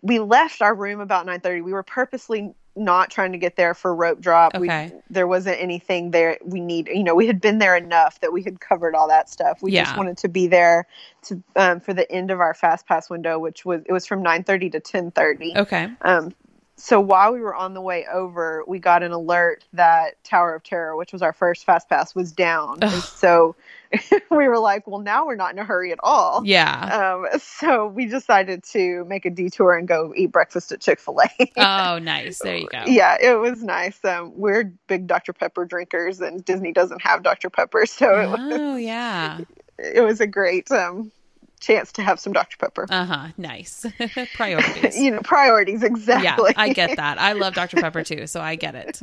we 0.03 0.19
left 0.19 0.63
our 0.63 0.75
room 0.75 0.99
about 1.01 1.27
9.30 1.27 1.63
we 1.63 1.73
were 1.73 1.85
purposely 1.85 2.53
not 2.75 3.09
trying 3.11 3.33
to 3.33 3.39
get 3.39 3.55
there 3.57 3.73
for 3.75 3.95
rope 3.95 4.21
drop 4.21 4.55
Okay. 4.57 4.93
we, 4.93 5.01
there 5.11 5.29
wasn't 5.29 5.61
anything 5.61 6.11
there 6.11 6.39
we 6.45 6.59
need 6.61 6.89
you 6.89 7.05
know 7.05 7.15
we 7.15 7.29
had 7.29 7.41
been 7.41 7.59
there 7.59 7.77
enough 7.77 8.21
that 8.21 8.33
we 8.33 8.43
had 8.43 8.59
covered 8.61 8.97
all 8.97 9.07
that 9.07 9.29
stuff 9.31 9.63
we 9.63 9.71
Yeah. 9.71 9.85
just 9.85 9.97
wanted 9.97 10.19
to 10.19 10.29
be 10.29 10.49
there 10.49 10.87
to 11.23 11.41
um, 11.55 11.79
for 11.79 11.95
the 11.95 12.11
end 12.11 12.33
of 12.33 12.41
our 12.41 12.55
fast 12.55 12.87
pass 12.89 13.09
window 13.09 13.39
which 13.39 13.65
was 13.65 13.83
it 13.87 13.93
was 13.93 14.07
from 14.07 14.25
9.30 14.25 14.73
to 14.73 14.81
10.30 14.81 15.57
Okay. 15.57 15.89
um, 16.03 16.33
so 16.79 17.01
while 17.01 17.33
we 17.33 17.41
were 17.41 17.55
on 17.55 17.75
the 17.75 17.81
way 17.81 18.07
over, 18.11 18.63
we 18.67 18.79
got 18.79 19.03
an 19.03 19.11
alert 19.11 19.65
that 19.73 20.23
Tower 20.23 20.55
of 20.55 20.63
Terror, 20.63 20.97
which 20.97 21.13
was 21.13 21.23
our 21.23 21.33
first 21.33 21.65
fast 21.67 21.89
pass, 21.89 22.15
was 22.15 22.31
down. 22.31 22.81
So 23.01 23.57
we 24.31 24.47
were 24.49 24.61
like, 24.61 24.87
well, 24.87 25.01
now 25.01 25.27
we're 25.27 25.35
not 25.35 25.53
in 25.53 25.59
a 25.59 25.65
hurry 25.65 25.91
at 25.91 25.99
all. 26.05 26.43
Yeah. 26.45 27.17
Um, 27.33 27.41
so 27.41 27.89
we 27.89 28.07
decided 28.07 28.63
to 28.73 29.05
make 29.07 29.25
a 29.25 29.31
detour 29.31 29.77
and 29.77 29.89
go 29.89 30.13
eat 30.17 30.31
breakfast 30.31 30.71
at 30.71 30.81
Chick 30.81 31.01
Fil 31.01 31.21
A. 31.21 31.53
Oh, 31.57 31.99
nice. 32.03 32.39
There 32.39 32.57
you 32.57 32.69
go. 32.69 32.85
yeah, 32.87 33.17
it 33.21 33.35
was 33.41 33.63
nice. 33.63 34.03
Um, 34.05 34.33
we're 34.37 34.73
big 34.87 35.09
Dr 35.09 35.33
Pepper 35.33 35.65
drinkers, 35.65 36.21
and 36.21 36.45
Disney 36.45 36.73
doesn't 36.73 37.03
have 37.03 37.25
Dr 37.25 37.51
Pepper, 37.51 37.87
so 37.87 38.21
it 38.21 38.29
was 38.31 38.39
Oh, 38.41 38.77
yeah. 38.77 39.41
it 39.79 40.03
was 40.03 40.21
a 40.21 40.27
great 40.27 40.71
um, 40.71 41.11
chance 41.59 41.93
to 41.93 42.03
have 42.03 42.21
some 42.21 42.33
Dr 42.33 42.57
Pepper. 42.57 42.87
Uh 42.89 43.05
huh. 43.05 43.29
Nice. 43.37 43.87
Priorities. 44.35 44.99
you 44.99 45.11
know, 45.11 45.21
priorities 45.21 45.83
exactly. 45.83 46.53
Yeah, 46.55 46.61
I 46.61 46.73
get 46.73 46.97
that. 46.97 47.19
I 47.19 47.33
love 47.33 47.55
Dr. 47.55 47.77
Pepper 47.81 48.03
too, 48.05 48.27
so 48.27 48.41
I 48.41 48.55
get 48.57 48.75
it. 48.75 49.03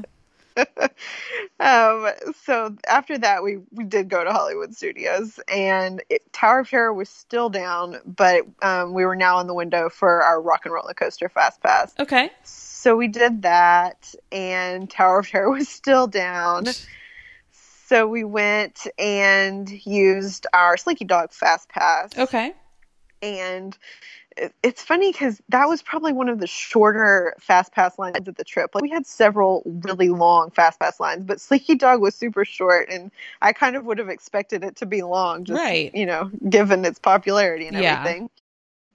um, 1.60 2.10
so 2.46 2.76
after 2.88 3.18
that, 3.18 3.44
we 3.44 3.60
we 3.72 3.84
did 3.84 4.08
go 4.08 4.24
to 4.24 4.32
Hollywood 4.32 4.74
Studios, 4.74 5.40
and 5.50 6.02
it, 6.10 6.22
Tower 6.32 6.60
of 6.60 6.70
Terror 6.70 6.94
was 6.94 7.10
still 7.10 7.50
down, 7.50 7.98
but 8.06 8.44
um, 8.62 8.94
we 8.94 9.06
were 9.06 9.18
now 9.18 9.40
in 9.40 9.48
the 9.48 9.54
window 9.54 9.90
for 9.90 10.24
our 10.24 10.42
Rock 10.42 10.66
and 10.66 10.74
Roller 10.74 10.94
Coaster 10.94 11.28
Fast 11.28 11.62
Pass. 11.62 11.94
Okay. 12.00 12.30
So 12.44 12.96
we 12.96 13.10
did 13.10 13.42
that, 13.42 14.16
and 14.32 14.90
Tower 14.90 15.20
of 15.20 15.28
Terror 15.28 15.52
was 15.52 15.68
still 15.68 16.08
down. 16.08 16.68
So 17.88 18.08
we 18.08 18.24
went 18.24 18.88
and 18.98 19.70
used 19.86 20.48
our 20.54 20.76
Slinky 20.76 21.06
Dog 21.06 21.32
Fast 21.32 21.70
Pass. 21.70 22.18
Okay. 22.18 22.52
And 23.22 23.78
it's 24.64 24.82
funny 24.84 25.12
because 25.12 25.42
that 25.50 25.70
was 25.70 25.82
probably 25.82 26.12
one 26.12 26.28
of 26.28 26.40
the 26.40 26.48
shorter 26.48 27.36
Fast 27.40 27.72
Pass 27.72 27.98
lines 28.00 28.28
of 28.28 28.36
the 28.36 28.44
trip. 28.44 28.72
Like 28.74 28.82
we 28.82 28.90
had 28.90 29.06
several 29.06 29.62
really 29.86 30.10
long 30.10 30.50
Fast 30.50 30.80
Pass 30.80 31.00
lines, 31.00 31.24
but 31.26 31.40
Slinky 31.40 31.76
Dog 31.76 32.02
was 32.02 32.16
super 32.16 32.44
short, 32.44 32.90
and 32.90 33.12
I 33.42 33.54
kind 33.54 33.76
of 33.76 33.86
would 33.86 34.00
have 34.00 34.10
expected 34.10 34.64
it 34.64 34.76
to 34.78 34.86
be 34.86 35.04
long, 35.04 35.46
just 35.46 35.62
Right. 35.62 35.94
you 35.94 36.06
know, 36.06 36.32
given 36.50 36.84
its 36.86 37.00
popularity 37.00 37.68
and 37.68 37.78
Yeah. 37.78 38.00
everything. 38.00 38.30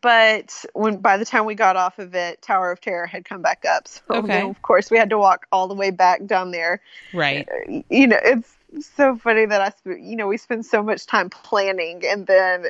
But 0.02 0.64
when 0.72 0.96
by 0.96 1.16
the 1.16 1.24
time 1.24 1.44
we 1.44 1.54
got 1.54 1.76
off 1.76 1.98
of 1.98 2.14
it, 2.14 2.42
Tower 2.42 2.72
of 2.72 2.80
Terror 2.80 3.06
had 3.06 3.24
come 3.24 3.42
back 3.42 3.64
up. 3.64 3.86
So 3.86 4.02
Okay. 4.10 4.40
then, 4.40 4.50
of 4.50 4.62
course, 4.62 4.90
we 4.90 4.98
had 4.98 5.10
to 5.10 5.18
walk 5.18 5.46
all 5.52 5.68
the 5.68 5.74
way 5.74 5.90
back 5.90 6.26
down 6.26 6.50
there. 6.50 6.80
Right. 7.12 7.48
Uh, 7.48 7.82
you 7.88 8.06
know, 8.06 8.18
it's 8.22 8.56
so 8.78 9.16
funny 9.16 9.46
that 9.46 9.60
I, 9.60 9.70
sp- 9.72 10.00
you 10.00 10.16
know, 10.16 10.26
we 10.28 10.36
spend 10.36 10.64
so 10.66 10.82
much 10.82 11.06
time 11.06 11.30
planning, 11.30 12.02
and 12.06 12.26
then 12.26 12.66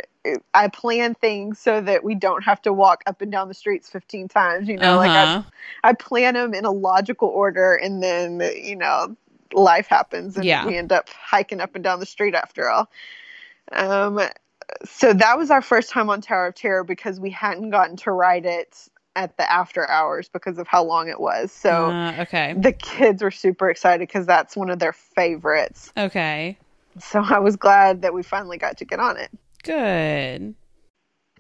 I 0.55 0.69
plan 0.69 1.15
things 1.15 1.59
so 1.59 1.81
that 1.81 2.05
we 2.05 2.15
don't 2.15 2.45
have 2.45 2.63
to 2.63 2.73
walk 2.73 3.03
up 3.07 3.21
and 3.23 3.31
down 3.33 3.49
the 3.49 3.55
streets 3.55 3.89
15 3.89 4.29
times. 4.29 4.69
You 4.69 4.79
know, 4.79 4.97
like 4.97 5.15
I, 5.17 5.25
Uh-huh. 5.25 5.43
I 5.85 5.93
plan 5.95 6.35
them 6.35 6.55
in 6.55 6.65
a 6.65 6.71
logical 6.71 7.29
order, 7.29 7.75
and 7.75 8.03
then 8.03 8.41
you 8.63 8.77
know, 8.77 9.17
life 9.53 9.89
happens, 9.89 10.37
and 10.37 10.45
Yeah. 10.45 10.65
we 10.65 10.77
end 10.77 10.93
up 10.93 11.09
hiking 11.11 11.61
up 11.61 11.75
and 11.75 11.85
down 11.85 12.01
the 12.01 12.07
street 12.07 12.35
after 12.35 12.71
all. 12.71 12.91
Um, 13.73 14.21
so 14.85 15.13
that 15.13 15.37
was 15.39 15.51
our 15.51 15.63
first 15.63 15.91
time 15.91 16.11
on 16.11 16.21
Tower 16.21 16.49
of 16.49 16.55
Terror 16.55 16.85
because 16.85 17.21
we 17.21 17.31
hadn't 17.31 17.71
gotten 17.71 17.97
to 17.99 18.13
ride 18.13 18.47
it 18.47 18.89
at 19.17 19.37
the 19.37 19.51
after 19.51 19.89
hours 19.89 20.29
because 20.29 20.59
of 20.59 20.67
how 20.69 20.85
long 20.85 21.09
it 21.09 21.21
was. 21.21 21.53
So 21.53 21.91
Uh, 21.91 22.17
okay. 22.21 22.55
the 22.55 22.73
kids 22.73 23.23
were 23.23 23.31
super 23.31 23.69
excited 23.71 24.07
because 24.07 24.27
that's 24.27 24.57
one 24.57 24.71
of 24.71 24.79
their 24.79 24.93
favorites. 24.93 25.93
Okay. 25.97 26.57
So 26.99 27.23
I 27.23 27.39
was 27.39 27.57
glad 27.57 28.03
that 28.03 28.15
we 28.15 28.23
finally 28.23 28.59
got 28.59 28.79
to 28.79 28.85
get 28.85 29.01
on 29.01 29.17
it. 29.17 29.31
Good. 29.63 30.55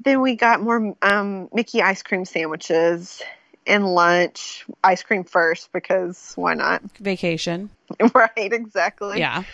Then 0.02 0.20
we 0.20 0.36
got 0.36 0.62
more 0.62 0.96
um, 1.02 1.48
Mickey 1.52 1.82
ice 1.82 2.02
cream 2.02 2.24
sandwiches 2.24 3.22
and 3.66 3.86
lunch. 3.86 4.64
Ice 4.82 5.02
cream 5.02 5.24
first 5.24 5.72
because 5.72 6.32
why 6.36 6.54
not? 6.54 6.82
Vacation. 6.98 7.70
right, 8.14 8.30
exactly. 8.36 9.18
Yeah. 9.18 9.44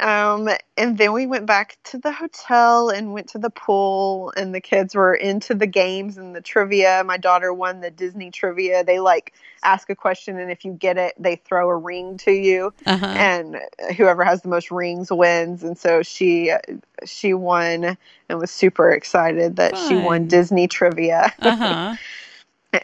Um, 0.00 0.48
and 0.76 0.98
then 0.98 1.12
we 1.12 1.26
went 1.26 1.46
back 1.46 1.78
to 1.84 1.98
the 1.98 2.12
hotel 2.12 2.88
and 2.90 3.12
went 3.12 3.28
to 3.30 3.38
the 3.38 3.50
pool, 3.50 4.32
and 4.36 4.54
the 4.54 4.60
kids 4.60 4.94
were 4.94 5.14
into 5.14 5.54
the 5.54 5.66
games 5.66 6.18
and 6.18 6.34
the 6.34 6.40
trivia. 6.40 7.02
My 7.04 7.16
daughter 7.18 7.52
won 7.52 7.80
the 7.80 7.90
Disney 7.90 8.30
trivia. 8.30 8.84
They 8.84 9.00
like 9.00 9.34
ask 9.62 9.90
a 9.90 9.94
question, 9.94 10.38
and 10.38 10.50
if 10.50 10.64
you 10.64 10.72
get 10.72 10.98
it, 10.98 11.14
they 11.18 11.36
throw 11.36 11.68
a 11.68 11.76
ring 11.76 12.18
to 12.18 12.32
you, 12.32 12.74
Uh 12.86 12.96
huh. 12.96 13.12
and 13.16 13.56
whoever 13.96 14.24
has 14.24 14.42
the 14.42 14.48
most 14.48 14.70
rings 14.70 15.10
wins. 15.12 15.62
And 15.62 15.78
so 15.78 16.02
she 16.02 16.52
she 17.04 17.34
won 17.34 17.96
and 18.28 18.38
was 18.38 18.50
super 18.50 18.90
excited 18.90 19.56
that 19.56 19.78
she 19.78 19.96
won 19.96 20.26
Disney 20.26 20.68
trivia. 20.68 21.32
Uh 21.42 21.56
huh. 21.56 21.96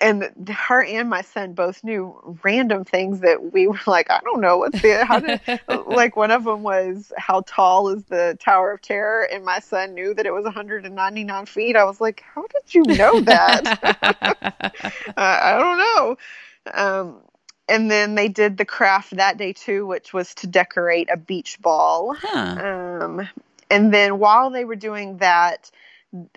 And 0.01 0.49
her 0.49 0.83
and 0.85 1.09
my 1.09 1.23
son 1.23 1.55
both 1.55 1.83
knew 1.83 2.39
random 2.43 2.85
things 2.85 3.21
that 3.21 3.53
we 3.53 3.67
were 3.67 3.81
like, 3.87 4.11
I 4.11 4.21
don't 4.23 4.41
know 4.41 4.59
what's 4.59 4.81
the 4.83 5.05
how 5.05 5.21
did 5.21 5.41
like 5.87 6.17
one 6.17 6.31
of 6.31 6.45
them 6.45 6.63
was 6.63 7.13
how 7.17 7.43
tall 7.47 7.89
is 7.89 8.05
the 8.05 8.37
Tower 8.41 8.73
of 8.73 8.83
Terror, 8.83 9.23
and 9.33 9.45
my 9.45 9.61
son 9.61 9.95
knew 9.95 10.15
that 10.15 10.27
it 10.27 10.33
was 10.33 10.45
199 10.45 11.47
feet. 11.47 11.77
I 11.77 11.85
was 11.85 12.01
like, 12.01 12.23
how 12.35 12.43
did 12.43 12.75
you 12.75 12.83
know 12.85 13.21
that? 13.21 13.79
uh, 13.83 15.13
I 15.17 15.59
don't 15.59 15.79
know. 15.79 16.17
Um, 16.75 17.21
and 17.69 17.91
then 17.91 18.15
they 18.15 18.29
did 18.29 18.57
the 18.57 18.65
craft 18.65 19.17
that 19.17 19.37
day 19.37 19.53
too, 19.53 19.87
which 19.87 20.13
was 20.13 20.35
to 20.37 20.47
decorate 20.47 21.09
a 21.11 21.17
beach 21.17 21.61
ball. 21.61 22.15
huh. 22.19 22.57
Um, 22.61 23.29
and 23.71 23.93
then 23.93 24.19
while 24.19 24.51
they 24.51 24.65
were 24.65 24.77
doing 24.77 25.19
that, 25.19 25.71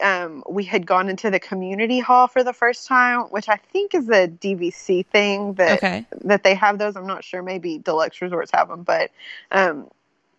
um, 0.02 0.44
we 0.50 0.64
had 0.64 0.86
gone 0.86 1.10
into 1.10 1.30
the 1.30 1.40
community 1.40 2.00
hall 2.00 2.28
for 2.28 2.44
the 2.44 2.54
first 2.54 2.88
time, 2.88 3.22
which 3.24 3.48
I 3.50 3.56
think 3.56 3.96
is 3.96 4.10
a 4.10 4.28
DVC 4.28 5.06
thing 5.06 5.54
that 5.54 5.78
Okay. 5.78 6.06
that 6.24 6.44
they 6.44 6.56
have 6.56 6.78
those. 6.78 6.96
I'm 6.96 7.08
not 7.08 7.24
sure. 7.24 7.42
Maybe 7.42 7.78
deluxe 7.78 8.22
resorts 8.22 8.52
have 8.54 8.68
them, 8.68 8.84
but 8.84 9.12
um, 9.52 9.90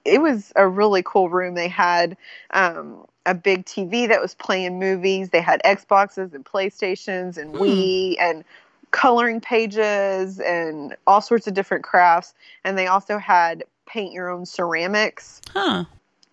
it 0.05 0.21
was 0.21 0.53
a 0.57 0.67
really 0.69 1.03
cool 1.05 1.29
room. 1.31 1.55
They 1.55 1.69
had 1.69 2.17
um, 2.51 3.07
a 3.25 3.35
big 3.35 3.65
TV 3.65 4.09
that 4.09 4.21
was 4.21 4.35
playing 4.35 4.79
movies. 4.79 5.31
They 5.31 5.41
had 5.41 5.63
Xboxes 5.65 6.35
and 6.35 6.45
PlayStations 6.45 7.39
and 7.39 7.55
Hmm. 7.55 7.61
Wii 7.61 8.17
and 8.21 8.45
coloring 8.91 9.41
pages 9.41 10.39
and 10.41 10.95
all 11.07 11.23
sorts 11.23 11.47
of 11.47 11.55
different 11.55 11.85
crafts. 11.85 12.35
And 12.65 12.77
they 12.77 12.87
also 12.89 13.17
had 13.19 13.65
paint 13.87 14.13
your 14.13 14.29
own 14.29 14.45
ceramics. 14.45 15.41
Huh. 15.51 15.85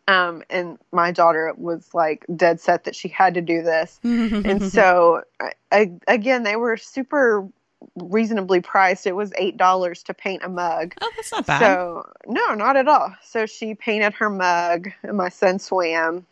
Um, 0.09 0.43
and 0.49 0.79
my 0.91 1.11
daughter 1.11 1.53
was 1.55 1.93
like 1.93 2.25
dead 2.35 2.59
set 2.59 2.83
that 2.85 2.95
she 2.95 3.07
had 3.09 3.35
to 3.35 3.41
do 3.41 3.61
this. 3.61 3.99
And 4.03 4.63
so 4.63 5.21
I, 5.71 5.91
again 6.07 6.43
they 6.43 6.55
were 6.55 6.77
super 6.77 7.47
reasonably 7.95 8.59
priced. 8.59 9.05
It 9.05 9.15
was 9.15 9.31
eight 9.37 9.55
dollars 9.57 10.01
to 10.03 10.13
paint 10.13 10.43
a 10.43 10.49
mug. 10.49 10.95
Oh, 10.99 11.11
that's 11.15 11.31
not 11.31 11.45
bad. 11.45 11.59
so 11.59 12.09
no 12.27 12.55
not 12.55 12.75
at 12.75 12.87
all. 12.87 13.13
So 13.23 13.45
she 13.45 13.75
painted 13.75 14.13
her 14.13 14.29
mug 14.29 14.89
and 15.03 15.15
my 15.15 15.29
son 15.29 15.59
swam. 15.59 16.25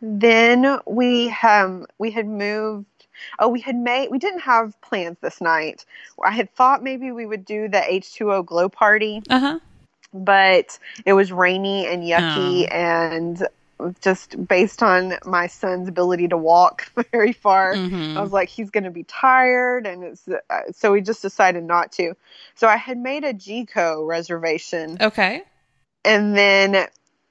Then 0.00 0.78
we 0.86 1.34
um 1.42 1.86
we 1.98 2.10
had 2.10 2.26
moved 2.26 2.86
oh 3.38 3.48
we 3.48 3.60
had 3.60 3.76
made 3.76 4.10
we 4.10 4.18
didn't 4.18 4.40
have 4.40 4.80
plans 4.80 5.18
this 5.20 5.40
night. 5.40 5.84
I 6.24 6.30
had 6.32 6.52
thought 6.54 6.82
maybe 6.82 7.12
we 7.12 7.26
would 7.26 7.44
do 7.44 7.68
the 7.68 7.78
h2o 7.78 8.46
glow 8.46 8.68
party. 8.68 9.22
Uh 9.28 9.38
huh. 9.38 9.58
But 10.12 10.78
it 11.06 11.12
was 11.14 11.32
rainy 11.32 11.86
and 11.86 12.02
yucky 12.02 12.62
Oh. 12.62 12.74
and 12.74 13.46
just 14.00 14.46
based 14.46 14.82
on 14.82 15.14
my 15.24 15.46
son's 15.48 15.88
ability 15.88 16.28
to 16.28 16.36
walk 16.36 16.86
very 17.12 17.32
far 17.32 17.78
hmm 17.78 18.16
i 18.16 18.22
was 18.22 18.30
like 18.30 18.48
he's 18.48 18.70
going 18.70 18.84
to 18.84 18.90
be 18.90 19.02
tired 19.02 19.86
and 19.86 20.04
it's 20.04 20.28
uh, 20.28 20.38
so 20.72 20.92
we 20.92 21.00
just 21.00 21.20
decided 21.20 21.64
not 21.64 21.90
to 21.90 22.14
so 22.54 22.68
i 22.68 22.76
had 22.76 22.96
made 22.96 23.24
a 23.24 23.32
Jiko 23.34 24.06
reservation 24.06 25.00
Okay. 25.00 25.42
and 26.04 26.36
then 26.36 26.86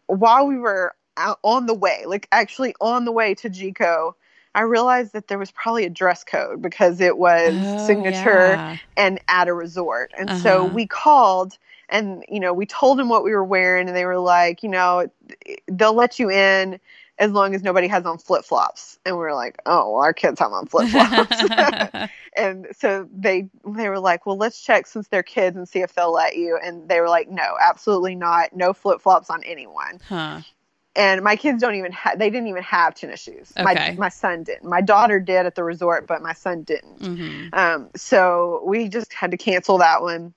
while 0.08 0.48
we 0.48 0.58
were 0.58 0.94
out 1.18 1.40
on 1.44 1.66
the 1.66 1.74
way, 1.74 2.03
like 2.06 2.28
actually 2.32 2.74
on 2.82 3.06
the 3.06 3.12
way 3.12 3.36
to 3.36 3.49
Jiko, 3.49 4.14
I 4.53 4.62
realized 4.62 5.14
that 5.14 5.28
there 5.28 5.38
was 5.38 5.52
probably 5.52 5.86
a 5.86 5.90
dress 5.90 6.24
code 6.24 6.62
because 6.62 6.99
it 6.99 7.18
was 7.18 7.56
Oh, 7.56 7.78
signature 7.78 8.53
yeah. 8.53 8.78
and 8.98 9.20
at 9.28 9.48
a 9.48 9.53
resort. 9.53 10.12
And 10.18 10.34
so 10.34 10.66
Uh-huh. 10.66 10.74
we 10.74 10.88
called 10.88 11.58
and, 11.92 12.24
you 12.30 12.40
know, 12.40 12.54
we 12.54 12.66
told 12.66 12.98
them 12.98 13.10
what 13.10 13.24
we 13.24 13.32
were 13.32 13.44
wearing 13.44 13.88
and 13.88 13.96
they 13.96 14.06
were 14.06 14.20
like, 14.20 14.64
you 14.64 14.70
know, 14.70 15.08
they'll 15.68 15.94
let 15.94 16.20
you 16.20 16.30
in 16.30 16.80
as 17.20 17.32
long 17.32 17.54
as 17.54 17.62
nobody 17.62 17.88
has 17.88 18.06
on 18.06 18.18
flip 18.18 18.46
flops. 18.46 18.98
And 19.06 19.16
we 19.16 19.22
were 19.22 19.34
like, 19.34 19.60
oh, 19.66 19.92
well, 19.92 20.02
our 20.02 20.14
kids 20.14 20.40
have 20.40 20.52
on 20.52 20.66
flip 20.66 20.90
flops. 20.90 21.42
and 22.38 22.68
so 22.78 23.08
they 23.14 23.50
they 23.66 23.90
were 23.90 24.00
like, 24.00 24.26
well, 24.26 24.38
let's 24.38 24.62
check 24.62 24.88
since 24.88 25.08
they're 25.10 25.22
kids 25.22 25.58
and 25.58 25.68
see 25.68 25.82
if 25.82 25.94
they'll 25.94 26.14
let 26.14 26.36
you. 26.36 26.58
And 26.64 26.88
they 26.90 27.00
were 27.00 27.10
like, 27.10 27.30
no, 27.30 27.58
absolutely 27.62 28.16
not. 28.16 28.56
No 28.56 28.74
flip 28.74 29.02
flops 29.02 29.30
on 29.30 29.44
anyone 29.44 30.00
huh. 30.08 30.42
and 30.96 31.22
my 31.24 31.36
kids 31.36 31.62
don't 31.62 31.76
even 31.76 31.92
have 31.92 32.20
they 32.20 32.30
didn't 32.30 32.48
even 32.48 32.64
have 32.64 32.96
tennis 32.96 33.22
shoes 33.22 33.52
Okay. 33.58 33.92
my, 33.92 33.96
my 33.98 34.10
son 34.10 34.44
didn't 34.44 34.68
my 34.68 34.82
daughter 34.82 35.20
did 35.20 35.46
at 35.46 35.56
the 35.56 35.64
resort 35.64 36.08
but 36.08 36.22
my 36.22 36.34
son 36.34 36.64
didn't 36.64 37.02
hmm 37.02 37.48
um, 37.54 37.90
so 37.96 38.64
we 38.66 38.88
just 38.88 39.14
had 39.14 39.32
to 39.32 39.38
cancel 39.38 39.78
that 39.80 40.02
one 40.02 40.34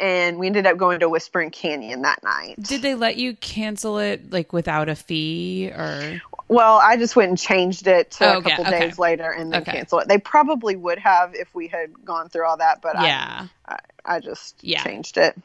and 0.00 0.38
we 0.38 0.46
ended 0.46 0.66
up 0.66 0.76
going 0.76 1.00
to 1.00 1.08
whispering 1.08 1.50
canyon 1.50 2.02
that 2.02 2.22
night 2.22 2.60
Did 2.62 2.82
they 2.82 2.94
let 2.94 3.16
you 3.16 3.34
cancel 3.36 3.98
it 3.98 4.32
like 4.32 4.52
without 4.52 4.88
a 4.88 4.94
fee 4.94 5.70
or? 5.74 6.20
well 6.48 6.78
i 6.82 6.96
just 6.96 7.16
went 7.16 7.28
and 7.30 7.38
changed 7.38 7.86
it 7.86 8.10
to 8.12 8.34
Oh, 8.34 8.38
a 8.38 8.42
couple 8.42 8.64
yeah, 8.64 8.70
okay. 8.70 8.80
days 8.86 8.98
later 8.98 9.30
and 9.30 9.52
then 9.52 9.62
Okay. 9.62 9.72
canceled 9.72 10.02
it 10.02 10.08
they 10.08 10.18
probably 10.18 10.76
would 10.76 10.98
have 10.98 11.34
if 11.34 11.54
we 11.54 11.68
had 11.68 12.04
gone 12.04 12.28
through 12.28 12.46
all 12.46 12.56
that 12.58 12.80
but 12.82 12.96
Yeah. 12.96 13.46
I, 13.66 13.74
I, 14.04 14.16
I 14.16 14.20
just 14.20 14.56
Yeah. 14.62 14.82
changed 14.82 15.16
it 15.16 15.36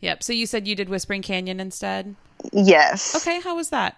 Yep. 0.00 0.22
So 0.22 0.32
you 0.32 0.46
said 0.46 0.66
you 0.66 0.74
did 0.74 0.88
Whispering 0.88 1.20
Canyon 1.20 1.60
instead. 1.60 2.14
yes 2.52 3.14
Okay. 3.14 3.40
How 3.40 3.54
was 3.54 3.68
that? 3.68 3.96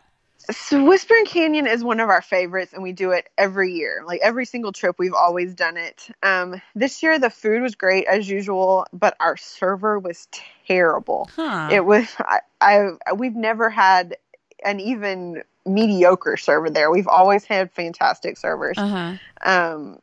So 0.51 0.85
Whispering 0.85 1.24
Canyon 1.24 1.66
is 1.66 1.85
one 1.85 2.01
of 2.01 2.09
our 2.09 2.20
favorites, 2.20 2.73
and 2.73 2.82
we 2.82 2.93
do 2.93 3.12
it 3.12 3.28
every 3.39 3.73
year. 3.73 4.02
Like 4.05 4.20
every 4.23 4.44
single 4.44 4.73
trip, 4.73 4.97
we've 4.98 5.14
always 5.14 5.55
done 5.55 5.77
it. 5.77 6.09
Um, 6.23 6.60
this 6.74 7.02
year, 7.02 7.19
the 7.19 7.31
food 7.31 7.62
was 7.62 7.74
great 7.74 8.06
as 8.06 8.28
usual, 8.28 8.86
but 8.93 9.16
our 9.20 9.36
server 9.36 9.98
was 9.98 10.28
terrible. 10.66 11.31
Huh. 11.36 11.69
It 11.70 11.85
was 11.85 12.09
I, 12.19 12.40
I 12.60 13.12
we've 13.14 13.36
never 13.36 13.70
had 13.70 14.16
an 14.64 14.81
even 14.81 15.43
mediocre 15.64 16.36
server 16.36 16.70
there. 16.70 16.90
We've 16.90 17.09
always 17.09 17.44
had 17.44 17.70
fantastic 17.70 18.36
servers. 18.36 18.78
uh 18.78 18.89
huh. 18.89 19.16
Um, 19.44 19.98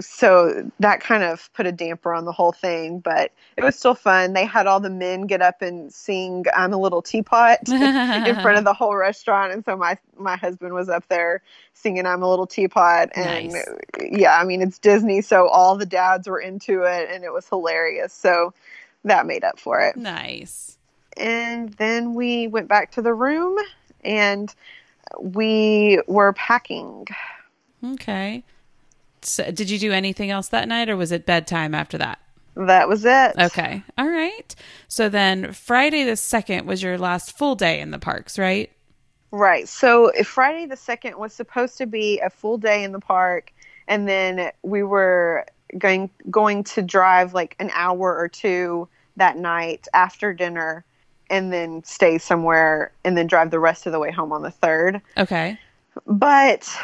so 0.00 0.70
that 0.80 1.00
kind 1.00 1.22
of 1.22 1.50
put 1.54 1.66
a 1.66 1.72
damper 1.72 2.12
on 2.12 2.24
the 2.24 2.32
whole 2.32 2.52
thing, 2.52 2.98
but 3.00 3.32
it 3.56 3.64
was 3.64 3.76
still 3.78 3.94
fun. 3.94 4.34
They 4.34 4.44
had 4.44 4.66
all 4.66 4.80
the 4.80 4.90
men 4.90 5.22
get 5.26 5.40
up 5.40 5.62
and 5.62 5.92
sing 5.92 6.44
"I'm 6.54 6.72
a 6.72 6.76
Little 6.76 7.02
Teapot" 7.02 7.68
in 7.68 8.40
front 8.40 8.58
of 8.58 8.64
the 8.64 8.74
whole 8.74 8.94
restaurant, 8.94 9.52
and 9.52 9.64
so 9.64 9.76
my 9.76 9.96
my 10.18 10.36
husband 10.36 10.74
was 10.74 10.88
up 10.88 11.08
there 11.08 11.42
singing 11.72 12.06
"I'm 12.06 12.22
a 12.22 12.28
Little 12.28 12.46
Teapot," 12.46 13.10
and 13.14 13.52
Nice. 13.52 13.68
yeah, 14.10 14.38
I 14.38 14.44
mean 14.44 14.60
it's 14.60 14.78
Disney, 14.78 15.22
so 15.22 15.48
all 15.48 15.76
the 15.76 15.86
dads 15.86 16.28
were 16.28 16.40
into 16.40 16.82
it, 16.82 17.08
and 17.10 17.24
it 17.24 17.32
was 17.32 17.48
hilarious. 17.48 18.12
So 18.12 18.52
that 19.04 19.26
made 19.26 19.44
up 19.44 19.58
for 19.58 19.80
it. 19.80 19.96
Nice. 19.96 20.78
And 21.16 21.72
then 21.74 22.14
we 22.14 22.48
went 22.48 22.68
back 22.68 22.92
to 22.92 23.02
the 23.02 23.14
room, 23.14 23.56
and 24.04 24.54
we 25.18 26.00
were 26.06 26.34
packing. 26.34 27.06
Okay. 27.82 28.42
Did 29.34 29.70
you 29.70 29.78
do 29.78 29.92
anything 29.92 30.30
else 30.30 30.48
that 30.48 30.68
night, 30.68 30.88
or 30.88 30.96
was 30.96 31.12
it 31.12 31.26
bedtime 31.26 31.74
after 31.74 31.98
that? 31.98 32.20
That 32.56 32.88
was 32.88 33.04
it. 33.04 33.38
Okay. 33.38 33.82
All 33.98 34.08
right. 34.08 34.54
So 34.88 35.08
then 35.08 35.52
Friday 35.52 36.04
the 36.04 36.12
2nd 36.12 36.64
was 36.64 36.82
your 36.82 36.96
last 36.96 37.36
full 37.36 37.54
day 37.54 37.80
in 37.80 37.90
the 37.90 37.98
parks, 37.98 38.38
right? 38.38 38.70
Right. 39.30 39.68
So 39.68 40.06
if 40.08 40.26
Friday 40.26 40.66
the 40.66 40.76
second 40.76 41.18
was 41.18 41.34
supposed 41.34 41.76
to 41.78 41.86
be 41.86 42.18
a 42.20 42.30
full 42.30 42.56
day 42.56 42.82
in 42.82 42.92
the 42.92 43.00
park, 43.00 43.52
and 43.88 44.08
then 44.08 44.50
we 44.62 44.82
were 44.82 45.44
going 45.76 46.08
going 46.30 46.64
to 46.64 46.80
drive 46.80 47.34
like 47.34 47.56
an 47.58 47.70
hour 47.74 48.16
or 48.16 48.28
two 48.28 48.88
that 49.16 49.36
night 49.36 49.86
after 49.92 50.32
dinner, 50.32 50.84
and 51.28 51.52
then 51.52 51.82
stay 51.84 52.16
somewhere, 52.18 52.92
and 53.04 53.18
then 53.18 53.26
drive 53.26 53.50
the 53.50 53.58
rest 53.58 53.84
of 53.84 53.92
the 53.92 53.98
way 53.98 54.10
home 54.10 54.32
on 54.32 54.42
the 54.42 54.50
third. 54.50 55.02
Okay. 55.18 55.58
But 56.06 56.74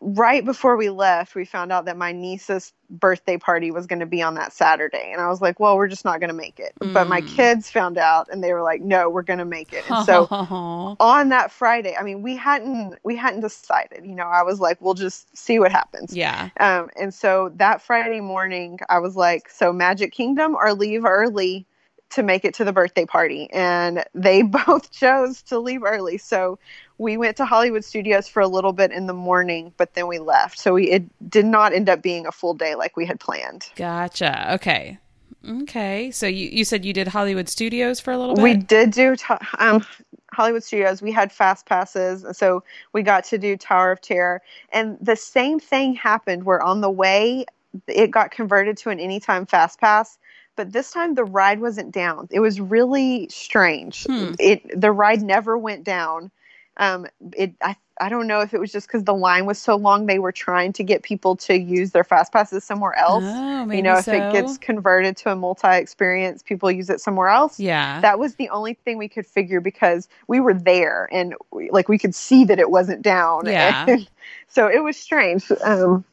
right 0.00 0.44
before 0.44 0.76
we 0.76 0.90
left, 0.90 1.34
we 1.34 1.44
found 1.44 1.72
out 1.72 1.86
that 1.86 1.96
my 1.96 2.12
niece's 2.12 2.72
birthday 2.90 3.38
party 3.38 3.70
was 3.70 3.86
going 3.86 4.00
to 4.00 4.06
be 4.06 4.22
on 4.22 4.34
that 4.34 4.52
Saturday, 4.52 5.10
and 5.12 5.20
I 5.20 5.28
was 5.28 5.40
like, 5.40 5.60
"Well, 5.60 5.76
we're 5.76 5.88
just 5.88 6.04
not 6.04 6.20
going 6.20 6.28
to 6.28 6.34
make 6.34 6.60
it." 6.60 6.74
But 6.92 7.08
my 7.08 7.22
Mm. 7.22 7.26
kids 7.26 7.70
found 7.70 7.98
out, 7.98 8.28
and 8.30 8.42
they 8.44 8.52
were 8.52 8.62
like, 8.62 8.80
"No, 8.82 9.08
we're 9.10 9.22
going 9.22 9.38
to 9.40 9.44
make 9.44 9.72
it." 9.72 9.86
And 9.88 9.98
so 9.98 10.30
on 11.00 11.30
that 11.30 11.50
Friday, 11.52 11.96
I 11.98 12.02
mean, 12.02 12.22
we 12.22 12.36
hadn't 12.36 12.98
we 13.04 13.16
hadn't 13.16 13.40
decided. 13.40 14.04
You 14.06 14.14
know, 14.14 14.24
I 14.26 14.42
was 14.42 14.60
like, 14.60 14.80
we'll 14.80 14.94
just 14.94 15.36
see 15.36 15.58
what 15.58 15.72
happens. 15.72 16.12
yeah. 16.14 16.50
Um, 16.60 16.90
and 17.00 17.12
so 17.12 17.52
that 17.56 17.82
Friday 17.82 18.20
morning, 18.20 18.78
I 18.88 18.98
was 19.00 19.16
like, 19.16 19.48
so 19.50 19.72
Magic 19.72 20.12
Kingdom 20.12 20.54
or 20.54 20.72
leave 20.74 21.04
early 21.04 21.66
to 22.14 22.22
make 22.22 22.44
it 22.44 22.54
to 22.54 22.64
the 22.64 22.72
birthday 22.72 23.04
party, 23.04 23.48
and 23.52 24.04
they 24.14 24.42
both 24.66 24.90
chose 24.90 25.42
to 25.42 25.58
leave 25.58 25.82
early. 25.84 26.18
So 26.18 26.58
we 26.98 27.16
went 27.16 27.36
to 27.38 27.44
Hollywood 27.44 27.84
Studios 27.84 28.28
for 28.28 28.40
a 28.40 28.48
little 28.48 28.72
bit 28.72 28.92
in 28.92 29.06
the 29.06 29.14
morning, 29.14 29.72
but 29.76 29.94
then 29.94 30.06
we 30.06 30.18
left. 30.18 30.58
So 30.58 30.74
we 30.74 30.90
it 30.90 31.30
did 31.30 31.44
not 31.44 31.72
end 31.72 31.88
up 31.88 32.02
being 32.02 32.26
a 32.26 32.32
full 32.32 32.54
day 32.54 32.74
like 32.74 32.96
we 32.96 33.06
had 33.06 33.20
planned. 33.20 33.66
Gotcha. 33.76 34.54
Okay. 34.54 34.98
Okay. 35.46 36.10
So 36.10 36.26
you, 36.26 36.48
you 36.48 36.64
said 36.64 36.84
you 36.84 36.92
did 36.92 37.08
Hollywood 37.08 37.48
Studios 37.48 38.00
for 38.00 38.12
a 38.12 38.18
little 38.18 38.34
bit? 38.34 38.42
We 38.42 38.54
did 38.54 38.92
do 38.92 39.16
t- 39.16 39.34
um, 39.58 39.84
Hollywood 40.32 40.64
Studios. 40.64 41.02
We 41.02 41.12
had 41.12 41.32
fast 41.32 41.66
passes, 41.66 42.24
so 42.36 42.62
we 42.92 43.02
got 43.02 43.24
to 43.24 43.38
do 43.38 43.56
Tower 43.56 43.92
of 43.92 44.00
Terror. 44.00 44.40
And 44.72 44.96
the 45.00 45.16
same 45.16 45.60
thing 45.60 45.94
happened 45.94 46.44
where 46.44 46.62
on 46.62 46.80
the 46.80 46.90
way 46.90 47.44
it 47.88 48.10
got 48.10 48.30
converted 48.30 48.76
to 48.78 48.90
an 48.90 49.00
anytime 49.00 49.46
fast 49.46 49.80
pass, 49.80 50.18
but 50.56 50.72
this 50.72 50.90
time 50.90 51.14
the 51.14 51.24
ride 51.24 51.60
wasn't 51.60 51.92
down. 51.92 52.28
It 52.30 52.40
was 52.40 52.60
really 52.60 53.28
strange. 53.28 54.04
Hmm. 54.04 54.32
It 54.38 54.80
the 54.80 54.92
ride 54.92 55.22
never 55.22 55.56
went 55.58 55.84
down. 55.84 56.30
Um, 56.76 57.06
it 57.36 57.54
I 57.62 57.76
I 58.00 58.08
don't 58.08 58.26
know 58.26 58.40
if 58.40 58.52
it 58.52 58.58
was 58.58 58.72
just 58.72 58.88
because 58.88 59.04
the 59.04 59.14
line 59.14 59.46
was 59.46 59.58
so 59.58 59.76
long 59.76 60.06
they 60.06 60.18
were 60.18 60.32
trying 60.32 60.72
to 60.74 60.82
get 60.82 61.04
people 61.04 61.36
to 61.36 61.56
use 61.56 61.92
their 61.92 62.02
fast 62.02 62.32
passes 62.32 62.64
somewhere 62.64 62.94
else. 62.94 63.22
Oh, 63.24 63.64
maybe 63.64 63.76
you 63.76 63.82
know, 63.84 63.96
if 63.96 64.06
so. 64.06 64.12
it 64.12 64.32
gets 64.32 64.58
converted 64.58 65.16
to 65.18 65.30
a 65.30 65.36
multi-experience, 65.36 66.42
people 66.42 66.70
use 66.72 66.90
it 66.90 67.00
somewhere 67.00 67.28
else 67.28 67.60
Yeah. 67.60 68.00
that 68.00 68.18
was 68.18 68.34
the 68.34 68.48
only 68.48 68.74
thing 68.74 68.98
we 68.98 69.08
could 69.08 69.26
figure 69.26 69.60
because 69.60 70.08
we 70.26 70.40
were 70.40 70.54
there 70.54 71.08
and 71.12 71.34
we, 71.52 71.70
like 71.70 71.88
we 71.88 71.96
could 71.98 72.16
see 72.16 72.44
that 72.46 72.58
it 72.58 72.70
wasn't 72.70 73.02
down 73.02 73.46
Yeah. 73.46 73.86
So 74.48 74.66
it 74.68 74.82
was 74.82 74.96
strange 74.96 75.44
um 75.62 76.04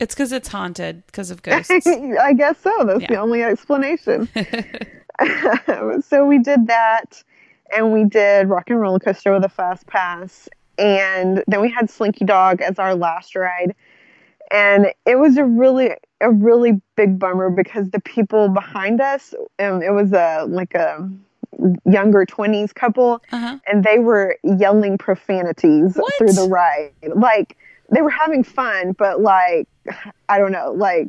it's 0.00 0.14
because 0.14 0.32
it's 0.32 0.48
haunted 0.48 1.06
because 1.06 1.30
of 1.30 1.42
ghosts. 1.42 1.86
i 1.86 2.32
guess 2.32 2.58
so 2.58 2.84
that's 2.84 3.06
the 3.06 3.16
only 3.16 3.42
explanation 3.42 4.28
so 6.02 6.26
we 6.26 6.38
did 6.38 6.66
that 6.66 7.22
and 7.74 7.92
we 7.92 8.04
did 8.04 8.48
rock 8.48 8.70
and 8.70 8.80
roller 8.80 8.98
coaster 8.98 9.32
with 9.32 9.44
a 9.44 9.48
fast 9.48 9.86
pass 9.86 10.48
and 10.78 11.44
then 11.46 11.60
we 11.60 11.70
had 11.70 11.88
slinky 11.88 12.24
dog 12.24 12.60
as 12.60 12.78
our 12.78 12.94
last 12.94 13.36
ride 13.36 13.74
and 14.50 14.86
it 15.06 15.16
was 15.16 15.36
a 15.36 15.44
really 15.44 15.90
a 16.20 16.30
really 16.30 16.80
big 16.96 17.18
bummer 17.18 17.50
because 17.50 17.90
the 17.90 18.00
people 18.00 18.48
behind 18.48 19.00
us 19.00 19.34
um, 19.58 19.82
it 19.82 19.92
was 19.92 20.12
a 20.12 20.44
like 20.48 20.74
a 20.74 21.08
younger 21.84 22.26
20s 22.26 22.74
couple 22.74 23.22
uh-huh. 23.30 23.58
and 23.66 23.84
they 23.84 23.98
were 23.98 24.36
yelling 24.42 24.98
profanities 24.98 25.94
What? 25.94 26.12
through 26.18 26.32
the 26.32 26.48
ride 26.48 26.92
like 27.14 27.56
they 27.94 28.02
were 28.02 28.10
having 28.10 28.42
fun 28.44 28.92
but 28.92 29.20
like 29.20 29.68
i 30.28 30.38
don't 30.38 30.52
know 30.52 30.72
like 30.72 31.08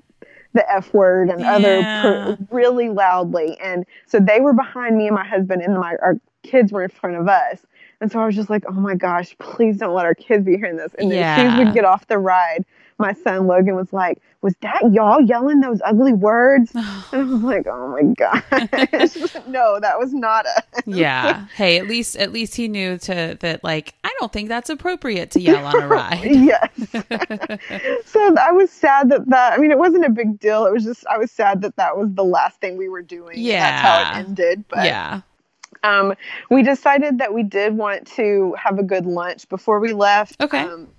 the 0.53 0.72
f 0.72 0.94
word 0.94 1.30
and 1.30 1.44
other 1.44 1.80
Yeah. 1.80 2.02
per- 2.02 2.38
really 2.49 2.88
loudly. 2.88 3.57
And 3.62 3.86
so 4.06 4.22
they 4.22 4.40
were 4.40 4.53
behind 4.53 4.95
me 4.98 5.06
and 5.07 5.14
my 5.14 5.26
husband 5.26 5.62
and 5.62 5.76
my 5.76 5.98
our 6.02 6.18
kids 6.44 6.72
were 6.72 6.82
in 6.86 6.90
front 6.90 7.18
of 7.18 7.28
us. 7.28 7.66
And 7.99 8.10
so 8.10 8.20
i 8.22 8.26
was 8.26 8.36
just 8.36 8.49
like 8.49 8.64
oh 8.70 8.72
my 8.72 8.95
gosh 8.95 9.36
please 9.40 9.78
don't 9.80 9.94
let 9.94 10.06
our 10.06 10.16
kids 10.16 10.45
be 10.45 10.56
hearing 10.56 10.78
this. 10.78 10.94
And 10.98 11.12
then 11.12 11.20
as 11.24 11.38
soon 11.41 11.48
as 11.48 11.68
we 11.68 11.74
get 11.74 11.84
off 11.84 12.07
the 12.07 12.18
ride 12.18 12.64
my 12.97 13.13
son 13.13 13.47
logan 13.47 13.76
was 13.76 13.91
like 13.91 14.22
was 14.41 14.53
that 14.61 14.81
y'all 14.91 15.22
yelling 15.22 15.59
those 15.59 15.81
ugly 15.85 16.13
words 16.13 16.72
and 16.76 16.85
i 17.11 17.17
was 17.17 17.41
like 17.41 17.67
oh 17.67 17.89
my 17.89 18.03
gosh 18.13 19.15
no 19.47 19.80
that 19.80 19.97
was 19.99 20.13
not 20.13 20.45
us 20.45 20.76
yeah. 20.85 21.47
Hey, 21.55 21.77
at 21.77 21.88
least 21.88 22.15
at 22.15 22.31
least 22.31 22.55
he 22.55 22.67
knew 22.67 22.97
to 22.99 23.38
that 23.39 23.63
like 23.63 23.93
I 24.03 24.13
don't 24.19 24.31
think 24.31 24.49
that's 24.49 24.69
appropriate 24.69 25.31
to 25.31 25.41
yell 25.41 25.65
on 25.65 25.81
a 25.81 25.88
ride. 25.88 26.23
yes. 26.26 26.69
so 28.05 28.35
I 28.38 28.51
was 28.51 28.72
sad 28.72 29.09
that 29.09 29.27
that. 29.30 29.53
I 29.53 29.57
mean, 29.57 29.72
it 29.72 29.77
wasn't 29.77 30.05
a 30.05 30.09
big 30.09 30.39
deal. 30.39 30.65
It 30.65 30.73
was 30.73 30.84
just 30.84 31.05
I 31.07 31.17
was 31.17 31.31
sad 31.31 31.61
that 31.61 31.76
that 31.77 31.97
was 31.97 32.09
the 32.13 32.23
last 32.23 32.59
thing 32.61 32.77
we 32.77 32.89
were 32.89 33.01
doing. 33.01 33.38
Yeah. 33.38 33.61
that's 33.61 33.81
how 33.81 34.19
it 34.19 34.26
ended. 34.26 34.65
But 34.67 34.85
yeah. 34.85 35.22
um, 35.84 36.13
we 36.49 36.61
decided 36.63 37.17
that 37.19 37.34
we 37.34 37.43
did 37.43 37.76
want 37.76 38.07
to 38.15 38.55
have 38.61 38.77
a 38.80 38.84
good 38.84 39.05
lunch 39.05 39.47
before 39.49 39.80
we 39.80 39.93
left. 39.93 40.41
Okay. 40.41 40.61
Um, 40.61 40.89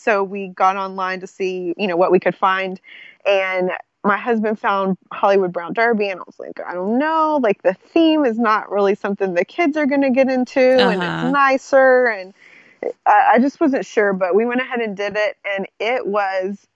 so 0.00 0.24
we 0.24 0.48
got 0.48 0.76
online 0.76 1.20
to 1.20 1.26
see, 1.26 1.74
you 1.76 1.86
know, 1.86 1.96
what 1.96 2.10
we 2.10 2.20
could 2.20 2.34
find, 2.36 2.80
and 3.26 3.70
my 4.02 4.16
husband 4.16 4.58
found 4.58 4.96
Hollywood 5.12 5.52
Brown 5.52 5.74
Derby, 5.74 6.08
and 6.08 6.20
I 6.20 6.24
was 6.24 6.38
like, 6.38 6.58
I 6.66 6.72
don't 6.72 6.98
know, 6.98 7.38
like 7.42 7.62
the 7.62 7.74
theme 7.74 8.24
is 8.24 8.38
not 8.38 8.70
really 8.70 8.94
something 8.94 9.34
the 9.34 9.44
kids 9.44 9.76
are 9.76 9.86
going 9.86 10.02
to 10.02 10.10
get 10.10 10.28
into, 10.30 10.60
and 10.60 11.02
Uh-huh. 11.02 11.12
it's 11.12 11.22
nicer, 11.22 12.06
and 12.06 12.34
I, 13.06 13.32
I 13.34 13.38
just 13.38 13.60
wasn't 13.60 13.84
sure, 13.86 14.12
but 14.12 14.34
we 14.34 14.46
went 14.46 14.60
ahead 14.60 14.80
and 14.80 14.96
did 14.96 15.16
it, 15.16 15.36
and 15.44 15.66
it 15.78 16.06
was 16.06 16.66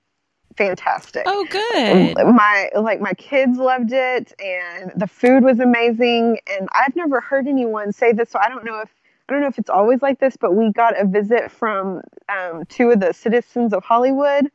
fantastic. 0.57 1.27
Oh, 1.27 1.45
good. 1.45 2.15
My 2.35 2.71
like 2.77 3.01
my 3.01 3.15
kids 3.15 3.59
loved 3.59 3.93
it, 3.93 4.33
and 4.41 4.93
the 4.97 5.07
food 5.07 5.45
was 5.45 5.61
amazing. 5.61 6.39
And 6.47 6.69
I've 6.73 6.95
never 6.97 7.21
heard 7.21 7.47
anyone 7.47 7.93
say 7.93 8.13
this, 8.13 8.31
so 8.31 8.39
I 8.39 8.49
don't 8.49 8.65
know 8.65 8.81
if 8.81 8.91
I 9.29 9.33
don't 9.33 9.41
know 9.41 9.49
if 9.49 9.59
it's 9.59 9.71
always 9.71 10.03
like 10.03 10.21
this, 10.21 10.37
but 10.37 10.55
we 10.55 10.71
got 10.73 11.01
a 11.01 11.07
visit 11.07 11.51
from 11.51 12.03
um, 12.29 12.65
two 12.67 12.91
of 12.91 13.01
the 13.01 13.13
citizens 13.13 13.73
of 13.73 13.83
Hollywood. 13.83 14.51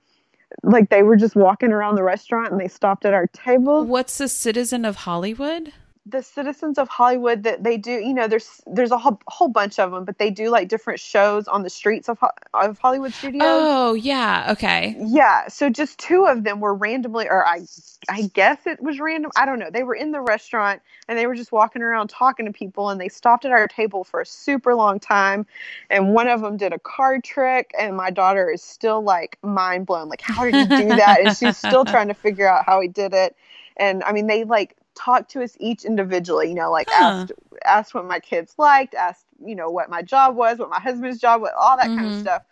Like 0.63 0.89
they 0.89 1.03
were 1.03 1.15
just 1.15 1.35
walking 1.35 1.71
around 1.71 1.95
the 1.95 2.03
restaurant 2.03 2.51
and 2.51 2.59
they 2.59 2.67
stopped 2.67 3.05
at 3.05 3.13
our 3.13 3.27
table. 3.27 3.83
What's 3.83 4.19
a 4.19 4.27
citizen 4.27 4.85
of 4.85 4.97
Hollywood? 4.97 5.73
The 6.09 6.23
citizens 6.23 6.77
of 6.77 6.87
Hollywood 6.87 7.43
that 7.43 7.63
they 7.63 7.77
do, 7.77 7.91
you 7.91 8.13
know, 8.13 8.27
there's 8.27 8.61
there's 8.67 8.91
a 8.91 8.97
whole, 8.97 9.19
whole 9.27 9.47
bunch 9.47 9.79
of 9.79 9.91
them, 9.91 10.05
but 10.05 10.17
they 10.17 10.31
do 10.31 10.49
like 10.49 10.67
different 10.67 10.99
shows 10.99 11.47
on 11.47 11.63
the 11.63 11.69
streets 11.69 12.09
of 12.09 12.17
of 12.53 12.77
Hollywood 12.79 13.13
studios. 13.13 13.43
Oh, 13.43 13.93
yeah, 13.93 14.47
okay. 14.51 14.95
Yeah, 14.99 15.47
so 15.47 15.69
just 15.69 15.99
two 15.99 16.25
of 16.25 16.43
them 16.43 16.59
were 16.59 16.73
randomly 16.73 17.27
or 17.29 17.45
I 17.45 17.61
I 18.09 18.23
guess 18.33 18.65
it 18.65 18.81
was 18.81 18.99
random. 18.99 19.31
I 19.37 19.45
don't 19.45 19.59
know. 19.59 19.69
They 19.71 19.83
were 19.83 19.95
in 19.95 20.11
the 20.11 20.21
restaurant 20.21 20.81
and 21.07 21.17
they 21.17 21.27
were 21.27 21.35
just 21.35 21.51
walking 21.51 21.81
around 21.81 22.09
talking 22.09 22.45
to 22.45 22.51
people 22.51 22.89
and 22.89 22.99
they 22.99 23.09
stopped 23.09 23.45
at 23.45 23.51
our 23.51 23.67
table 23.67 24.03
for 24.03 24.21
a 24.21 24.25
super 24.25 24.75
long 24.75 24.99
time 24.99 25.45
and 25.89 26.13
one 26.13 26.27
of 26.27 26.41
them 26.41 26.57
did 26.57 26.73
a 26.73 26.79
card 26.79 27.23
trick 27.23 27.71
and 27.77 27.95
my 27.95 28.09
daughter 28.09 28.49
is 28.49 28.63
still 28.63 29.01
like 29.01 29.37
mind 29.43 29.85
blown 29.85 30.09
like 30.09 30.21
how 30.21 30.43
did 30.45 30.55
he 30.55 30.65
do 30.65 30.95
that? 30.95 31.21
and 31.21 31.35
she's 31.35 31.57
still 31.57 31.85
trying 31.85 32.07
to 32.07 32.13
figure 32.13 32.47
out 32.47 32.65
how 32.65 32.81
he 32.81 32.87
did 32.87 33.13
it. 33.13 33.35
And 33.77 34.03
I 34.03 34.11
mean, 34.11 34.27
they 34.27 34.43
like 34.43 34.75
talked 34.99 35.31
to 35.31 35.43
us 35.43 35.55
each 35.59 35.85
individually, 35.85 36.49
you 36.49 36.55
know, 36.55 36.71
like 36.71 36.89
huh. 36.91 37.03
asked 37.03 37.31
asked 37.65 37.93
what 37.93 38.05
my 38.05 38.19
kids 38.19 38.53
liked, 38.57 38.93
asked, 38.93 39.25
you 39.43 39.55
know, 39.55 39.69
what 39.69 39.89
my 39.89 40.01
job 40.01 40.35
was, 40.35 40.59
what 40.59 40.69
my 40.69 40.79
husband's 40.79 41.19
job 41.19 41.41
was, 41.41 41.51
all 41.59 41.77
that 41.77 41.87
mm-hmm. 41.87 41.95
kind 41.95 42.07
of 42.07 42.13
mm-hmm. 42.13 42.21
stuff. 42.21 42.43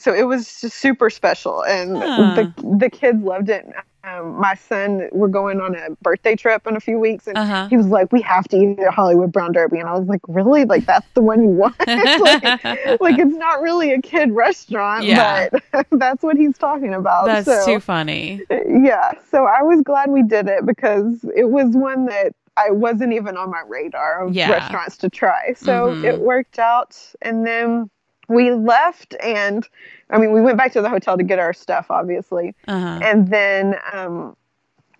So 0.00 0.12
it 0.12 0.24
was 0.24 0.60
just 0.60 0.76
super 0.78 1.08
special 1.08 1.62
and 1.62 1.96
huh. 1.96 2.34
the 2.34 2.76
the 2.78 2.90
kids 2.90 3.22
loved 3.22 3.48
it 3.48 3.66
um, 4.08 4.38
my 4.38 4.54
son, 4.54 5.08
we're 5.12 5.28
going 5.28 5.60
on 5.60 5.74
a 5.74 5.90
birthday 6.02 6.36
trip 6.36 6.66
in 6.66 6.76
a 6.76 6.80
few 6.80 6.98
weeks, 6.98 7.26
and 7.26 7.36
uh-huh. 7.36 7.68
he 7.68 7.76
was 7.76 7.86
like, 7.86 8.12
"We 8.12 8.20
have 8.22 8.46
to 8.48 8.56
eat 8.56 8.78
at 8.78 8.92
Hollywood 8.92 9.32
Brown 9.32 9.52
Derby," 9.52 9.78
and 9.78 9.88
I 9.88 9.98
was 9.98 10.08
like, 10.08 10.20
"Really? 10.28 10.64
Like 10.64 10.86
that's 10.86 11.06
the 11.14 11.22
one 11.22 11.42
you 11.42 11.48
want? 11.48 11.74
like, 11.86 12.64
like, 13.00 13.18
it's 13.18 13.36
not 13.36 13.60
really 13.60 13.92
a 13.92 14.00
kid 14.00 14.32
restaurant, 14.32 15.04
yeah. 15.04 15.48
but 15.50 15.86
that's 15.92 16.22
what 16.22 16.36
he's 16.36 16.56
talking 16.56 16.94
about." 16.94 17.26
That's 17.26 17.46
so, 17.46 17.64
too 17.64 17.80
funny. 17.80 18.42
Yeah, 18.50 19.12
so 19.30 19.44
I 19.44 19.62
was 19.62 19.82
glad 19.82 20.10
we 20.10 20.22
did 20.22 20.48
it 20.48 20.66
because 20.66 21.24
it 21.36 21.50
was 21.50 21.74
one 21.74 22.06
that 22.06 22.32
I 22.56 22.70
wasn't 22.70 23.12
even 23.12 23.36
on 23.36 23.50
my 23.50 23.62
radar 23.66 24.26
of 24.26 24.34
yeah. 24.34 24.50
restaurants 24.50 24.96
to 24.98 25.10
try. 25.10 25.54
So 25.56 25.88
mm-hmm. 25.88 26.04
it 26.04 26.18
worked 26.18 26.58
out, 26.58 26.98
and 27.22 27.46
then 27.46 27.90
we 28.28 28.52
left 28.52 29.16
and 29.22 29.66
I 30.10 30.18
mean, 30.18 30.32
we 30.32 30.40
went 30.40 30.56
back 30.56 30.72
to 30.72 30.82
the 30.82 30.88
hotel 30.88 31.16
to 31.16 31.22
get 31.22 31.38
our 31.38 31.52
stuff, 31.52 31.90
obviously. 31.90 32.54
Uh-huh. 32.66 33.00
And 33.02 33.28
then 33.28 33.76
um, 33.92 34.36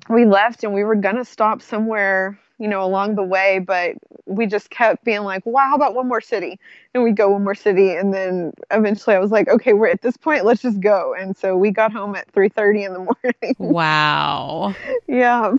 we 0.08 0.26
left 0.26 0.64
and 0.64 0.74
we 0.74 0.84
were 0.84 0.96
going 0.96 1.16
to 1.16 1.24
stop 1.24 1.62
somewhere, 1.62 2.38
you 2.58 2.68
know, 2.68 2.82
along 2.84 3.14
the 3.14 3.22
way, 3.22 3.58
but 3.58 3.96
we 4.26 4.46
just 4.46 4.68
kept 4.70 5.04
being 5.04 5.22
like, 5.22 5.44
wow, 5.46 5.64
how 5.64 5.76
about 5.76 5.94
one 5.94 6.08
more 6.08 6.20
city? 6.20 6.58
And 6.92 7.02
we 7.02 7.12
go 7.12 7.30
one 7.30 7.44
more 7.44 7.54
city. 7.54 7.94
And 7.94 8.12
then 8.12 8.52
eventually 8.70 9.16
I 9.16 9.18
was 9.18 9.30
like, 9.30 9.48
okay, 9.48 9.72
we're 9.72 9.88
at 9.88 10.02
this 10.02 10.16
point, 10.16 10.44
let's 10.44 10.60
just 10.60 10.80
go. 10.80 11.14
And 11.18 11.36
so 11.36 11.56
we 11.56 11.70
got 11.70 11.92
home 11.92 12.14
at 12.14 12.30
3.30 12.32 12.86
in 12.86 12.92
the 12.92 12.98
morning. 13.22 13.56
Wow. 13.58 14.74
yeah. 15.06 15.54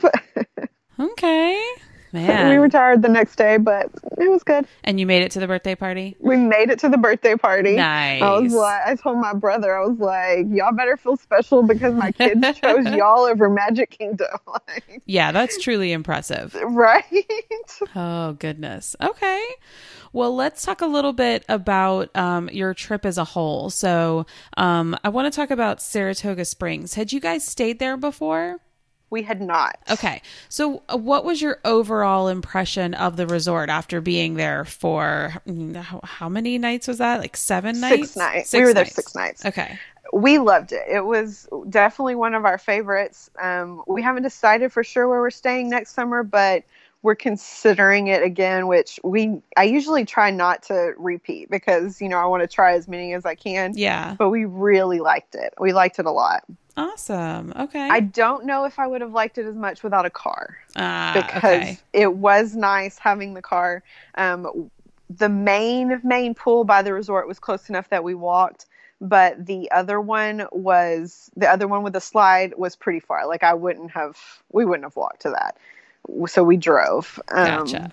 okay. 1.00 1.66
Man. 2.12 2.50
We 2.50 2.58
retired 2.58 3.02
the 3.02 3.10
next 3.10 3.36
day, 3.36 3.58
but 3.58 3.90
it 4.18 4.30
was 4.30 4.44
good. 4.44 4.66
And 4.84 5.00
you 5.00 5.06
made 5.06 5.22
it 5.22 5.32
to 5.32 5.40
the 5.40 5.48
birthday 5.48 5.76
party? 5.76 6.16
We 6.20 6.38
made 6.38 6.70
it 6.70 6.80
to 6.80 6.90
the 6.90 6.98
birthday 6.98 7.36
party. 7.36 7.76
Nice. 7.76 8.22
I 8.22 8.40
was 8.40 8.54
like, 8.54 8.82
I 8.86 8.96
told 8.96 9.20
my 9.20 9.34
brother, 9.34 9.76
I 9.76 9.86
was 9.86 10.00
like, 10.00 10.46
y'all 10.50 10.74
better 10.74 10.98
feel 10.98 11.18
special 11.18 11.64
because 11.64 11.94
my 11.94 12.12
kids 12.12 12.42
chose 12.62 12.86
y'all 12.86 13.26
over 13.26 13.50
Magic 13.50 13.92
Kingdom. 13.92 14.28
yeah, 15.06 15.32
that's 15.32 15.62
truly 15.62 15.92
impressive. 15.92 16.56
Right? 16.56 17.04
oh, 17.96 18.34
goodness. 18.34 18.96
Okay. 19.02 19.46
Well, 20.12 20.36
let's 20.36 20.64
talk 20.64 20.82
a 20.82 20.88
little 20.88 21.14
bit 21.14 21.46
about 21.48 22.16
um, 22.16 22.50
your 22.50 22.74
trip 22.74 23.06
as 23.06 23.18
a 23.18 23.24
whole. 23.24 23.70
So, 23.70 24.26
um, 24.58 24.98
I 25.04 25.10
want 25.10 25.32
to 25.32 25.36
talk 25.36 25.52
about 25.52 25.82
Saratoga 25.82 26.46
Springs. 26.46 26.96
Had 26.96 27.12
you 27.12 27.20
guys 27.20 27.46
stayed 27.46 27.80
there 27.80 27.98
before? 27.98 28.60
We 29.10 29.24
had 29.24 29.42
not. 29.42 29.78
Okay. 29.90 30.22
So, 30.50 30.84
uh, 30.92 30.98
what 30.98 31.26
was 31.26 31.42
your 31.42 31.60
overall 31.66 32.28
impression 32.28 32.94
of 32.94 33.18
the 33.18 33.26
resort 33.28 33.70
after 33.70 34.02
being 34.02 34.36
there 34.36 34.66
for 34.66 35.34
mm, 35.48 35.76
how 36.04 36.30
many 36.30 36.58
nights 36.58 36.88
was 36.88 37.00
that? 37.00 37.20
Like 37.20 37.36
seven 37.36 37.80
nights? 37.80 38.14
Six 38.14 38.16
nights. 38.16 38.50
Six 38.50 38.60
we 38.60 38.66
were 38.66 38.74
nights. 38.74 38.76
there 38.76 38.86
six 38.86 39.16
nights. 39.16 39.46
Okay. 39.46 39.80
We 40.12 40.40
loved 40.40 40.72
it. 40.72 40.84
It 40.90 41.06
was 41.06 41.48
definitely 41.70 42.16
one 42.16 42.34
of 42.34 42.46
our 42.46 42.58
favorites. 42.58 43.30
Um, 43.40 43.84
we 43.88 44.02
haven't 44.02 44.24
decided 44.24 44.72
for 44.72 44.84
sure 44.84 45.08
where 45.08 45.20
we're 45.20 45.30
staying 45.30 45.70
next 45.70 45.92
summer, 45.94 46.24
but 46.24 46.64
we're 47.02 47.16
considering 47.16 48.08
it 48.08 48.24
again 48.24 48.68
which 48.68 49.00
we 49.04 49.42
i 49.58 49.64
usually 49.64 50.06
try 50.06 50.30
not 50.32 50.64
to 50.64 50.94
repeat 50.98 51.50
because 51.50 52.02
you 52.02 52.10
know 52.10 52.18
i 52.18 52.26
want 52.26 52.42
to 52.42 52.48
try 52.48 52.74
as 52.74 52.88
many 52.88 53.14
as 53.14 53.26
i 53.26 53.36
can 53.36 53.74
yeah 53.76 54.16
but 54.18 54.30
we 54.30 54.46
really 54.46 55.00
liked 55.00 55.36
it 55.36 55.54
we 55.60 55.74
liked 55.74 56.00
it 56.00 56.06
a 56.06 56.12
lot 56.12 56.44
Awesome. 56.78 57.52
Okay. 57.60 57.90
I 57.90 58.00
don't 58.00 58.46
know 58.46 58.64
if 58.64 58.80
I 58.80 58.88
would 58.88 59.02
have 59.02 59.12
liked 59.12 59.38
it 59.38 59.46
as 59.46 59.56
much 59.56 59.84
without 59.84 60.06
a 60.06 60.10
car. 60.10 60.58
Uh, 60.78 61.12
because 61.14 61.44
okay. 61.44 61.78
it 61.92 62.14
was 62.14 62.56
nice 62.56 62.98
having 62.98 63.34
the 63.34 63.42
car. 63.42 63.84
Um, 64.16 64.72
the 65.10 65.28
main 65.28 66.00
main 66.04 66.34
pool 66.36 66.64
by 66.64 66.82
the 66.82 66.94
resort 66.94 67.28
was 67.28 67.38
close 67.38 67.70
enough 67.70 67.90
that 67.90 68.04
we 68.04 68.16
walked, 68.16 68.68
but 69.02 69.46
the 69.46 69.70
other 69.72 70.00
one 70.00 70.48
was 70.52 71.30
the 71.36 71.50
other 71.50 71.68
one 71.68 71.84
with 71.84 71.94
the 71.94 72.02
slide 72.02 72.54
was 72.58 72.78
pretty 72.78 73.02
far. 73.02 73.28
Like 73.28 73.44
I 73.44 73.54
wouldn't 73.54 73.92
have 73.92 74.18
we 74.52 74.66
wouldn't 74.66 74.86
have 74.86 74.96
walked 74.96 75.24
to 75.24 75.32
that. 75.32 75.58
So 76.28 76.44
we 76.44 76.58
drove. 76.58 77.20
Um, 77.30 77.66
gotcha. 77.66 77.92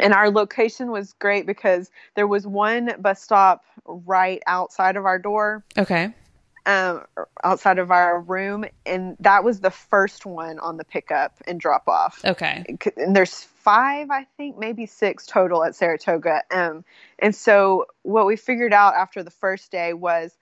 And 0.00 0.12
our 0.12 0.30
location 0.30 0.90
was 0.90 1.12
great 1.14 1.46
because 1.46 1.90
there 2.16 2.26
was 2.26 2.46
one 2.46 2.90
bus 2.98 3.22
stop 3.22 3.64
right 3.84 4.42
outside 4.46 4.96
of 4.96 5.06
our 5.06 5.18
door. 5.18 5.64
Okay 5.78 6.12
um, 6.66 7.04
outside 7.42 7.78
of 7.78 7.90
our 7.90 8.20
room, 8.20 8.64
and 8.86 9.16
that 9.20 9.44
was 9.44 9.60
the 9.60 9.70
first 9.70 10.24
one 10.24 10.58
on 10.60 10.76
the 10.76 10.84
pickup 10.84 11.34
and 11.46 11.60
drop 11.60 11.88
off. 11.88 12.24
Okay. 12.24 12.64
And 12.96 13.14
there's 13.14 13.42
five, 13.42 14.10
I 14.10 14.26
think, 14.36 14.58
maybe 14.58 14.86
six 14.86 15.26
total 15.26 15.64
at 15.64 15.74
Saratoga. 15.74 16.42
Um, 16.50 16.84
and 17.18 17.34
so 17.34 17.86
what 18.02 18.26
we 18.26 18.36
figured 18.36 18.72
out 18.72 18.94
after 18.94 19.22
the 19.22 19.30
first 19.30 19.70
day 19.70 19.92
was 19.92 20.36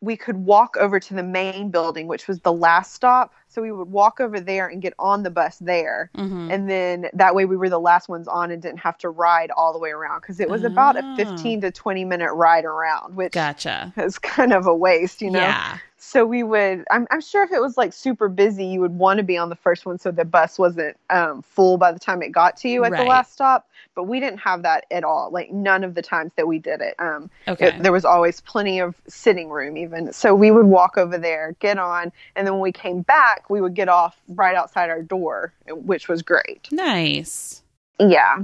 we 0.00 0.16
could 0.16 0.36
walk 0.36 0.76
over 0.78 1.00
to 1.00 1.14
the 1.14 1.22
main 1.22 1.70
building, 1.70 2.06
which 2.06 2.28
was 2.28 2.40
the 2.40 2.52
last 2.52 2.94
stop. 2.94 3.32
So 3.52 3.60
we 3.60 3.70
would 3.70 3.90
walk 3.90 4.18
over 4.18 4.40
there 4.40 4.68
and 4.68 4.80
get 4.80 4.94
on 4.98 5.22
the 5.22 5.30
bus 5.30 5.58
there. 5.58 6.10
Mm-hmm. 6.16 6.50
And 6.50 6.70
then 6.70 7.10
that 7.12 7.34
way 7.34 7.44
we 7.44 7.56
were 7.56 7.68
the 7.68 7.78
last 7.78 8.08
ones 8.08 8.26
on 8.26 8.50
and 8.50 8.62
didn't 8.62 8.78
have 8.78 8.96
to 8.98 9.10
ride 9.10 9.50
all 9.50 9.72
the 9.72 9.78
way 9.78 9.90
around 9.90 10.20
because 10.20 10.40
it 10.40 10.48
was 10.48 10.64
about 10.64 10.96
a 10.96 11.16
15 11.16 11.60
to 11.60 11.70
20 11.70 12.04
minute 12.04 12.32
ride 12.32 12.64
around, 12.64 13.14
which 13.14 13.32
gotcha. 13.32 13.92
is 13.98 14.18
kind 14.18 14.52
of 14.52 14.66
a 14.66 14.74
waste, 14.74 15.20
you 15.20 15.30
know? 15.30 15.40
Yeah 15.40 15.78
so 16.04 16.26
we 16.26 16.42
would 16.42 16.84
I'm, 16.90 17.06
I'm 17.12 17.20
sure 17.20 17.44
if 17.44 17.52
it 17.52 17.60
was 17.60 17.76
like 17.76 17.92
super 17.92 18.28
busy 18.28 18.66
you 18.66 18.80
would 18.80 18.98
want 18.98 19.18
to 19.18 19.22
be 19.22 19.38
on 19.38 19.50
the 19.50 19.56
first 19.56 19.86
one 19.86 19.98
so 19.98 20.10
the 20.10 20.24
bus 20.24 20.58
wasn't 20.58 20.96
um, 21.10 21.42
full 21.42 21.76
by 21.76 21.92
the 21.92 22.00
time 22.00 22.22
it 22.22 22.32
got 22.32 22.56
to 22.58 22.68
you 22.68 22.82
at 22.84 22.90
right. 22.90 22.98
the 22.98 23.08
last 23.08 23.32
stop 23.32 23.68
but 23.94 24.04
we 24.04 24.18
didn't 24.18 24.40
have 24.40 24.62
that 24.62 24.84
at 24.90 25.04
all 25.04 25.30
like 25.30 25.52
none 25.52 25.84
of 25.84 25.94
the 25.94 26.02
times 26.02 26.32
that 26.36 26.48
we 26.48 26.58
did 26.58 26.80
it 26.80 26.96
um 26.98 27.30
okay. 27.46 27.68
It, 27.68 27.84
there 27.84 27.92
was 27.92 28.04
always 28.04 28.40
plenty 28.40 28.80
of 28.80 28.96
sitting 29.06 29.48
room 29.48 29.76
even 29.76 30.12
so 30.12 30.34
we 30.34 30.50
would 30.50 30.66
walk 30.66 30.98
over 30.98 31.16
there 31.16 31.54
get 31.60 31.78
on 31.78 32.10
and 32.34 32.46
then 32.46 32.54
when 32.54 32.62
we 32.62 32.72
came 32.72 33.02
back 33.02 33.48
we 33.48 33.60
would 33.60 33.74
get 33.74 33.88
off 33.88 34.20
right 34.26 34.56
outside 34.56 34.90
our 34.90 35.02
door 35.02 35.52
which 35.68 36.08
was 36.08 36.20
great 36.20 36.68
nice 36.72 37.62
yeah 38.00 38.38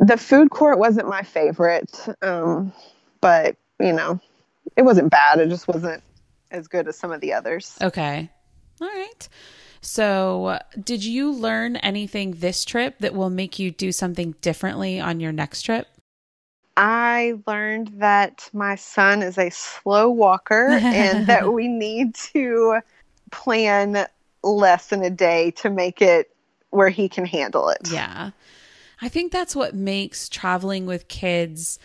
the 0.00 0.16
food 0.16 0.50
court 0.50 0.80
wasn't 0.80 1.08
my 1.08 1.22
favorite 1.22 2.08
um 2.22 2.72
but 3.20 3.56
you 3.78 3.92
know 3.92 4.20
it 4.76 4.82
wasn't 4.82 5.08
bad 5.08 5.38
it 5.38 5.48
just 5.48 5.68
wasn't 5.68 6.02
as 6.52 6.68
good 6.68 6.86
as 6.86 6.96
some 6.96 7.10
of 7.12 7.20
the 7.20 7.32
others. 7.32 7.76
Okay. 7.82 8.30
All 8.80 8.88
right. 8.88 9.28
So, 9.80 10.60
did 10.80 11.04
you 11.04 11.32
learn 11.32 11.76
anything 11.76 12.32
this 12.32 12.64
trip 12.64 12.98
that 13.00 13.14
will 13.14 13.30
make 13.30 13.58
you 13.58 13.72
do 13.72 13.90
something 13.90 14.36
differently 14.40 15.00
on 15.00 15.18
your 15.18 15.32
next 15.32 15.62
trip? 15.62 15.88
I 16.76 17.34
learned 17.46 17.88
that 17.96 18.48
my 18.52 18.76
son 18.76 19.22
is 19.22 19.38
a 19.38 19.50
slow 19.50 20.08
walker 20.08 20.68
and 20.68 21.26
that 21.26 21.52
we 21.52 21.68
need 21.68 22.14
to 22.14 22.78
plan 23.30 24.06
less 24.42 24.86
than 24.86 25.02
a 25.02 25.10
day 25.10 25.50
to 25.52 25.70
make 25.70 26.00
it 26.00 26.34
where 26.70 26.88
he 26.88 27.08
can 27.08 27.24
handle 27.24 27.68
it. 27.68 27.90
Yeah. 27.90 28.30
I 29.00 29.08
think 29.08 29.32
that's 29.32 29.56
what 29.56 29.74
makes 29.74 30.28
traveling 30.28 30.86
with 30.86 31.08
kids 31.08 31.78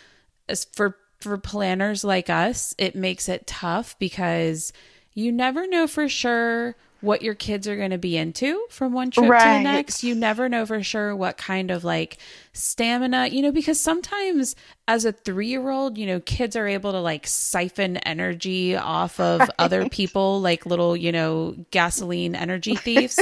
as 0.47 0.65
for 0.65 0.95
for 1.19 1.37
planners 1.37 2.03
like 2.03 2.29
us, 2.29 2.73
it 2.77 2.95
makes 2.95 3.27
it 3.27 3.47
tough 3.47 3.97
because 3.99 4.71
you 5.13 5.31
never 5.31 5.67
know 5.67 5.87
for 5.87 6.07
sure 6.07 6.75
what 7.01 7.21
your 7.21 7.35
kids 7.35 7.67
are 7.67 7.75
going 7.75 7.91
to 7.91 7.97
be 7.97 8.17
into 8.17 8.65
from 8.69 8.93
one 8.93 9.11
trip 9.11 9.29
right. 9.29 9.39
to 9.39 9.59
the 9.59 9.63
next. 9.63 10.03
You 10.03 10.15
never 10.15 10.49
know 10.49 10.65
for 10.65 10.81
sure 10.81 11.15
what 11.15 11.37
kind 11.37 11.69
of 11.69 11.83
like 11.83 12.17
stamina, 12.53 13.27
you 13.27 13.41
know, 13.41 13.51
because 13.51 13.79
sometimes 13.79 14.55
as 14.87 15.05
a 15.05 15.11
three 15.11 15.47
year 15.47 15.69
old, 15.69 15.97
you 15.97 16.07
know, 16.07 16.19
kids 16.19 16.55
are 16.55 16.67
able 16.67 16.91
to 16.91 16.99
like 16.99 17.27
siphon 17.27 17.97
energy 17.97 18.75
off 18.75 19.19
of 19.19 19.41
right. 19.41 19.49
other 19.59 19.87
people, 19.89 20.41
like 20.41 20.65
little, 20.65 20.97
you 20.97 21.11
know, 21.11 21.55
gasoline 21.71 22.35
energy 22.35 22.75
thieves. 22.77 23.19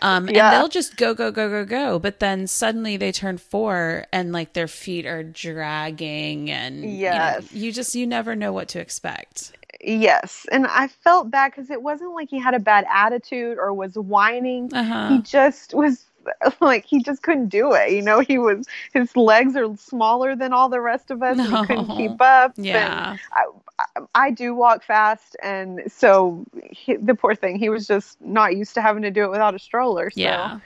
Um, 0.00 0.28
yeah. 0.28 0.46
And 0.46 0.56
they'll 0.56 0.68
just 0.68 0.96
go, 0.96 1.12
go, 1.14 1.30
go, 1.30 1.48
go, 1.50 1.64
go. 1.64 1.98
But 1.98 2.20
then 2.20 2.46
suddenly 2.46 2.96
they 2.96 3.12
turn 3.12 3.36
four 3.36 4.06
and 4.12 4.32
like 4.32 4.54
their 4.54 4.68
feet 4.68 5.06
are 5.06 5.22
dragging 5.22 6.50
and 6.50 6.84
yes. 6.98 7.52
you, 7.52 7.60
know, 7.60 7.66
you 7.66 7.72
just, 7.72 7.94
you 7.94 8.06
never 8.06 8.34
know 8.34 8.52
what 8.52 8.68
to 8.68 8.80
expect. 8.80 9.52
Yes. 9.80 10.46
And 10.50 10.66
I 10.66 10.88
felt 10.88 11.30
bad 11.30 11.52
because 11.52 11.70
it 11.70 11.82
wasn't 11.82 12.14
like 12.14 12.30
he 12.30 12.38
had 12.38 12.54
a 12.54 12.58
bad 12.58 12.84
attitude 12.92 13.58
or 13.58 13.72
was 13.72 13.94
whining. 13.94 14.72
Uh-huh. 14.74 15.08
He 15.08 15.22
just 15.22 15.72
was 15.74 16.04
like 16.60 16.84
he 16.84 17.02
just 17.02 17.22
couldn't 17.22 17.48
do 17.48 17.72
it. 17.72 17.92
You 17.92 18.02
know, 18.02 18.20
he 18.20 18.38
was 18.38 18.66
his 18.92 19.16
legs 19.16 19.56
are 19.56 19.76
smaller 19.76 20.34
than 20.36 20.52
all 20.52 20.68
the 20.68 20.80
rest 20.80 21.10
of 21.10 21.22
us. 21.22 21.36
No. 21.36 21.44
He 21.44 21.66
couldn't 21.66 21.96
keep 21.96 22.20
up. 22.20 22.52
Yeah, 22.56 23.16
I, 23.32 23.46
I, 23.78 24.02
I, 24.14 24.30
do 24.30 24.54
walk 24.54 24.82
fast, 24.82 25.36
and 25.42 25.80
so 25.86 26.44
he, 26.70 26.96
the 26.96 27.14
poor 27.14 27.34
thing, 27.34 27.58
he 27.58 27.68
was 27.68 27.86
just 27.86 28.20
not 28.20 28.56
used 28.56 28.74
to 28.74 28.82
having 28.82 29.02
to 29.02 29.10
do 29.10 29.24
it 29.24 29.30
without 29.30 29.54
a 29.54 29.58
stroller. 29.58 30.10
So. 30.10 30.20
Yeah. 30.20 30.60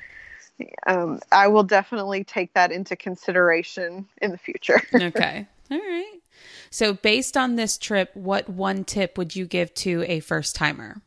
Um, 0.87 1.19
I 1.33 1.49
will 1.49 1.65
definitely 1.65 2.25
take 2.25 2.55
that 2.55 2.71
into 2.71 2.95
consideration 2.95 4.07
in 4.21 4.31
the 4.31 4.39
future. 4.39 4.81
okay. 4.95 5.47
All 5.71 5.79
right. 5.79 6.22
So, 6.73 6.95
based 6.95 7.37
on 7.37 7.57
this 7.57 7.77
trip, 7.77 8.11
what 8.15 8.49
one 8.49 8.85
tip 8.85 9.19
would 9.19 9.37
you 9.37 9.45
give 9.45 9.75
to 9.75 10.07
a 10.09 10.21
first 10.21 10.57
timer? 10.57 11.03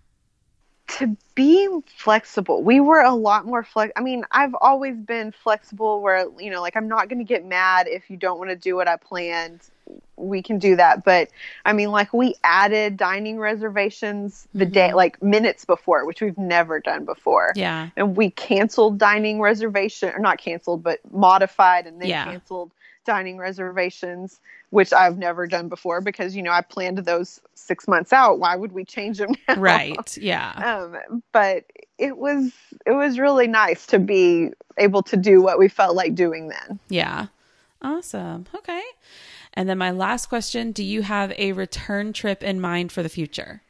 To 1.00 1.18
be 1.34 1.68
flexible. 1.98 2.62
We 2.62 2.80
were 2.80 3.02
a 3.02 3.16
lot 3.16 3.48
more 3.48 3.64
flex. 3.64 3.92
I 3.96 4.02
mean, 4.02 4.24
I've 4.30 4.54
always 4.62 4.96
been 4.96 5.32
flexible 5.32 6.04
where, 6.04 6.28
you 6.38 6.52
know, 6.52 6.62
like 6.62 6.78
I'm 6.78 6.88
not 6.88 7.10
going 7.10 7.18
to 7.18 7.26
get 7.26 7.44
mad 7.44 7.88
if 7.88 8.12
you 8.12 8.16
don't 8.16 8.38
want 8.38 8.52
to 8.52 8.56
do 8.56 8.76
what 8.76 8.88
I 8.88 8.96
planned. 8.98 9.62
We 10.18 10.42
can 10.42 10.60
do 10.60 10.76
that. 10.76 11.04
But 11.04 11.30
I 11.66 11.74
mean, 11.74 11.92
like 11.92 12.14
we 12.14 12.36
added 12.44 12.98
dining 12.98 13.40
reservations 13.40 14.48
the 14.54 14.66
day, 14.66 14.88
mm-hmm. 14.88 14.96
like 14.96 15.22
minutes 15.22 15.66
before, 15.66 16.06
which 16.06 16.22
we've 16.22 16.38
never 16.38 16.80
done 16.80 17.06
before. 17.06 17.52
Yeah. 17.56 17.90
And 17.96 18.16
we 18.16 18.32
canceled 18.32 18.98
dining 18.98 19.42
reservation, 19.42 20.10
or 20.10 20.20
not 20.20 20.38
canceled, 20.38 20.84
but 20.84 21.00
modified 21.12 21.86
and 21.86 22.02
then 22.02 22.10
yeah. 22.10 22.26
canceled 22.26 22.72
dining 23.06 23.38
reservations, 23.38 24.40
which 24.72 24.92
I've 24.92 25.18
never 25.18 25.48
done 25.48 25.70
before 25.70 26.02
because, 26.02 26.36
you 26.36 26.42
know, 26.42 26.52
I 26.52 26.62
planned 26.62 26.98
those 27.00 27.40
six 27.54 27.88
months 27.88 28.12
out. 28.12 28.40
Why 28.40 28.56
would 28.56 28.74
we 28.74 28.84
change 28.84 29.20
them 29.20 29.36
now? 29.48 29.56
Right. 29.56 30.18
Yeah. 30.26 30.52
Um, 31.12 31.24
but 31.32 31.66
it 31.98 32.18
was, 32.18 32.52
it 32.86 32.92
was 32.92 33.20
really 33.20 33.48
nice 33.48 33.86
to 33.88 34.00
be 34.00 34.52
able 34.78 35.04
to 35.04 35.18
do 35.18 35.42
what 35.42 35.60
we 35.60 35.68
felt 35.68 35.96
like 35.96 36.16
doing 36.16 36.48
then. 36.48 36.80
Yeah. 36.90 37.28
Awesome. 37.82 38.48
Okay. 38.56 38.82
And 39.56 39.70
then 39.70 39.78
my 39.78 39.92
last 39.92 40.28
question 40.28 40.72
Do 40.72 40.84
you 40.84 41.02
have 41.04 41.32
a 41.38 41.54
return 41.54 42.14
trip 42.14 42.44
in 42.44 42.60
mind 42.60 42.92
for 42.92 43.04
the 43.04 43.10
future? 43.10 43.62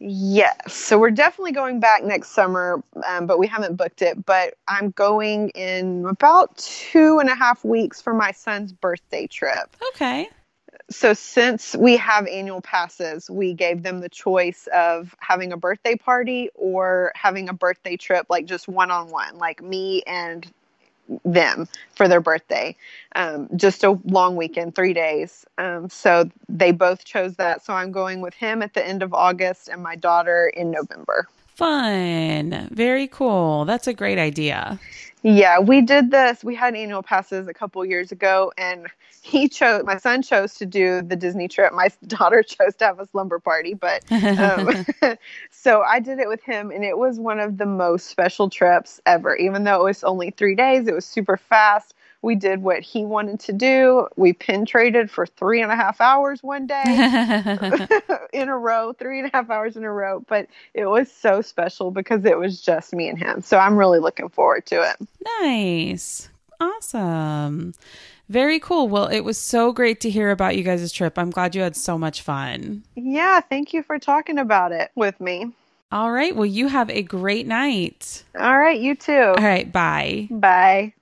Yes. 0.00 0.74
So 0.74 0.98
we're 0.98 1.10
definitely 1.10 1.52
going 1.52 1.80
back 1.80 2.04
next 2.04 2.30
summer, 2.30 2.82
um, 3.08 3.26
but 3.26 3.38
we 3.38 3.46
haven't 3.46 3.76
booked 3.76 4.02
it. 4.02 4.26
But 4.26 4.54
I'm 4.68 4.90
going 4.90 5.50
in 5.50 6.04
about 6.06 6.56
two 6.58 7.20
and 7.20 7.30
a 7.30 7.34
half 7.34 7.64
weeks 7.64 8.02
for 8.02 8.12
my 8.12 8.32
son's 8.32 8.72
birthday 8.72 9.26
trip. 9.26 9.76
Okay. 9.94 10.28
So 10.90 11.14
since 11.14 11.74
we 11.74 11.96
have 11.96 12.26
annual 12.26 12.60
passes, 12.60 13.30
we 13.30 13.54
gave 13.54 13.82
them 13.82 14.00
the 14.00 14.08
choice 14.08 14.68
of 14.74 15.14
having 15.20 15.52
a 15.52 15.56
birthday 15.56 15.96
party 15.96 16.50
or 16.54 17.12
having 17.14 17.48
a 17.48 17.54
birthday 17.54 17.96
trip, 17.96 18.26
like 18.28 18.44
just 18.44 18.68
one 18.68 18.90
on 18.90 19.10
one, 19.10 19.38
like 19.38 19.62
me 19.62 20.02
and 20.06 20.46
them 21.24 21.68
for 21.94 22.08
their 22.08 22.20
birthday. 22.20 22.76
Um, 23.14 23.48
just 23.56 23.84
a 23.84 23.98
long 24.04 24.36
weekend, 24.36 24.74
three 24.74 24.94
days. 24.94 25.44
Um, 25.58 25.88
so 25.88 26.30
they 26.48 26.72
both 26.72 27.04
chose 27.04 27.36
that. 27.36 27.64
So 27.64 27.72
I'm 27.72 27.92
going 27.92 28.20
with 28.20 28.34
him 28.34 28.62
at 28.62 28.74
the 28.74 28.86
end 28.86 29.02
of 29.02 29.12
August 29.14 29.68
and 29.68 29.82
my 29.82 29.96
daughter 29.96 30.50
in 30.54 30.70
November. 30.70 31.28
Fun. 31.54 32.68
Very 32.72 33.06
cool. 33.06 33.64
That's 33.64 33.86
a 33.86 33.94
great 33.94 34.18
idea. 34.18 34.78
Yeah, 35.22 35.58
we 35.58 35.80
did 35.80 36.10
this. 36.10 36.44
We 36.44 36.54
had 36.54 36.74
annual 36.74 37.02
passes 37.02 37.48
a 37.48 37.54
couple 37.54 37.82
years 37.86 38.12
ago, 38.12 38.52
and 38.58 38.88
he 39.22 39.48
chose. 39.48 39.82
My 39.84 39.96
son 39.96 40.20
chose 40.20 40.54
to 40.56 40.66
do 40.66 41.00
the 41.00 41.16
Disney 41.16 41.48
trip. 41.48 41.72
My 41.72 41.88
daughter 42.06 42.42
chose 42.42 42.74
to 42.76 42.84
have 42.84 43.00
a 43.00 43.06
slumber 43.06 43.38
party, 43.38 43.72
but 43.72 44.04
um, 44.38 44.84
so 45.50 45.80
I 45.80 45.98
did 46.00 46.18
it 46.18 46.28
with 46.28 46.42
him, 46.42 46.70
and 46.70 46.84
it 46.84 46.98
was 46.98 47.18
one 47.18 47.40
of 47.40 47.56
the 47.56 47.64
most 47.64 48.08
special 48.08 48.50
trips 48.50 49.00
ever. 49.06 49.34
Even 49.36 49.64
though 49.64 49.80
it 49.80 49.84
was 49.84 50.04
only 50.04 50.30
three 50.30 50.54
days, 50.54 50.86
it 50.88 50.94
was 50.94 51.06
super 51.06 51.38
fast. 51.38 51.94
We 52.24 52.36
did 52.36 52.62
what 52.62 52.80
he 52.80 53.04
wanted 53.04 53.38
to 53.40 53.52
do. 53.52 54.08
We 54.16 54.32
pin 54.32 54.64
traded 54.64 55.10
for 55.10 55.26
three 55.26 55.60
and 55.60 55.70
a 55.70 55.76
half 55.76 56.00
hours 56.00 56.42
one 56.42 56.66
day 56.66 56.82
in 58.32 58.48
a 58.48 58.56
row, 58.56 58.94
three 58.94 59.18
and 59.18 59.28
a 59.28 59.30
half 59.36 59.50
hours 59.50 59.76
in 59.76 59.84
a 59.84 59.92
row. 59.92 60.24
But 60.26 60.46
it 60.72 60.86
was 60.86 61.12
so 61.12 61.42
special 61.42 61.90
because 61.90 62.24
it 62.24 62.38
was 62.38 62.62
just 62.62 62.94
me 62.94 63.10
and 63.10 63.18
him. 63.18 63.42
So 63.42 63.58
I'm 63.58 63.76
really 63.76 63.98
looking 63.98 64.30
forward 64.30 64.64
to 64.66 64.76
it. 64.76 65.06
Nice. 65.42 66.30
Awesome. 66.60 67.74
Very 68.30 68.58
cool. 68.58 68.88
Well, 68.88 69.08
it 69.08 69.20
was 69.20 69.36
so 69.36 69.72
great 69.72 70.00
to 70.00 70.10
hear 70.10 70.30
about 70.30 70.56
you 70.56 70.64
guys' 70.64 70.90
trip. 70.92 71.18
I'm 71.18 71.28
glad 71.28 71.54
you 71.54 71.60
had 71.60 71.76
so 71.76 71.98
much 71.98 72.22
fun. 72.22 72.84
Yeah, 72.94 73.40
thank 73.40 73.74
you 73.74 73.82
for 73.82 73.98
talking 73.98 74.38
about 74.38 74.72
it 74.72 74.90
with 74.94 75.20
me. 75.20 75.52
All 75.92 76.10
right. 76.10 76.34
Well, 76.34 76.46
you 76.46 76.68
have 76.68 76.88
a 76.88 77.02
great 77.02 77.46
night. 77.46 78.24
All 78.40 78.58
right. 78.58 78.80
You 78.80 78.94
too. 78.94 79.12
All 79.12 79.44
right. 79.44 79.70
Bye. 79.70 80.28
Bye. 80.30 80.94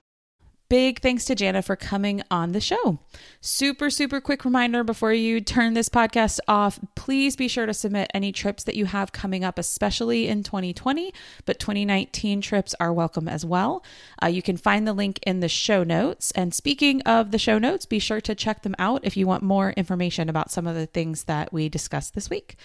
Big 0.73 1.03
thanks 1.03 1.27
to 1.27 1.35
Jana 1.35 1.61
for 1.61 1.77
coming 1.77 2.23
on 2.31 2.53
the 2.53 2.61
show. 2.61 2.99
Super, 3.43 3.91
super 3.91 4.23
quick 4.23 4.43
reminder 4.43 4.83
before 4.83 5.13
you 5.13 5.43
turn 5.43 5.75
this 5.75 5.91
podcast 5.91 6.41
off 6.49 6.81
please 6.95 7.37
be 7.37 7.47
sure 7.47 7.67
to 7.67 7.75
submit 7.75 8.11
any 8.15 8.33
trips 8.33 8.65
that 8.65 8.75
you 8.75 8.87
have 8.87 9.13
coming 9.13 9.45
up, 9.45 9.59
especially 9.59 10.29
in 10.29 10.43
2020, 10.43 11.13
but 11.45 11.59
2019 11.59 12.41
trips 12.41 12.75
are 12.81 12.91
welcome 12.91 13.29
as 13.29 13.45
well. 13.45 13.85
Uh, 14.23 14.29
you 14.29 14.41
can 14.41 14.57
find 14.57 14.89
the 14.89 14.95
link 14.95 15.19
in 15.27 15.41
the 15.41 15.49
show 15.49 15.85
notes. 15.85 16.31
And 16.31 16.55
speaking 16.55 17.03
of 17.03 17.33
the 17.33 17.39
show 17.39 17.59
notes, 17.59 17.85
be 17.85 17.99
sure 17.99 18.23
to 18.23 18.35
check 18.35 18.63
them 18.63 18.75
out 18.79 19.03
if 19.03 19.15
you 19.15 19.27
want 19.27 19.43
more 19.43 19.73
information 19.73 20.31
about 20.31 20.51
some 20.51 20.67
of 20.67 20.75
the 20.75 20.87
things 20.87 21.25
that 21.25 21.53
we 21.53 21.69
discussed 21.69 22.15
this 22.15 22.31
week. 22.31 22.57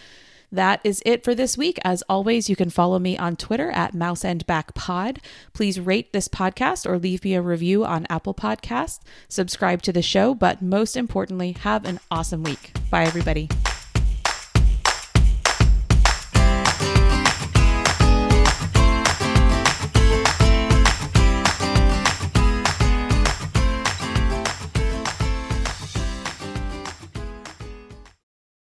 That 0.51 0.79
is 0.83 1.01
it 1.05 1.23
for 1.23 1.35
this 1.35 1.57
week. 1.57 1.77
As 1.83 2.03
always, 2.07 2.49
you 2.49 2.55
can 2.55 2.69
follow 2.69 2.99
me 2.99 3.17
on 3.17 3.35
Twitter 3.35 3.69
at 3.71 3.93
Mouse 3.93 4.23
and 4.23 4.45
Back 4.47 4.73
Pod. 4.73 5.19
Please 5.53 5.79
rate 5.79 6.13
this 6.13 6.27
podcast 6.27 6.89
or 6.89 6.97
leave 6.97 7.23
me 7.23 7.35
a 7.35 7.41
review 7.41 7.85
on 7.85 8.07
Apple 8.09 8.33
Podcasts. 8.33 8.99
Subscribe 9.27 9.81
to 9.83 9.91
the 9.91 10.01
show, 10.01 10.33
but 10.33 10.61
most 10.61 10.95
importantly, 10.95 11.51
have 11.59 11.85
an 11.85 11.99
awesome 12.09 12.43
week. 12.43 12.71
Bye, 12.89 13.03
everybody. 13.03 13.49